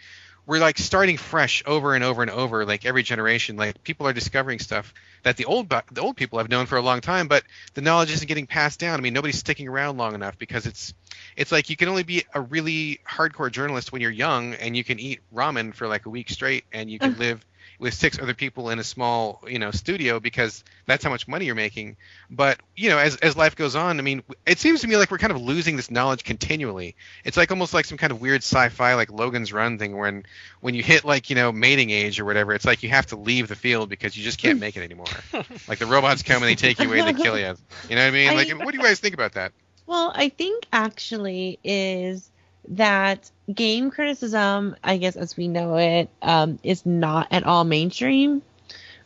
we're 0.47 0.59
like 0.59 0.79
starting 0.79 1.17
fresh 1.17 1.63
over 1.67 1.95
and 1.95 2.03
over 2.03 2.23
and 2.23 2.31
over 2.31 2.65
like 2.65 2.85
every 2.85 3.03
generation. 3.03 3.57
Like 3.57 3.83
people 3.85 4.07
are 4.07 4.13
discovering 4.13 4.59
stuff 4.59 4.93
that 5.23 5.37
the 5.37 5.45
old 5.45 5.69
the 5.69 6.01
old 6.01 6.17
people 6.17 6.39
have 6.39 6.49
known 6.49 6.67
for 6.67 6.77
a 6.77 6.83
long 6.83 7.01
time 7.01 7.29
but 7.29 7.45
the 7.75 7.81
knowledge 7.81 8.11
isn't 8.11 8.27
getting 8.27 8.47
passed 8.47 8.81
down. 8.81 8.99
I 8.99 9.03
mean 9.03 9.15
nobody's 9.15 9.39
sticking 9.39 9.69
around 9.69 9.99
long 9.99 10.15
enough 10.15 10.39
because 10.39 10.67
it's 10.67 10.95
it's 11.37 11.53
like 11.53 11.71
you 11.71 11.77
can 11.77 11.89
only 11.89 12.03
be 12.03 12.25
a 12.35 12.41
really 12.41 13.01
hardcore 13.09 13.51
journalist 13.51 13.93
when 13.93 14.03
you're 14.03 14.11
young 14.11 14.55
and 14.55 14.77
you 14.77 14.85
can 14.85 14.99
eat 14.99 15.21
ramen 15.33 15.75
for 15.75 15.87
like 15.87 16.07
a 16.07 16.11
week 16.11 16.29
straight 16.31 16.65
and 16.73 16.91
you 16.91 16.99
can 16.99 17.17
live 17.19 17.45
with 17.83 17.93
six 17.95 18.19
other 18.19 18.33
people 18.33 18.71
in 18.71 18.79
a 18.79 18.85
small 18.85 19.43
you 19.47 19.59
know 19.59 19.73
studio 19.73 20.21
because 20.21 20.63
that's 20.87 21.03
how 21.03 21.11
much 21.11 21.27
money 21.27 21.47
you're 21.47 21.57
making. 21.57 21.97
But 22.31 22.61
you 22.77 22.89
know 22.89 22.99
as, 22.99 23.17
as 23.17 23.37
life 23.37 23.57
goes 23.57 23.75
on 23.77 23.99
i 23.99 24.03
mean 24.03 24.23
it 24.47 24.59
seems 24.59 24.81
to 24.81 24.89
me 24.89 24.97
like 24.97 25.11
we're 25.11 25.19
kind 25.19 25.33
of 25.33 25.43
losing 25.43 25.77
this 25.77 25.91
knowledge 25.91 26.23
continually. 26.25 26.95
It's 27.25 27.37
like 27.37 27.51
almost 27.51 27.75
like 27.75 27.85
some 27.85 27.99
kind 27.99 28.13
of 28.13 28.21
weird 28.21 28.43
sci-fi 28.43 28.95
like 28.95 29.11
logan's 29.11 29.53
run 29.53 29.79
thing 29.79 29.97
when 29.99 30.25
when 30.61 30.75
you 30.75 30.83
hit 30.83 31.05
like 31.05 31.29
you 31.29 31.37
know 31.37 31.51
mating 31.51 31.91
age 31.91 32.21
or 32.21 32.25
whatever 32.25 32.55
it's 32.55 32.65
like 32.65 32.83
you 32.83 32.89
have 32.89 33.07
to 33.07 33.17
leave 33.17 33.49
the 33.49 33.57
field 33.57 33.89
because 33.89 34.17
you 34.17 34.23
just 34.23 34.39
can't 34.39 34.61
make 34.61 34.77
it 34.77 34.83
anymore. 34.83 35.07
Like 35.69 35.79
the 35.79 35.87
robots 35.87 36.23
come 36.23 36.43
and 36.43 36.51
they 36.51 36.55
take 36.55 36.79
you 36.79 36.87
away 36.89 37.01
and 37.01 37.17
they 37.17 37.23
kill 37.23 37.39
you. 37.39 37.55
You 37.89 37.97
know 37.97 38.03
what 38.03 38.09
i 38.09 38.11
mean? 38.11 38.31
I- 38.31 38.35
like 38.35 38.51
what 38.59 38.71
do 38.71 38.79
you 38.79 38.83
guys 38.85 39.01
think 39.01 39.15
about 39.15 39.33
that? 39.33 39.53
Well, 39.87 40.13
I 40.15 40.29
think 40.29 40.67
actually 40.73 41.59
is 41.65 42.31
that 42.69 43.31
game 43.53 43.91
criticism, 43.91 44.77
I 44.83 44.97
guess 44.97 45.17
as 45.17 45.37
we 45.37 45.49
know 45.49 45.77
it, 45.77 46.09
um, 46.23 46.59
is 46.63 46.87
not 46.87 47.29
at 47.31 47.45
all 47.45 47.65
mainstream. 47.65 48.43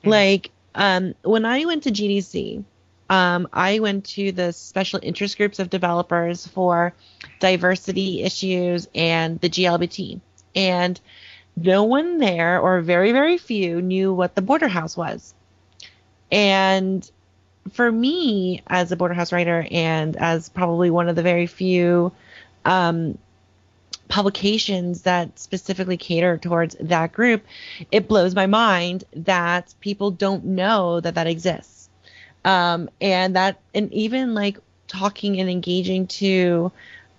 Like 0.05 0.51
um, 0.75 1.15
when 1.23 1.45
I 1.45 1.65
went 1.65 1.85
to 1.85 1.91
GDC, 1.91 2.65
um, 3.09 3.49
I 3.53 3.79
went 3.79 4.05
to 4.07 4.33
the 4.33 4.53
special 4.53 5.01
interest 5.03 5.37
groups 5.37 5.59
of 5.59 5.71
developers 5.71 6.47
for 6.47 6.93
diversity 7.41 8.23
issues 8.23 8.89
and 8.95 9.41
the 9.41 9.49
GLBT, 9.49 10.21
and 10.55 11.01
no 11.57 11.85
one 11.85 12.19
there, 12.19 12.61
or 12.61 12.81
very 12.81 13.13
very 13.13 13.39
few, 13.39 13.81
knew 13.81 14.13
what 14.13 14.35
the 14.35 14.43
Border 14.43 14.69
House 14.69 14.97
was. 14.97 15.35
And 16.31 17.09
for 17.73 17.91
me, 17.91 18.63
as 18.67 18.93
a 18.93 18.97
Border 18.97 19.15
House 19.15 19.33
writer, 19.33 19.67
and 19.71 20.17
as 20.17 20.49
probably 20.49 20.91
one 20.91 21.09
of 21.09 21.17
the 21.17 21.23
very 21.23 21.47
few 21.47 22.13
um, 22.65 23.19
publications 24.09 25.03
that 25.03 25.39
specifically 25.39 25.97
cater 25.97 26.39
towards 26.39 26.77
that 26.81 27.13
group, 27.13 27.45
it 27.91 28.09
blows 28.09 28.35
my 28.35 28.47
mind 28.47 29.05
that 29.15 29.75
people 29.81 30.11
don't 30.11 30.45
know 30.45 31.01
that 31.01 31.15
that 31.15 31.27
exists. 31.27 31.89
Um, 32.45 32.89
and 33.01 33.35
that, 33.37 33.61
and 33.75 33.93
even 33.93 34.35
like 34.35 34.59
talking 34.87 35.41
and 35.41 35.51
engaging 35.51 36.07
to, 36.07 36.71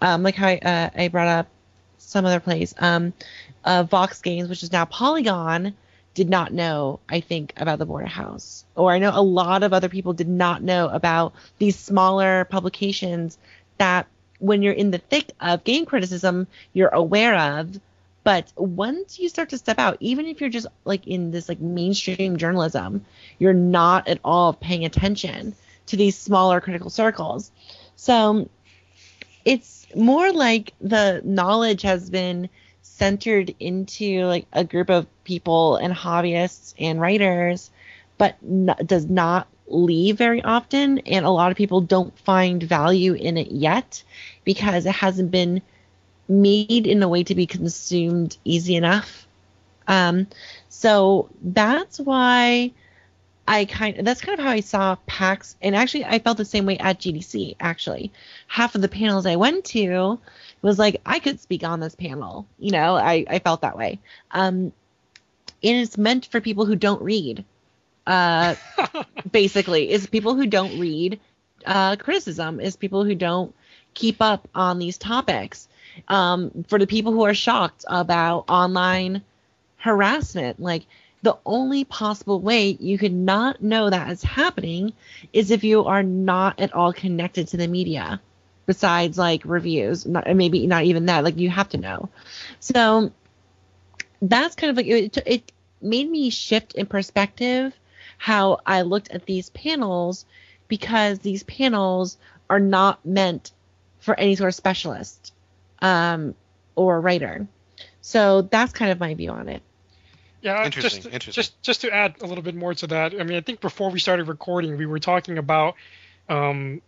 um, 0.01 0.23
like 0.23 0.35
how 0.35 0.47
I, 0.47 0.57
uh, 0.57 0.89
I 0.95 1.07
brought 1.09 1.27
up 1.27 1.47
some 1.97 2.25
other 2.25 2.39
place, 2.39 2.73
um, 2.79 3.13
uh, 3.65 3.83
Vox 3.83 4.21
Games, 4.21 4.47
which 4.47 4.63
is 4.63 4.71
now 4.71 4.85
Polygon, 4.85 5.73
did 6.13 6.29
not 6.29 6.51
know, 6.51 6.99
I 7.09 7.19
think, 7.19 7.53
about 7.57 7.77
the 7.77 7.85
Border 7.85 8.07
House. 8.07 8.65
Or 8.75 8.91
I 8.91 8.97
know 8.97 9.11
a 9.13 9.21
lot 9.21 9.61
of 9.61 9.73
other 9.73 9.89
people 9.89 10.13
did 10.13 10.27
not 10.29 10.63
know 10.63 10.87
about 10.87 11.33
these 11.59 11.77
smaller 11.77 12.45
publications 12.45 13.37
that 13.77 14.07
when 14.39 14.61
you're 14.61 14.73
in 14.73 14.91
the 14.91 14.97
thick 14.97 15.31
of 15.39 15.63
game 15.63 15.85
criticism, 15.85 16.47
you're 16.73 16.89
aware 16.89 17.35
of. 17.35 17.79
But 18.23 18.51
once 18.57 19.19
you 19.19 19.29
start 19.29 19.49
to 19.49 19.57
step 19.57 19.79
out, 19.79 19.97
even 20.01 20.25
if 20.25 20.41
you're 20.41 20.49
just 20.49 20.67
like 20.83 21.07
in 21.07 21.31
this 21.31 21.47
like 21.47 21.61
mainstream 21.61 22.37
journalism, 22.37 23.05
you're 23.39 23.53
not 23.53 24.07
at 24.07 24.19
all 24.23 24.53
paying 24.53 24.83
attention 24.83 25.55
to 25.87 25.95
these 25.95 26.17
smaller 26.17 26.59
critical 26.59 26.89
circles. 26.89 27.51
So 27.95 28.49
it's 29.45 29.87
more 29.95 30.33
like 30.33 30.73
the 30.81 31.21
knowledge 31.23 31.83
has 31.83 32.09
been 32.09 32.49
centered 32.81 33.55
into 33.59 34.25
like 34.25 34.45
a 34.51 34.63
group 34.63 34.89
of 34.89 35.07
people 35.23 35.77
and 35.77 35.93
hobbyists 35.93 36.73
and 36.77 36.99
writers, 36.99 37.71
but 38.17 38.35
n- 38.43 38.75
does 38.85 39.05
not 39.05 39.47
leave 39.67 40.17
very 40.17 40.43
often. 40.43 40.99
And 40.99 41.25
a 41.25 41.29
lot 41.29 41.51
of 41.51 41.57
people 41.57 41.81
don't 41.81 42.17
find 42.19 42.61
value 42.61 43.13
in 43.13 43.37
it 43.37 43.51
yet 43.51 44.03
because 44.43 44.85
it 44.85 44.95
hasn't 44.95 45.31
been 45.31 45.61
made 46.27 46.87
in 46.87 47.01
a 47.03 47.07
way 47.07 47.23
to 47.23 47.35
be 47.35 47.45
consumed 47.45 48.37
easy 48.43 48.75
enough. 48.75 49.27
Um, 49.87 50.27
so 50.69 51.29
that's 51.41 51.99
why 51.99 52.71
I 53.47 53.65
kind 53.65 53.97
of 53.97 54.05
that's 54.05 54.19
kind 54.19 54.37
of 54.37 54.43
how 54.43 54.51
I 54.51 54.59
saw 54.59 54.97
PAX, 55.07 55.55
and 55.61 55.75
actually 55.75 56.03
I 56.03 56.19
felt 56.19 56.37
the 56.37 56.45
same 56.45 56.65
way 56.65 56.77
at 56.77 56.99
GDC. 56.99 57.55
Actually, 57.59 58.11
half 58.47 58.75
of 58.75 58.81
the 58.81 58.89
panels 58.89 59.25
I 59.25 59.37
went 59.37 59.63
to 59.65 60.19
was 60.61 60.77
like 60.77 60.99
I 61.05 61.19
could 61.19 61.39
speak 61.39 61.63
on 61.63 61.79
this 61.79 61.95
panel. 61.95 62.45
You 62.59 62.71
know, 62.71 62.95
I 62.95 63.25
I 63.29 63.39
felt 63.39 63.61
that 63.61 63.77
way. 63.77 63.99
Um, 64.31 64.73
and 65.63 65.77
it's 65.77 65.97
meant 65.97 66.25
for 66.25 66.41
people 66.41 66.65
who 66.65 66.75
don't 66.75 67.01
read. 67.01 67.45
Uh, 68.07 68.55
basically, 69.31 69.91
is 69.91 70.07
people 70.07 70.33
who 70.33 70.47
don't 70.47 70.79
read 70.79 71.19
uh, 71.65 71.97
criticism, 71.97 72.59
is 72.59 72.75
people 72.75 73.03
who 73.03 73.13
don't 73.13 73.53
keep 73.93 74.21
up 74.21 74.47
on 74.55 74.79
these 74.79 74.97
topics. 74.97 75.67
Um, 76.07 76.65
for 76.69 76.79
the 76.79 76.87
people 76.87 77.11
who 77.11 77.23
are 77.23 77.33
shocked 77.33 77.83
about 77.87 78.45
online 78.47 79.23
harassment, 79.77 80.59
like 80.59 80.85
the 81.23 81.37
only 81.45 81.83
possible 81.83 82.39
way 82.39 82.77
you 82.79 82.97
could 82.97 83.13
not 83.13 83.61
know 83.61 83.89
that 83.89 84.11
is 84.11 84.23
happening 84.23 84.93
is 85.33 85.51
if 85.51 85.63
you 85.63 85.83
are 85.85 86.03
not 86.03 86.59
at 86.59 86.73
all 86.73 86.93
connected 86.93 87.49
to 87.49 87.57
the 87.57 87.67
media 87.67 88.21
besides 88.65 89.17
like 89.17 89.41
reviews 89.43 90.05
not, 90.05 90.27
maybe 90.35 90.67
not 90.67 90.83
even 90.83 91.07
that 91.07 91.23
like 91.23 91.37
you 91.37 91.49
have 91.49 91.69
to 91.69 91.77
know 91.77 92.09
so 92.59 93.11
that's 94.21 94.55
kind 94.55 94.69
of 94.71 94.77
like 94.77 94.87
it, 94.87 95.17
it 95.25 95.51
made 95.81 96.09
me 96.09 96.29
shift 96.29 96.75
in 96.75 96.85
perspective 96.85 97.73
how 98.17 98.59
i 98.65 98.81
looked 98.81 99.11
at 99.11 99.25
these 99.25 99.49
panels 99.49 100.25
because 100.67 101.19
these 101.19 101.43
panels 101.43 102.17
are 102.49 102.59
not 102.59 103.05
meant 103.05 103.51
for 103.99 104.17
any 104.19 104.35
sort 104.35 104.49
of 104.49 104.55
specialist 104.55 105.33
um, 105.81 106.33
or 106.75 106.99
writer 106.99 107.47
so 108.01 108.41
that's 108.41 108.73
kind 108.73 108.91
of 108.91 108.99
my 108.99 109.13
view 109.13 109.31
on 109.31 109.49
it 109.49 109.61
Yeah, 110.41 110.65
Interesting, 110.65 111.01
just 111.01 111.13
interesting. 111.13 111.33
just 111.43 111.63
just 111.63 111.81
to 111.81 111.91
add 111.93 112.15
a 112.21 112.25
little 112.25 112.43
bit 112.43 112.55
more 112.55 112.73
to 112.75 112.87
that. 112.87 113.13
I 113.19 113.23
mean, 113.23 113.37
I 113.37 113.41
think 113.41 113.59
before 113.59 113.89
we 113.91 113.99
started 113.99 114.27
recording, 114.27 114.77
we 114.77 114.85
were 114.85 114.99
talking 114.99 115.37
about 115.37 115.75
um, 116.29 116.81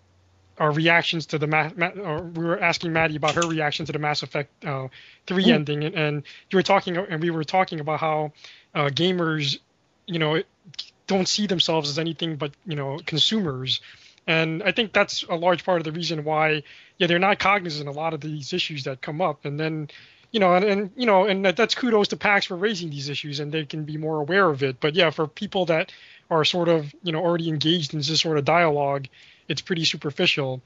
our 0.58 0.72
reactions 0.72 1.26
to 1.28 1.38
the 1.40 1.48
ma- 1.48 1.72
ma- 1.76 1.90
or 2.02 2.22
we 2.24 2.46
were 2.46 2.60
asking 2.60 2.94
Maddie 2.94 3.16
about 3.16 3.36
her 3.36 3.46
reaction 3.48 3.86
to 3.88 3.92
the 3.92 4.00
Mass 4.00 4.22
Effect 4.24 4.64
uh, 4.66 4.88
3 5.28 5.46
Mm. 5.46 5.52
ending, 5.52 5.84
and, 5.84 5.96
and 5.96 6.24
you 6.52 6.58
were 6.58 6.64
talking 6.64 6.96
and 6.98 7.22
we 7.22 7.32
were 7.32 7.44
talking 7.44 7.80
about 7.80 8.00
how 8.00 8.32
uh, 8.76 8.90
gamers, 8.90 9.58
you 10.06 10.20
know, 10.20 10.42
don't 11.10 11.28
see 11.28 11.48
themselves 11.48 11.90
as 11.90 12.00
anything 12.00 12.38
but 12.38 12.52
you 12.66 12.78
know 12.78 13.00
consumers. 13.06 13.82
And 14.28 14.62
I 14.64 14.72
think 14.72 14.94
that's 14.94 15.24
a 15.28 15.36
large 15.36 15.66
part 15.66 15.80
of 15.82 15.86
the 15.86 15.92
reason 15.92 16.24
why, 16.24 16.62
yeah, 17.00 17.08
they're 17.08 17.18
not 17.28 17.40
cognizant 17.40 17.90
of 17.90 17.96
a 17.96 18.00
lot 18.00 18.14
of 18.14 18.22
these 18.22 18.54
issues 18.54 18.84
that 18.84 19.02
come 19.02 19.22
up. 19.22 19.46
And 19.46 19.60
then, 19.60 19.90
you 20.32 20.40
know, 20.40 20.54
and, 20.54 20.64
and 20.66 20.92
you 20.96 21.08
know, 21.08 21.26
and 21.26 21.44
that's 21.44 21.74
kudos 21.74 22.10
to 22.10 22.18
PAX 22.18 22.46
for 22.46 22.56
raising 22.56 22.92
these 22.92 23.10
issues, 23.10 23.40
and 23.40 23.52
they 23.52 23.66
can 23.66 23.86
be 23.86 23.98
more 23.98 24.20
aware 24.22 24.48
of 24.48 24.62
it. 24.62 24.80
But 24.80 24.94
yeah, 24.94 25.10
for 25.10 25.26
people 25.28 25.66
that 25.66 25.92
are 26.30 26.46
sort 26.46 26.70
of, 26.70 26.94
you 27.02 27.12
know, 27.12 27.24
already 27.26 27.50
engaged 27.50 27.94
in 27.94 28.00
this 28.00 28.22
sort 28.22 28.38
of 28.38 28.46
dialogue, 28.46 29.08
it's 29.48 29.62
pretty 29.62 29.84
superficial. 29.86 30.62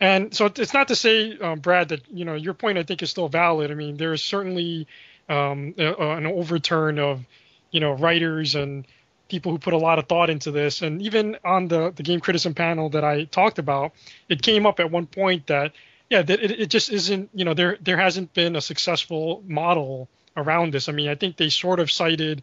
And 0.00 0.32
so 0.32 0.46
it's 0.46 0.74
not 0.74 0.86
to 0.88 0.94
say, 0.94 1.36
um, 1.38 1.58
Brad, 1.58 1.88
that 1.88 2.02
you 2.08 2.24
know 2.24 2.34
your 2.36 2.54
point 2.54 2.78
I 2.78 2.84
think 2.84 3.02
is 3.02 3.10
still 3.10 3.28
valid. 3.28 3.72
I 3.72 3.74
mean, 3.74 3.96
there 3.96 4.12
is 4.12 4.22
certainly 4.22 4.86
um, 5.28 5.74
a, 5.76 5.86
a- 5.86 6.16
an 6.18 6.26
overturn 6.26 7.00
of, 7.00 7.24
you 7.72 7.80
know, 7.80 7.92
writers 7.94 8.54
and 8.54 8.86
people 9.28 9.52
who 9.52 9.58
put 9.58 9.74
a 9.74 9.78
lot 9.78 9.98
of 9.98 10.06
thought 10.06 10.30
into 10.30 10.50
this. 10.50 10.82
And 10.82 11.02
even 11.02 11.36
on 11.44 11.68
the 11.68 11.92
the 11.94 12.02
game 12.02 12.20
criticism 12.20 12.54
panel 12.54 12.90
that 12.90 13.04
I 13.04 13.24
talked 13.24 13.58
about, 13.58 13.92
it 14.28 14.42
came 14.42 14.66
up 14.66 14.80
at 14.80 14.90
one 14.90 15.06
point 15.06 15.46
that 15.48 15.72
yeah, 16.10 16.22
that 16.22 16.40
it, 16.40 16.60
it 16.60 16.70
just 16.70 16.90
isn't, 16.90 17.30
you 17.34 17.44
know, 17.44 17.54
there 17.54 17.76
there 17.80 17.96
hasn't 17.96 18.32
been 18.32 18.56
a 18.56 18.60
successful 18.60 19.42
model 19.46 20.08
around 20.36 20.72
this. 20.72 20.88
I 20.88 20.92
mean, 20.92 21.08
I 21.08 21.14
think 21.14 21.36
they 21.36 21.50
sort 21.50 21.80
of 21.80 21.90
cited 21.90 22.42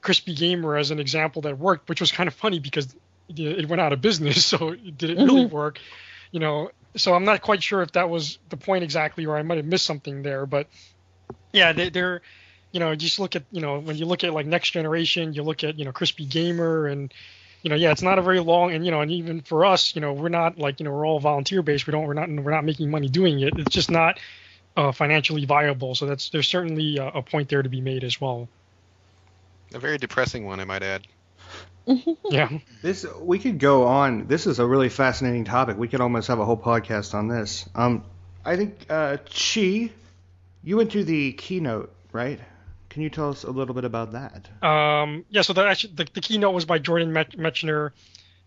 Crispy 0.00 0.34
Gamer 0.34 0.76
as 0.76 0.90
an 0.90 1.00
example 1.00 1.42
that 1.42 1.58
worked, 1.58 1.88
which 1.88 2.00
was 2.00 2.12
kind 2.12 2.28
of 2.28 2.34
funny 2.34 2.60
because 2.60 2.94
it 3.28 3.68
went 3.68 3.80
out 3.80 3.92
of 3.92 4.00
business, 4.00 4.44
so 4.52 4.74
did 4.74 5.10
it 5.10 5.16
really 5.16 5.44
mm-hmm. 5.44 5.54
work? 5.54 5.80
You 6.30 6.40
know, 6.40 6.70
so 6.96 7.14
I'm 7.14 7.24
not 7.24 7.42
quite 7.42 7.62
sure 7.62 7.82
if 7.82 7.92
that 7.92 8.08
was 8.08 8.38
the 8.48 8.56
point 8.56 8.84
exactly, 8.84 9.26
or 9.26 9.36
I 9.36 9.42
might 9.42 9.56
have 9.56 9.66
missed 9.66 9.84
something 9.84 10.22
there. 10.22 10.46
But 10.46 10.68
yeah, 11.52 11.72
they, 11.72 11.90
they're, 11.90 12.22
you 12.76 12.80
know, 12.80 12.94
just 12.94 13.18
look 13.18 13.36
at, 13.36 13.44
you 13.50 13.62
know, 13.62 13.78
when 13.78 13.96
you 13.96 14.04
look 14.04 14.22
at 14.22 14.34
like 14.34 14.44
next 14.44 14.72
generation, 14.72 15.32
you 15.32 15.42
look 15.42 15.64
at, 15.64 15.78
you 15.78 15.86
know, 15.86 15.92
Crispy 15.92 16.26
Gamer 16.26 16.86
and, 16.86 17.10
you 17.62 17.70
know, 17.70 17.74
yeah, 17.74 17.90
it's 17.90 18.02
not 18.02 18.18
a 18.18 18.22
very 18.22 18.38
long, 18.38 18.74
and 18.74 18.84
you 18.84 18.90
know, 18.90 19.00
and 19.00 19.10
even 19.10 19.40
for 19.40 19.64
us, 19.64 19.94
you 19.94 20.02
know, 20.02 20.12
we're 20.12 20.28
not 20.28 20.58
like, 20.58 20.78
you 20.78 20.84
know, 20.84 20.90
we're 20.90 21.06
all 21.06 21.18
volunteer 21.18 21.62
based. 21.62 21.86
We 21.86 21.92
don't, 21.92 22.06
we're 22.06 22.12
not, 22.12 22.28
we're 22.28 22.50
not 22.50 22.66
making 22.66 22.90
money 22.90 23.08
doing 23.08 23.40
it. 23.40 23.58
It's 23.58 23.70
just 23.70 23.90
not 23.90 24.20
uh, 24.76 24.92
financially 24.92 25.46
viable. 25.46 25.94
So 25.94 26.04
that's 26.04 26.28
there's 26.28 26.48
certainly 26.48 26.98
a, 26.98 27.06
a 27.06 27.22
point 27.22 27.48
there 27.48 27.62
to 27.62 27.68
be 27.70 27.80
made 27.80 28.04
as 28.04 28.20
well. 28.20 28.46
A 29.72 29.78
very 29.78 29.96
depressing 29.96 30.44
one, 30.44 30.60
I 30.60 30.64
might 30.64 30.82
add. 30.82 31.06
yeah. 32.28 32.50
This 32.82 33.06
we 33.18 33.38
could 33.38 33.58
go 33.58 33.86
on. 33.86 34.26
This 34.26 34.46
is 34.46 34.58
a 34.58 34.66
really 34.66 34.90
fascinating 34.90 35.46
topic. 35.46 35.78
We 35.78 35.88
could 35.88 36.02
almost 36.02 36.28
have 36.28 36.40
a 36.40 36.44
whole 36.44 36.58
podcast 36.58 37.14
on 37.14 37.28
this. 37.28 37.66
Um, 37.74 38.04
I 38.44 38.56
think 38.56 38.84
uh, 38.90 39.16
Chi, 39.34 39.92
you 40.62 40.76
went 40.76 40.92
to 40.92 41.04
the 41.04 41.32
keynote, 41.32 41.90
right? 42.12 42.38
Can 42.96 43.02
you 43.02 43.10
tell 43.10 43.28
us 43.28 43.44
a 43.44 43.50
little 43.50 43.74
bit 43.74 43.84
about 43.84 44.12
that? 44.12 44.48
Um, 44.64 45.26
yeah. 45.28 45.42
So 45.42 45.52
the 45.52 45.66
actually 45.66 45.92
the, 45.96 46.06
the 46.14 46.22
keynote 46.22 46.54
was 46.54 46.64
by 46.64 46.78
Jordan 46.78 47.12
Mechner, 47.12 47.90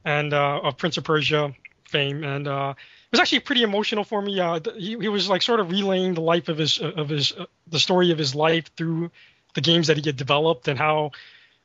and 0.03 0.33
uh, 0.33 0.61
of 0.63 0.75
Prince 0.75 0.97
of 0.97 1.03
Persia 1.03 1.53
fame, 1.83 2.23
and 2.23 2.47
uh, 2.47 2.73
it 2.75 3.11
was 3.11 3.19
actually 3.19 3.41
pretty 3.41 3.61
emotional 3.61 4.03
for 4.03 4.19
me. 4.19 4.39
Uh, 4.39 4.59
he, 4.75 4.97
he 4.97 5.07
was 5.07 5.29
like 5.29 5.43
sort 5.43 5.59
of 5.59 5.69
relaying 5.69 6.15
the 6.15 6.21
life 6.21 6.49
of 6.49 6.57
his 6.57 6.79
of 6.79 7.09
his 7.09 7.31
uh, 7.31 7.45
the 7.67 7.79
story 7.79 8.09
of 8.09 8.17
his 8.17 8.33
life 8.33 8.75
through 8.75 9.11
the 9.53 9.61
games 9.61 9.85
that 9.85 9.97
he 9.97 10.03
had 10.03 10.17
developed 10.17 10.67
and 10.67 10.79
how 10.79 11.11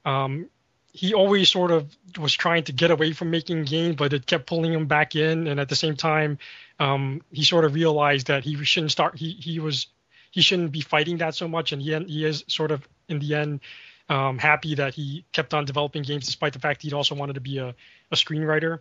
um, 0.05 0.51
he 0.93 1.15
always 1.15 1.49
sort 1.49 1.71
of 1.71 1.91
was 2.19 2.35
trying 2.35 2.65
to 2.65 2.73
get 2.73 2.91
away 2.91 3.15
from 3.15 3.31
making 3.31 3.65
games, 3.65 3.97
but 3.97 4.13
it 4.13 4.27
kept 4.27 4.45
pulling 4.45 4.75
him 4.75 4.85
back 4.85 5.17
in. 5.17 5.47
And 5.47 5.59
at 5.59 5.71
the 5.71 5.77
same 5.77 5.97
time, 5.97 6.37
um, 6.79 7.23
he 7.33 7.45
sort 7.45 7.65
of 7.65 7.73
realized 7.73 8.27
that 8.27 8.45
he 8.45 8.63
shouldn't 8.63 8.93
start. 8.93 9.17
He 9.17 9.31
he 9.31 9.59
was 9.59 9.87
he 10.35 10.43
shouldn't 10.43 10.73
be 10.73 10.81
fighting 10.81 11.19
that 11.19 11.37
so 11.37 11.47
much, 11.47 11.71
and 11.71 11.81
he 11.81 11.97
he 12.07 12.25
is 12.25 12.45
sort 12.49 12.73
of 12.73 12.87
in 13.09 13.21
the 13.21 13.37
end 13.37 13.61
um, 14.09 14.37
happy 14.37 14.75
that 14.75 14.93
he 14.93 15.25
kept 15.33 15.55
on 15.55 15.65
developing 15.65 16.03
games 16.03 16.27
despite 16.27 16.53
the 16.53 16.59
fact 16.59 16.83
he'd 16.83 16.93
also 16.93 17.15
wanted 17.15 17.35
to 17.35 17.41
be 17.41 17.59
a, 17.59 17.69
a 18.11 18.17
screenwriter. 18.17 18.81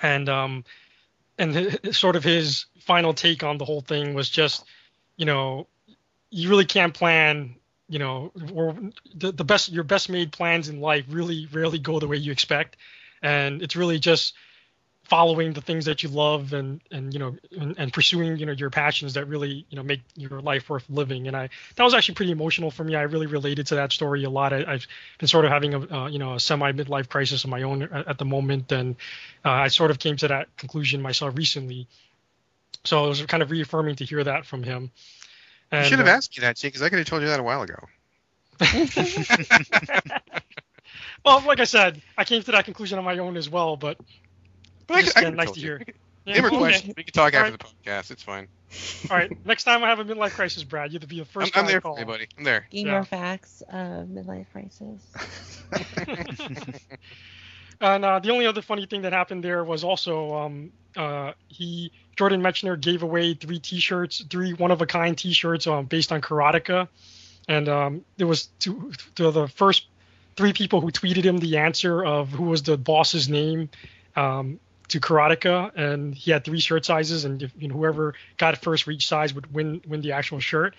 And 0.00 0.28
um, 0.28 0.64
and 1.38 1.54
his, 1.54 1.98
sort 1.98 2.14
of 2.14 2.22
his 2.22 2.66
final 2.78 3.14
take 3.14 3.42
on 3.42 3.58
the 3.58 3.64
whole 3.64 3.80
thing 3.80 4.14
was 4.14 4.30
just, 4.30 4.64
you 5.16 5.26
know, 5.26 5.66
you 6.30 6.48
really 6.48 6.66
can't 6.66 6.94
plan 6.94 7.56
you 7.88 7.98
know, 7.98 8.32
or 8.54 8.74
the, 9.14 9.32
the 9.32 9.44
best 9.44 9.70
your 9.70 9.84
best 9.84 10.08
made 10.08 10.32
plans 10.32 10.68
in 10.68 10.80
life 10.80 11.04
really 11.08 11.46
rarely 11.52 11.78
go 11.78 11.98
the 11.98 12.08
way 12.08 12.16
you 12.16 12.32
expect, 12.32 12.76
and 13.22 13.60
it's 13.60 13.76
really 13.76 13.98
just 13.98 14.34
following 15.04 15.52
the 15.52 15.60
things 15.60 15.84
that 15.84 16.02
you 16.02 16.08
love 16.08 16.52
and 16.52 16.80
and 16.90 17.12
you 17.12 17.20
know 17.20 17.36
and, 17.58 17.74
and, 17.78 17.92
pursuing 17.92 18.36
you 18.38 18.46
know 18.46 18.52
your 18.52 18.70
passions 18.70 19.14
that 19.14 19.26
really 19.26 19.66
you 19.68 19.76
know 19.76 19.82
make 19.82 20.00
your 20.16 20.40
life 20.40 20.68
worth 20.68 20.84
living. 20.88 21.28
And 21.28 21.36
i 21.36 21.48
that 21.76 21.84
was 21.84 21.94
actually 21.94 22.14
pretty 22.14 22.32
emotional 22.32 22.70
for 22.70 22.84
me. 22.84 22.96
I 22.96 23.02
really 23.02 23.26
related 23.26 23.66
to 23.68 23.76
that 23.76 23.92
story 23.92 24.24
a 24.24 24.30
lot. 24.30 24.52
I, 24.52 24.72
have 24.72 24.86
been 25.18 25.28
sort 25.28 25.44
of 25.44 25.50
having 25.50 25.74
a 25.74 25.94
uh, 25.94 26.08
you 26.08 26.18
know 26.18 26.34
a 26.34 26.40
semi 26.40 26.72
midlife 26.72 27.08
crisis 27.08 27.44
of 27.44 27.50
my 27.50 27.62
own 27.62 27.82
at, 27.82 28.08
at 28.08 28.18
the 28.18 28.24
moment. 28.24 28.72
And 28.72 28.96
uh, 29.44 29.50
i 29.50 29.68
sort 29.68 29.90
of 29.90 29.98
came 29.98 30.16
to 30.16 30.28
that 30.28 30.56
conclusion 30.56 31.02
myself 31.02 31.36
recently. 31.36 31.86
So 32.84 33.06
it 33.06 33.08
was 33.08 33.22
kind 33.22 33.42
of 33.42 33.50
reaffirming 33.50 33.96
to 33.96 34.04
hear 34.04 34.22
that 34.24 34.46
from 34.46 34.62
him. 34.62 34.90
And, 35.70 35.84
you 35.84 35.90
should 35.90 35.98
have 35.98 36.08
uh, 36.08 36.12
asked 36.12 36.36
me 36.36 36.42
that, 36.42 36.60
because 36.60 36.82
I 36.82 36.88
could 36.88 36.98
have 36.98 37.06
told 37.06 37.22
you 37.22 37.28
that 37.28 37.40
a 37.40 37.42
while 37.42 37.62
ago. 37.62 37.78
well, 41.24 41.42
like 41.46 41.60
I 41.60 41.64
said, 41.64 42.00
I 42.16 42.24
came 42.24 42.42
to 42.42 42.52
that 42.52 42.64
conclusion 42.64 42.98
on 42.98 43.04
my 43.04 43.18
own 43.18 43.36
as 43.36 43.50
well, 43.50 43.76
but, 43.76 43.98
but 44.86 45.04
just, 45.04 45.16
I, 45.16 45.26
I 45.26 45.30
nice 45.30 45.52
to 45.52 45.60
hear. 45.60 45.82
Yeah, 46.24 46.40
were 46.40 46.48
okay. 46.48 46.56
questions. 46.58 46.94
We 46.96 47.04
can 47.04 47.12
talk 47.12 47.34
All 47.34 47.40
after 47.40 47.52
right. 47.52 47.60
the 47.60 47.90
podcast. 47.90 48.10
It's 48.10 48.22
fine. 48.22 48.48
All 49.10 49.16
right. 49.16 49.46
Next 49.46 49.64
time 49.64 49.84
I 49.84 49.88
have 49.88 50.00
a 50.00 50.04
midlife 50.04 50.32
crisis, 50.32 50.64
Brad, 50.64 50.92
you 50.92 50.96
have 50.96 51.02
to 51.02 51.06
be 51.08 51.20
the 51.20 51.26
1st 51.26 51.52
I'm, 51.54 51.60
I'm 51.60 51.66
there 51.66 51.80
for 51.80 51.98
you, 51.98 52.06
buddy. 52.06 52.28
I'm 52.38 52.44
there. 52.44 52.66
Gamer 52.70 52.90
yeah. 52.90 53.04
facts 53.04 53.62
of 53.68 54.08
midlife 54.08 54.46
crisis. 54.52 55.02
and 57.80 58.04
uh, 58.04 58.18
the 58.20 58.30
only 58.30 58.46
other 58.46 58.62
funny 58.62 58.86
thing 58.86 59.02
that 59.02 59.12
happened 59.12 59.44
there 59.44 59.64
was 59.64 59.84
also 59.84 60.34
um, 60.34 60.72
uh, 60.96 61.32
he 61.48 61.92
Jordan 62.16 62.40
Mechner 62.40 62.80
gave 62.80 63.02
away 63.02 63.34
three 63.34 63.58
T-shirts, 63.58 64.24
three 64.30 64.52
one-of-a-kind 64.54 65.18
T-shirts 65.18 65.66
um, 65.66 65.86
based 65.86 66.12
on 66.12 66.20
Karateka, 66.20 66.88
and 67.48 67.68
um, 67.68 68.04
there 68.16 68.26
was 68.26 68.46
two, 68.60 68.92
to 69.16 69.30
the 69.30 69.48
first 69.48 69.86
three 70.36 70.52
people 70.52 70.80
who 70.80 70.90
tweeted 70.90 71.24
him 71.24 71.38
the 71.38 71.58
answer 71.58 72.04
of 72.04 72.28
who 72.30 72.44
was 72.44 72.62
the 72.62 72.76
boss's 72.76 73.28
name 73.28 73.68
um, 74.16 74.60
to 74.88 75.00
Karateka, 75.00 75.74
and 75.76 76.14
he 76.14 76.30
had 76.30 76.44
three 76.44 76.60
shirt 76.60 76.84
sizes, 76.84 77.24
and 77.24 77.42
if, 77.42 77.52
you 77.58 77.68
know, 77.68 77.74
whoever 77.74 78.14
got 78.36 78.56
first 78.58 78.86
reach 78.86 79.08
size 79.08 79.34
would 79.34 79.52
win 79.52 79.80
win 79.86 80.00
the 80.00 80.12
actual 80.12 80.40
shirt. 80.40 80.74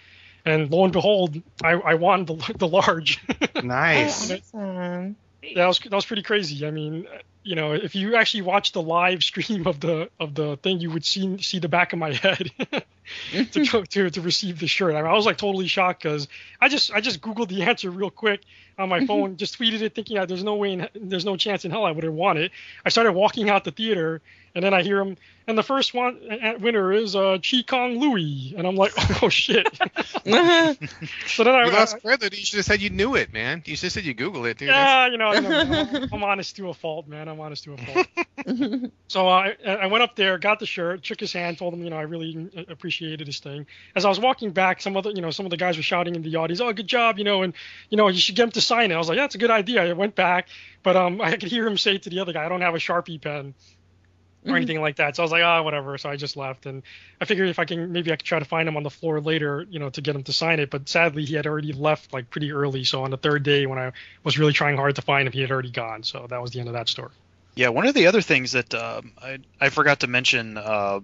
And 0.45 0.69
lo 0.69 0.83
and 0.83 0.93
behold, 0.93 1.41
I, 1.63 1.71
I 1.71 1.93
won 1.95 2.25
the 2.25 2.35
the 2.57 2.67
large. 2.67 3.23
nice. 3.63 4.31
awesome. 4.31 5.15
that 5.55 5.65
was 5.65 5.79
that 5.79 5.91
was 5.91 6.05
pretty 6.05 6.23
crazy. 6.23 6.65
I 6.65 6.71
mean, 6.71 7.07
you 7.45 7.53
know, 7.53 7.73
if 7.73 7.93
you 7.93 8.15
actually 8.15 8.41
watch 8.41 8.71
the 8.71 8.81
live 8.81 9.23
stream 9.23 9.67
of 9.67 9.79
the 9.79 10.09
of 10.19 10.33
the 10.33 10.57
thing, 10.57 10.79
you 10.79 10.89
would 10.89 11.05
see 11.05 11.41
see 11.41 11.59
the 11.59 11.69
back 11.69 11.93
of 11.93 11.99
my 11.99 12.11
head 12.25 12.51
to 13.51 13.65
go 13.67 13.83
to 13.83 14.09
to 14.09 14.21
receive 14.21 14.59
the 14.59 14.67
shirt. 14.67 14.95
I, 14.95 15.01
mean, 15.01 15.11
I 15.11 15.13
was 15.13 15.27
like 15.27 15.37
totally 15.37 15.67
shocked 15.67 16.01
because 16.03 16.27
I 16.59 16.67
just 16.67 16.91
I 16.91 17.01
just 17.01 17.21
googled 17.21 17.49
the 17.49 17.61
answer 17.69 17.91
real 17.91 18.09
quick 18.09 18.41
on 18.77 18.89
my 18.89 19.05
phone, 19.05 19.37
just 19.37 19.57
tweeted 19.57 19.81
it, 19.81 19.95
thinking 19.95 20.17
that 20.17 20.27
there's 20.27 20.43
no 20.43 20.55
way, 20.55 20.73
in, 20.73 20.89
there's 20.95 21.25
no 21.25 21.37
chance 21.37 21.65
in 21.65 21.71
hell 21.71 21.85
I 21.85 21.91
would 21.91 22.03
have 22.03 22.13
won 22.13 22.37
it. 22.37 22.51
I 22.85 22.89
started 22.89 23.13
walking 23.13 23.49
out 23.49 23.63
the 23.63 23.71
theater, 23.71 24.21
and 24.53 24.63
then 24.63 24.73
I 24.73 24.83
hear 24.83 24.99
him, 24.99 25.17
and 25.47 25.57
the 25.57 25.63
first 25.63 25.93
one 25.93 26.19
winner 26.59 26.91
is 26.91 27.15
uh, 27.15 27.37
Chi 27.37 27.63
Kong 27.65 27.99
Lui, 27.99 28.53
and 28.57 28.67
I'm 28.67 28.75
like, 28.75 28.91
oh 29.23 29.29
shit. 29.29 29.67
so 29.75 31.43
then 31.43 31.55
I 31.55 31.65
you 31.65 31.71
lost 31.71 32.01
credit. 32.01 32.37
You 32.37 32.43
should 32.43 32.57
have 32.57 32.65
said 32.65 32.81
you 32.81 32.89
knew 32.89 33.15
it, 33.15 33.31
man. 33.31 33.63
You 33.65 33.75
should 33.75 33.87
have 33.87 33.93
said 33.93 34.05
you 34.05 34.13
Google 34.13 34.45
it, 34.45 34.57
dude. 34.57 34.69
Yeah, 34.69 35.07
you 35.07 35.17
know, 35.17 35.27
I'm, 35.27 36.13
I'm 36.13 36.23
honest 36.23 36.55
to 36.57 36.69
a 36.69 36.73
fault, 36.73 37.07
man. 37.07 37.27
I'm 37.27 37.34
honest 37.39 37.63
to 37.65 37.73
a 38.47 38.91
so 39.07 39.27
I 39.27 39.55
I 39.65 39.87
went 39.87 40.03
up 40.03 40.15
there, 40.15 40.37
got 40.37 40.59
the 40.59 40.65
shirt, 40.65 41.05
shook 41.05 41.19
his 41.19 41.33
hand, 41.33 41.57
told 41.57 41.73
him, 41.73 41.83
you 41.83 41.89
know, 41.89 41.97
I 41.97 42.03
really 42.03 42.49
appreciated 42.67 43.27
his 43.27 43.39
thing. 43.39 43.65
As 43.95 44.05
I 44.05 44.09
was 44.09 44.19
walking 44.19 44.51
back, 44.51 44.81
some 44.81 44.95
other, 44.97 45.11
you 45.11 45.21
know, 45.21 45.31
some 45.31 45.45
of 45.45 45.49
the 45.49 45.57
guys 45.57 45.77
were 45.77 45.83
shouting 45.83 46.15
in 46.15 46.21
the 46.21 46.35
audience, 46.35 46.61
oh, 46.61 46.71
good 46.73 46.87
job, 46.87 47.17
you 47.17 47.23
know, 47.23 47.43
and 47.43 47.53
you 47.89 47.97
know, 47.97 48.07
you 48.07 48.19
should 48.19 48.35
get 48.35 48.43
him 48.43 48.51
to 48.51 48.61
sign 48.61 48.91
it. 48.91 48.95
I 48.95 48.97
was 48.97 49.09
like, 49.09 49.17
yeah, 49.17 49.23
that's 49.23 49.35
a 49.35 49.39
good 49.39 49.51
idea. 49.51 49.83
I 49.83 49.93
went 49.93 50.15
back, 50.15 50.49
but 50.83 50.95
um, 50.95 51.21
I 51.21 51.35
could 51.37 51.49
hear 51.49 51.65
him 51.67 51.77
say 51.77 51.97
to 51.97 52.09
the 52.09 52.19
other 52.19 52.33
guy, 52.33 52.45
I 52.45 52.49
don't 52.49 52.61
have 52.61 52.75
a 52.75 52.79
Sharpie 52.79 53.21
pen 53.21 53.53
or 54.45 54.49
mm-hmm. 54.49 54.57
anything 54.57 54.81
like 54.81 54.97
that. 54.97 55.15
So 55.15 55.23
I 55.23 55.25
was 55.25 55.31
like, 55.31 55.43
ah, 55.43 55.57
oh, 55.57 55.63
whatever. 55.63 55.97
So 55.97 56.09
I 56.09 56.15
just 56.17 56.37
left, 56.37 56.67
and 56.67 56.83
I 57.19 57.25
figured 57.25 57.49
if 57.49 57.57
I 57.57 57.65
can, 57.65 57.91
maybe 57.91 58.11
I 58.11 58.15
could 58.15 58.25
try 58.25 58.37
to 58.37 58.45
find 58.45 58.69
him 58.69 58.77
on 58.77 58.83
the 58.83 58.91
floor 58.91 59.19
later, 59.19 59.65
you 59.69 59.79
know, 59.79 59.89
to 59.89 60.01
get 60.01 60.15
him 60.15 60.23
to 60.23 60.33
sign 60.33 60.59
it. 60.59 60.69
But 60.69 60.87
sadly, 60.87 61.25
he 61.25 61.33
had 61.33 61.47
already 61.47 61.73
left 61.73 62.13
like 62.13 62.29
pretty 62.29 62.51
early. 62.51 62.83
So 62.83 63.03
on 63.03 63.11
the 63.11 63.17
third 63.17 63.41
day, 63.41 63.65
when 63.65 63.79
I 63.79 63.91
was 64.23 64.37
really 64.37 64.53
trying 64.53 64.77
hard 64.77 64.95
to 64.95 65.01
find 65.01 65.27
him, 65.27 65.33
he 65.33 65.41
had 65.41 65.51
already 65.51 65.71
gone. 65.71 66.03
So 66.03 66.27
that 66.29 66.41
was 66.41 66.51
the 66.51 66.59
end 66.59 66.67
of 66.67 66.73
that 66.73 66.89
story. 66.89 67.11
Yeah, 67.55 67.69
one 67.69 67.87
of 67.87 67.93
the 67.93 68.07
other 68.07 68.21
things 68.21 68.51
that 68.51 68.73
uh, 68.73 69.01
I 69.21 69.39
I 69.59 69.69
forgot 69.69 70.01
to 70.01 70.07
mention 70.07 70.57
uh, 70.57 70.99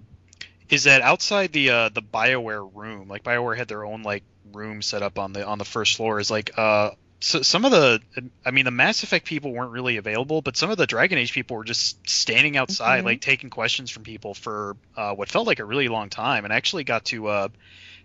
is 0.69 0.83
that 0.83 1.01
outside 1.01 1.51
the 1.53 1.69
uh, 1.69 1.89
the 1.89 2.01
Bioware 2.01 2.69
room, 2.73 3.07
like 3.07 3.23
Bioware 3.23 3.55
had 3.57 3.67
their 3.67 3.85
own 3.85 4.03
like 4.03 4.23
room 4.51 4.81
set 4.81 5.01
up 5.01 5.17
on 5.17 5.33
the 5.33 5.45
on 5.45 5.57
the 5.57 5.65
first 5.65 5.95
floor, 5.95 6.19
is 6.19 6.29
like 6.29 6.51
uh, 6.57 6.91
so 7.21 7.41
some 7.43 7.65
of 7.65 7.71
the 7.71 8.01
i 8.45 8.51
mean 8.51 8.65
the 8.65 8.71
mass 8.71 9.03
effect 9.03 9.25
people 9.25 9.53
weren't 9.53 9.71
really 9.71 9.97
available 9.97 10.41
but 10.41 10.57
some 10.57 10.71
of 10.71 10.77
the 10.77 10.87
dragon 10.87 11.19
age 11.19 11.31
people 11.31 11.55
were 11.55 11.63
just 11.63 11.97
standing 12.09 12.57
outside 12.57 12.97
mm-hmm. 12.97 13.05
like 13.05 13.21
taking 13.21 13.49
questions 13.49 13.91
from 13.91 14.03
people 14.03 14.33
for 14.33 14.75
uh, 14.97 15.13
what 15.13 15.29
felt 15.29 15.45
like 15.47 15.59
a 15.59 15.65
really 15.65 15.87
long 15.87 16.09
time 16.09 16.43
and 16.43 16.51
I 16.51 16.57
actually 16.57 16.83
got 16.83 17.05
to 17.05 17.27
uh, 17.27 17.47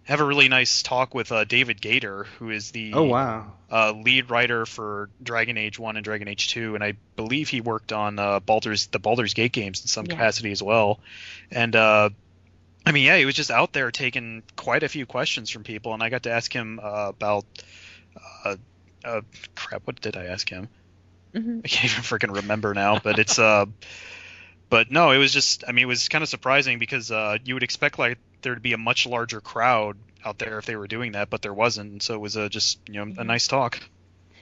have 0.06 0.20
a 0.20 0.24
really 0.24 0.48
nice 0.48 0.82
talk 0.82 1.14
with 1.14 1.30
uh, 1.32 1.44
david 1.44 1.80
gaider 1.80 2.26
who 2.38 2.50
is 2.50 2.70
the 2.70 2.92
oh 2.94 3.04
wow 3.04 3.52
uh, 3.70 3.92
lead 3.92 4.30
writer 4.30 4.64
for 4.64 5.10
dragon 5.22 5.58
age 5.58 5.78
1 5.78 5.96
and 5.96 6.04
dragon 6.04 6.28
age 6.28 6.48
2 6.48 6.74
and 6.74 6.82
i 6.82 6.94
believe 7.16 7.48
he 7.48 7.60
worked 7.60 7.92
on 7.92 8.18
uh, 8.18 8.40
baldur's 8.40 8.86
the 8.86 8.98
baldur's 8.98 9.34
gate 9.34 9.52
games 9.52 9.82
in 9.82 9.88
some 9.88 10.06
yeah. 10.06 10.12
capacity 10.12 10.52
as 10.52 10.62
well 10.62 11.00
and 11.50 11.76
uh, 11.76 12.08
I 12.88 12.92
mean, 12.92 13.02
yeah, 13.02 13.16
he 13.16 13.24
was 13.24 13.34
just 13.34 13.50
out 13.50 13.72
there 13.72 13.90
taking 13.90 14.44
quite 14.54 14.84
a 14.84 14.88
few 14.88 15.06
questions 15.06 15.50
from 15.50 15.64
people, 15.64 15.92
and 15.92 16.04
I 16.04 16.08
got 16.08 16.22
to 16.22 16.30
ask 16.30 16.52
him 16.52 16.78
about 16.80 17.44
uh, 19.06 19.20
crap, 19.54 19.86
what 19.86 20.00
did 20.00 20.16
I 20.16 20.26
ask 20.26 20.48
him? 20.48 20.68
Mm-hmm. 21.34 21.60
I 21.64 21.68
can't 21.68 21.92
even 21.92 22.02
freaking 22.04 22.34
remember 22.34 22.74
now, 22.74 22.98
but 22.98 23.18
it's 23.18 23.38
uh, 23.38 23.66
but 24.68 24.90
no, 24.90 25.10
it 25.10 25.18
was 25.18 25.32
just, 25.32 25.64
I 25.66 25.72
mean, 25.72 25.84
it 25.84 25.88
was 25.88 26.08
kind 26.08 26.22
of 26.22 26.28
surprising 26.28 26.78
because 26.78 27.10
uh, 27.10 27.38
you 27.44 27.54
would 27.54 27.62
expect 27.62 27.98
like 27.98 28.18
there 28.42 28.54
to 28.54 28.60
be 28.60 28.72
a 28.72 28.78
much 28.78 29.06
larger 29.06 29.40
crowd 29.40 29.96
out 30.24 30.38
there 30.38 30.58
if 30.58 30.66
they 30.66 30.76
were 30.76 30.88
doing 30.88 31.12
that, 31.12 31.30
but 31.30 31.42
there 31.42 31.54
wasn't, 31.54 32.02
so 32.02 32.14
it 32.14 32.20
was 32.20 32.36
uh, 32.36 32.48
just 32.48 32.78
you 32.88 32.94
know 32.94 33.02
a 33.02 33.06
mm-hmm. 33.06 33.26
nice 33.26 33.46
talk. 33.46 33.80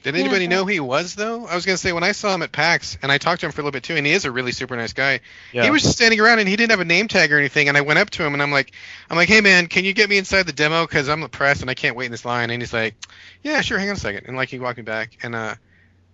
Did 0.04 0.16
anybody 0.16 0.44
yeah. 0.44 0.50
know 0.50 0.64
who 0.64 0.68
he 0.68 0.80
was 0.80 1.14
though? 1.14 1.46
I 1.46 1.54
was 1.54 1.64
gonna 1.64 1.78
say 1.78 1.92
when 1.92 2.04
I 2.04 2.12
saw 2.12 2.34
him 2.34 2.42
at 2.42 2.52
PAX 2.52 2.98
and 3.00 3.10
I 3.10 3.16
talked 3.16 3.40
to 3.40 3.46
him 3.46 3.52
for 3.52 3.62
a 3.62 3.64
little 3.64 3.72
bit 3.72 3.84
too, 3.84 3.96
and 3.96 4.06
he 4.06 4.12
is 4.12 4.26
a 4.26 4.30
really 4.30 4.52
super 4.52 4.76
nice 4.76 4.92
guy. 4.92 5.20
Yeah. 5.50 5.64
He 5.64 5.70
was 5.70 5.82
just 5.82 5.96
standing 5.96 6.20
around 6.20 6.40
and 6.40 6.48
he 6.48 6.56
didn't 6.56 6.72
have 6.72 6.80
a 6.80 6.84
name 6.84 7.08
tag 7.08 7.32
or 7.32 7.38
anything. 7.38 7.68
And 7.68 7.76
I 7.76 7.80
went 7.80 7.98
up 7.98 8.10
to 8.10 8.22
him 8.22 8.34
and 8.34 8.42
I'm 8.42 8.50
like, 8.50 8.72
I'm 9.08 9.16
like, 9.16 9.30
hey 9.30 9.40
man, 9.40 9.66
can 9.66 9.86
you 9.86 9.94
get 9.94 10.10
me 10.10 10.18
inside 10.18 10.42
the 10.42 10.52
demo 10.52 10.86
because 10.86 11.08
I'm 11.08 11.22
the 11.22 11.30
press 11.30 11.62
and 11.62 11.70
I 11.70 11.74
can't 11.74 11.96
wait 11.96 12.04
in 12.04 12.10
this 12.10 12.26
line. 12.26 12.50
And 12.50 12.60
he's 12.60 12.74
like, 12.74 12.96
yeah, 13.42 13.62
sure, 13.62 13.78
hang 13.78 13.88
on 13.88 13.96
a 13.96 13.98
second. 13.98 14.26
And 14.26 14.36
like 14.36 14.50
he 14.50 14.58
walked 14.58 14.76
me 14.76 14.82
back 14.82 15.16
and 15.22 15.34
uh, 15.34 15.54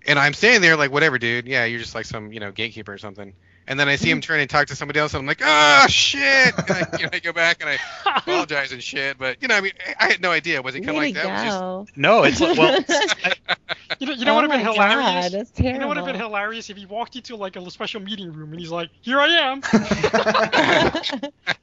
and 0.07 0.20
I'm 0.20 0.35
standing 0.35 0.62
there 0.62 0.77
like, 0.77 0.93
whatever, 0.93 1.19
dude. 1.19 1.49
Yeah, 1.49 1.65
you're 1.65 1.81
just 1.81 1.97
like 1.97 2.07
some, 2.07 2.32
you 2.32 2.39
know, 2.39 2.53
gatekeeper 2.53 2.93
or 2.93 2.99
something. 2.99 3.35
And 3.71 3.79
then 3.79 3.89
I 3.89 3.95
see 3.95 4.11
him 4.11 4.21
turn 4.21 4.41
and 4.41 4.51
talk 4.51 4.67
to 4.67 4.77
somebody 4.77 4.99
else, 4.99 5.15
and 5.15 5.21
I'm 5.21 5.27
like, 5.27 5.41
oh 5.43 5.87
shit! 5.89 6.53
And 6.59 6.71
I, 6.71 6.87
you 6.99 7.05
know, 7.05 7.11
I 7.13 7.21
go 7.21 7.33
back 7.33 7.63
and 7.63 7.71
I 7.71 7.79
apologize 8.17 8.73
and 8.73 8.83
shit. 8.83 9.17
But 9.17 9.41
you 9.41 9.49
know, 9.49 9.55
I 9.55 9.61
mean, 9.61 9.73
I 9.99 10.09
had 10.09 10.21
no 10.21 10.33
idea. 10.33 10.61
Was 10.61 10.75
it 10.75 10.81
kind 10.81 10.91
of 10.91 10.97
like 10.97 11.15
that? 11.15 11.47
It 11.47 11.51
was. 11.51 11.89
No, 11.97 12.25
it's 12.25 12.41
like, 12.41 12.59
well, 12.59 12.85
You 14.01 14.07
know, 14.07 14.13
you 14.15 14.25
know 14.25 14.33
oh 14.33 14.35
what 14.37 14.51
would 14.51 14.61
have 14.61 14.71
oh 14.71 14.77
my 14.77 14.89
been 14.89 14.97
hilarious? 14.97 15.31
God, 15.31 15.33
that's 15.33 15.61
You 15.61 15.79
know 15.79 15.87
what 15.87 15.97
would 15.97 15.97
have 15.99 16.07
been 16.07 16.21
hilarious 16.21 16.71
if 16.71 16.77
he 16.77 16.87
walked 16.87 17.15
you 17.15 17.21
to 17.23 17.37
like 17.37 17.57
a 17.57 17.71
special 17.71 18.01
meeting 18.01 18.33
room 18.33 18.51
and 18.51 18.59
he's 18.59 18.71
like, 18.71 18.89
"Here 19.03 19.21
I 19.21 19.29
am." 19.29 19.61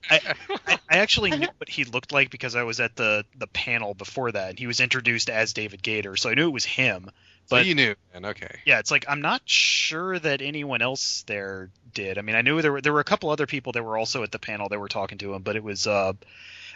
I, 0.10 0.20
I 0.68 0.98
actually 0.98 1.32
knew 1.32 1.48
what 1.58 1.68
he 1.68 1.84
looked 1.84 2.12
like 2.12 2.30
because 2.30 2.56
I 2.56 2.64
was 2.64 2.80
at 2.80 2.96
the 2.96 3.26
the 3.38 3.48
panel 3.48 3.94
before 3.94 4.32
that, 4.32 4.52
and 4.52 4.60
he 4.60 4.68
was 4.68 4.80
introduced 4.80 5.30
as 5.30 5.54
David 5.54 5.82
Gaider, 5.82 6.18
so 6.18 6.30
I 6.30 6.36
knew 6.36 6.48
it 6.48 6.54
was 6.54 6.66
him. 6.66 7.10
Just, 7.48 7.52
But 7.52 7.64
so 7.64 7.68
you 7.68 7.76
knew, 7.76 7.95
and 8.14 8.26
okay. 8.26 8.60
yeah, 8.65 8.80
it's 8.80 8.91
like 8.91 9.06
I'm 9.07 9.22
not 9.22 9.41
sure 9.45 10.19
that 10.19 10.41
anyone 10.41 10.82
else 10.82 11.24
there 11.28 11.69
did. 11.94 12.18
I 12.18 12.22
mean, 12.22 12.36
I 12.36 12.41
knew 12.41 12.61
there 12.61 12.74
were 12.74 12.82
there 12.82 12.91
were 12.91 12.99
a 12.99 13.06
couple 13.06 13.30
other 13.30 13.48
people 13.48 13.72
that 13.72 13.84
were 13.84 13.98
also 13.98 14.24
at 14.24 14.32
the 14.34 14.40
panel 14.40 14.68
that 14.68 14.80
were 14.80 14.90
talking 14.90 15.18
to 15.19 15.34
him, 15.34 15.44
but 15.44 15.56
it 15.56 15.64
was 15.64 15.88
uh, 15.88 16.11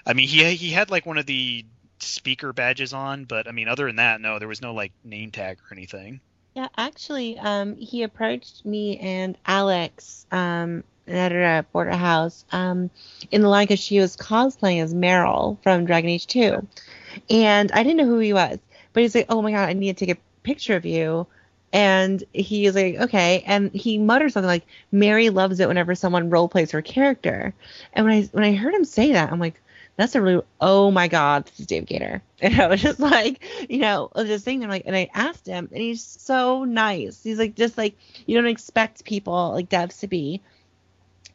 I 0.06 0.14
mean, 0.14 0.30
he 0.30 0.56
he 0.56 0.70
had 0.72 0.90
like 0.90 1.06
one 1.06 1.18
of 1.18 1.26
the 1.26 1.66
speaker 2.00 2.54
badges 2.54 2.94
on, 2.94 3.26
but 3.26 3.50
I 3.50 3.52
mean, 3.52 3.68
other 3.68 3.86
than 3.88 3.98
that, 3.98 4.22
no, 4.22 4.40
there 4.40 4.48
was 4.48 4.62
no 4.62 4.74
like 4.74 4.94
name 5.04 5.32
tag 5.32 5.58
or 5.60 5.74
anything. 5.76 6.22
Yeah, 6.56 6.68
actually, 6.78 7.38
um, 7.38 7.76
he 7.76 8.04
approached 8.04 8.66
me 8.66 8.98
and 8.98 9.38
Alex 9.46 10.26
um, 10.32 10.84
an 11.08 11.16
editor 11.16 11.44
at 11.44 11.60
a 11.60 11.64
border 11.64 11.92
house 11.92 12.46
um, 12.52 12.90
in 13.32 13.42
the 13.42 13.50
line 13.50 13.66
because 13.66 13.80
she 13.80 14.00
was 14.00 14.16
cosplaying 14.16 14.82
as 14.82 14.94
Merrill 14.94 15.60
from 15.64 15.86
Dragon 15.86 16.10
Age 16.10 16.28
2. 16.28 16.66
And 17.30 17.72
I 17.72 17.84
didn't 17.84 17.98
know 17.98 18.06
who 18.06 18.20
he 18.20 18.34
was, 18.34 18.60
but 18.94 19.04
he's 19.04 19.16
like, 19.16 19.28
oh 19.30 19.42
my 19.42 19.52
god, 19.52 19.70
I 19.70 19.74
need 19.74 19.98
to 19.98 20.06
take 20.06 20.18
a 20.18 20.22
picture 20.44 20.76
of 20.76 20.86
you. 20.86 21.28
And 21.74 22.22
he 22.34 22.66
was 22.66 22.76
like, 22.76 22.96
okay. 22.96 23.44
And 23.46 23.72
he 23.74 23.98
mutters 23.98 24.34
something 24.34 24.48
like, 24.48 24.66
Mary 24.92 25.30
loves 25.30 25.60
it 25.60 25.68
whenever 25.70 25.96
someone 25.96 26.30
role 26.30 26.50
plays 26.50 26.72
her 26.72 26.82
character. 26.82 27.54
And 27.94 28.06
when 28.06 28.16
I 28.16 28.24
when 28.32 28.44
I 28.44 28.54
heard 28.54 28.74
him 28.74 28.84
say 28.84 29.14
that, 29.14 29.32
I'm 29.32 29.40
like, 29.40 29.62
that's 30.02 30.16
a 30.16 30.22
really 30.22 30.44
oh 30.60 30.90
my 30.90 31.08
god 31.08 31.46
this 31.46 31.60
is 31.60 31.68
dave 31.68 31.86
gaider 31.86 32.22
and 32.42 32.60
i 32.60 32.68
was 32.68 32.82
just 32.82 33.00
like 33.00 33.44
you 33.70 33.80
know 33.80 34.10
just 34.18 34.46
sitting 34.46 34.60
there 34.60 34.70
like 34.70 34.84
and 34.86 34.96
i 34.96 35.10
asked 35.14 35.46
him 35.46 35.70
and 35.72 35.82
he's 35.82 36.04
so 36.04 36.64
nice 36.64 37.22
he's 37.24 37.38
like 37.38 37.56
just 37.56 37.78
like 37.78 37.96
you 38.26 38.36
don't 38.36 38.48
expect 38.50 39.06
people 39.06 39.52
like 39.52 39.70
devs 39.70 40.00
to 40.00 40.08
be 40.08 40.42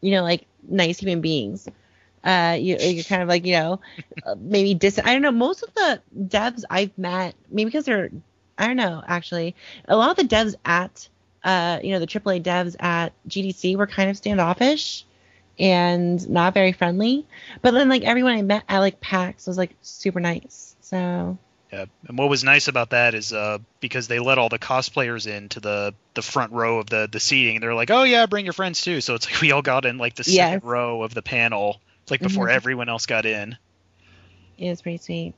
you 0.01 0.11
know 0.11 0.23
like 0.23 0.47
nice 0.69 0.99
human 0.99 1.21
beings 1.21 1.69
uh 2.25 2.57
you, 2.59 2.77
you're 2.77 3.05
kind 3.05 3.23
of 3.23 3.29
like 3.29 3.47
you 3.47 3.53
know 3.53 3.81
maybe 4.37 4.75
dis 4.75 4.99
i 4.99 5.13
don't 5.13 5.23
know 5.23 5.31
most 5.31 5.63
of 5.63 5.73
the 5.75 6.01
devs 6.19 6.65
i've 6.69 6.97
met 6.99 7.35
maybe 7.51 7.67
because 7.67 7.85
they're 7.85 8.11
i 8.59 8.67
don't 8.67 8.77
know 8.77 9.03
actually 9.07 9.55
a 9.89 9.97
lot 9.97 10.11
of 10.11 10.17
the 10.17 10.35
devs 10.35 10.55
at 10.65 11.09
uh 11.45 11.79
you 11.83 11.93
know 11.93 11.99
the 11.99 12.07
aaa 12.07 12.43
devs 12.43 12.77
at 12.81 13.13
gdc 13.29 13.77
were 13.77 13.87
kind 13.87 14.11
of 14.11 14.17
standoffish 14.17 15.05
and 15.59 16.29
not 16.29 16.53
very 16.53 16.73
friendly. 16.73 17.27
But 17.63 17.71
then 17.71 17.89
like 17.89 18.03
everyone 18.03 18.33
I 18.33 18.43
met 18.43 18.65
at 18.69 18.79
like 18.81 19.01
PAX 19.01 19.47
was 19.47 19.57
like 19.57 19.75
super 19.81 20.21
nice. 20.21 20.77
So 20.83 21.39
Yeah, 21.73 21.87
and 22.07 22.19
what 22.19 22.29
was 22.29 22.45
nice 22.45 22.69
about 22.69 22.91
that 22.91 23.15
is 23.15 23.33
uh, 23.33 23.59
because 23.81 24.07
they 24.07 24.19
let 24.19 24.37
all 24.37 24.51
the 24.51 24.59
cosplayers 24.59 25.27
into 25.27 25.61
the 25.61 25.95
the 26.13 26.21
front 26.21 26.53
row 26.53 26.79
of 26.79 26.91
the 26.91 27.09
the 27.11 27.21
seating. 27.21 27.61
They're 27.61 27.75
like, 27.75 27.91
oh 27.91 28.03
yeah, 28.03 28.27
bring 28.27 28.45
your 28.45 28.53
friends 28.53 28.83
too. 28.83 29.01
So 29.01 29.15
it's 29.15 29.31
like 29.31 29.41
we 29.41 29.51
all 29.53 29.63
got 29.63 29.87
in 29.87 29.97
like 29.97 30.15
the 30.15 30.25
second 30.25 30.69
row 30.69 31.03
of 31.03 31.15
the 31.15 31.23
panel, 31.23 31.81
like 32.11 32.21
before 32.21 32.49
Mhm. 32.49 32.53
everyone 32.55 32.89
else 32.91 33.07
got 33.07 33.25
in. 33.25 33.57
it 34.59 34.69
was 34.69 34.83
pretty 34.83 34.99
sweet. 34.99 35.35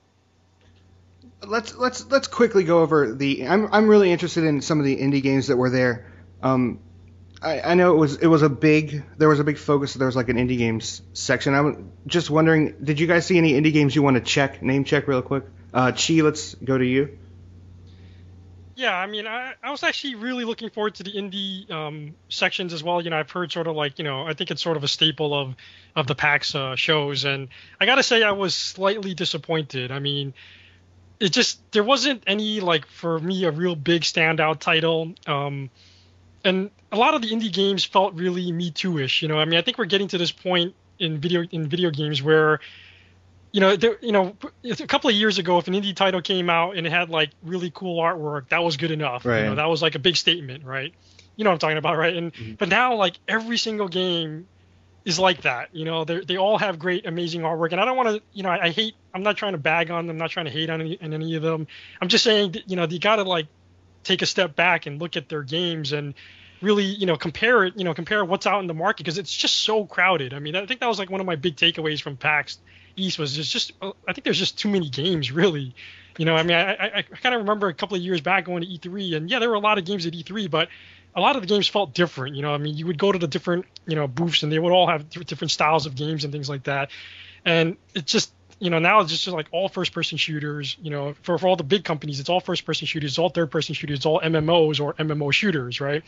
Let's 1.47 1.75
let's 1.77 2.07
let's 2.07 2.29
quickly 2.29 2.65
go 2.65 2.81
over 2.81 3.15
the. 3.15 3.47
I'm 3.47 3.69
I'm 3.73 3.89
really 3.89 4.13
interested 4.13 4.45
in 4.45 4.61
some 4.61 4.79
of 4.79 4.85
the 4.85 4.97
indie 4.97 5.23
games 5.23 5.49
that 5.49 5.57
were 5.57 5.71
there. 5.71 6.07
Um, 6.43 6.81
I, 7.41 7.61
I 7.61 7.75
know 7.75 7.95
it 7.95 7.99
was 7.99 8.17
it 8.17 8.27
was 8.27 8.43
a 8.43 8.49
big 8.49 9.05
there 9.17 9.29
was 9.29 9.41
a 9.41 9.45
big 9.45 9.59
focus. 9.59 9.95
There 9.95 10.07
was 10.07 10.17
like 10.17 10.29
an 10.29 10.37
indie 10.37 10.59
games 10.59 11.03
section. 11.13 11.55
I'm 11.55 11.93
just 12.07 12.31
wondering, 12.31 12.75
did 12.83 12.99
you 12.99 13.07
guys 13.07 13.27
see 13.27 13.39
any 13.39 13.53
indie 13.53 13.73
games 13.73 13.95
you 13.95 14.03
want 14.03 14.17
to 14.17 14.23
check 14.23 14.63
name 14.63 14.85
check 14.85 15.09
real 15.09 15.23
quick? 15.23 15.45
Uh, 15.73 15.93
Chi, 15.93 16.15
let's 16.15 16.55
go 16.55 16.77
to 16.77 16.85
you. 16.85 17.19
Yeah, 18.79 18.97
I 18.97 19.09
mean, 19.09 19.27
I, 19.27 19.55
I 19.61 19.73
was 19.73 19.83
actually 19.83 20.15
really 20.15 20.45
looking 20.45 20.71
forward 20.71 20.95
to 20.97 21.03
the 21.03 21.11
indie 21.11 21.69
um, 21.69 22.15
sections 22.29 22.73
as 22.73 22.81
well. 22.81 23.03
You 23.03 23.11
know, 23.11 23.19
I've 23.19 23.31
heard 23.31 23.51
sort 23.51 23.67
of 23.67 23.75
like, 23.75 23.99
you 23.99 24.05
know, 24.05 24.25
I 24.25 24.35
think 24.35 24.53
it's 24.53 24.63
sort 24.63 24.77
of 24.77 24.85
a 24.85 24.89
staple 24.89 25.35
of 25.35 25.57
of 25.97 26.07
the 26.07 26.15
PAX 26.15 26.55
uh, 26.55 26.77
shows, 26.77 27.25
and 27.25 27.49
I 27.81 27.87
gotta 27.87 28.05
say, 28.05 28.23
I 28.23 28.31
was 28.31 28.55
slightly 28.55 29.15
disappointed. 29.15 29.91
I 29.91 29.99
mean, 29.99 30.33
it 31.21 31.31
just 31.31 31.61
there 31.73 31.85
wasn't 31.85 32.23
any 32.27 32.61
like 32.61 32.87
for 32.87 33.19
me 33.19 33.45
a 33.45 33.51
real 33.51 33.75
big 33.75 34.03
standout 34.03 34.61
title, 34.61 35.15
um, 35.27 35.71
and 36.45 36.71
a 36.93 36.97
lot 36.97 37.15
of 37.15 37.23
the 37.23 37.31
indie 37.31 37.53
games 37.53 37.85
felt 37.85 38.15
really 38.15 38.51
Me 38.53 38.71
Too-ish. 38.71 39.23
You 39.23 39.29
know, 39.29 39.39
I 39.39 39.45
mean, 39.45 39.59
I 39.59 39.63
think 39.63 39.79
we're 39.79 39.87
getting 39.87 40.09
to 40.09 40.19
this 40.19 40.33
point 40.33 40.75
in 40.99 41.19
video 41.19 41.43
in 41.43 41.69
video 41.69 41.91
games 41.91 42.23
where 42.23 42.61
you 43.53 43.61
know, 43.61 43.77
there, 43.77 43.97
you 44.03 44.13
know, 44.13 44.37
a 44.65 44.87
couple 44.87 45.09
of 45.09 45.17
years 45.17 45.39
ago, 45.39 45.59
if 45.59 45.69
an 45.69 45.75
indie 45.75 45.97
title 45.97 46.21
came 46.21 46.51
out 46.51 46.77
and 46.77 46.87
it 46.87 46.91
had 46.91 47.09
like 47.09 47.31
really 47.43 47.71
cool 47.71 48.03
artwork, 48.03 48.51
that 48.51 48.63
was 48.63 48.77
good 48.77 48.91
enough. 48.91 49.25
Right. 49.25 49.41
You 49.41 49.45
know, 49.47 49.55
that 49.55 49.69
was 49.69 49.81
like 49.81 49.95
a 49.95 49.99
big 49.99 50.17
statement, 50.17 50.65
right? 50.65 50.95
You 51.37 51.45
know 51.45 51.51
what 51.51 51.55
I'm 51.55 51.59
talking 51.61 51.79
about, 51.79 51.97
right? 51.97 52.15
And 52.15 52.33
Mhm. 52.35 52.59
but 52.59 52.69
now 52.69 52.95
like 52.97 53.19
every 53.27 53.57
single 53.57 53.89
game 53.89 54.49
is 55.09 55.19
like 55.19 55.43
that. 55.43 55.71
You 55.73 55.85
know, 55.85 56.05
they 56.05 56.21
they 56.21 56.37
all 56.37 56.59
have 56.59 56.79
great, 56.79 57.07
amazing 57.07 57.41
artwork, 57.41 57.73
and 57.73 57.81
I 57.81 57.85
don't 57.85 57.97
want 57.97 58.11
to, 58.11 58.23
you 58.33 58.43
know, 58.43 58.51
I, 58.51 58.67
I 58.67 58.71
hate. 58.71 58.95
I'm 59.15 59.23
not 59.23 59.37
trying 59.37 59.53
to 59.53 59.59
bag 59.59 59.91
on 59.91 60.07
them. 60.07 60.15
I'm 60.15 60.19
not 60.19 60.31
trying 60.31 60.47
to 60.47 60.53
hate 60.53 60.71
on 60.71 60.81
any, 60.81 61.01
on 61.01 61.15
any 61.15 61.35
of 61.35 61.43
them. 61.43 61.67
I'm 62.01 62.09
just 62.09 62.23
saying, 62.23 62.57
you 62.67 62.77
know, 62.77 62.85
you 62.85 62.99
got 62.99 63.17
to 63.17 63.25
like 63.25 63.47
take 64.05 64.23
a 64.23 64.27
step 64.27 64.55
back 64.55 64.87
and 64.87 65.01
look 65.01 65.17
at 65.17 65.29
their 65.29 65.43
games 65.43 65.93
and 65.93 66.15
really 66.61 66.85
you 66.85 67.07
know 67.07 67.17
compare 67.17 67.65
it 67.65 67.75
you 67.77 67.85
know 67.85 67.95
compare 67.95 68.25
what's 68.25 68.47
out 68.47 68.61
in 68.61 68.67
the 68.67 68.75
market 68.75 68.99
because 68.99 69.19
it's 69.19 69.35
just 69.35 69.59
so 69.59 69.85
crowded 69.85 70.35
i 70.35 70.41
mean 70.41 70.57
i 70.57 70.67
think 70.67 70.81
that 70.81 70.89
was 70.89 70.99
like 70.99 71.11
one 71.11 71.21
of 71.21 71.27
my 71.27 71.37
big 71.37 71.55
takeaways 71.55 72.03
from 72.03 72.17
pax 72.17 72.59
east 72.97 73.19
was 73.19 73.37
just 73.37 73.53
just 73.53 73.73
uh, 73.81 73.93
i 74.09 74.13
think 74.13 74.25
there's 74.25 74.39
just 74.39 74.59
too 74.59 74.69
many 74.69 74.89
games 74.89 75.31
really 75.31 75.75
you 76.19 76.27
know 76.27 76.37
i 76.37 76.43
mean 76.43 76.57
i 76.57 76.75
i, 76.75 76.99
I 76.99 77.03
kind 77.03 77.35
of 77.35 77.41
remember 77.41 77.69
a 77.69 77.75
couple 77.75 77.97
of 77.97 78.03
years 78.03 78.21
back 78.21 78.45
going 78.45 78.63
to 78.63 78.69
e3 78.69 79.17
and 79.17 79.31
yeah 79.31 79.39
there 79.39 79.49
were 79.49 79.55
a 79.55 79.61
lot 79.61 79.79
of 79.79 79.87
games 79.87 80.05
at 80.05 80.13
e3 80.13 80.51
but 80.51 80.69
a 81.15 81.21
lot 81.21 81.37
of 81.37 81.43
the 81.43 81.49
games 81.49 81.67
felt 81.69 81.95
different 81.95 82.37
you 82.37 82.43
know? 82.43 82.55
I 82.55 82.59
mean 82.59 82.77
you 82.77 82.87
would 82.87 82.99
go 82.99 83.13
to 83.13 83.19
the 83.19 83.27
different 83.27 83.67
you 83.87 83.97
know 83.97 84.07
booths 84.07 84.43
and 84.43 84.53
they 84.53 84.59
would 84.59 84.73
all 84.73 84.87
have 84.87 85.09
different 85.11 85.51
styles 85.51 85.87
of 85.87 85.95
games 85.95 86.25
and 86.25 86.33
things 86.33 86.49
like 86.49 86.65
that. 86.65 86.91
And 87.45 87.77
it 87.95 88.07
just 88.07 88.33
you 88.61 88.71
know 88.71 88.79
now 88.79 89.01
it's 89.01 89.11
just 89.11 89.27
like 89.29 89.47
all 89.53 89.69
first 89.69 89.93
person 89.93 90.19
shooters 90.19 90.77
you 90.81 90.91
know 90.91 91.15
for, 91.23 91.39
for 91.39 91.47
all 91.47 91.57
the 91.57 91.65
big 91.65 91.85
companies 91.85 92.19
it's 92.19 92.29
all 92.29 92.41
first 92.41 92.65
person 92.65 92.87
shooters 92.87 93.13
it's 93.13 93.19
all 93.19 93.29
third 93.29 93.51
person 93.51 93.75
shooters 93.75 93.99
it's 93.99 94.07
all 94.07 94.21
mmos 94.21 94.81
or 94.81 94.95
mmo 94.95 95.33
shooters 95.33 95.81
right? 95.81 96.03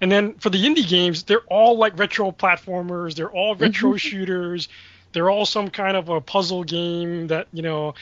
And 0.00 0.10
then 0.10 0.34
for 0.34 0.50
the 0.50 0.62
indie 0.62 0.86
games 0.86 1.22
they're 1.24 1.46
all 1.48 1.78
like 1.78 1.98
retro 1.98 2.30
platformers 2.32 3.14
they're 3.14 3.30
all 3.30 3.54
mm-hmm. 3.54 3.64
retro 3.64 3.96
shooters 3.96 4.68
they're 5.12 5.30
all 5.30 5.46
some 5.46 5.70
kind 5.70 5.96
of 5.96 6.08
a 6.08 6.20
puzzle 6.20 6.64
game 6.64 7.28
that 7.28 7.46
you 7.52 7.62
know 7.62 7.94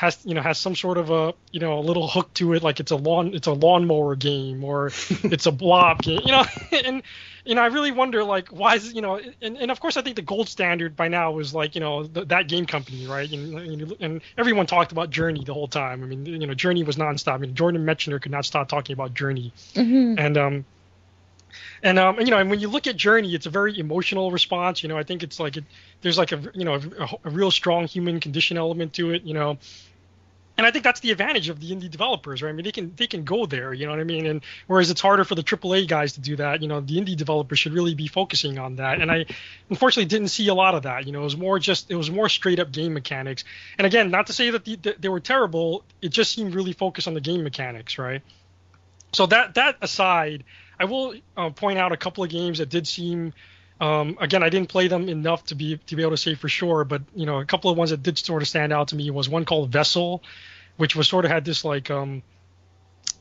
has 0.00 0.18
you 0.24 0.32
know 0.32 0.40
has 0.40 0.58
some 0.58 0.74
sort 0.74 0.96
of 0.96 1.10
a 1.10 1.34
you 1.52 1.60
know 1.60 1.78
a 1.78 1.84
little 1.84 2.08
hook 2.08 2.32
to 2.32 2.54
it 2.54 2.62
like 2.62 2.80
it's 2.80 2.90
a 2.90 2.96
lawn 2.96 3.34
it's 3.34 3.46
a 3.46 3.52
lawnmower 3.52 4.16
game 4.16 4.64
or 4.64 4.86
it's 5.24 5.44
a 5.44 5.52
blob 5.52 6.00
game 6.00 6.22
you 6.24 6.32
know? 6.32 6.44
And 6.84 7.02
you 7.44 7.54
know 7.54 7.60
I 7.60 7.66
really 7.66 7.92
wonder 7.92 8.24
like 8.24 8.48
why 8.48 8.76
is 8.76 8.94
you 8.94 9.02
know 9.02 9.20
and, 9.42 9.58
and 9.58 9.70
of 9.70 9.78
course 9.78 9.98
I 9.98 10.02
think 10.02 10.16
the 10.16 10.22
gold 10.22 10.48
standard 10.48 10.96
by 10.96 11.08
now 11.08 11.32
was 11.32 11.52
like 11.52 11.74
you 11.74 11.82
know 11.82 12.04
th- 12.04 12.28
that 12.28 12.48
game 12.48 12.64
company 12.64 13.06
right? 13.06 13.30
And, 13.30 13.58
and 13.58 13.96
and 14.00 14.20
everyone 14.38 14.66
talked 14.66 14.90
about 14.90 15.10
Journey 15.10 15.44
the 15.44 15.52
whole 15.52 15.68
time. 15.68 16.02
I 16.02 16.06
mean 16.06 16.24
you 16.24 16.46
know 16.46 16.54
Journey 16.54 16.82
was 16.82 16.96
nonstop. 16.96 17.34
I 17.34 17.38
mean 17.38 17.54
Jordan 17.54 17.84
Mechner 17.84 18.22
could 18.22 18.32
not 18.32 18.46
stop 18.46 18.68
talking 18.68 18.94
about 18.94 19.12
Journey. 19.12 19.52
Hmm 19.74 20.14
and 20.16 20.38
um 20.38 20.64
and 21.82 21.98
um 21.98 22.18
and, 22.18 22.26
you 22.26 22.30
know 22.30 22.38
and 22.38 22.48
when 22.48 22.60
you 22.60 22.68
look 22.68 22.86
at 22.86 22.96
journey 22.96 23.34
it's 23.34 23.46
a 23.46 23.50
very 23.50 23.78
emotional 23.78 24.30
response. 24.30 24.82
You 24.82 24.88
know 24.88 24.96
i 24.96 25.02
think 25.02 25.22
it's 25.22 25.38
like 25.38 25.58
it, 25.58 25.64
there's 26.00 26.16
like 26.16 26.32
a 26.32 26.40
you 26.54 26.64
know 26.64 26.74
a, 26.74 27.28
a 27.28 27.30
real 27.30 27.50
strong 27.50 27.86
human 27.86 28.20
condition 28.20 28.56
element 28.56 28.94
to 28.94 29.10
it 29.10 29.24
you 29.24 29.34
know 29.34 29.58
and 30.60 30.66
I 30.66 30.72
think 30.72 30.84
that's 30.84 31.00
the 31.00 31.10
advantage 31.10 31.48
of 31.48 31.58
the 31.58 31.70
indie 31.70 31.90
developers, 31.90 32.42
right? 32.42 32.50
I 32.50 32.52
mean, 32.52 32.64
they 32.64 32.70
can 32.70 32.92
they 32.94 33.06
can 33.06 33.24
go 33.24 33.46
there, 33.46 33.72
you 33.72 33.86
know 33.86 33.92
what 33.92 34.00
I 34.00 34.04
mean? 34.04 34.26
And 34.26 34.42
whereas 34.66 34.90
it's 34.90 35.00
harder 35.00 35.24
for 35.24 35.34
the 35.34 35.42
AAA 35.42 35.88
guys 35.88 36.12
to 36.12 36.20
do 36.20 36.36
that, 36.36 36.60
you 36.60 36.68
know, 36.68 36.82
the 36.82 36.98
indie 36.98 37.16
developers 37.16 37.58
should 37.58 37.72
really 37.72 37.94
be 37.94 38.08
focusing 38.08 38.58
on 38.58 38.76
that. 38.76 39.00
And 39.00 39.10
I 39.10 39.24
unfortunately 39.70 40.10
didn't 40.10 40.28
see 40.28 40.48
a 40.48 40.54
lot 40.54 40.74
of 40.74 40.82
that. 40.82 41.06
You 41.06 41.12
know, 41.12 41.22
it 41.22 41.24
was 41.24 41.36
more 41.38 41.58
just 41.58 41.90
it 41.90 41.94
was 41.94 42.10
more 42.10 42.28
straight 42.28 42.58
up 42.58 42.72
game 42.72 42.92
mechanics. 42.92 43.44
And 43.78 43.86
again, 43.86 44.10
not 44.10 44.26
to 44.26 44.34
say 44.34 44.50
that 44.50 44.66
the, 44.66 44.76
that 44.76 45.00
they 45.00 45.08
were 45.08 45.20
terrible, 45.20 45.82
it 46.02 46.10
just 46.10 46.30
seemed 46.30 46.54
really 46.54 46.74
focused 46.74 47.08
on 47.08 47.14
the 47.14 47.22
game 47.22 47.42
mechanics, 47.42 47.96
right? 47.96 48.20
So 49.14 49.24
that 49.28 49.54
that 49.54 49.78
aside, 49.80 50.44
I 50.78 50.84
will 50.84 51.14
uh, 51.38 51.48
point 51.48 51.78
out 51.78 51.92
a 51.92 51.96
couple 51.96 52.22
of 52.22 52.28
games 52.28 52.58
that 52.58 52.68
did 52.68 52.86
seem. 52.86 53.32
Um, 53.80 54.18
again, 54.20 54.42
I 54.42 54.50
didn't 54.50 54.68
play 54.68 54.88
them 54.88 55.08
enough 55.08 55.44
to 55.46 55.54
be 55.54 55.78
to 55.86 55.96
be 55.96 56.02
able 56.02 56.12
to 56.12 56.18
say 56.18 56.34
for 56.34 56.48
sure, 56.48 56.84
but 56.84 57.02
you 57.14 57.24
know, 57.24 57.40
a 57.40 57.46
couple 57.46 57.70
of 57.70 57.78
ones 57.78 57.90
that 57.90 58.02
did 58.02 58.18
sort 58.18 58.42
of 58.42 58.48
stand 58.48 58.72
out 58.72 58.88
to 58.88 58.96
me 58.96 59.10
was 59.10 59.28
one 59.28 59.46
called 59.46 59.72
Vessel, 59.72 60.22
which 60.76 60.94
was 60.94 61.08
sort 61.08 61.24
of 61.24 61.30
had 61.30 61.46
this 61.46 61.64
like 61.64 61.90
um, 61.90 62.22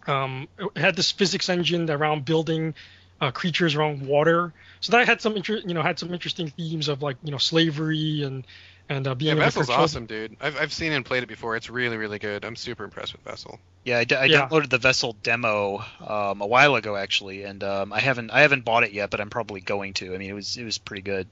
um, 0.05 0.49
had 0.75 0.97
this 0.97 1.11
physics 1.11 1.47
engine 1.47 1.89
around 1.89 2.25
building 2.25 2.73
uh, 3.21 3.31
creatures 3.31 3.75
around 3.75 4.05
water. 4.05 4.53
So 4.81 4.91
that 4.91 5.07
had 5.07 5.21
some 5.21 5.37
inter- 5.37 5.61
you 5.65 5.73
know 5.73 5.81
had 5.81 5.97
some 5.97 6.13
interesting 6.13 6.49
themes 6.49 6.89
of 6.89 7.01
like 7.01 7.15
you 7.23 7.31
know 7.31 7.37
slavery 7.37 8.23
and 8.23 8.45
and 8.89 9.07
uh, 9.07 9.11
Yeah, 9.11 9.13
being 9.13 9.31
able 9.33 9.39
to 9.41 9.45
Vessel's 9.45 9.67
control- 9.67 9.83
awesome, 9.83 10.05
dude. 10.07 10.35
I've, 10.41 10.57
I've 10.57 10.73
seen 10.73 10.91
and 10.91 11.05
played 11.05 11.23
it 11.23 11.27
before. 11.27 11.55
It's 11.55 11.69
really, 11.69 11.95
really 11.97 12.19
good. 12.19 12.43
I'm 12.43 12.55
super 12.55 12.83
impressed 12.83 13.13
with 13.13 13.21
Vessel. 13.21 13.59
Yeah, 13.85 13.99
I, 13.99 14.03
d- 14.03 14.15
I 14.15 14.25
Yeah. 14.25 14.47
downloaded 14.49 14.69
the 14.69 14.77
Vessel 14.79 15.15
demo 15.23 15.83
um, 16.05 16.41
a 16.41 16.47
while 16.47 16.75
ago 16.75 16.95
actually, 16.95 17.43
and 17.43 17.63
um, 17.63 17.93
I 17.93 17.99
haven't 17.99 18.31
I 18.31 18.41
haven't 18.41 18.65
bought 18.65 18.83
it 18.83 18.91
yet, 18.91 19.09
but 19.11 19.21
I'm 19.21 19.29
probably 19.29 19.61
going 19.61 19.93
to. 19.95 20.13
I 20.13 20.17
mean, 20.17 20.29
it 20.29 20.33
was 20.33 20.57
it 20.57 20.63
was 20.65 20.77
pretty 20.77 21.03
good. 21.03 21.27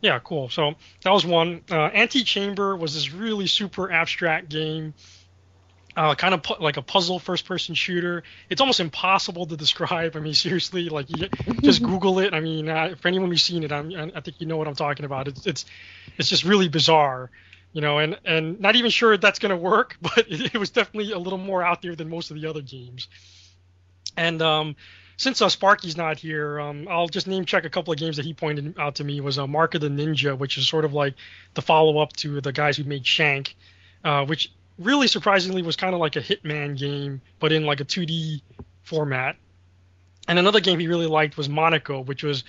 Yeah, 0.00 0.18
cool. 0.18 0.48
So 0.50 0.74
that 1.02 1.10
was 1.10 1.24
one. 1.24 1.62
Uh, 1.70 1.76
Antichamber 1.92 2.76
was 2.76 2.94
this 2.94 3.12
really 3.12 3.46
super 3.46 3.90
abstract 3.90 4.50
game, 4.50 4.92
uh, 5.96 6.14
kind 6.14 6.34
of 6.34 6.42
pu- 6.42 6.62
like 6.62 6.76
a 6.76 6.82
puzzle 6.82 7.18
first-person 7.18 7.74
shooter. 7.74 8.24
It's 8.50 8.60
almost 8.60 8.80
impossible 8.80 9.46
to 9.46 9.56
describe. 9.56 10.16
I 10.16 10.20
mean, 10.20 10.34
seriously, 10.46 10.88
like 10.88 11.06
just 11.62 11.82
Google 11.82 12.18
it. 12.18 12.34
I 12.34 12.40
mean, 12.40 12.68
uh, 12.68 12.94
for 13.00 13.08
anyone 13.08 13.30
who's 13.30 13.42
seen 13.42 13.62
it, 13.62 13.72
I'm, 13.72 14.12
I 14.14 14.20
think 14.20 14.40
you 14.40 14.46
know 14.46 14.56
what 14.56 14.68
I'm 14.68 14.74
talking 14.74 15.04
about. 15.04 15.28
It's 15.28 15.46
it's 15.46 15.64
it's 16.18 16.28
just 16.28 16.44
really 16.44 16.68
bizarre, 16.68 17.30
you 17.72 17.80
know, 17.80 17.98
and 17.98 18.18
and 18.24 18.60
not 18.60 18.76
even 18.76 18.90
sure 18.90 19.16
that's 19.16 19.38
gonna 19.38 19.56
work, 19.56 19.96
but 20.02 20.26
it, 20.28 20.54
it 20.54 20.58
was 20.58 20.70
definitely 20.70 21.12
a 21.12 21.18
little 21.18 21.38
more 21.38 21.62
out 21.62 21.82
there 21.82 21.94
than 21.94 22.08
most 22.08 22.30
of 22.30 22.40
the 22.40 22.48
other 22.48 22.62
games. 22.62 23.08
And 24.16 24.40
um, 24.42 24.76
since 25.16 25.40
uh, 25.42 25.48
Sparky's 25.48 25.96
not 25.96 26.18
here, 26.18 26.60
um, 26.60 26.88
I'll 26.88 27.08
just 27.08 27.26
name 27.26 27.44
check 27.44 27.64
a 27.64 27.70
couple 27.70 27.92
of 27.92 27.98
games 27.98 28.16
that 28.16 28.24
he 28.24 28.34
pointed 28.34 28.78
out 28.78 28.96
to 28.96 29.04
me. 29.04 29.20
Was 29.20 29.38
uh, 29.38 29.46
Mark 29.46 29.74
of 29.74 29.80
the 29.80 29.88
Ninja, 29.88 30.36
which 30.36 30.58
is 30.58 30.68
sort 30.68 30.84
of 30.84 30.92
like 30.92 31.14
the 31.54 31.62
follow 31.62 31.98
up 31.98 32.12
to 32.14 32.40
the 32.40 32.52
guys 32.52 32.76
who 32.76 32.84
made 32.84 33.06
Shank, 33.06 33.56
uh, 34.02 34.24
which 34.24 34.50
really 34.78 35.06
surprisingly 35.06 35.62
was 35.62 35.76
kind 35.76 35.94
of 35.94 36.00
like 36.00 36.16
a 36.16 36.20
Hitman 36.20 36.76
game, 36.76 37.20
but 37.38 37.52
in 37.52 37.64
like 37.64 37.80
a 37.80 37.84
2D 37.84 38.42
format. 38.82 39.36
And 40.26 40.38
another 40.38 40.60
game 40.60 40.78
he 40.78 40.88
really 40.88 41.06
liked 41.06 41.36
was 41.36 41.48
Monaco, 41.48 42.00
which 42.00 42.22
was 42.22 42.44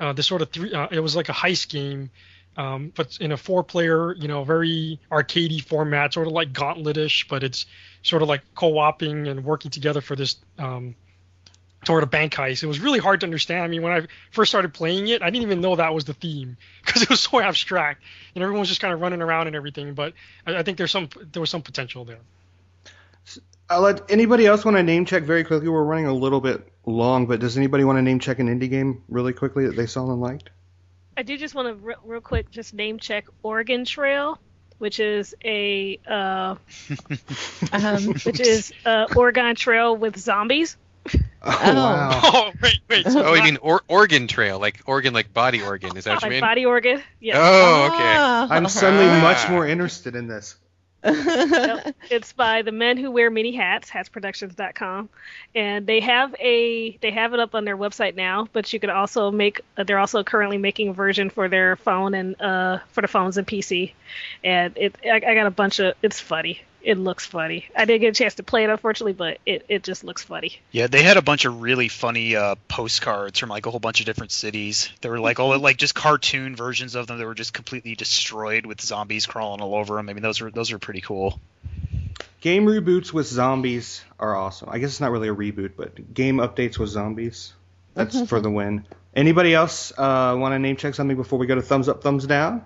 uh, 0.00 0.12
this 0.12 0.26
sort 0.26 0.42
of 0.42 0.50
three. 0.50 0.72
Uh, 0.72 0.88
it 0.90 1.00
was 1.00 1.14
like 1.14 1.28
a 1.28 1.32
heist 1.32 1.68
game, 1.68 2.10
um, 2.56 2.92
but 2.94 3.18
in 3.20 3.32
a 3.32 3.36
four-player, 3.36 4.14
you 4.14 4.28
know, 4.28 4.44
very 4.44 4.98
arcadey 5.10 5.62
format, 5.62 6.14
sort 6.14 6.26
of 6.26 6.32
like 6.32 6.52
Gauntlet-ish, 6.52 7.28
but 7.28 7.42
it's 7.42 7.66
sort 8.02 8.22
of 8.22 8.28
like 8.28 8.42
co-oping 8.54 9.28
and 9.28 9.44
working 9.44 9.70
together 9.70 10.00
for 10.00 10.16
this 10.16 10.36
um, 10.58 10.94
sort 11.84 12.02
of 12.02 12.10
bank 12.10 12.34
heist. 12.34 12.62
It 12.62 12.66
was 12.66 12.80
really 12.80 12.98
hard 12.98 13.20
to 13.20 13.26
understand. 13.26 13.62
I 13.62 13.68
mean, 13.68 13.82
when 13.82 13.92
I 13.92 14.06
first 14.30 14.50
started 14.50 14.74
playing 14.74 15.08
it, 15.08 15.22
I 15.22 15.30
didn't 15.30 15.42
even 15.42 15.60
know 15.60 15.76
that 15.76 15.94
was 15.94 16.04
the 16.04 16.14
theme 16.14 16.56
because 16.84 17.02
it 17.02 17.10
was 17.10 17.20
so 17.20 17.40
abstract, 17.40 18.02
and 18.34 18.42
everyone 18.42 18.60
was 18.60 18.68
just 18.68 18.80
kind 18.80 18.92
of 18.92 19.00
running 19.00 19.22
around 19.22 19.46
and 19.46 19.56
everything. 19.56 19.94
But 19.94 20.14
I, 20.46 20.56
I 20.56 20.62
think 20.62 20.78
there's 20.78 20.92
some 20.92 21.08
there 21.32 21.40
was 21.40 21.50
some 21.50 21.62
potential 21.62 22.04
there. 22.04 22.18
I'll 23.70 23.82
let 23.82 24.10
anybody 24.10 24.46
else 24.46 24.64
want 24.64 24.78
to 24.78 24.82
name 24.82 25.04
check 25.04 25.24
very 25.24 25.44
quickly. 25.44 25.68
We're 25.68 25.84
running 25.84 26.06
a 26.06 26.14
little 26.14 26.40
bit 26.40 26.66
long, 26.86 27.26
but 27.26 27.38
does 27.40 27.58
anybody 27.58 27.84
want 27.84 27.98
to 27.98 28.02
name 28.02 28.18
check 28.18 28.38
an 28.38 28.48
indie 28.48 28.70
game 28.70 29.02
really 29.08 29.34
quickly 29.34 29.66
that 29.66 29.76
they 29.76 29.86
saw 29.86 30.10
and 30.10 30.20
liked? 30.22 30.48
I 31.18 31.22
do 31.22 31.36
just 31.36 31.54
want 31.54 31.68
to 31.68 31.74
re- 31.74 31.94
real 32.04 32.20
quick 32.22 32.50
just 32.50 32.72
name 32.72 32.98
check 32.98 33.26
Oregon 33.42 33.84
Trail, 33.84 34.38
which 34.78 35.00
is 35.00 35.34
a 35.44 35.98
uh, 36.08 36.54
Um, 37.72 38.14
which 38.24 38.40
is 38.40 38.72
uh, 38.86 39.06
Oregon 39.14 39.54
Trail 39.54 39.94
with 39.96 40.16
zombies. 40.16 40.76
Oh, 41.14 41.20
Oh. 41.42 41.74
wow. 41.74 42.20
Oh 42.24 42.52
wait, 42.62 42.78
wait. 42.88 43.06
so 43.08 43.24
Oh, 43.24 43.34
you 43.34 43.42
mean 43.42 43.58
or- 43.62 43.82
organ 43.88 44.26
trail, 44.26 44.58
like 44.58 44.80
organ, 44.86 45.14
like 45.14 45.32
body 45.32 45.62
organ? 45.62 45.96
Is 45.96 46.04
that 46.04 46.14
what 46.14 46.22
you 46.22 46.26
like 46.26 46.30
mean? 46.32 46.40
body 46.40 46.66
organ. 46.66 47.02
Yes. 47.20 47.36
Oh, 47.38 47.86
okay. 47.86 48.14
Ah. 48.18 48.46
I'm 48.50 48.68
suddenly 48.68 49.06
Ah. 49.06 49.20
much 49.20 49.48
more 49.50 49.66
interested 49.66 50.14
in 50.16 50.26
this. 50.28 50.56
Yep. 51.04 51.94
It's 52.10 52.32
by 52.32 52.62
the 52.62 52.72
men 52.72 52.96
who 52.96 53.12
wear 53.12 53.30
many 53.30 53.52
hats, 53.54 53.88
hatsproductions.com, 53.88 55.08
and 55.54 55.86
they 55.86 56.00
have 56.00 56.34
a 56.40 56.96
they 57.00 57.12
have 57.12 57.34
it 57.34 57.40
up 57.40 57.54
on 57.54 57.64
their 57.64 57.76
website 57.76 58.16
now. 58.16 58.48
But 58.52 58.72
you 58.72 58.80
could 58.80 58.90
also 58.90 59.30
make 59.30 59.60
uh, 59.76 59.84
they're 59.84 60.00
also 60.00 60.24
currently 60.24 60.58
making 60.58 60.88
a 60.88 60.92
version 60.92 61.30
for 61.30 61.48
their 61.48 61.76
phone 61.76 62.14
and 62.14 62.40
uh 62.40 62.78
for 62.90 63.00
the 63.02 63.08
phones 63.08 63.38
and 63.38 63.46
PC, 63.46 63.92
and 64.42 64.76
it 64.76 64.96
I, 65.04 65.16
I 65.24 65.34
got 65.34 65.46
a 65.46 65.50
bunch 65.52 65.78
of 65.78 65.94
it's 66.02 66.18
funny. 66.18 66.62
It 66.88 66.96
looks 66.96 67.26
funny. 67.26 67.66
I 67.76 67.84
didn't 67.84 68.00
get 68.00 68.08
a 68.08 68.12
chance 68.14 68.36
to 68.36 68.42
play 68.42 68.64
it 68.64 68.70
unfortunately, 68.70 69.12
but 69.12 69.40
it, 69.44 69.66
it 69.68 69.82
just 69.82 70.04
looks 70.04 70.22
funny. 70.22 70.58
Yeah, 70.72 70.86
they 70.86 71.02
had 71.02 71.18
a 71.18 71.22
bunch 71.22 71.44
of 71.44 71.60
really 71.60 71.88
funny 71.88 72.34
uh, 72.34 72.54
postcards 72.66 73.38
from 73.38 73.50
like 73.50 73.66
a 73.66 73.70
whole 73.70 73.78
bunch 73.78 74.00
of 74.00 74.06
different 74.06 74.32
cities. 74.32 74.88
They 75.02 75.10
were 75.10 75.20
like 75.20 75.38
all 75.38 75.58
like 75.58 75.76
just 75.76 75.94
cartoon 75.94 76.56
versions 76.56 76.94
of 76.94 77.06
them 77.06 77.18
that 77.18 77.26
were 77.26 77.34
just 77.34 77.52
completely 77.52 77.94
destroyed 77.94 78.64
with 78.64 78.80
zombies 78.80 79.26
crawling 79.26 79.60
all 79.60 79.74
over 79.74 79.96
them. 79.96 80.08
I 80.08 80.14
mean, 80.14 80.22
those 80.22 80.40
were 80.40 80.50
those 80.50 80.72
were 80.72 80.78
pretty 80.78 81.02
cool. 81.02 81.38
Game 82.40 82.64
reboots 82.64 83.12
with 83.12 83.26
zombies 83.26 84.02
are 84.18 84.34
awesome. 84.34 84.70
I 84.72 84.78
guess 84.78 84.88
it's 84.88 85.00
not 85.02 85.10
really 85.10 85.28
a 85.28 85.34
reboot, 85.34 85.72
but 85.76 86.14
game 86.14 86.38
updates 86.38 86.78
with 86.78 86.88
zombies. 86.88 87.52
That's 87.92 88.26
for 88.26 88.40
the 88.40 88.50
win. 88.50 88.86
Anybody 89.14 89.52
else 89.52 89.92
uh, 89.98 90.34
want 90.38 90.54
to 90.54 90.58
name 90.58 90.76
check 90.76 90.94
something 90.94 91.18
before 91.18 91.38
we 91.38 91.46
go 91.46 91.54
to 91.54 91.60
thumbs 91.60 91.90
up, 91.90 92.02
thumbs 92.02 92.26
down? 92.26 92.64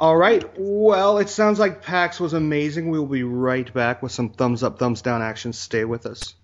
All 0.00 0.16
right. 0.16 0.42
Well, 0.56 1.18
it 1.18 1.28
sounds 1.28 1.58
like 1.58 1.82
PAX 1.82 2.18
was 2.18 2.32
amazing. 2.32 2.88
We'll 2.90 3.04
be 3.04 3.22
right 3.22 3.70
back 3.74 4.02
with 4.02 4.12
some 4.12 4.30
thumbs 4.30 4.62
up, 4.62 4.78
thumbs 4.78 5.02
down 5.02 5.20
action. 5.20 5.52
Stay 5.52 5.84
with 5.84 6.06
us. 6.06 6.34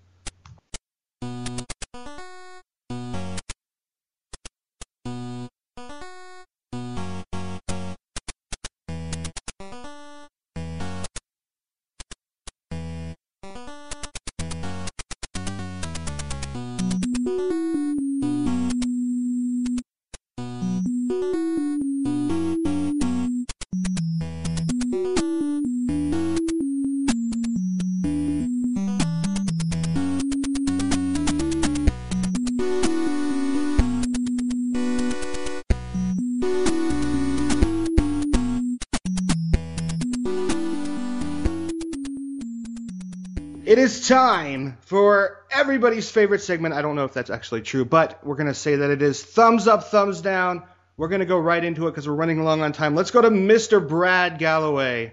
Time 44.07 44.77
for 44.79 45.43
everybody's 45.51 46.09
favorite 46.09 46.39
segment. 46.39 46.73
I 46.73 46.81
don't 46.81 46.95
know 46.95 47.03
if 47.03 47.13
that's 47.13 47.29
actually 47.29 47.61
true, 47.61 47.83
but 47.83 48.25
we're 48.25 48.37
going 48.37 48.47
to 48.47 48.53
say 48.53 48.77
that 48.77 48.89
it 48.89 49.01
is 49.01 49.21
thumbs 49.21 49.67
up, 49.67 49.83
thumbs 49.83 50.21
down. 50.21 50.63
We're 50.95 51.09
going 51.09 51.19
to 51.19 51.25
go 51.25 51.37
right 51.37 51.61
into 51.61 51.87
it 51.87 51.91
because 51.91 52.07
we're 52.07 52.15
running 52.15 52.39
along 52.39 52.61
on 52.61 52.71
time. 52.71 52.95
Let's 52.95 53.11
go 53.11 53.21
to 53.21 53.29
Mr. 53.29 53.85
Brad 53.85 54.39
Gallaway. 54.39 55.11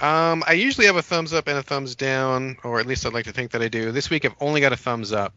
Um, 0.00 0.42
I 0.48 0.54
usually 0.54 0.88
have 0.88 0.96
a 0.96 1.02
thumbs 1.02 1.32
up 1.32 1.46
and 1.46 1.56
a 1.56 1.62
thumbs 1.62 1.94
down, 1.94 2.56
or 2.64 2.80
at 2.80 2.86
least 2.86 3.06
I'd 3.06 3.12
like 3.12 3.26
to 3.26 3.32
think 3.32 3.52
that 3.52 3.62
I 3.62 3.68
do. 3.68 3.92
This 3.92 4.10
week 4.10 4.24
I've 4.24 4.34
only 4.40 4.60
got 4.60 4.72
a 4.72 4.76
thumbs 4.76 5.12
up, 5.12 5.32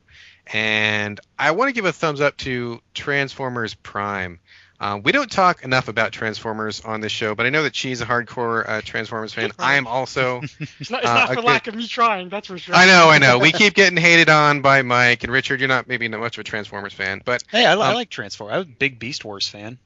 and 0.48 1.20
I 1.38 1.52
want 1.52 1.70
to 1.70 1.74
give 1.74 1.86
a 1.86 1.94
thumbs 1.94 2.20
up 2.20 2.36
to 2.38 2.82
Transformers 2.96 3.76
Prime. 3.76 4.40
Um, 4.82 5.04
we 5.04 5.12
don't 5.12 5.30
talk 5.32 5.64
enough 5.64 5.88
about 5.90 6.12
Transformers 6.12 6.82
on 6.82 7.02
this 7.02 7.12
show, 7.12 7.36
but 7.36 7.46
I 7.46 7.50
know 7.50 7.62
that 7.64 7.72
Chi's 7.74 8.02
a 8.02 8.06
hardcore 8.06 8.68
uh, 8.68 8.82
Transformers 8.82 9.32
fan. 9.32 9.52
I 9.60 9.76
am 9.76 9.86
also. 9.86 10.42
It's 10.80 10.90
not, 10.90 11.02
it's 11.04 11.10
Uh, 11.12 11.14
not 11.14 11.28
for 11.28 11.38
okay. 11.38 11.48
lack 11.48 11.68
of 11.68 11.76
me 11.76 11.88
trying, 11.88 12.30
that's 12.30 12.48
for 12.48 12.58
sure. 12.58 12.74
I 12.74 12.88
know, 12.88 13.08
I 13.10 13.20
know. 13.20 13.38
We 13.38 13.52
keep 13.54 13.76
getting 13.76 13.96
hated 13.98 14.28
on 14.30 14.62
by 14.62 14.82
Mike 14.82 15.24
and 15.24 15.32
Richard. 15.32 15.60
You're 15.60 15.70
not 15.70 15.88
maybe 15.88 16.08
not 16.08 16.20
much 16.20 16.38
of 16.38 16.42
a 16.42 16.44
Transformers 16.44 16.94
fan, 16.94 17.22
but 17.24 17.44
Hey, 17.52 17.64
I, 17.66 17.76
li- 17.76 17.82
I 17.84 17.90
Um, 17.90 17.94
like 17.96 18.10
Transformers. 18.10 18.56
I'm 18.56 18.62
a 18.64 18.66
big 18.66 18.98
Beast 18.98 19.24
Wars 19.24 19.48
fan. 19.48 19.78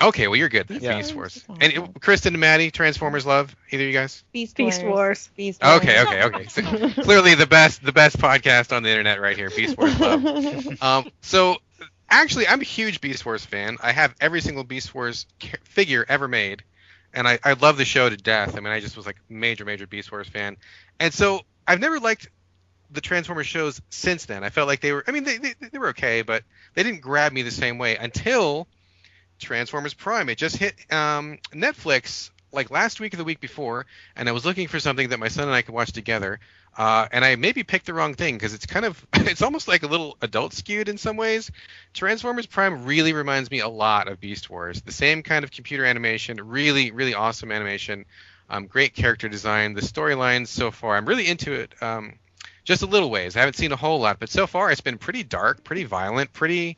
okay, 0.00 0.28
well 0.28 0.36
you're 0.36 0.48
good. 0.48 0.68
then, 0.68 0.80
Yeah. 0.82 0.96
Beast 0.98 1.14
Wars. 1.14 1.44
And 1.60 1.72
it, 1.72 2.00
Kristen 2.00 2.34
and 2.34 2.40
Maddie, 2.40 2.70
Transformers 2.70 3.26
love 3.26 3.54
either 3.70 3.82
of 3.82 3.86
you 3.88 3.92
guys? 3.92 4.22
Beast, 4.32 4.56
Beast 4.56 4.82
Wars. 4.82 4.92
Wars. 4.92 5.30
Beast 5.36 5.62
Wars. 5.62 5.80
Okay, 5.82 6.00
okay, 6.02 6.22
okay. 6.24 6.46
So, 6.46 6.62
clearly 7.02 7.34
the 7.34 7.46
best 7.46 7.82
the 7.84 7.92
best 7.92 8.18
podcast 8.18 8.74
on 8.76 8.82
the 8.84 8.88
internet 8.90 9.20
right 9.20 9.36
here, 9.36 9.50
Beast 9.50 9.76
Wars 9.76 9.98
love. 9.98 10.24
Um, 10.82 11.10
so 11.22 11.56
actually, 12.20 12.48
I'm 12.48 12.60
a 12.60 12.64
huge 12.64 13.00
Beast 13.00 13.24
Wars 13.24 13.44
fan. 13.44 13.78
I 13.82 13.92
have 13.92 14.14
every 14.20 14.40
single 14.40 14.64
Beast 14.64 14.94
Wars 14.94 15.26
figure 15.64 16.04
ever 16.08 16.28
made, 16.28 16.62
and 17.12 17.26
I, 17.26 17.38
I 17.44 17.54
love 17.54 17.76
the 17.76 17.84
show 17.84 18.08
to 18.08 18.16
death. 18.16 18.56
I 18.56 18.60
mean, 18.60 18.72
I 18.72 18.80
just 18.80 18.96
was 18.96 19.06
like 19.06 19.16
major 19.28 19.64
major 19.64 19.86
Beast 19.86 20.10
Wars 20.10 20.28
fan, 20.28 20.56
and 20.98 21.12
so 21.12 21.40
I've 21.66 21.80
never 21.80 21.98
liked 21.98 22.28
the 22.90 23.00
Transformers 23.00 23.46
shows 23.46 23.80
since 23.90 24.26
then. 24.26 24.44
I 24.44 24.50
felt 24.50 24.68
like 24.68 24.80
they 24.80 24.92
were. 24.92 25.04
I 25.06 25.10
mean, 25.10 25.24
they 25.24 25.38
they, 25.38 25.54
they 25.72 25.78
were 25.78 25.88
okay, 25.88 26.22
but 26.22 26.44
they 26.74 26.82
didn't 26.82 27.00
grab 27.00 27.32
me 27.32 27.42
the 27.42 27.50
same 27.50 27.78
way 27.78 27.96
until 27.96 28.68
Transformers 29.38 29.94
Prime. 29.94 30.28
It 30.28 30.38
just 30.38 30.56
hit 30.56 30.74
um, 30.92 31.38
Netflix 31.52 32.30
like 32.52 32.70
last 32.70 33.00
week 33.00 33.14
or 33.14 33.16
the 33.16 33.24
week 33.24 33.40
before, 33.40 33.86
and 34.16 34.28
I 34.28 34.32
was 34.32 34.44
looking 34.44 34.68
for 34.68 34.80
something 34.80 35.08
that 35.08 35.18
my 35.18 35.28
son 35.28 35.48
and 35.48 35.54
I 35.54 35.62
could 35.62 35.74
watch 35.74 35.92
together. 35.92 36.40
Uh, 36.76 37.06
and 37.12 37.24
I 37.24 37.36
maybe 37.36 37.62
picked 37.62 37.86
the 37.86 37.94
wrong 37.94 38.14
thing 38.14 38.34
because 38.34 38.52
it's 38.52 38.66
kind 38.66 38.84
of 38.84 39.06
it's 39.14 39.42
almost 39.42 39.68
like 39.68 39.82
a 39.82 39.86
little 39.86 40.16
adult 40.20 40.52
skewed 40.52 40.88
in 40.88 40.98
some 40.98 41.16
ways. 41.16 41.50
Transformers 41.92 42.46
Prime 42.46 42.84
really 42.84 43.12
reminds 43.12 43.50
me 43.50 43.60
a 43.60 43.68
lot 43.68 44.08
of 44.08 44.20
Beast 44.20 44.50
Wars. 44.50 44.80
The 44.82 44.92
same 44.92 45.22
kind 45.22 45.44
of 45.44 45.50
computer 45.50 45.84
animation, 45.84 46.40
really 46.48 46.90
really 46.90 47.14
awesome 47.14 47.52
animation, 47.52 48.04
um, 48.50 48.66
great 48.66 48.94
character 48.94 49.28
design. 49.28 49.74
The 49.74 49.82
storylines 49.82 50.48
so 50.48 50.70
far, 50.70 50.96
I'm 50.96 51.06
really 51.06 51.28
into 51.28 51.52
it. 51.52 51.74
Um, 51.80 52.14
just 52.64 52.82
a 52.82 52.86
little 52.86 53.10
ways. 53.10 53.36
I 53.36 53.40
haven't 53.40 53.56
seen 53.56 53.72
a 53.72 53.76
whole 53.76 54.00
lot, 54.00 54.18
but 54.18 54.30
so 54.30 54.46
far 54.46 54.70
it's 54.70 54.80
been 54.80 54.98
pretty 54.98 55.22
dark, 55.22 55.64
pretty 55.64 55.84
violent, 55.84 56.32
pretty. 56.32 56.76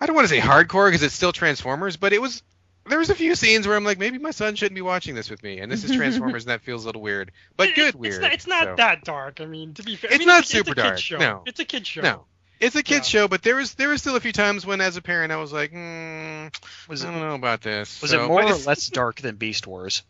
I 0.00 0.06
don't 0.06 0.16
want 0.16 0.26
to 0.26 0.34
say 0.34 0.40
hardcore 0.40 0.88
because 0.88 1.02
it's 1.02 1.14
still 1.14 1.32
Transformers, 1.32 1.96
but 1.96 2.12
it 2.12 2.20
was 2.20 2.42
there 2.88 2.98
was 2.98 3.10
a 3.10 3.14
few 3.14 3.34
scenes 3.34 3.66
where 3.66 3.76
I'm 3.76 3.84
like, 3.84 3.98
maybe 3.98 4.18
my 4.18 4.30
son 4.32 4.54
shouldn't 4.56 4.74
be 4.74 4.82
watching 4.82 5.14
this 5.14 5.30
with 5.30 5.42
me, 5.42 5.58
and 5.60 5.70
this 5.70 5.84
is 5.84 5.92
Transformers, 5.96 6.42
and 6.44 6.50
that 6.50 6.62
feels 6.62 6.84
a 6.84 6.88
little 6.88 7.02
weird, 7.02 7.30
but 7.56 7.68
It- 7.68 7.74
good 7.76 7.88
it's 7.88 7.96
weird. 7.96 8.22
not, 8.22 8.32
it's 8.32 8.46
not 8.46 8.64
so. 8.64 8.74
that 8.76 9.04
dark. 9.04 9.40
I 9.40 9.46
mean, 9.46 9.74
to 9.74 9.82
be 9.82 9.96
fair, 9.96 10.10
I 10.10 10.14
It's 10.14 10.18
mean, 10.20 10.28
not 10.28 10.40
it's, 10.40 10.48
super 10.50 10.72
it's 10.72 10.80
a 10.80 10.82
dark, 10.82 10.96
Kid 10.96 11.02
show. 11.02 11.18
no. 11.18 11.42
It's 11.46 11.60
a 11.60 11.64
kid 11.64 11.86
show. 11.86 12.00
No. 12.02 12.24
It's 12.60 12.76
a 12.76 12.82
kids 12.82 13.12
Yeah. 13.12 13.22
show, 13.22 13.28
but 13.28 13.42
there 13.42 13.56
was 13.56 13.74
there 13.74 13.88
was 13.88 14.00
still 14.02 14.14
a 14.16 14.20
few 14.20 14.32
times 14.32 14.64
when, 14.64 14.80
as 14.80 14.96
a 14.96 15.02
parent, 15.02 15.32
I 15.32 15.36
was 15.36 15.52
like, 15.52 15.70
hmm, 15.72 16.46
Was 16.88 17.04
I 17.04 17.08
it 17.08 17.12
don't 17.12 17.20
know 17.20 17.34
about 17.34 17.60
this. 17.60 18.00
was 18.00 18.12
So- 18.12 18.24
it 18.24 18.28
more 18.28 18.42
or 18.42 18.54
less 18.54 18.86
dark 18.88 19.20
than 19.20 19.34
Beast 19.36 19.66
Wars? 19.66 20.02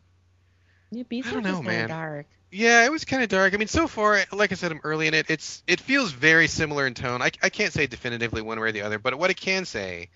Yeah, 0.90 1.04
Beast 1.08 1.28
I 1.28 1.32
don't 1.32 1.42
Wars 1.44 1.54
know, 1.54 1.60
is 1.60 1.66
man. 1.66 1.88
dark. 1.88 2.26
Yeah, 2.50 2.84
it 2.84 2.92
was 2.92 3.06
kind 3.06 3.22
of 3.22 3.30
dark. 3.30 3.54
I 3.54 3.56
mean, 3.56 3.68
so 3.68 3.88
far, 3.88 4.20
like 4.30 4.52
I 4.52 4.56
said, 4.56 4.72
I'm 4.72 4.80
early 4.84 5.06
in 5.06 5.14
it. 5.14 5.30
It's 5.30 5.62
it 5.66 5.80
feels 5.80 6.12
very 6.12 6.48
similar 6.48 6.86
in 6.86 6.92
tone. 6.92 7.22
I, 7.22 7.30
I 7.42 7.48
can't 7.48 7.72
say 7.72 7.86
definitively 7.86 8.42
one 8.42 8.60
way 8.60 8.68
or 8.68 8.72
the 8.72 8.82
other, 8.82 8.98
but 8.98 9.14
what 9.18 9.30
I 9.30 9.32
can 9.32 9.64
say 9.64 10.10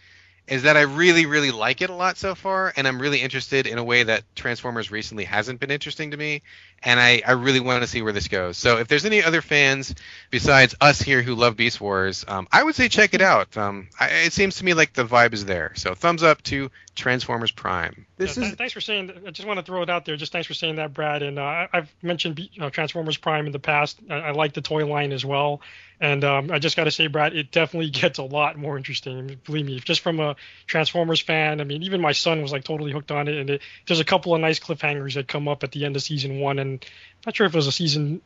is 0.48 0.62
that 0.62 0.76
I 0.76 0.82
really, 0.82 1.26
really 1.26 1.50
like 1.50 1.82
it 1.82 1.90
a 1.90 1.94
lot 1.94 2.16
so 2.16 2.34
far, 2.34 2.72
and 2.76 2.86
I'm 2.86 3.00
really 3.00 3.20
interested 3.20 3.66
in 3.66 3.78
a 3.78 3.84
way 3.84 4.04
that 4.04 4.22
Transformers 4.36 4.90
recently 4.90 5.24
hasn't 5.24 5.58
been 5.58 5.70
interesting 5.70 6.12
to 6.12 6.16
me, 6.16 6.42
and 6.82 7.00
I, 7.00 7.22
I 7.26 7.32
really 7.32 7.60
want 7.60 7.82
to 7.82 7.88
see 7.88 8.02
where 8.02 8.12
this 8.12 8.28
goes. 8.28 8.56
So 8.56 8.78
if 8.78 8.86
there's 8.86 9.04
any 9.04 9.22
other 9.22 9.42
fans 9.42 9.94
besides 10.30 10.74
us 10.80 11.02
here 11.02 11.22
who 11.22 11.34
love 11.34 11.56
Beast 11.56 11.80
Wars, 11.80 12.24
um, 12.28 12.46
I 12.52 12.62
would 12.62 12.76
say 12.76 12.88
check 12.88 13.12
it 13.14 13.22
out. 13.22 13.56
Um, 13.56 13.88
I, 13.98 14.08
it 14.26 14.32
seems 14.32 14.56
to 14.56 14.64
me 14.64 14.74
like 14.74 14.92
the 14.92 15.04
vibe 15.04 15.32
is 15.32 15.44
there. 15.44 15.72
So 15.74 15.94
thumbs 15.94 16.22
up 16.22 16.42
to 16.44 16.70
Transformers 16.94 17.50
Prime. 17.50 18.05
This 18.18 18.38
Yeah, 18.38 18.44
is 18.44 18.54
thanks 18.54 18.72
for 18.72 18.80
saying. 18.80 19.12
I 19.26 19.30
just 19.30 19.46
want 19.46 19.58
to 19.58 19.64
throw 19.64 19.82
it 19.82 19.90
out 19.90 20.06
there. 20.06 20.16
Just 20.16 20.32
thanks 20.32 20.46
for 20.46 20.54
saying 20.54 20.76
that, 20.76 20.94
Brad. 20.94 21.22
And 21.22 21.38
uh, 21.38 21.66
I've 21.70 21.92
mentioned 22.02 22.36
B- 22.36 22.50
uh, 22.58 22.70
Transformers 22.70 23.18
Prime 23.18 23.44
in 23.44 23.52
the 23.52 23.58
past. 23.58 23.98
I, 24.08 24.14
I 24.14 24.30
like 24.30 24.54
the 24.54 24.62
toy 24.62 24.86
line 24.86 25.12
as 25.12 25.24
well. 25.24 25.60
And 26.00 26.24
um, 26.24 26.50
I 26.50 26.58
just 26.58 26.76
got 26.76 26.84
to 26.84 26.90
say, 26.90 27.08
Brad, 27.08 27.36
it 27.36 27.50
definitely 27.50 27.90
gets 28.00 28.18
a 28.18 28.22
lot 28.22 28.56
more 28.56 28.78
interesting. 28.78 29.38
Believe 29.44 29.66
me, 29.66 29.80
just 29.80 30.00
from 30.00 30.20
a 30.20 30.36
Transformers 30.66 31.20
fan. 31.20 31.60
I 31.60 31.64
mean, 31.64 31.82
even 31.82 32.00
my 32.00 32.12
son 32.12 32.40
was 32.40 32.52
like 32.52 32.64
totally 32.64 32.90
hooked 32.90 33.10
on 33.10 33.28
it. 33.28 33.36
And 33.36 33.50
it, 33.50 33.62
there's 33.86 34.00
a 34.00 34.04
couple 34.04 34.34
of 34.34 34.40
nice 34.40 34.60
cliffhangers 34.60 35.14
that 35.14 35.28
come 35.28 35.46
up 35.46 35.62
at 35.62 35.72
the 35.72 35.84
end 35.84 35.96
of 35.96 36.02
season 36.02 36.40
one. 36.40 36.58
And 36.58 36.82
I'm 36.82 37.22
not 37.26 37.36
sure 37.36 37.46
if 37.46 37.54
it 37.54 37.56
was 37.56 37.66
a 37.66 37.72
season 37.72 38.22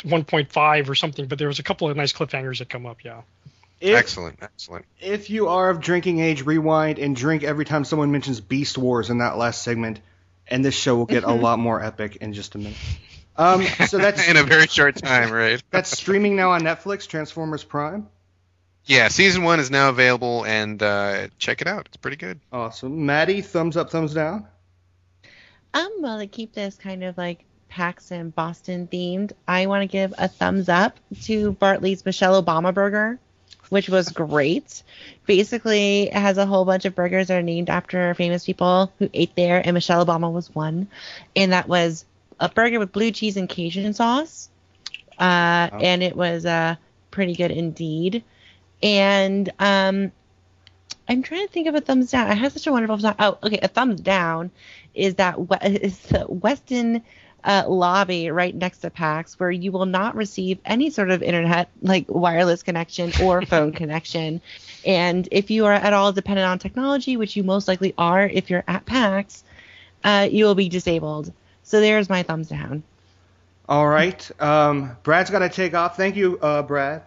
1.5 0.00 0.88
or 0.88 0.94
something, 0.96 1.26
but 1.26 1.38
there 1.38 1.48
was 1.48 1.60
a 1.60 1.62
couple 1.62 1.88
of 1.88 1.96
nice 1.96 2.12
cliffhangers 2.12 2.58
that 2.58 2.68
come 2.68 2.86
up. 2.86 3.04
Yeah. 3.04 3.22
If, 3.80 3.96
excellent, 3.96 4.38
excellent. 4.42 4.84
if 5.00 5.30
you 5.30 5.48
are 5.48 5.70
of 5.70 5.80
drinking 5.80 6.20
age, 6.20 6.44
rewind 6.44 6.98
and 6.98 7.16
drink 7.16 7.42
every 7.42 7.64
time 7.64 7.84
someone 7.84 8.12
mentions 8.12 8.40
Beast 8.40 8.76
Wars 8.76 9.08
in 9.08 9.18
that 9.18 9.38
last 9.38 9.62
segment, 9.62 10.00
and 10.46 10.64
this 10.64 10.74
show 10.74 10.96
will 10.96 11.06
get 11.06 11.24
a 11.24 11.32
lot 11.46 11.58
more 11.58 11.82
epic 11.82 12.16
in 12.16 12.32
just 12.34 12.54
a 12.54 12.58
minute. 12.58 12.76
Um, 13.36 13.64
so 13.86 13.96
that's 13.96 14.28
in 14.28 14.36
a 14.36 14.42
very 14.42 14.66
short 14.66 14.96
time, 14.96 15.32
right? 15.32 15.62
that's 15.70 15.96
streaming 15.96 16.36
now 16.36 16.50
on 16.50 16.60
Netflix, 16.60 17.08
Transformers 17.08 17.64
Prime. 17.64 18.08
Yeah, 18.84 19.08
season 19.08 19.44
one 19.44 19.60
is 19.60 19.70
now 19.70 19.88
available, 19.88 20.44
and 20.44 20.82
uh, 20.82 21.28
check 21.38 21.60
it 21.60 21.66
out. 21.66 21.86
It's 21.86 21.96
pretty 21.96 22.16
good. 22.16 22.40
Awesome. 22.52 23.06
Maddie, 23.06 23.40
thumbs 23.40 23.76
up, 23.76 23.90
thumbs 23.90 24.14
down. 24.14 24.46
Um, 25.72 25.90
well, 26.00 26.18
to 26.18 26.26
keep 26.26 26.52
this 26.52 26.76
kind 26.76 27.04
of 27.04 27.16
like 27.16 27.44
PAX 27.68 28.10
and 28.10 28.34
Boston 28.34 28.88
themed, 28.92 29.32
I 29.46 29.66
want 29.66 29.82
to 29.82 29.86
give 29.86 30.12
a 30.18 30.28
thumbs 30.28 30.68
up 30.68 30.98
to 31.22 31.52
Bartley's 31.52 32.04
Michelle 32.04 32.42
Obama 32.42 32.74
Burger, 32.74 33.18
which 33.70 33.88
was 33.88 34.10
great. 34.10 34.82
Basically, 35.26 36.02
it 36.08 36.12
has 36.12 36.36
a 36.36 36.44
whole 36.44 36.64
bunch 36.64 36.84
of 36.84 36.94
burgers 36.94 37.28
that 37.28 37.38
are 37.38 37.42
named 37.42 37.70
after 37.70 38.12
famous 38.14 38.44
people 38.44 38.92
who 38.98 39.08
ate 39.14 39.34
there, 39.34 39.62
and 39.64 39.74
Michelle 39.74 40.04
Obama 40.04 40.30
was 40.30 40.54
one. 40.54 40.88
And 41.34 41.52
that 41.52 41.66
was 41.68 42.04
a 42.38 42.48
burger 42.48 42.78
with 42.78 42.92
blue 42.92 43.10
cheese 43.10 43.36
and 43.36 43.48
Cajun 43.48 43.94
sauce. 43.94 44.50
Uh, 45.18 45.68
Oh. 45.72 45.78
And 45.78 46.02
it 46.02 46.16
was 46.16 46.46
uh, 46.46 46.76
pretty 47.10 47.34
good 47.34 47.50
indeed. 47.50 48.24
And 48.82 49.50
um, 49.58 50.12
I'm 51.08 51.22
trying 51.22 51.46
to 51.46 51.52
think 51.52 51.68
of 51.68 51.74
a 51.74 51.80
thumbs 51.80 52.10
down. 52.10 52.28
I 52.28 52.34
had 52.34 52.52
such 52.52 52.66
a 52.66 52.72
wonderful 52.72 52.98
time. 52.98 53.16
Oh, 53.18 53.38
okay. 53.42 53.58
A 53.62 53.68
thumbs 53.68 54.00
down 54.00 54.50
is 54.94 55.16
that 55.16 55.36
is 55.62 55.98
the 55.98 56.26
Westin 56.26 57.02
uh, 57.44 57.64
lobby 57.68 58.30
right 58.30 58.54
next 58.54 58.78
to 58.78 58.90
PAX 58.90 59.38
where 59.38 59.50
you 59.50 59.72
will 59.72 59.86
not 59.86 60.14
receive 60.14 60.58
any 60.64 60.90
sort 60.90 61.10
of 61.10 61.22
internet, 61.22 61.68
like 61.82 62.06
wireless 62.08 62.62
connection 62.62 63.12
or 63.22 63.42
phone 63.46 63.72
connection. 63.72 64.40
And 64.84 65.28
if 65.30 65.50
you 65.50 65.66
are 65.66 65.72
at 65.72 65.92
all 65.92 66.12
dependent 66.12 66.46
on 66.46 66.58
technology, 66.58 67.16
which 67.16 67.36
you 67.36 67.42
most 67.42 67.68
likely 67.68 67.94
are 67.98 68.26
if 68.26 68.50
you're 68.50 68.64
at 68.66 68.86
PAX, 68.86 69.44
uh, 70.04 70.28
you 70.30 70.44
will 70.44 70.54
be 70.54 70.68
disabled. 70.68 71.32
So 71.62 71.80
there's 71.80 72.08
my 72.08 72.22
thumbs 72.22 72.48
down. 72.48 72.82
All 73.68 73.86
right. 73.86 74.30
Um, 74.40 74.96
Brad's 75.02 75.30
got 75.30 75.40
to 75.40 75.48
take 75.48 75.74
off. 75.74 75.96
Thank 75.96 76.16
you, 76.16 76.38
uh, 76.40 76.62
Brad. 76.62 77.02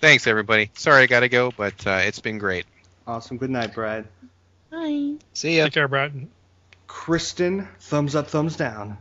Thanks, 0.00 0.26
everybody. 0.26 0.70
Sorry 0.74 1.04
I 1.04 1.06
got 1.06 1.20
to 1.20 1.28
go, 1.30 1.50
but 1.56 1.86
uh, 1.86 2.00
it's 2.02 2.20
been 2.20 2.36
great. 2.36 2.66
Awesome. 3.06 3.38
Good 3.38 3.50
night, 3.50 3.74
Brad. 3.74 4.06
Bye. 4.70 5.14
See 5.32 5.56
ya. 5.56 5.64
Take 5.64 5.72
care, 5.72 5.88
Brad. 5.88 6.28
Kristen, 6.86 7.66
thumbs 7.80 8.14
up, 8.14 8.28
thumbs 8.28 8.56
down. 8.56 8.98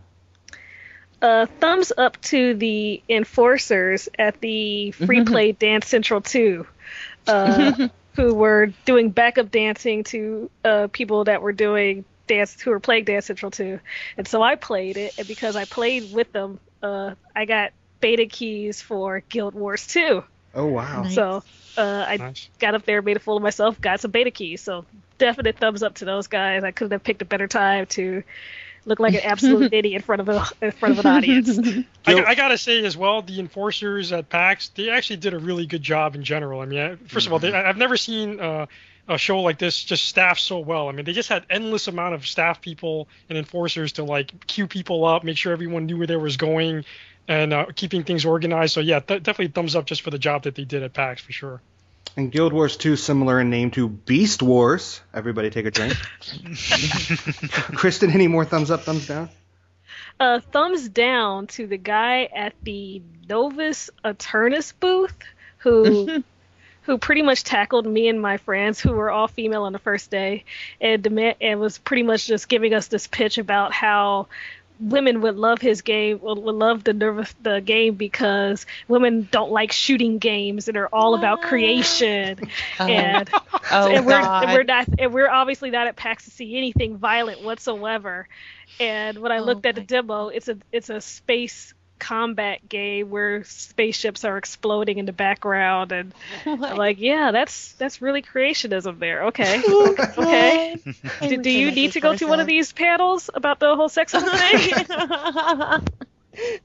Uh, 1.25 1.47
thumbs 1.59 1.91
up 1.97 2.21
to 2.21 2.53
the 2.53 3.01
enforcers 3.09 4.07
at 4.19 4.39
the 4.41 4.91
Free 4.91 5.23
Play 5.23 5.53
Dance 5.53 5.87
Central 5.87 6.21
2, 6.21 6.67
uh, 7.27 7.87
who 8.13 8.35
were 8.35 8.67
doing 8.85 9.09
backup 9.09 9.49
dancing 9.49 10.03
to 10.03 10.51
uh, 10.63 10.87
people 10.91 11.23
that 11.23 11.41
were 11.41 11.51
doing 11.51 12.05
dance 12.27 12.61
who 12.61 12.69
were 12.69 12.79
playing 12.79 13.05
Dance 13.05 13.25
Central 13.25 13.49
2. 13.49 13.79
And 14.17 14.27
so 14.27 14.43
I 14.43 14.53
played 14.55 14.97
it, 14.97 15.17
and 15.17 15.27
because 15.27 15.55
I 15.55 15.65
played 15.65 16.13
with 16.13 16.31
them, 16.31 16.59
uh, 16.83 17.15
I 17.35 17.45
got 17.45 17.71
beta 18.01 18.27
keys 18.27 18.83
for 18.83 19.21
Guild 19.21 19.55
Wars 19.55 19.87
2. 19.87 20.23
Oh 20.53 20.65
wow. 20.67 21.01
Nice. 21.01 21.15
So 21.15 21.43
uh, 21.75 22.05
I 22.07 22.17
Nice. 22.17 22.49
got 22.59 22.75
up 22.75 22.85
there, 22.85 23.01
made 23.01 23.17
a 23.17 23.19
fool 23.19 23.37
of 23.37 23.41
myself, 23.43 23.81
got 23.81 23.99
some 23.99 24.11
beta 24.11 24.29
keys. 24.29 24.61
So 24.61 24.85
definite 25.17 25.57
thumbs 25.57 25.81
up 25.81 25.95
to 25.95 26.05
those 26.05 26.27
guys. 26.27 26.63
I 26.63 26.69
couldn't 26.69 26.91
have 26.91 27.03
picked 27.03 27.23
a 27.23 27.25
better 27.25 27.47
time 27.47 27.87
to 27.87 28.21
look 28.85 28.99
like 28.99 29.13
an 29.15 29.21
absolute 29.23 29.73
idiot 29.73 29.95
in 29.95 30.01
front 30.01 30.21
of 30.21 30.29
a 30.29 30.45
in 30.61 30.71
front 30.71 30.97
of 30.97 31.05
an 31.05 31.11
audience. 31.11 31.57
I, 32.05 32.23
I 32.23 32.35
gotta 32.35 32.57
say 32.57 32.83
as 32.85 32.95
well, 32.95 33.21
the 33.21 33.39
enforcers 33.39 34.11
at 34.11 34.29
PAX, 34.29 34.69
they 34.69 34.89
actually 34.89 35.17
did 35.17 35.33
a 35.33 35.39
really 35.39 35.65
good 35.65 35.81
job 35.83 36.15
in 36.15 36.23
general. 36.23 36.61
I 36.61 36.65
mean, 36.65 36.79
I- 36.79 36.95
1st 36.95 37.27
of 37.27 37.33
all, 37.33 37.39
they, 37.39 37.53
I- 37.53 37.67
I've 37.69 37.77
never 37.77 37.97
seen 37.97 38.39
uh, 38.39 38.65
a 39.07 39.17
show 39.17 39.41
like 39.41 39.59
this 39.59 39.83
just 39.83 40.05
staffed 40.05 40.41
so 40.41 40.59
well. 40.59 40.87
I 40.89 40.91
mean, 40.91 41.05
they 41.05 41.13
just 41.13 41.29
had 41.29 41.45
endless 41.49 41.87
amount 41.87 42.15
of 42.15 42.25
staff 42.25 42.61
people 42.61 43.07
and 43.29 43.37
enforcers 43.37 43.93
to 43.93 44.03
like 44.03 44.47
queue 44.47 44.67
people 44.67 45.05
up, 45.05 45.23
make 45.23 45.37
sure 45.37 45.51
everyone 45.51 45.85
knew 45.85 45.97
where 45.97 46.07
they 46.07 46.15
was 46.15 46.37
going, 46.37 46.85
and 47.27 47.53
uh, 47.53 47.65
keeping 47.75 48.03
things 48.03 48.25
organized. 48.25 48.73
So 48.73 48.79
yeah, 48.81 48.99
th- 48.99 49.23
definitely 49.23 49.51
thumbs 49.53 49.75
up 49.75 49.85
just 49.85 50.01
for 50.01 50.11
the 50.11 50.19
job 50.19 50.43
that 50.43 50.55
they 50.55 50.63
did 50.63 50.83
at 50.83 50.93
PAX 50.93 51.21
for 51.21 51.31
sure. 51.31 51.61
And 52.17 52.31
Guild 52.31 52.53
Wars 52.53 52.77
2, 52.77 52.95
similar 52.95 53.41
in 53.41 53.49
name 53.49 53.71
to 53.71 53.89
Beast 53.89 54.41
Wars. 54.41 55.01
Everybody 55.13 55.49
take 55.49 55.65
a 55.65 55.71
drink. 55.71 55.93
Kristen, 57.75 58.11
any 58.11 58.27
more 58.27 58.45
thumbs 58.45 58.71
up, 58.71 58.83
thumbs 58.83 59.07
down? 59.07 59.29
uh, 60.19 60.39
thumbs 60.51 60.89
down 60.89 61.47
to 61.47 61.67
the 61.67 61.77
guy 61.77 62.23
at 62.33 62.53
the 62.63 63.01
Novus 63.27 63.89
Aeterno 64.03 64.73
booth 64.79 65.17
who 65.57 66.23
who 66.83 66.97
pretty 66.97 67.23
much 67.23 67.43
tackled 67.43 67.85
me 67.85 68.07
and 68.07 68.21
my 68.21 68.37
friends 68.37 68.79
who 68.79 68.91
were 68.91 69.09
all 69.09 69.27
female 69.27 69.63
on 69.63 69.73
the 69.73 69.79
first 69.79 70.11
day 70.11 70.45
and 70.79 71.01
demand 71.01 71.35
and 71.41 71.59
was 71.59 71.79
pretty 71.79 72.03
much 72.03 72.27
just 72.27 72.47
giving 72.47 72.73
us 72.73 72.87
this 72.87 73.07
pitch 73.07 73.37
about 73.37 73.73
how 73.73 74.27
women 74.79 75.21
would 75.21 75.37
love 75.37 75.61
his 75.61 75.81
game 75.81 76.19
would, 76.21 76.37
would 76.39 76.55
love 76.55 76.83
the 76.83 76.93
nervous 76.93 77.33
the 77.41 77.61
game 77.61 77.95
because 77.95 78.65
women 78.87 79.27
don't 79.31 79.51
like 79.51 79.71
shooting 79.71 80.19
games 80.19 80.67
and 80.67 80.77
are 80.77 80.89
all 80.93 81.15
about 81.15 81.41
creation 81.41 82.39
Oh, 82.79 82.85
and 82.87 83.29
oh 83.71 83.95
and 83.95 84.05
we're 84.05 84.21
God. 84.21 84.41
and 84.41 84.51
we're 84.51 84.63
not 84.63 84.87
and 84.99 85.13
we're 85.13 85.29
obviously 85.29 85.71
not 85.71 85.87
at 85.87 85.97
PAX 85.97 86.25
to 86.25 86.31
see 86.31 86.57
anything 86.57 86.97
violent 86.97 87.41
whatsoever. 87.41 88.27
And 88.79 89.19
when 89.19 89.31
I 89.31 89.39
Oh 89.39 89.41
looked 89.41 89.65
at 89.65 89.75
the 89.75 89.81
demo, 89.81 90.29
it's 90.29 90.49
a 90.49 90.57
it's 90.73 90.89
a 90.89 91.01
space 91.01 91.74
combat 91.99 92.67
game 92.67 93.09
where 93.09 93.43
spaceships 93.43 94.25
are 94.25 94.37
exploding 94.37 94.97
in 94.97 95.05
the 95.05 95.13
background 95.13 95.91
and 95.91 96.13
I'm 96.45 96.59
like, 96.59 96.99
yeah, 96.99 97.31
that's 97.31 97.73
that's 97.73 98.01
really 98.01 98.21
creationism 98.21 98.99
there. 98.99 99.25
Okay. 99.25 99.61
okay. 100.17 100.77
Do, 101.21 101.37
do 101.37 101.49
you 101.49 101.71
need 101.71 101.93
to 101.93 101.99
go 101.99 102.15
to 102.15 102.25
one 102.25 102.39
of 102.39 102.47
these 102.47 102.71
panels 102.71 103.29
about 103.33 103.59
the 103.59 103.75
whole 103.75 103.89
sexism 103.89 104.29
thing? 104.37 105.87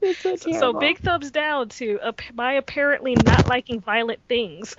It's 0.03 0.21
so 0.21 0.37
so 0.37 0.73
big 0.73 0.99
thumbs 0.99 1.31
down 1.31 1.69
to 1.71 2.01
uh, 2.01 2.13
my 2.35 2.55
apparently 2.55 3.15
not 3.15 3.49
liking 3.49 3.81
violent 3.81 4.21
things. 4.29 4.75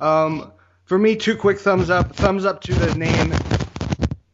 Um, 0.00 0.50
for 0.86 0.98
me, 0.98 1.14
two 1.16 1.36
quick 1.36 1.58
thumbs 1.58 1.90
up. 1.90 2.16
Thumbs 2.16 2.44
up 2.44 2.62
to 2.62 2.74
the 2.74 2.94
name 2.94 3.32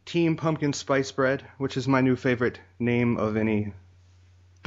Team 0.07 0.37
Pumpkin 0.37 0.71
Spice 0.71 1.11
Bread, 1.11 1.43
which 1.57 1.75
is 1.75 1.87
my 1.87 1.99
new 1.99 2.15
favorite 2.15 2.59
name 2.79 3.17
of 3.17 3.35
any 3.35 3.73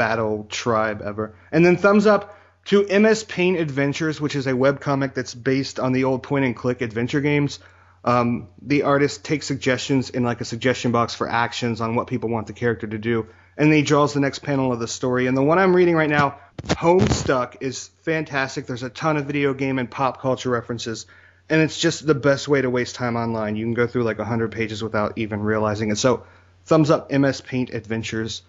battle 0.01 0.47
tribe 0.49 1.03
ever. 1.05 1.35
And 1.53 1.63
then 1.63 1.77
thumbs 1.77 2.07
up 2.07 2.35
to 2.65 2.87
MS 2.87 3.23
Paint 3.25 3.59
Adventures, 3.61 4.19
which 4.19 4.35
is 4.35 4.47
a 4.47 4.53
webcomic 4.53 5.13
that's 5.13 5.35
based 5.35 5.79
on 5.79 5.93
the 5.93 6.05
old 6.05 6.23
point 6.23 6.47
and 6.47 6.57
click 6.57 6.81
adventure 6.81 7.21
games. 7.21 7.59
Um, 8.03 8.49
the 8.63 8.85
artist 8.85 9.27
takes 9.27 9.47
suggestions 9.47 10.09
in 10.09 10.23
like 10.23 10.41
a 10.41 10.47
suggestion 10.47 10.91
box 10.91 11.15
for 11.15 11.29
actions 11.29 11.83
on 11.83 11.97
what 11.97 12.07
people 12.07 12.31
want 12.31 12.47
the 12.47 12.55
character 12.55 12.87
to 12.87 12.97
do, 12.97 13.27
and 13.59 13.71
then 13.71 13.77
he 13.77 13.83
draws 13.83 14.15
the 14.15 14.21
next 14.21 14.39
panel 14.39 14.73
of 14.73 14.79
the 14.79 14.89
story. 14.89 15.27
And 15.27 15.37
the 15.37 15.43
one 15.43 15.59
I'm 15.59 15.77
reading 15.77 15.97
right 15.97 16.09
now, 16.09 16.39
Homestuck, 16.65 17.59
is 17.61 17.89
fantastic. 18.01 18.67
There's 18.67 18.83
a 18.83 18.89
ton 18.89 19.19
of 19.19 19.27
video 19.27 19.53
game 19.53 19.79
and 19.79 19.91
pop 19.91 20.23
culture 20.23 20.49
references, 20.49 21.05
and 21.51 21.61
it's 21.61 21.79
just 21.79 22.07
the 22.07 22.15
best 22.15 22.49
way 22.49 22.63
to 22.63 22.71
waste 22.71 22.95
time 22.95 23.17
online. 23.17 23.55
You 23.55 23.67
can 23.67 23.75
go 23.75 23.87
through 23.87 24.05
like 24.05 24.17
100 24.17 24.51
pages 24.51 24.83
without 24.83 25.19
even 25.19 25.43
realizing 25.43 25.91
it. 25.91 25.99
So, 25.99 26.25
thumbs 26.65 26.91
up 26.91 27.13
MS 27.13 27.43
Paint 27.43 27.75
Adventures. 27.75 28.41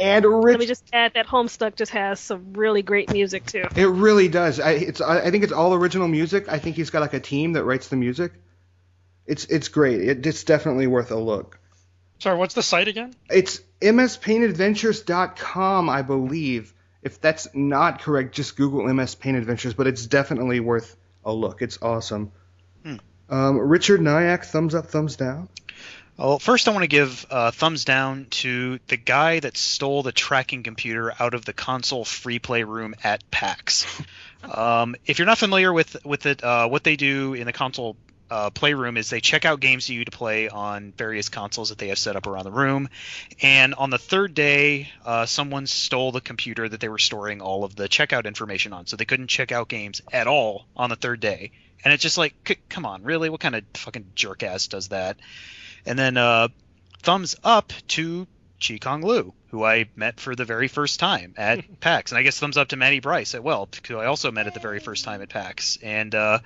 And 0.00 0.24
Rich, 0.24 0.52
Let 0.54 0.60
me 0.60 0.66
just 0.66 0.84
add 0.92 1.14
that 1.14 1.26
Homestuck 1.26 1.76
just 1.76 1.92
has 1.92 2.18
some 2.20 2.52
really 2.54 2.82
great 2.82 3.12
music 3.12 3.46
too. 3.46 3.64
it 3.76 3.86
really 3.86 4.28
does. 4.28 4.58
I, 4.58 4.72
it's 4.72 5.00
I, 5.00 5.26
I 5.26 5.30
think 5.30 5.44
it's 5.44 5.52
all 5.52 5.74
original 5.74 6.08
music. 6.08 6.48
I 6.48 6.58
think 6.58 6.74
he's 6.76 6.90
got 6.90 7.00
like 7.00 7.14
a 7.14 7.20
team 7.20 7.52
that 7.52 7.64
writes 7.64 7.88
the 7.88 7.96
music. 7.96 8.32
It's 9.26 9.44
it's 9.44 9.68
great. 9.68 10.00
It, 10.00 10.26
it's 10.26 10.44
definitely 10.44 10.86
worth 10.86 11.10
a 11.10 11.18
look. 11.18 11.58
Sorry, 12.18 12.36
what's 12.36 12.54
the 12.54 12.62
site 12.62 12.88
again? 12.88 13.14
It's 13.30 13.60
mspaintadventures.com, 13.80 15.88
I 15.88 16.02
believe. 16.02 16.74
If 17.02 17.18
that's 17.20 17.48
not 17.54 18.02
correct, 18.02 18.34
just 18.34 18.56
Google 18.56 18.92
MS 18.92 19.14
Paint 19.14 19.38
Adventures, 19.38 19.72
but 19.74 19.86
it's 19.86 20.04
definitely 20.06 20.60
worth 20.60 20.96
a 21.24 21.32
look. 21.32 21.62
It's 21.62 21.78
awesome. 21.80 22.32
Hmm. 22.84 22.96
Um, 23.30 23.56
Richard 23.58 24.02
Naik, 24.02 24.44
thumbs 24.44 24.74
up, 24.74 24.86
thumbs 24.86 25.16
down. 25.16 25.48
Well, 26.20 26.38
first 26.38 26.68
I 26.68 26.72
want 26.72 26.82
to 26.82 26.88
give 26.88 27.24
uh, 27.30 27.50
thumbs 27.50 27.86
down 27.86 28.26
to 28.30 28.78
the 28.88 28.98
guy 28.98 29.40
that 29.40 29.56
stole 29.56 30.02
the 30.02 30.12
tracking 30.12 30.62
computer 30.62 31.14
out 31.18 31.32
of 31.32 31.46
the 31.46 31.54
console 31.54 32.04
free 32.04 32.38
play 32.38 32.62
room 32.62 32.94
at 33.02 33.30
PAX. 33.30 33.86
um, 34.54 34.96
if 35.06 35.18
you're 35.18 35.24
not 35.24 35.38
familiar 35.38 35.72
with 35.72 36.04
with 36.04 36.26
it, 36.26 36.44
uh, 36.44 36.68
what 36.68 36.84
they 36.84 36.96
do 36.96 37.32
in 37.32 37.46
the 37.46 37.54
console 37.54 37.96
uh, 38.30 38.50
playroom 38.50 38.98
is 38.98 39.08
they 39.08 39.22
check 39.22 39.46
out 39.46 39.60
games 39.60 39.86
for 39.86 39.94
you 39.94 40.04
to 40.04 40.10
play 40.10 40.50
on 40.50 40.92
various 40.92 41.30
consoles 41.30 41.70
that 41.70 41.78
they 41.78 41.88
have 41.88 41.98
set 41.98 42.16
up 42.16 42.26
around 42.26 42.44
the 42.44 42.52
room. 42.52 42.90
And 43.40 43.72
on 43.72 43.88
the 43.88 43.98
third 43.98 44.34
day, 44.34 44.92
uh, 45.06 45.24
someone 45.24 45.66
stole 45.66 46.12
the 46.12 46.20
computer 46.20 46.68
that 46.68 46.80
they 46.80 46.90
were 46.90 46.98
storing 46.98 47.40
all 47.40 47.64
of 47.64 47.74
the 47.76 47.88
checkout 47.88 48.26
information 48.26 48.74
on, 48.74 48.86
so 48.86 48.96
they 48.96 49.06
couldn't 49.06 49.28
check 49.28 49.52
out 49.52 49.70
games 49.70 50.02
at 50.12 50.26
all 50.26 50.66
on 50.76 50.90
the 50.90 50.96
third 50.96 51.20
day. 51.20 51.52
And 51.82 51.94
it's 51.94 52.02
just 52.02 52.18
like, 52.18 52.34
c- 52.46 52.58
come 52.68 52.84
on, 52.84 53.04
really? 53.04 53.30
What 53.30 53.40
kind 53.40 53.54
of 53.54 53.64
fucking 53.72 54.12
jerk 54.14 54.42
ass 54.42 54.66
does 54.66 54.88
that? 54.88 55.16
And 55.86 55.98
then 55.98 56.16
uh, 56.16 56.48
thumbs 57.02 57.36
up 57.42 57.72
to 57.88 58.26
Chi 58.64 58.78
Kong 58.78 59.02
Lui, 59.02 59.32
who 59.48 59.64
I 59.64 59.88
met 59.96 60.20
for 60.20 60.36
the 60.36 60.44
very 60.44 60.68
first 60.68 61.00
time 61.00 61.34
at 61.36 61.80
PAX. 61.80 62.12
And 62.12 62.18
I 62.18 62.22
guess 62.22 62.38
thumbs 62.38 62.56
up 62.56 62.68
to 62.68 62.76
Mattie 62.76 63.00
Brice 63.00 63.34
at 63.34 63.42
well, 63.42 63.68
who 63.88 63.98
I 63.98 64.06
also 64.06 64.30
met 64.30 64.46
at 64.46 64.54
the 64.54 64.60
very 64.60 64.80
first 64.80 65.04
time 65.04 65.22
at 65.22 65.28
PAX. 65.28 65.78
And 65.82 66.14
uh, 66.14 66.40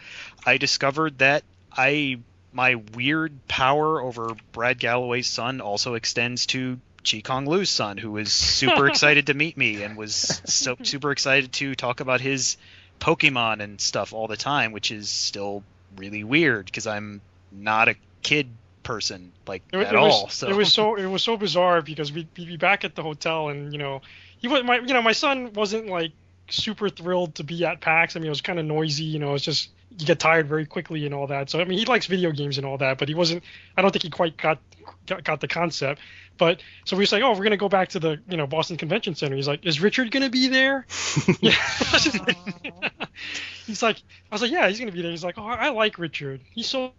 I 0.47 0.59
discovered 0.59 1.19
that 1.19 1.44
I 1.73 2.19
my 2.52 2.77
weird 2.94 3.48
power 3.48 4.01
over 4.01 4.36
Brad 4.52 4.78
Gallaway's 4.78 5.27
son 5.27 5.61
also 5.61 5.94
extends 5.94 6.47
to 6.47 6.78
Chi 7.09 7.20
Kong 7.20 7.47
Lui's 7.47 7.70
son, 7.70 7.98
who 7.98 8.12
was 8.12 8.32
super 8.32 8.86
excited 8.89 9.27
to 9.27 9.35
meet 9.35 9.56
me 9.56 9.82
and 9.82 9.97
was 9.97 10.15
so 10.15 10.77
super 10.82 11.11
excited 11.11 11.52
to 11.55 11.74
talk 11.74 12.01
about 12.01 12.20
his 12.20 12.56
Pokemon 13.01 13.61
and 13.61 13.81
stuff 13.81 14.12
all 14.12 14.28
the 14.28 14.36
time, 14.36 14.70
which 14.70 14.93
is 14.93 15.09
still 15.09 15.65
really 15.97 16.23
weird 16.23 16.66
because 16.66 16.86
I'm 16.86 17.20
not 17.51 17.89
a 17.89 17.97
kid 18.23 18.48
person 18.85 19.32
like 19.47 19.62
It, 19.73 19.78
at 19.78 19.94
it 19.94 19.98
was, 19.98 20.12
all. 20.15 20.28
So 20.28 20.48
it 20.48 20.55
was 20.55 20.73
so 20.73 20.97
it 20.97 21.06
was 21.06 21.23
so 21.23 21.36
bizarre 21.36 21.82
because 21.82 22.12
we'd, 22.12 22.28
we'd 22.36 22.47
be 22.47 22.56
back 22.56 22.85
at 22.85 22.94
the 22.94 23.02
hotel 23.02 23.48
and 23.48 23.73
you 23.73 23.78
know 23.78 24.02
he 24.39 24.48
was 24.48 24.62
my 24.62 24.78
you 24.78 24.94
know 24.94 25.02
my 25.02 25.12
son 25.12 25.52
wasn't 25.55 25.89
like 25.89 26.12
super 26.51 26.89
thrilled 26.89 27.35
to 27.36 27.44
be 27.44 27.65
at 27.65 27.81
PAX. 27.81 28.15
I 28.15 28.20
mean 28.20 28.27
it 28.27 28.31
was 28.31 28.43
kind 28.43 28.59
of 28.59 28.66
noisy. 28.66 29.05
You 29.05 29.19
know 29.19 29.35
it's 29.35 29.44
just 29.44 29.70
you 29.98 30.06
get 30.06 30.19
tired 30.19 30.48
very 30.48 30.66
quickly 30.66 31.05
and 31.06 31.15
all 31.15 31.27
that. 31.27 31.51
So 31.51 31.61
I 31.61 31.65
mean 31.65 31.78
he 31.78 31.86
likes 31.86 32.06
video 32.06 32.31
games 32.31 32.59
and 32.59 32.66
all 32.66 32.78
that, 32.78 32.98
but 32.98 33.09
he 33.09 33.15
wasn't. 33.15 33.43
I 33.77 33.82
don't 33.82 33.90
think 33.90 34.05
he 34.05 34.11
quite 34.11 34.36
got 34.36 34.59
got, 35.06 35.24
got 35.24 35.40
the 35.40 35.48
concept. 35.48 36.01
But 36.36 36.62
so 36.85 36.97
we 36.97 37.02
was 37.02 37.12
like, 37.12 37.23
oh, 37.23 37.32
we're 37.32 37.44
gonna 37.44 37.56
go 37.56 37.69
back 37.69 37.90
to 37.90 38.01
the 38.01 38.20
you 38.28 38.36
know 38.36 38.47
Boston 38.47 38.77
Convention 38.77 39.15
Center. 39.15 39.36
He's 39.36 39.48
like, 39.48 39.65
is 39.65 39.81
Richard 39.81 40.11
gonna 40.11 40.31
be 40.31 40.48
there? 40.48 40.86
yeah. 41.40 41.52
he's 43.66 43.82
like, 43.82 43.98
I 44.31 44.35
was 44.35 44.43
like, 44.43 44.51
yeah, 44.51 44.69
he's 44.69 44.78
gonna 44.78 44.93
be 44.93 45.02
there. 45.02 45.11
He's 45.11 45.24
like, 45.24 45.39
oh, 45.39 45.47
I 45.47 45.70
like 45.70 45.98
Richard. 45.98 46.40
He's 46.51 46.69
so. 46.69 46.93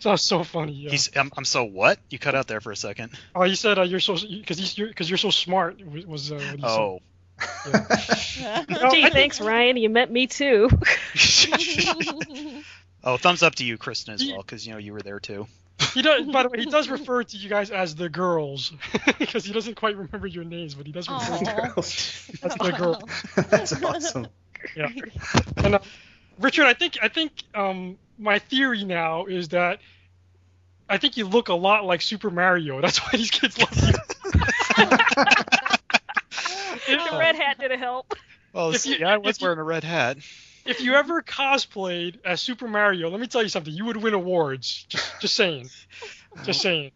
So 0.00 0.10
that's 0.10 0.22
so 0.22 0.44
funny. 0.44 0.72
Yeah. 0.72 0.90
he's 0.90 1.14
I'm, 1.16 1.30
I'm 1.36 1.44
so 1.44 1.64
what? 1.64 1.98
You 2.10 2.18
cut 2.18 2.34
out 2.34 2.46
there 2.48 2.60
for 2.60 2.70
a 2.72 2.76
second. 2.76 3.10
oh, 3.34 3.42
he 3.42 3.54
said 3.54 3.78
uh, 3.78 3.82
you're 3.82 4.00
so 4.00 4.14
because 4.14 4.58
he's 4.58 4.74
because 4.74 5.08
you're 5.10 5.18
so 5.18 5.30
smart 5.30 5.84
was, 5.84 6.06
was 6.06 6.32
uh, 6.32 6.36
what 6.36 6.58
he 6.58 6.64
Oh. 6.64 6.98
said. 6.98 7.08
No, 8.68 8.90
Gee, 8.90 9.04
I- 9.04 9.10
thanks, 9.10 9.40
Ryan. 9.40 9.76
You 9.76 9.88
met 9.90 10.10
me 10.10 10.26
too. 10.26 10.68
oh, 13.04 13.16
thumbs 13.16 13.42
up 13.42 13.54
to 13.56 13.64
you, 13.64 13.78
Kristen, 13.78 14.14
as 14.14 14.24
well, 14.26 14.38
because 14.42 14.66
you 14.66 14.72
know 14.72 14.78
you 14.78 14.92
were 14.92 15.00
there 15.02 15.20
too. 15.20 15.46
He 15.94 16.02
does. 16.02 16.26
By 16.26 16.44
the 16.44 16.48
way, 16.48 16.58
he 16.60 16.66
does 16.66 16.88
refer 16.88 17.24
to 17.24 17.36
you 17.36 17.48
guys 17.48 17.70
as 17.70 17.94
the 17.94 18.08
girls 18.08 18.72
because 19.18 19.44
he 19.44 19.52
doesn't 19.52 19.74
quite 19.74 19.96
remember 19.96 20.26
your 20.26 20.44
names, 20.44 20.74
but 20.74 20.86
he 20.86 20.92
does 20.92 21.08
refer 21.08 21.44
to 21.44 21.50
Aw. 21.50 21.66
Girls. 21.68 22.30
as 22.42 22.54
the 22.54 22.74
girl. 22.76 23.02
That's 23.48 23.82
awesome. 23.82 24.28
Yeah. 24.76 24.88
And 25.56 25.74
uh, 25.76 25.78
Richard, 26.38 26.66
I 26.66 26.74
think 26.74 26.98
I 27.02 27.08
think 27.08 27.32
um, 27.54 27.98
my 28.22 28.38
theory 28.38 28.84
now 28.84 29.26
is 29.26 29.48
that 29.48 29.80
I 30.88 30.98
think 30.98 31.16
you 31.16 31.26
look 31.26 31.48
a 31.48 31.54
lot 31.54 31.84
like 31.84 32.00
Super 32.02 32.30
Mario. 32.30 32.80
That's 32.80 32.98
why 32.98 33.10
these 33.12 33.30
kids 33.30 33.58
love 33.58 33.76
you. 33.76 33.92
the 36.86 37.16
red 37.18 37.36
hat 37.36 37.58
didn't 37.58 37.78
help. 37.78 38.14
Well, 38.52 38.72
If 38.72 38.86
you- 38.86 38.96
yeah, 38.96 39.08
I 39.14 39.16
was 39.18 39.36
if 39.36 39.40
you- 39.42 39.46
wearing 39.46 39.58
a 39.58 39.64
red 39.64 39.84
hat. 39.84 40.18
If 40.64 40.80
you 40.80 40.94
ever 40.94 41.22
cosplayed 41.22 42.18
as 42.24 42.40
Super 42.40 42.68
Mario, 42.68 43.10
let 43.10 43.20
me 43.20 43.26
tell 43.26 43.42
you 43.42 43.48
something. 43.48 43.72
You 43.72 43.86
would 43.86 43.96
win 43.96 44.14
awards. 44.14 44.86
Just, 44.88 45.20
just 45.20 45.34
saying. 45.34 45.70
Just 46.44 46.62
saying. 46.62 46.92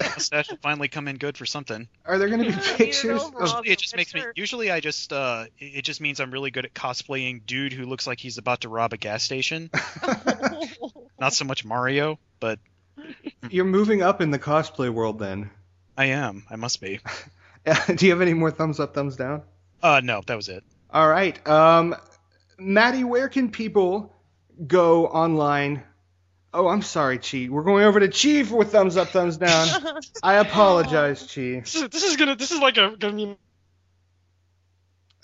Mustache 0.00 0.48
will 0.48 0.58
finally 0.58 0.86
come 0.86 1.08
in 1.08 1.16
good 1.16 1.36
for 1.36 1.44
something. 1.44 1.88
Are 2.06 2.18
there 2.18 2.28
going 2.28 2.44
to 2.44 2.50
be 2.50 2.52
Yeah, 2.52 2.76
pictures 2.76 3.20
of 3.20 3.34
Usually 3.40 3.68
it 3.68 3.78
just 3.80 3.96
makes 3.96 4.14
me. 4.14 4.22
Usually 4.36 4.70
I 4.70 4.78
just. 4.78 5.12
Uh, 5.12 5.46
it 5.58 5.78
it 5.78 5.82
just 5.82 6.00
means 6.00 6.20
I'm 6.20 6.30
really 6.30 6.52
good 6.52 6.64
at 6.64 6.72
cosplaying 6.72 7.44
dude 7.46 7.72
who 7.72 7.84
looks 7.84 8.06
like 8.06 8.20
he's 8.20 8.38
about 8.38 8.60
to 8.60 8.68
rob 8.68 8.92
a 8.92 8.96
gas 8.96 9.24
station. 9.24 9.70
Not 11.18 11.34
so 11.34 11.44
much 11.44 11.64
Mario, 11.64 12.20
but 12.38 12.60
You're 13.50 13.64
moving 13.64 14.02
up 14.02 14.20
in 14.20 14.30
the 14.30 14.38
cosplay 14.38 14.88
world 14.88 15.18
then. 15.18 15.50
I 15.96 16.06
am. 16.06 16.44
I 16.48 16.54
must 16.54 16.80
be. 16.80 17.00
Do 17.96 18.06
you 18.06 18.12
have 18.12 18.20
any 18.20 18.34
more 18.34 18.52
thumbs 18.52 18.78
up, 18.78 18.94
thumbs 18.94 19.16
down? 19.16 19.42
Uh, 19.82 20.00
no, 20.04 20.22
that 20.26 20.36
was 20.36 20.48
it. 20.48 20.62
All 20.90 21.08
right. 21.08 21.44
Um, 21.48 21.96
Mattie, 22.58 23.04
where 23.04 23.28
can 23.28 23.50
people 23.50 24.14
go 24.66 25.06
online? 25.06 25.82
Oh, 26.52 26.68
I'm 26.68 26.82
sorry, 26.82 27.18
Chi. 27.18 27.48
We're 27.50 27.64
going 27.64 27.84
over 27.84 27.98
to 28.00 28.08
Chi 28.08 28.44
for 28.44 28.64
thumbs 28.64 28.96
up, 28.96 29.08
thumbs 29.08 29.36
down. 29.36 29.68
I 30.22 30.34
apologize, 30.34 31.22
Chi. 31.22 31.60
This 31.60 31.74
is, 31.74 31.88
this 31.88 32.04
is 32.04 32.16
gonna 32.16 32.36
this 32.36 32.52
is 32.52 32.60
like 32.60 32.76
a 32.76 32.94
gonna 32.96 33.16
be 33.16 33.36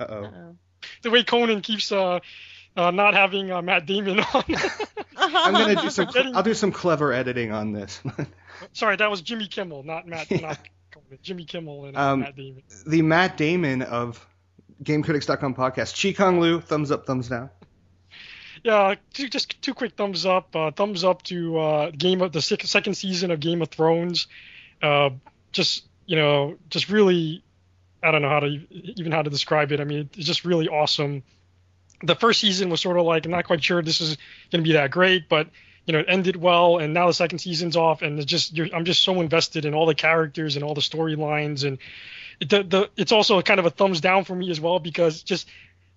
Uh 0.00 0.04
oh. 0.04 0.56
The 1.02 1.10
way 1.10 1.22
Conan 1.22 1.60
keeps 1.60 1.92
uh, 1.92 2.18
uh 2.76 2.90
not 2.90 3.14
having 3.14 3.50
uh, 3.52 3.62
Matt 3.62 3.86
Damon 3.86 4.20
on. 4.20 4.44
I'm 5.16 5.52
gonna 5.52 5.80
do 5.80 5.90
some. 5.90 6.06
Forgetting- 6.08 6.34
I'll 6.34 6.42
do 6.42 6.54
some 6.54 6.72
clever 6.72 7.12
editing 7.12 7.52
on 7.52 7.72
this. 7.72 8.02
Sorry, 8.72 8.96
that 8.96 9.10
was 9.10 9.20
Jimmy 9.22 9.46
Kimmel, 9.46 9.82
not 9.84 10.06
Matt. 10.08 10.30
Not 10.30 10.58
Conan. 10.90 11.18
Jimmy 11.22 11.44
Kimmel 11.44 11.84
and 11.86 11.96
uh, 11.96 12.00
Um, 12.12 12.20
Matt 12.20 12.36
Damon. 12.36 12.62
the 12.86 13.02
Matt 13.02 13.36
Damon 13.36 13.82
of 13.82 14.26
GameCritics.com 14.82 15.54
podcast. 15.54 16.00
Chi 16.00 16.16
Kong 16.16 16.40
Lui, 16.40 16.60
thumbs 16.60 16.90
up, 16.90 17.06
thumbs 17.06 17.28
down. 17.28 17.50
Yeah, 18.62 18.94
two, 19.14 19.28
just 19.28 19.60
two 19.62 19.74
quick 19.74 19.96
thumbs 19.96 20.26
up. 20.26 20.54
Uh, 20.54 20.70
thumbs 20.70 21.04
up 21.04 21.22
to 21.24 21.58
uh, 21.58 21.90
game 21.90 22.20
of 22.20 22.32
the 22.32 22.42
second 22.42 22.94
season 22.94 23.30
of 23.30 23.40
Game 23.40 23.62
of 23.62 23.68
Thrones. 23.68 24.26
Uh, 24.82 25.10
just 25.52 25.86
you 26.06 26.16
know, 26.16 26.56
just 26.68 26.88
really, 26.88 27.42
I 28.02 28.10
don't 28.10 28.22
know 28.22 28.28
how 28.28 28.40
to 28.40 28.60
even 28.70 29.12
how 29.12 29.22
to 29.22 29.30
describe 29.30 29.72
it. 29.72 29.80
I 29.80 29.84
mean, 29.84 30.10
it's 30.14 30.26
just 30.26 30.44
really 30.44 30.68
awesome. 30.68 31.22
The 32.02 32.14
first 32.14 32.40
season 32.40 32.70
was 32.70 32.80
sort 32.80 32.98
of 32.98 33.04
like 33.04 33.24
I'm 33.24 33.30
not 33.30 33.46
quite 33.46 33.62
sure 33.62 33.82
this 33.82 34.00
is 34.00 34.16
going 34.50 34.62
to 34.62 34.68
be 34.68 34.72
that 34.72 34.90
great, 34.90 35.28
but 35.28 35.48
you 35.86 35.92
know, 35.92 36.00
it 36.00 36.06
ended 36.08 36.36
well, 36.36 36.78
and 36.78 36.92
now 36.92 37.06
the 37.06 37.14
second 37.14 37.38
season's 37.38 37.76
off, 37.76 38.02
and 38.02 38.18
it's 38.18 38.26
just 38.26 38.58
I'm 38.74 38.84
just 38.84 39.02
so 39.02 39.20
invested 39.20 39.64
in 39.64 39.74
all 39.74 39.86
the 39.86 39.94
characters 39.94 40.56
and 40.56 40.64
all 40.64 40.74
the 40.74 40.80
storylines, 40.80 41.64
and 41.64 41.78
the, 42.40 42.62
the 42.62 42.90
it's 42.96 43.12
also 43.12 43.40
kind 43.42 43.60
of 43.60 43.66
a 43.66 43.70
thumbs 43.70 44.00
down 44.00 44.24
for 44.24 44.34
me 44.34 44.50
as 44.50 44.60
well 44.60 44.78
because 44.78 45.22
just 45.22 45.48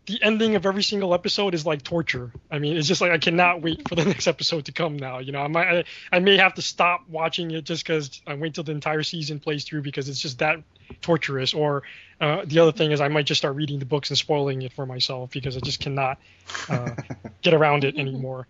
the 0.06 0.22
ending 0.22 0.56
of 0.56 0.66
every 0.66 0.84
single 0.84 1.14
episode 1.14 1.54
is 1.54 1.66
like 1.66 1.82
torture. 1.82 2.32
I 2.52 2.60
mean, 2.60 2.76
it's 2.76 2.88
just 2.88 3.00
like 3.00 3.12
I 3.12 3.18
cannot 3.18 3.62
wait 3.62 3.88
for 3.88 3.96
the 3.96 4.04
next 4.06 4.28
episode 4.28 4.66
to 4.66 4.74
come 4.74 4.98
now. 4.98 5.20
You 5.20 5.32
know, 5.32 5.42
I 5.42 5.48
might, 5.48 5.68
I, 5.68 5.84
I 6.12 6.20
may 6.20 6.38
have 6.38 6.56
to 6.56 6.62
stop 6.62 7.08
watching 7.08 7.52
it 7.52 7.64
just 7.64 7.86
because 7.86 8.22
I 8.28 8.34
wait 8.34 8.54
till 8.54 8.66
the 8.66 8.74
entire 8.74 9.04
season 9.04 9.40
plays 9.40 9.64
through 9.64 9.82
because 9.82 10.10
it's 10.10 10.20
just 10.20 10.40
that 10.40 10.58
torturous. 11.02 11.54
Or 11.54 11.84
uh, 12.20 12.44
the 12.46 12.60
other 12.60 12.74
thing 12.74 12.92
is 12.92 13.00
I 13.00 13.08
might 13.08 13.26
just 13.26 13.40
start 13.40 13.56
reading 13.56 13.80
the 13.80 13.86
books 13.86 14.10
and 14.10 14.18
spoiling 14.18 14.62
it 14.64 14.74
for 14.74 14.86
myself 14.86 15.32
because 15.32 15.56
I 15.56 15.62
just 15.62 15.80
cannot 15.80 16.20
uh, 16.68 16.92
get 17.42 17.54
around 17.54 17.86
it 17.86 17.98
anymore. 17.98 18.48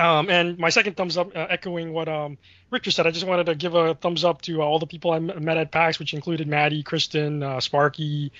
Um, 0.00 0.30
and 0.30 0.58
my 0.58 0.70
second 0.70 0.96
thumbs 0.96 1.18
up, 1.18 1.36
uh, 1.36 1.46
echoing 1.50 1.92
what 1.92 2.08
um, 2.08 2.38
said, 2.88 3.06
I 3.06 3.10
just 3.10 3.26
wanted 3.26 3.46
to 3.46 3.54
give 3.54 3.74
a 3.74 3.94
thumbs 3.94 4.24
up 4.24 4.40
to 4.42 4.62
uh, 4.62 4.64
all 4.64 4.78
the 4.78 4.86
people 4.86 5.12
I 5.12 5.18
met 5.18 5.58
at 5.58 5.70
PAX, 5.70 5.98
which 5.98 6.14
included 6.14 6.48
Mattie, 6.48 6.82
Kristen, 6.82 7.42
uh, 7.42 7.60
Sparky, 7.60 8.32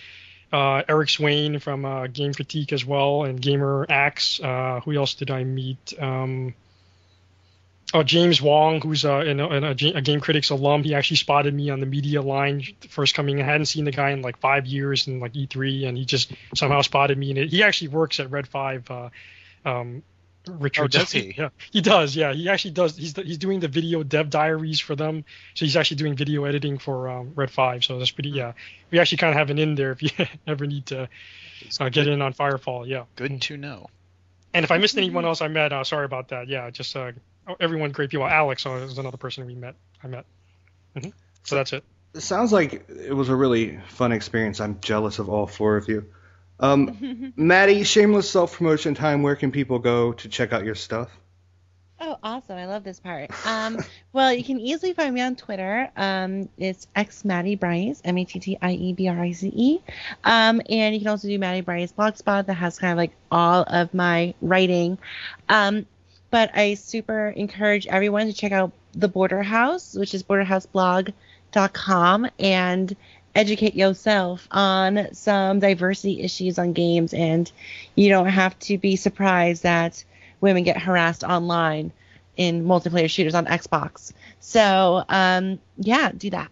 uh, 0.54 0.82
Eric 0.88 1.10
Swain 1.10 1.58
from 1.58 1.84
uh, 1.84 2.06
Game 2.06 2.32
Critique 2.32 2.72
as 2.72 2.86
well, 2.86 3.24
and 3.24 3.40
Gamer 3.42 3.84
Axe. 3.90 4.40
Uh, 4.40 4.80
who 4.82 4.96
else 4.96 5.14
did 5.14 5.30
I 5.30 5.44
meet? 5.44 5.92
Um, 6.00 6.54
Oh, 7.92 8.04
James 8.04 8.40
Wong, 8.40 8.80
who's 8.80 9.04
a, 9.04 9.16
a, 9.16 9.74
Game 9.74 10.20
Critics 10.20 10.50
alum, 10.50 10.84
he 10.84 10.94
actually 10.94 11.16
spotted 11.16 11.52
me 11.52 11.70
on 11.70 11.80
the 11.80 11.86
media 11.86 12.22
line 12.22 12.62
first 12.88 13.16
coming. 13.16 13.42
I 13.42 13.44
hadn't 13.44 13.66
seen 13.66 13.84
the 13.84 13.90
guy 13.90 14.10
in 14.10 14.22
like 14.22 14.38
five 14.38 14.66
years 14.66 15.08
in 15.08 15.18
like 15.18 15.32
E3, 15.32 15.88
and 15.88 15.98
he 15.98 16.04
just 16.04 16.32
somehow 16.54 16.82
spotted 16.82 17.18
me. 17.18 17.32
And 17.32 17.50
he 17.50 17.64
actually 17.64 17.88
works 17.88 18.20
at 18.20 18.30
Red 18.30 18.46
Five. 18.46 18.88
Uh, 18.88 19.08
um, 19.64 20.04
Richard, 20.48 20.84
Oh, 20.84 20.88
does 20.88 21.12
he? 21.12 21.34
Yeah, 21.36 21.50
he 21.70 21.80
does. 21.80 22.16
Yeah, 22.16 22.32
he 22.32 22.48
actually 22.48 22.72
does. 22.72 22.96
He's 22.96 23.14
he's 23.16 23.38
doing 23.38 23.60
the 23.60 23.68
video 23.68 24.02
dev 24.02 24.30
diaries 24.30 24.80
for 24.80 24.96
them. 24.96 25.24
So 25.54 25.64
he's 25.64 25.76
actually 25.76 25.98
doing 25.98 26.16
video 26.16 26.44
editing 26.44 26.78
for 26.78 27.08
um, 27.08 27.32
Red 27.34 27.50
Five. 27.50 27.84
So 27.84 27.98
that's 27.98 28.10
pretty. 28.10 28.30
Yeah, 28.30 28.52
we 28.90 28.98
actually 28.98 29.18
kind 29.18 29.30
of 29.30 29.36
have 29.36 29.50
an 29.50 29.58
in 29.58 29.74
there 29.74 29.92
if 29.92 30.02
you 30.02 30.10
ever 30.46 30.66
need 30.66 30.86
to 30.86 31.08
uh, 31.78 31.88
get 31.90 32.06
in 32.06 32.22
on 32.22 32.32
Firefall. 32.32 32.86
Yeah. 32.86 33.04
Good 33.16 33.42
to 33.42 33.56
know. 33.56 33.90
And 34.52 34.64
if 34.64 34.70
I 34.70 34.78
missed 34.78 34.96
anyone 34.96 35.24
else 35.24 35.42
I 35.42 35.48
met, 35.48 35.72
uh, 35.72 35.84
sorry 35.84 36.04
about 36.06 36.28
that. 36.28 36.48
Yeah, 36.48 36.70
just 36.70 36.96
uh, 36.96 37.12
oh, 37.46 37.56
everyone, 37.60 37.92
great 37.92 38.10
people. 38.10 38.26
Alex 38.26 38.66
uh, 38.66 38.72
is 38.76 38.98
another 38.98 39.16
person 39.18 39.46
we 39.46 39.54
met. 39.54 39.76
I 40.02 40.08
met. 40.08 40.24
hmm 40.98 41.10
So 41.44 41.56
that's 41.56 41.72
it. 41.72 41.84
It 42.14 42.22
sounds 42.22 42.52
like 42.52 42.88
it 42.88 43.14
was 43.14 43.28
a 43.28 43.36
really 43.36 43.78
fun 43.88 44.10
experience. 44.10 44.60
I'm 44.60 44.80
jealous 44.80 45.18
of 45.20 45.28
all 45.28 45.46
four 45.46 45.76
of 45.76 45.88
you. 45.88 46.06
Um, 46.60 47.32
Mattie, 47.36 47.82
shameless 47.82 48.30
self 48.30 48.56
promotion 48.56 48.94
time. 48.94 49.22
Where 49.22 49.36
can 49.36 49.50
people 49.50 49.78
go 49.78 50.12
to 50.12 50.28
check 50.28 50.52
out 50.52 50.64
your 50.64 50.74
stuff? 50.74 51.10
Oh, 52.02 52.16
awesome! 52.22 52.56
I 52.56 52.66
love 52.66 52.82
this 52.82 53.00
part. 53.00 53.30
Um, 53.46 53.78
well, 54.12 54.32
you 54.32 54.44
can 54.44 54.60
easily 54.60 54.94
find 54.94 55.14
me 55.14 55.20
on 55.20 55.36
Twitter. 55.36 55.90
Um, 55.96 56.48
it's 56.56 56.86
x 56.94 57.24
Mattie 57.24 57.56
Brice, 57.56 58.00
M 58.04 58.16
A 58.16 58.24
T 58.24 58.38
T 58.38 58.58
I 58.60 58.72
E 58.72 58.92
B 58.92 59.08
R 59.08 59.20
I 59.20 59.32
Z 59.32 59.52
E. 59.54 59.80
Um, 60.24 60.62
and 60.68 60.94
you 60.94 61.00
can 61.00 61.08
also 61.08 61.28
do 61.28 61.38
Mattie 61.38 61.60
Brice 61.62 61.92
blogspot 61.92 62.46
that 62.46 62.54
has 62.54 62.78
kind 62.78 62.92
of 62.92 62.98
like 62.98 63.12
all 63.30 63.64
of 63.66 63.92
my 63.92 64.34
writing. 64.40 64.98
Um, 65.48 65.86
but 66.30 66.56
I 66.56 66.74
super 66.74 67.28
encourage 67.28 67.86
everyone 67.86 68.26
to 68.26 68.32
check 68.32 68.52
out 68.52 68.72
the 68.92 69.08
Border 69.08 69.42
House, 69.42 69.94
which 69.94 70.14
is 70.14 70.22
borderhouseblog.com, 70.22 72.30
and 72.38 72.96
educate 73.34 73.74
yourself 73.74 74.46
on 74.50 75.14
some 75.14 75.60
diversity 75.60 76.20
issues 76.20 76.58
on 76.58 76.72
games. 76.72 77.14
And 77.14 77.50
you 77.94 78.08
don't 78.08 78.26
have 78.26 78.58
to 78.60 78.78
be 78.78 78.96
surprised 78.96 79.62
that 79.62 80.04
women 80.40 80.64
get 80.64 80.80
harassed 80.80 81.24
online 81.24 81.92
in 82.36 82.64
multiplayer 82.64 83.10
shooters 83.10 83.34
on 83.34 83.46
Xbox. 83.46 84.12
So, 84.40 85.04
um, 85.08 85.58
yeah, 85.76 86.12
do 86.16 86.30
that. 86.30 86.50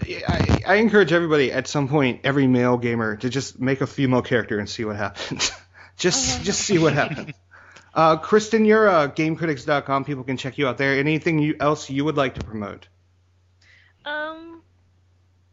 I, 0.00 0.62
I 0.66 0.74
encourage 0.76 1.12
everybody 1.12 1.50
at 1.52 1.66
some 1.66 1.88
point, 1.88 2.20
every 2.24 2.46
male 2.46 2.76
gamer, 2.76 3.16
to 3.16 3.28
just 3.28 3.58
make 3.58 3.80
a 3.80 3.86
female 3.86 4.22
character 4.22 4.58
and 4.58 4.68
see 4.68 4.84
what 4.84 4.96
happens. 4.96 5.50
just 5.96 6.44
just 6.44 6.60
see 6.60 6.78
what 6.78 6.92
happens. 6.92 7.32
Uh, 7.94 8.16
Kristen, 8.16 8.64
you're 8.64 8.88
uh, 8.88 9.08
GameCritics.com. 9.08 10.04
People 10.04 10.22
can 10.22 10.36
check 10.36 10.58
you 10.58 10.68
out 10.68 10.78
there. 10.78 10.98
Anything 10.98 11.40
you, 11.40 11.56
else 11.58 11.90
you 11.90 12.04
would 12.04 12.16
like 12.16 12.34
to 12.34 12.44
promote? 12.44 12.86
Um, 14.04 14.62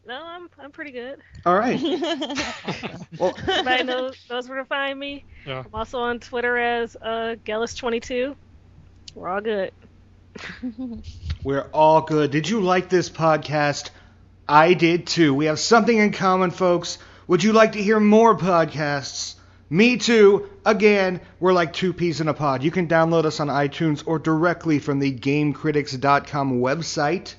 no, 0.06 0.24
I'm 0.66 0.70
I'm 0.70 0.72
pretty 0.72 0.90
good. 0.90 1.20
All 1.44 1.54
right. 1.54 1.80
Well, 3.20 3.34
Everybody 3.38 3.84
knows 3.84 4.16
knows 4.28 4.48
where 4.48 4.58
to 4.58 4.64
find 4.64 4.98
me. 4.98 5.24
Yeah. 5.46 5.60
I'm 5.60 5.72
also 5.72 6.00
on 6.00 6.18
Twitter 6.18 6.58
as 6.58 6.96
uh, 6.96 7.36
Gellis22. 7.46 8.34
We're 9.14 9.28
all 9.28 9.40
good. 9.40 9.70
We're 11.44 11.68
all 11.72 12.02
good. 12.02 12.32
Did 12.32 12.48
you 12.48 12.60
like 12.60 12.88
this 12.88 13.08
podcast? 13.08 13.90
I 14.48 14.74
did 14.74 15.06
too. 15.06 15.32
We 15.34 15.46
have 15.46 15.60
something 15.60 15.96
in 15.96 16.12
common, 16.12 16.50
folks. 16.50 16.98
Would 17.28 17.44
you 17.44 17.52
like 17.52 17.72
to 17.72 17.82
hear 17.82 18.00
more 18.00 18.36
podcasts? 18.36 19.36
Me 19.70 19.96
too. 19.96 20.50
Again, 20.66 21.20
we're 21.38 21.52
like 21.52 21.72
two 21.72 21.92
peas 21.92 22.20
in 22.20 22.26
a 22.26 22.34
pod. 22.34 22.64
You 22.64 22.72
can 22.72 22.88
download 22.88 23.24
us 23.24 23.38
on 23.38 23.46
iTunes 23.46 24.02
or 24.04 24.18
directly 24.18 24.80
from 24.80 24.98
the 24.98 25.16
GameCritics.com 25.16 26.60
website. 26.60 27.36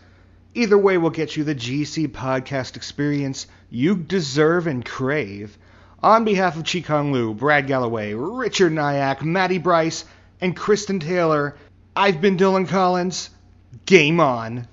Either 0.57 0.75
way 0.75 0.97
we'll 0.97 1.11
get 1.11 1.38
you 1.38 1.43
the 1.43 1.53
GC 1.53 2.07
podcast 2.07 2.77
experience 2.77 3.45
you 3.69 3.95
deserve 3.95 4.65
and 4.65 4.84
crave. 4.84 5.55
On 6.01 6.25
behalf 6.25 6.57
of 6.57 6.63
Chi 6.63 6.81
Kong 6.81 7.13
Lui, 7.13 7.31
Brad 7.35 7.67
Gallaway, 7.67 8.15
Richard 8.17 8.73
Naik, 8.73 9.21
Mattie 9.21 9.59
Brice, 9.59 10.03
and 10.41 10.55
Kristen 10.55 10.99
Taylor, 10.99 11.55
I've 11.95 12.21
been 12.21 12.38
Dylan 12.38 12.67
Collins. 12.67 13.29
Game 13.85 14.19
on. 14.19 14.67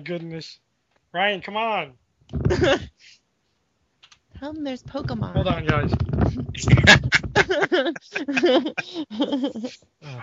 Goodness. 0.00 0.58
Ryan, 1.12 1.40
come 1.40 1.56
on. 1.56 1.92
tell 4.38 4.52
them 4.52 4.64
there's 4.64 4.82
Pokemon. 4.82 5.34
Hold 5.34 5.48
on, 5.48 5.66
guys. 5.66 5.90
on. 10.02 10.02
Oh. 10.02 10.22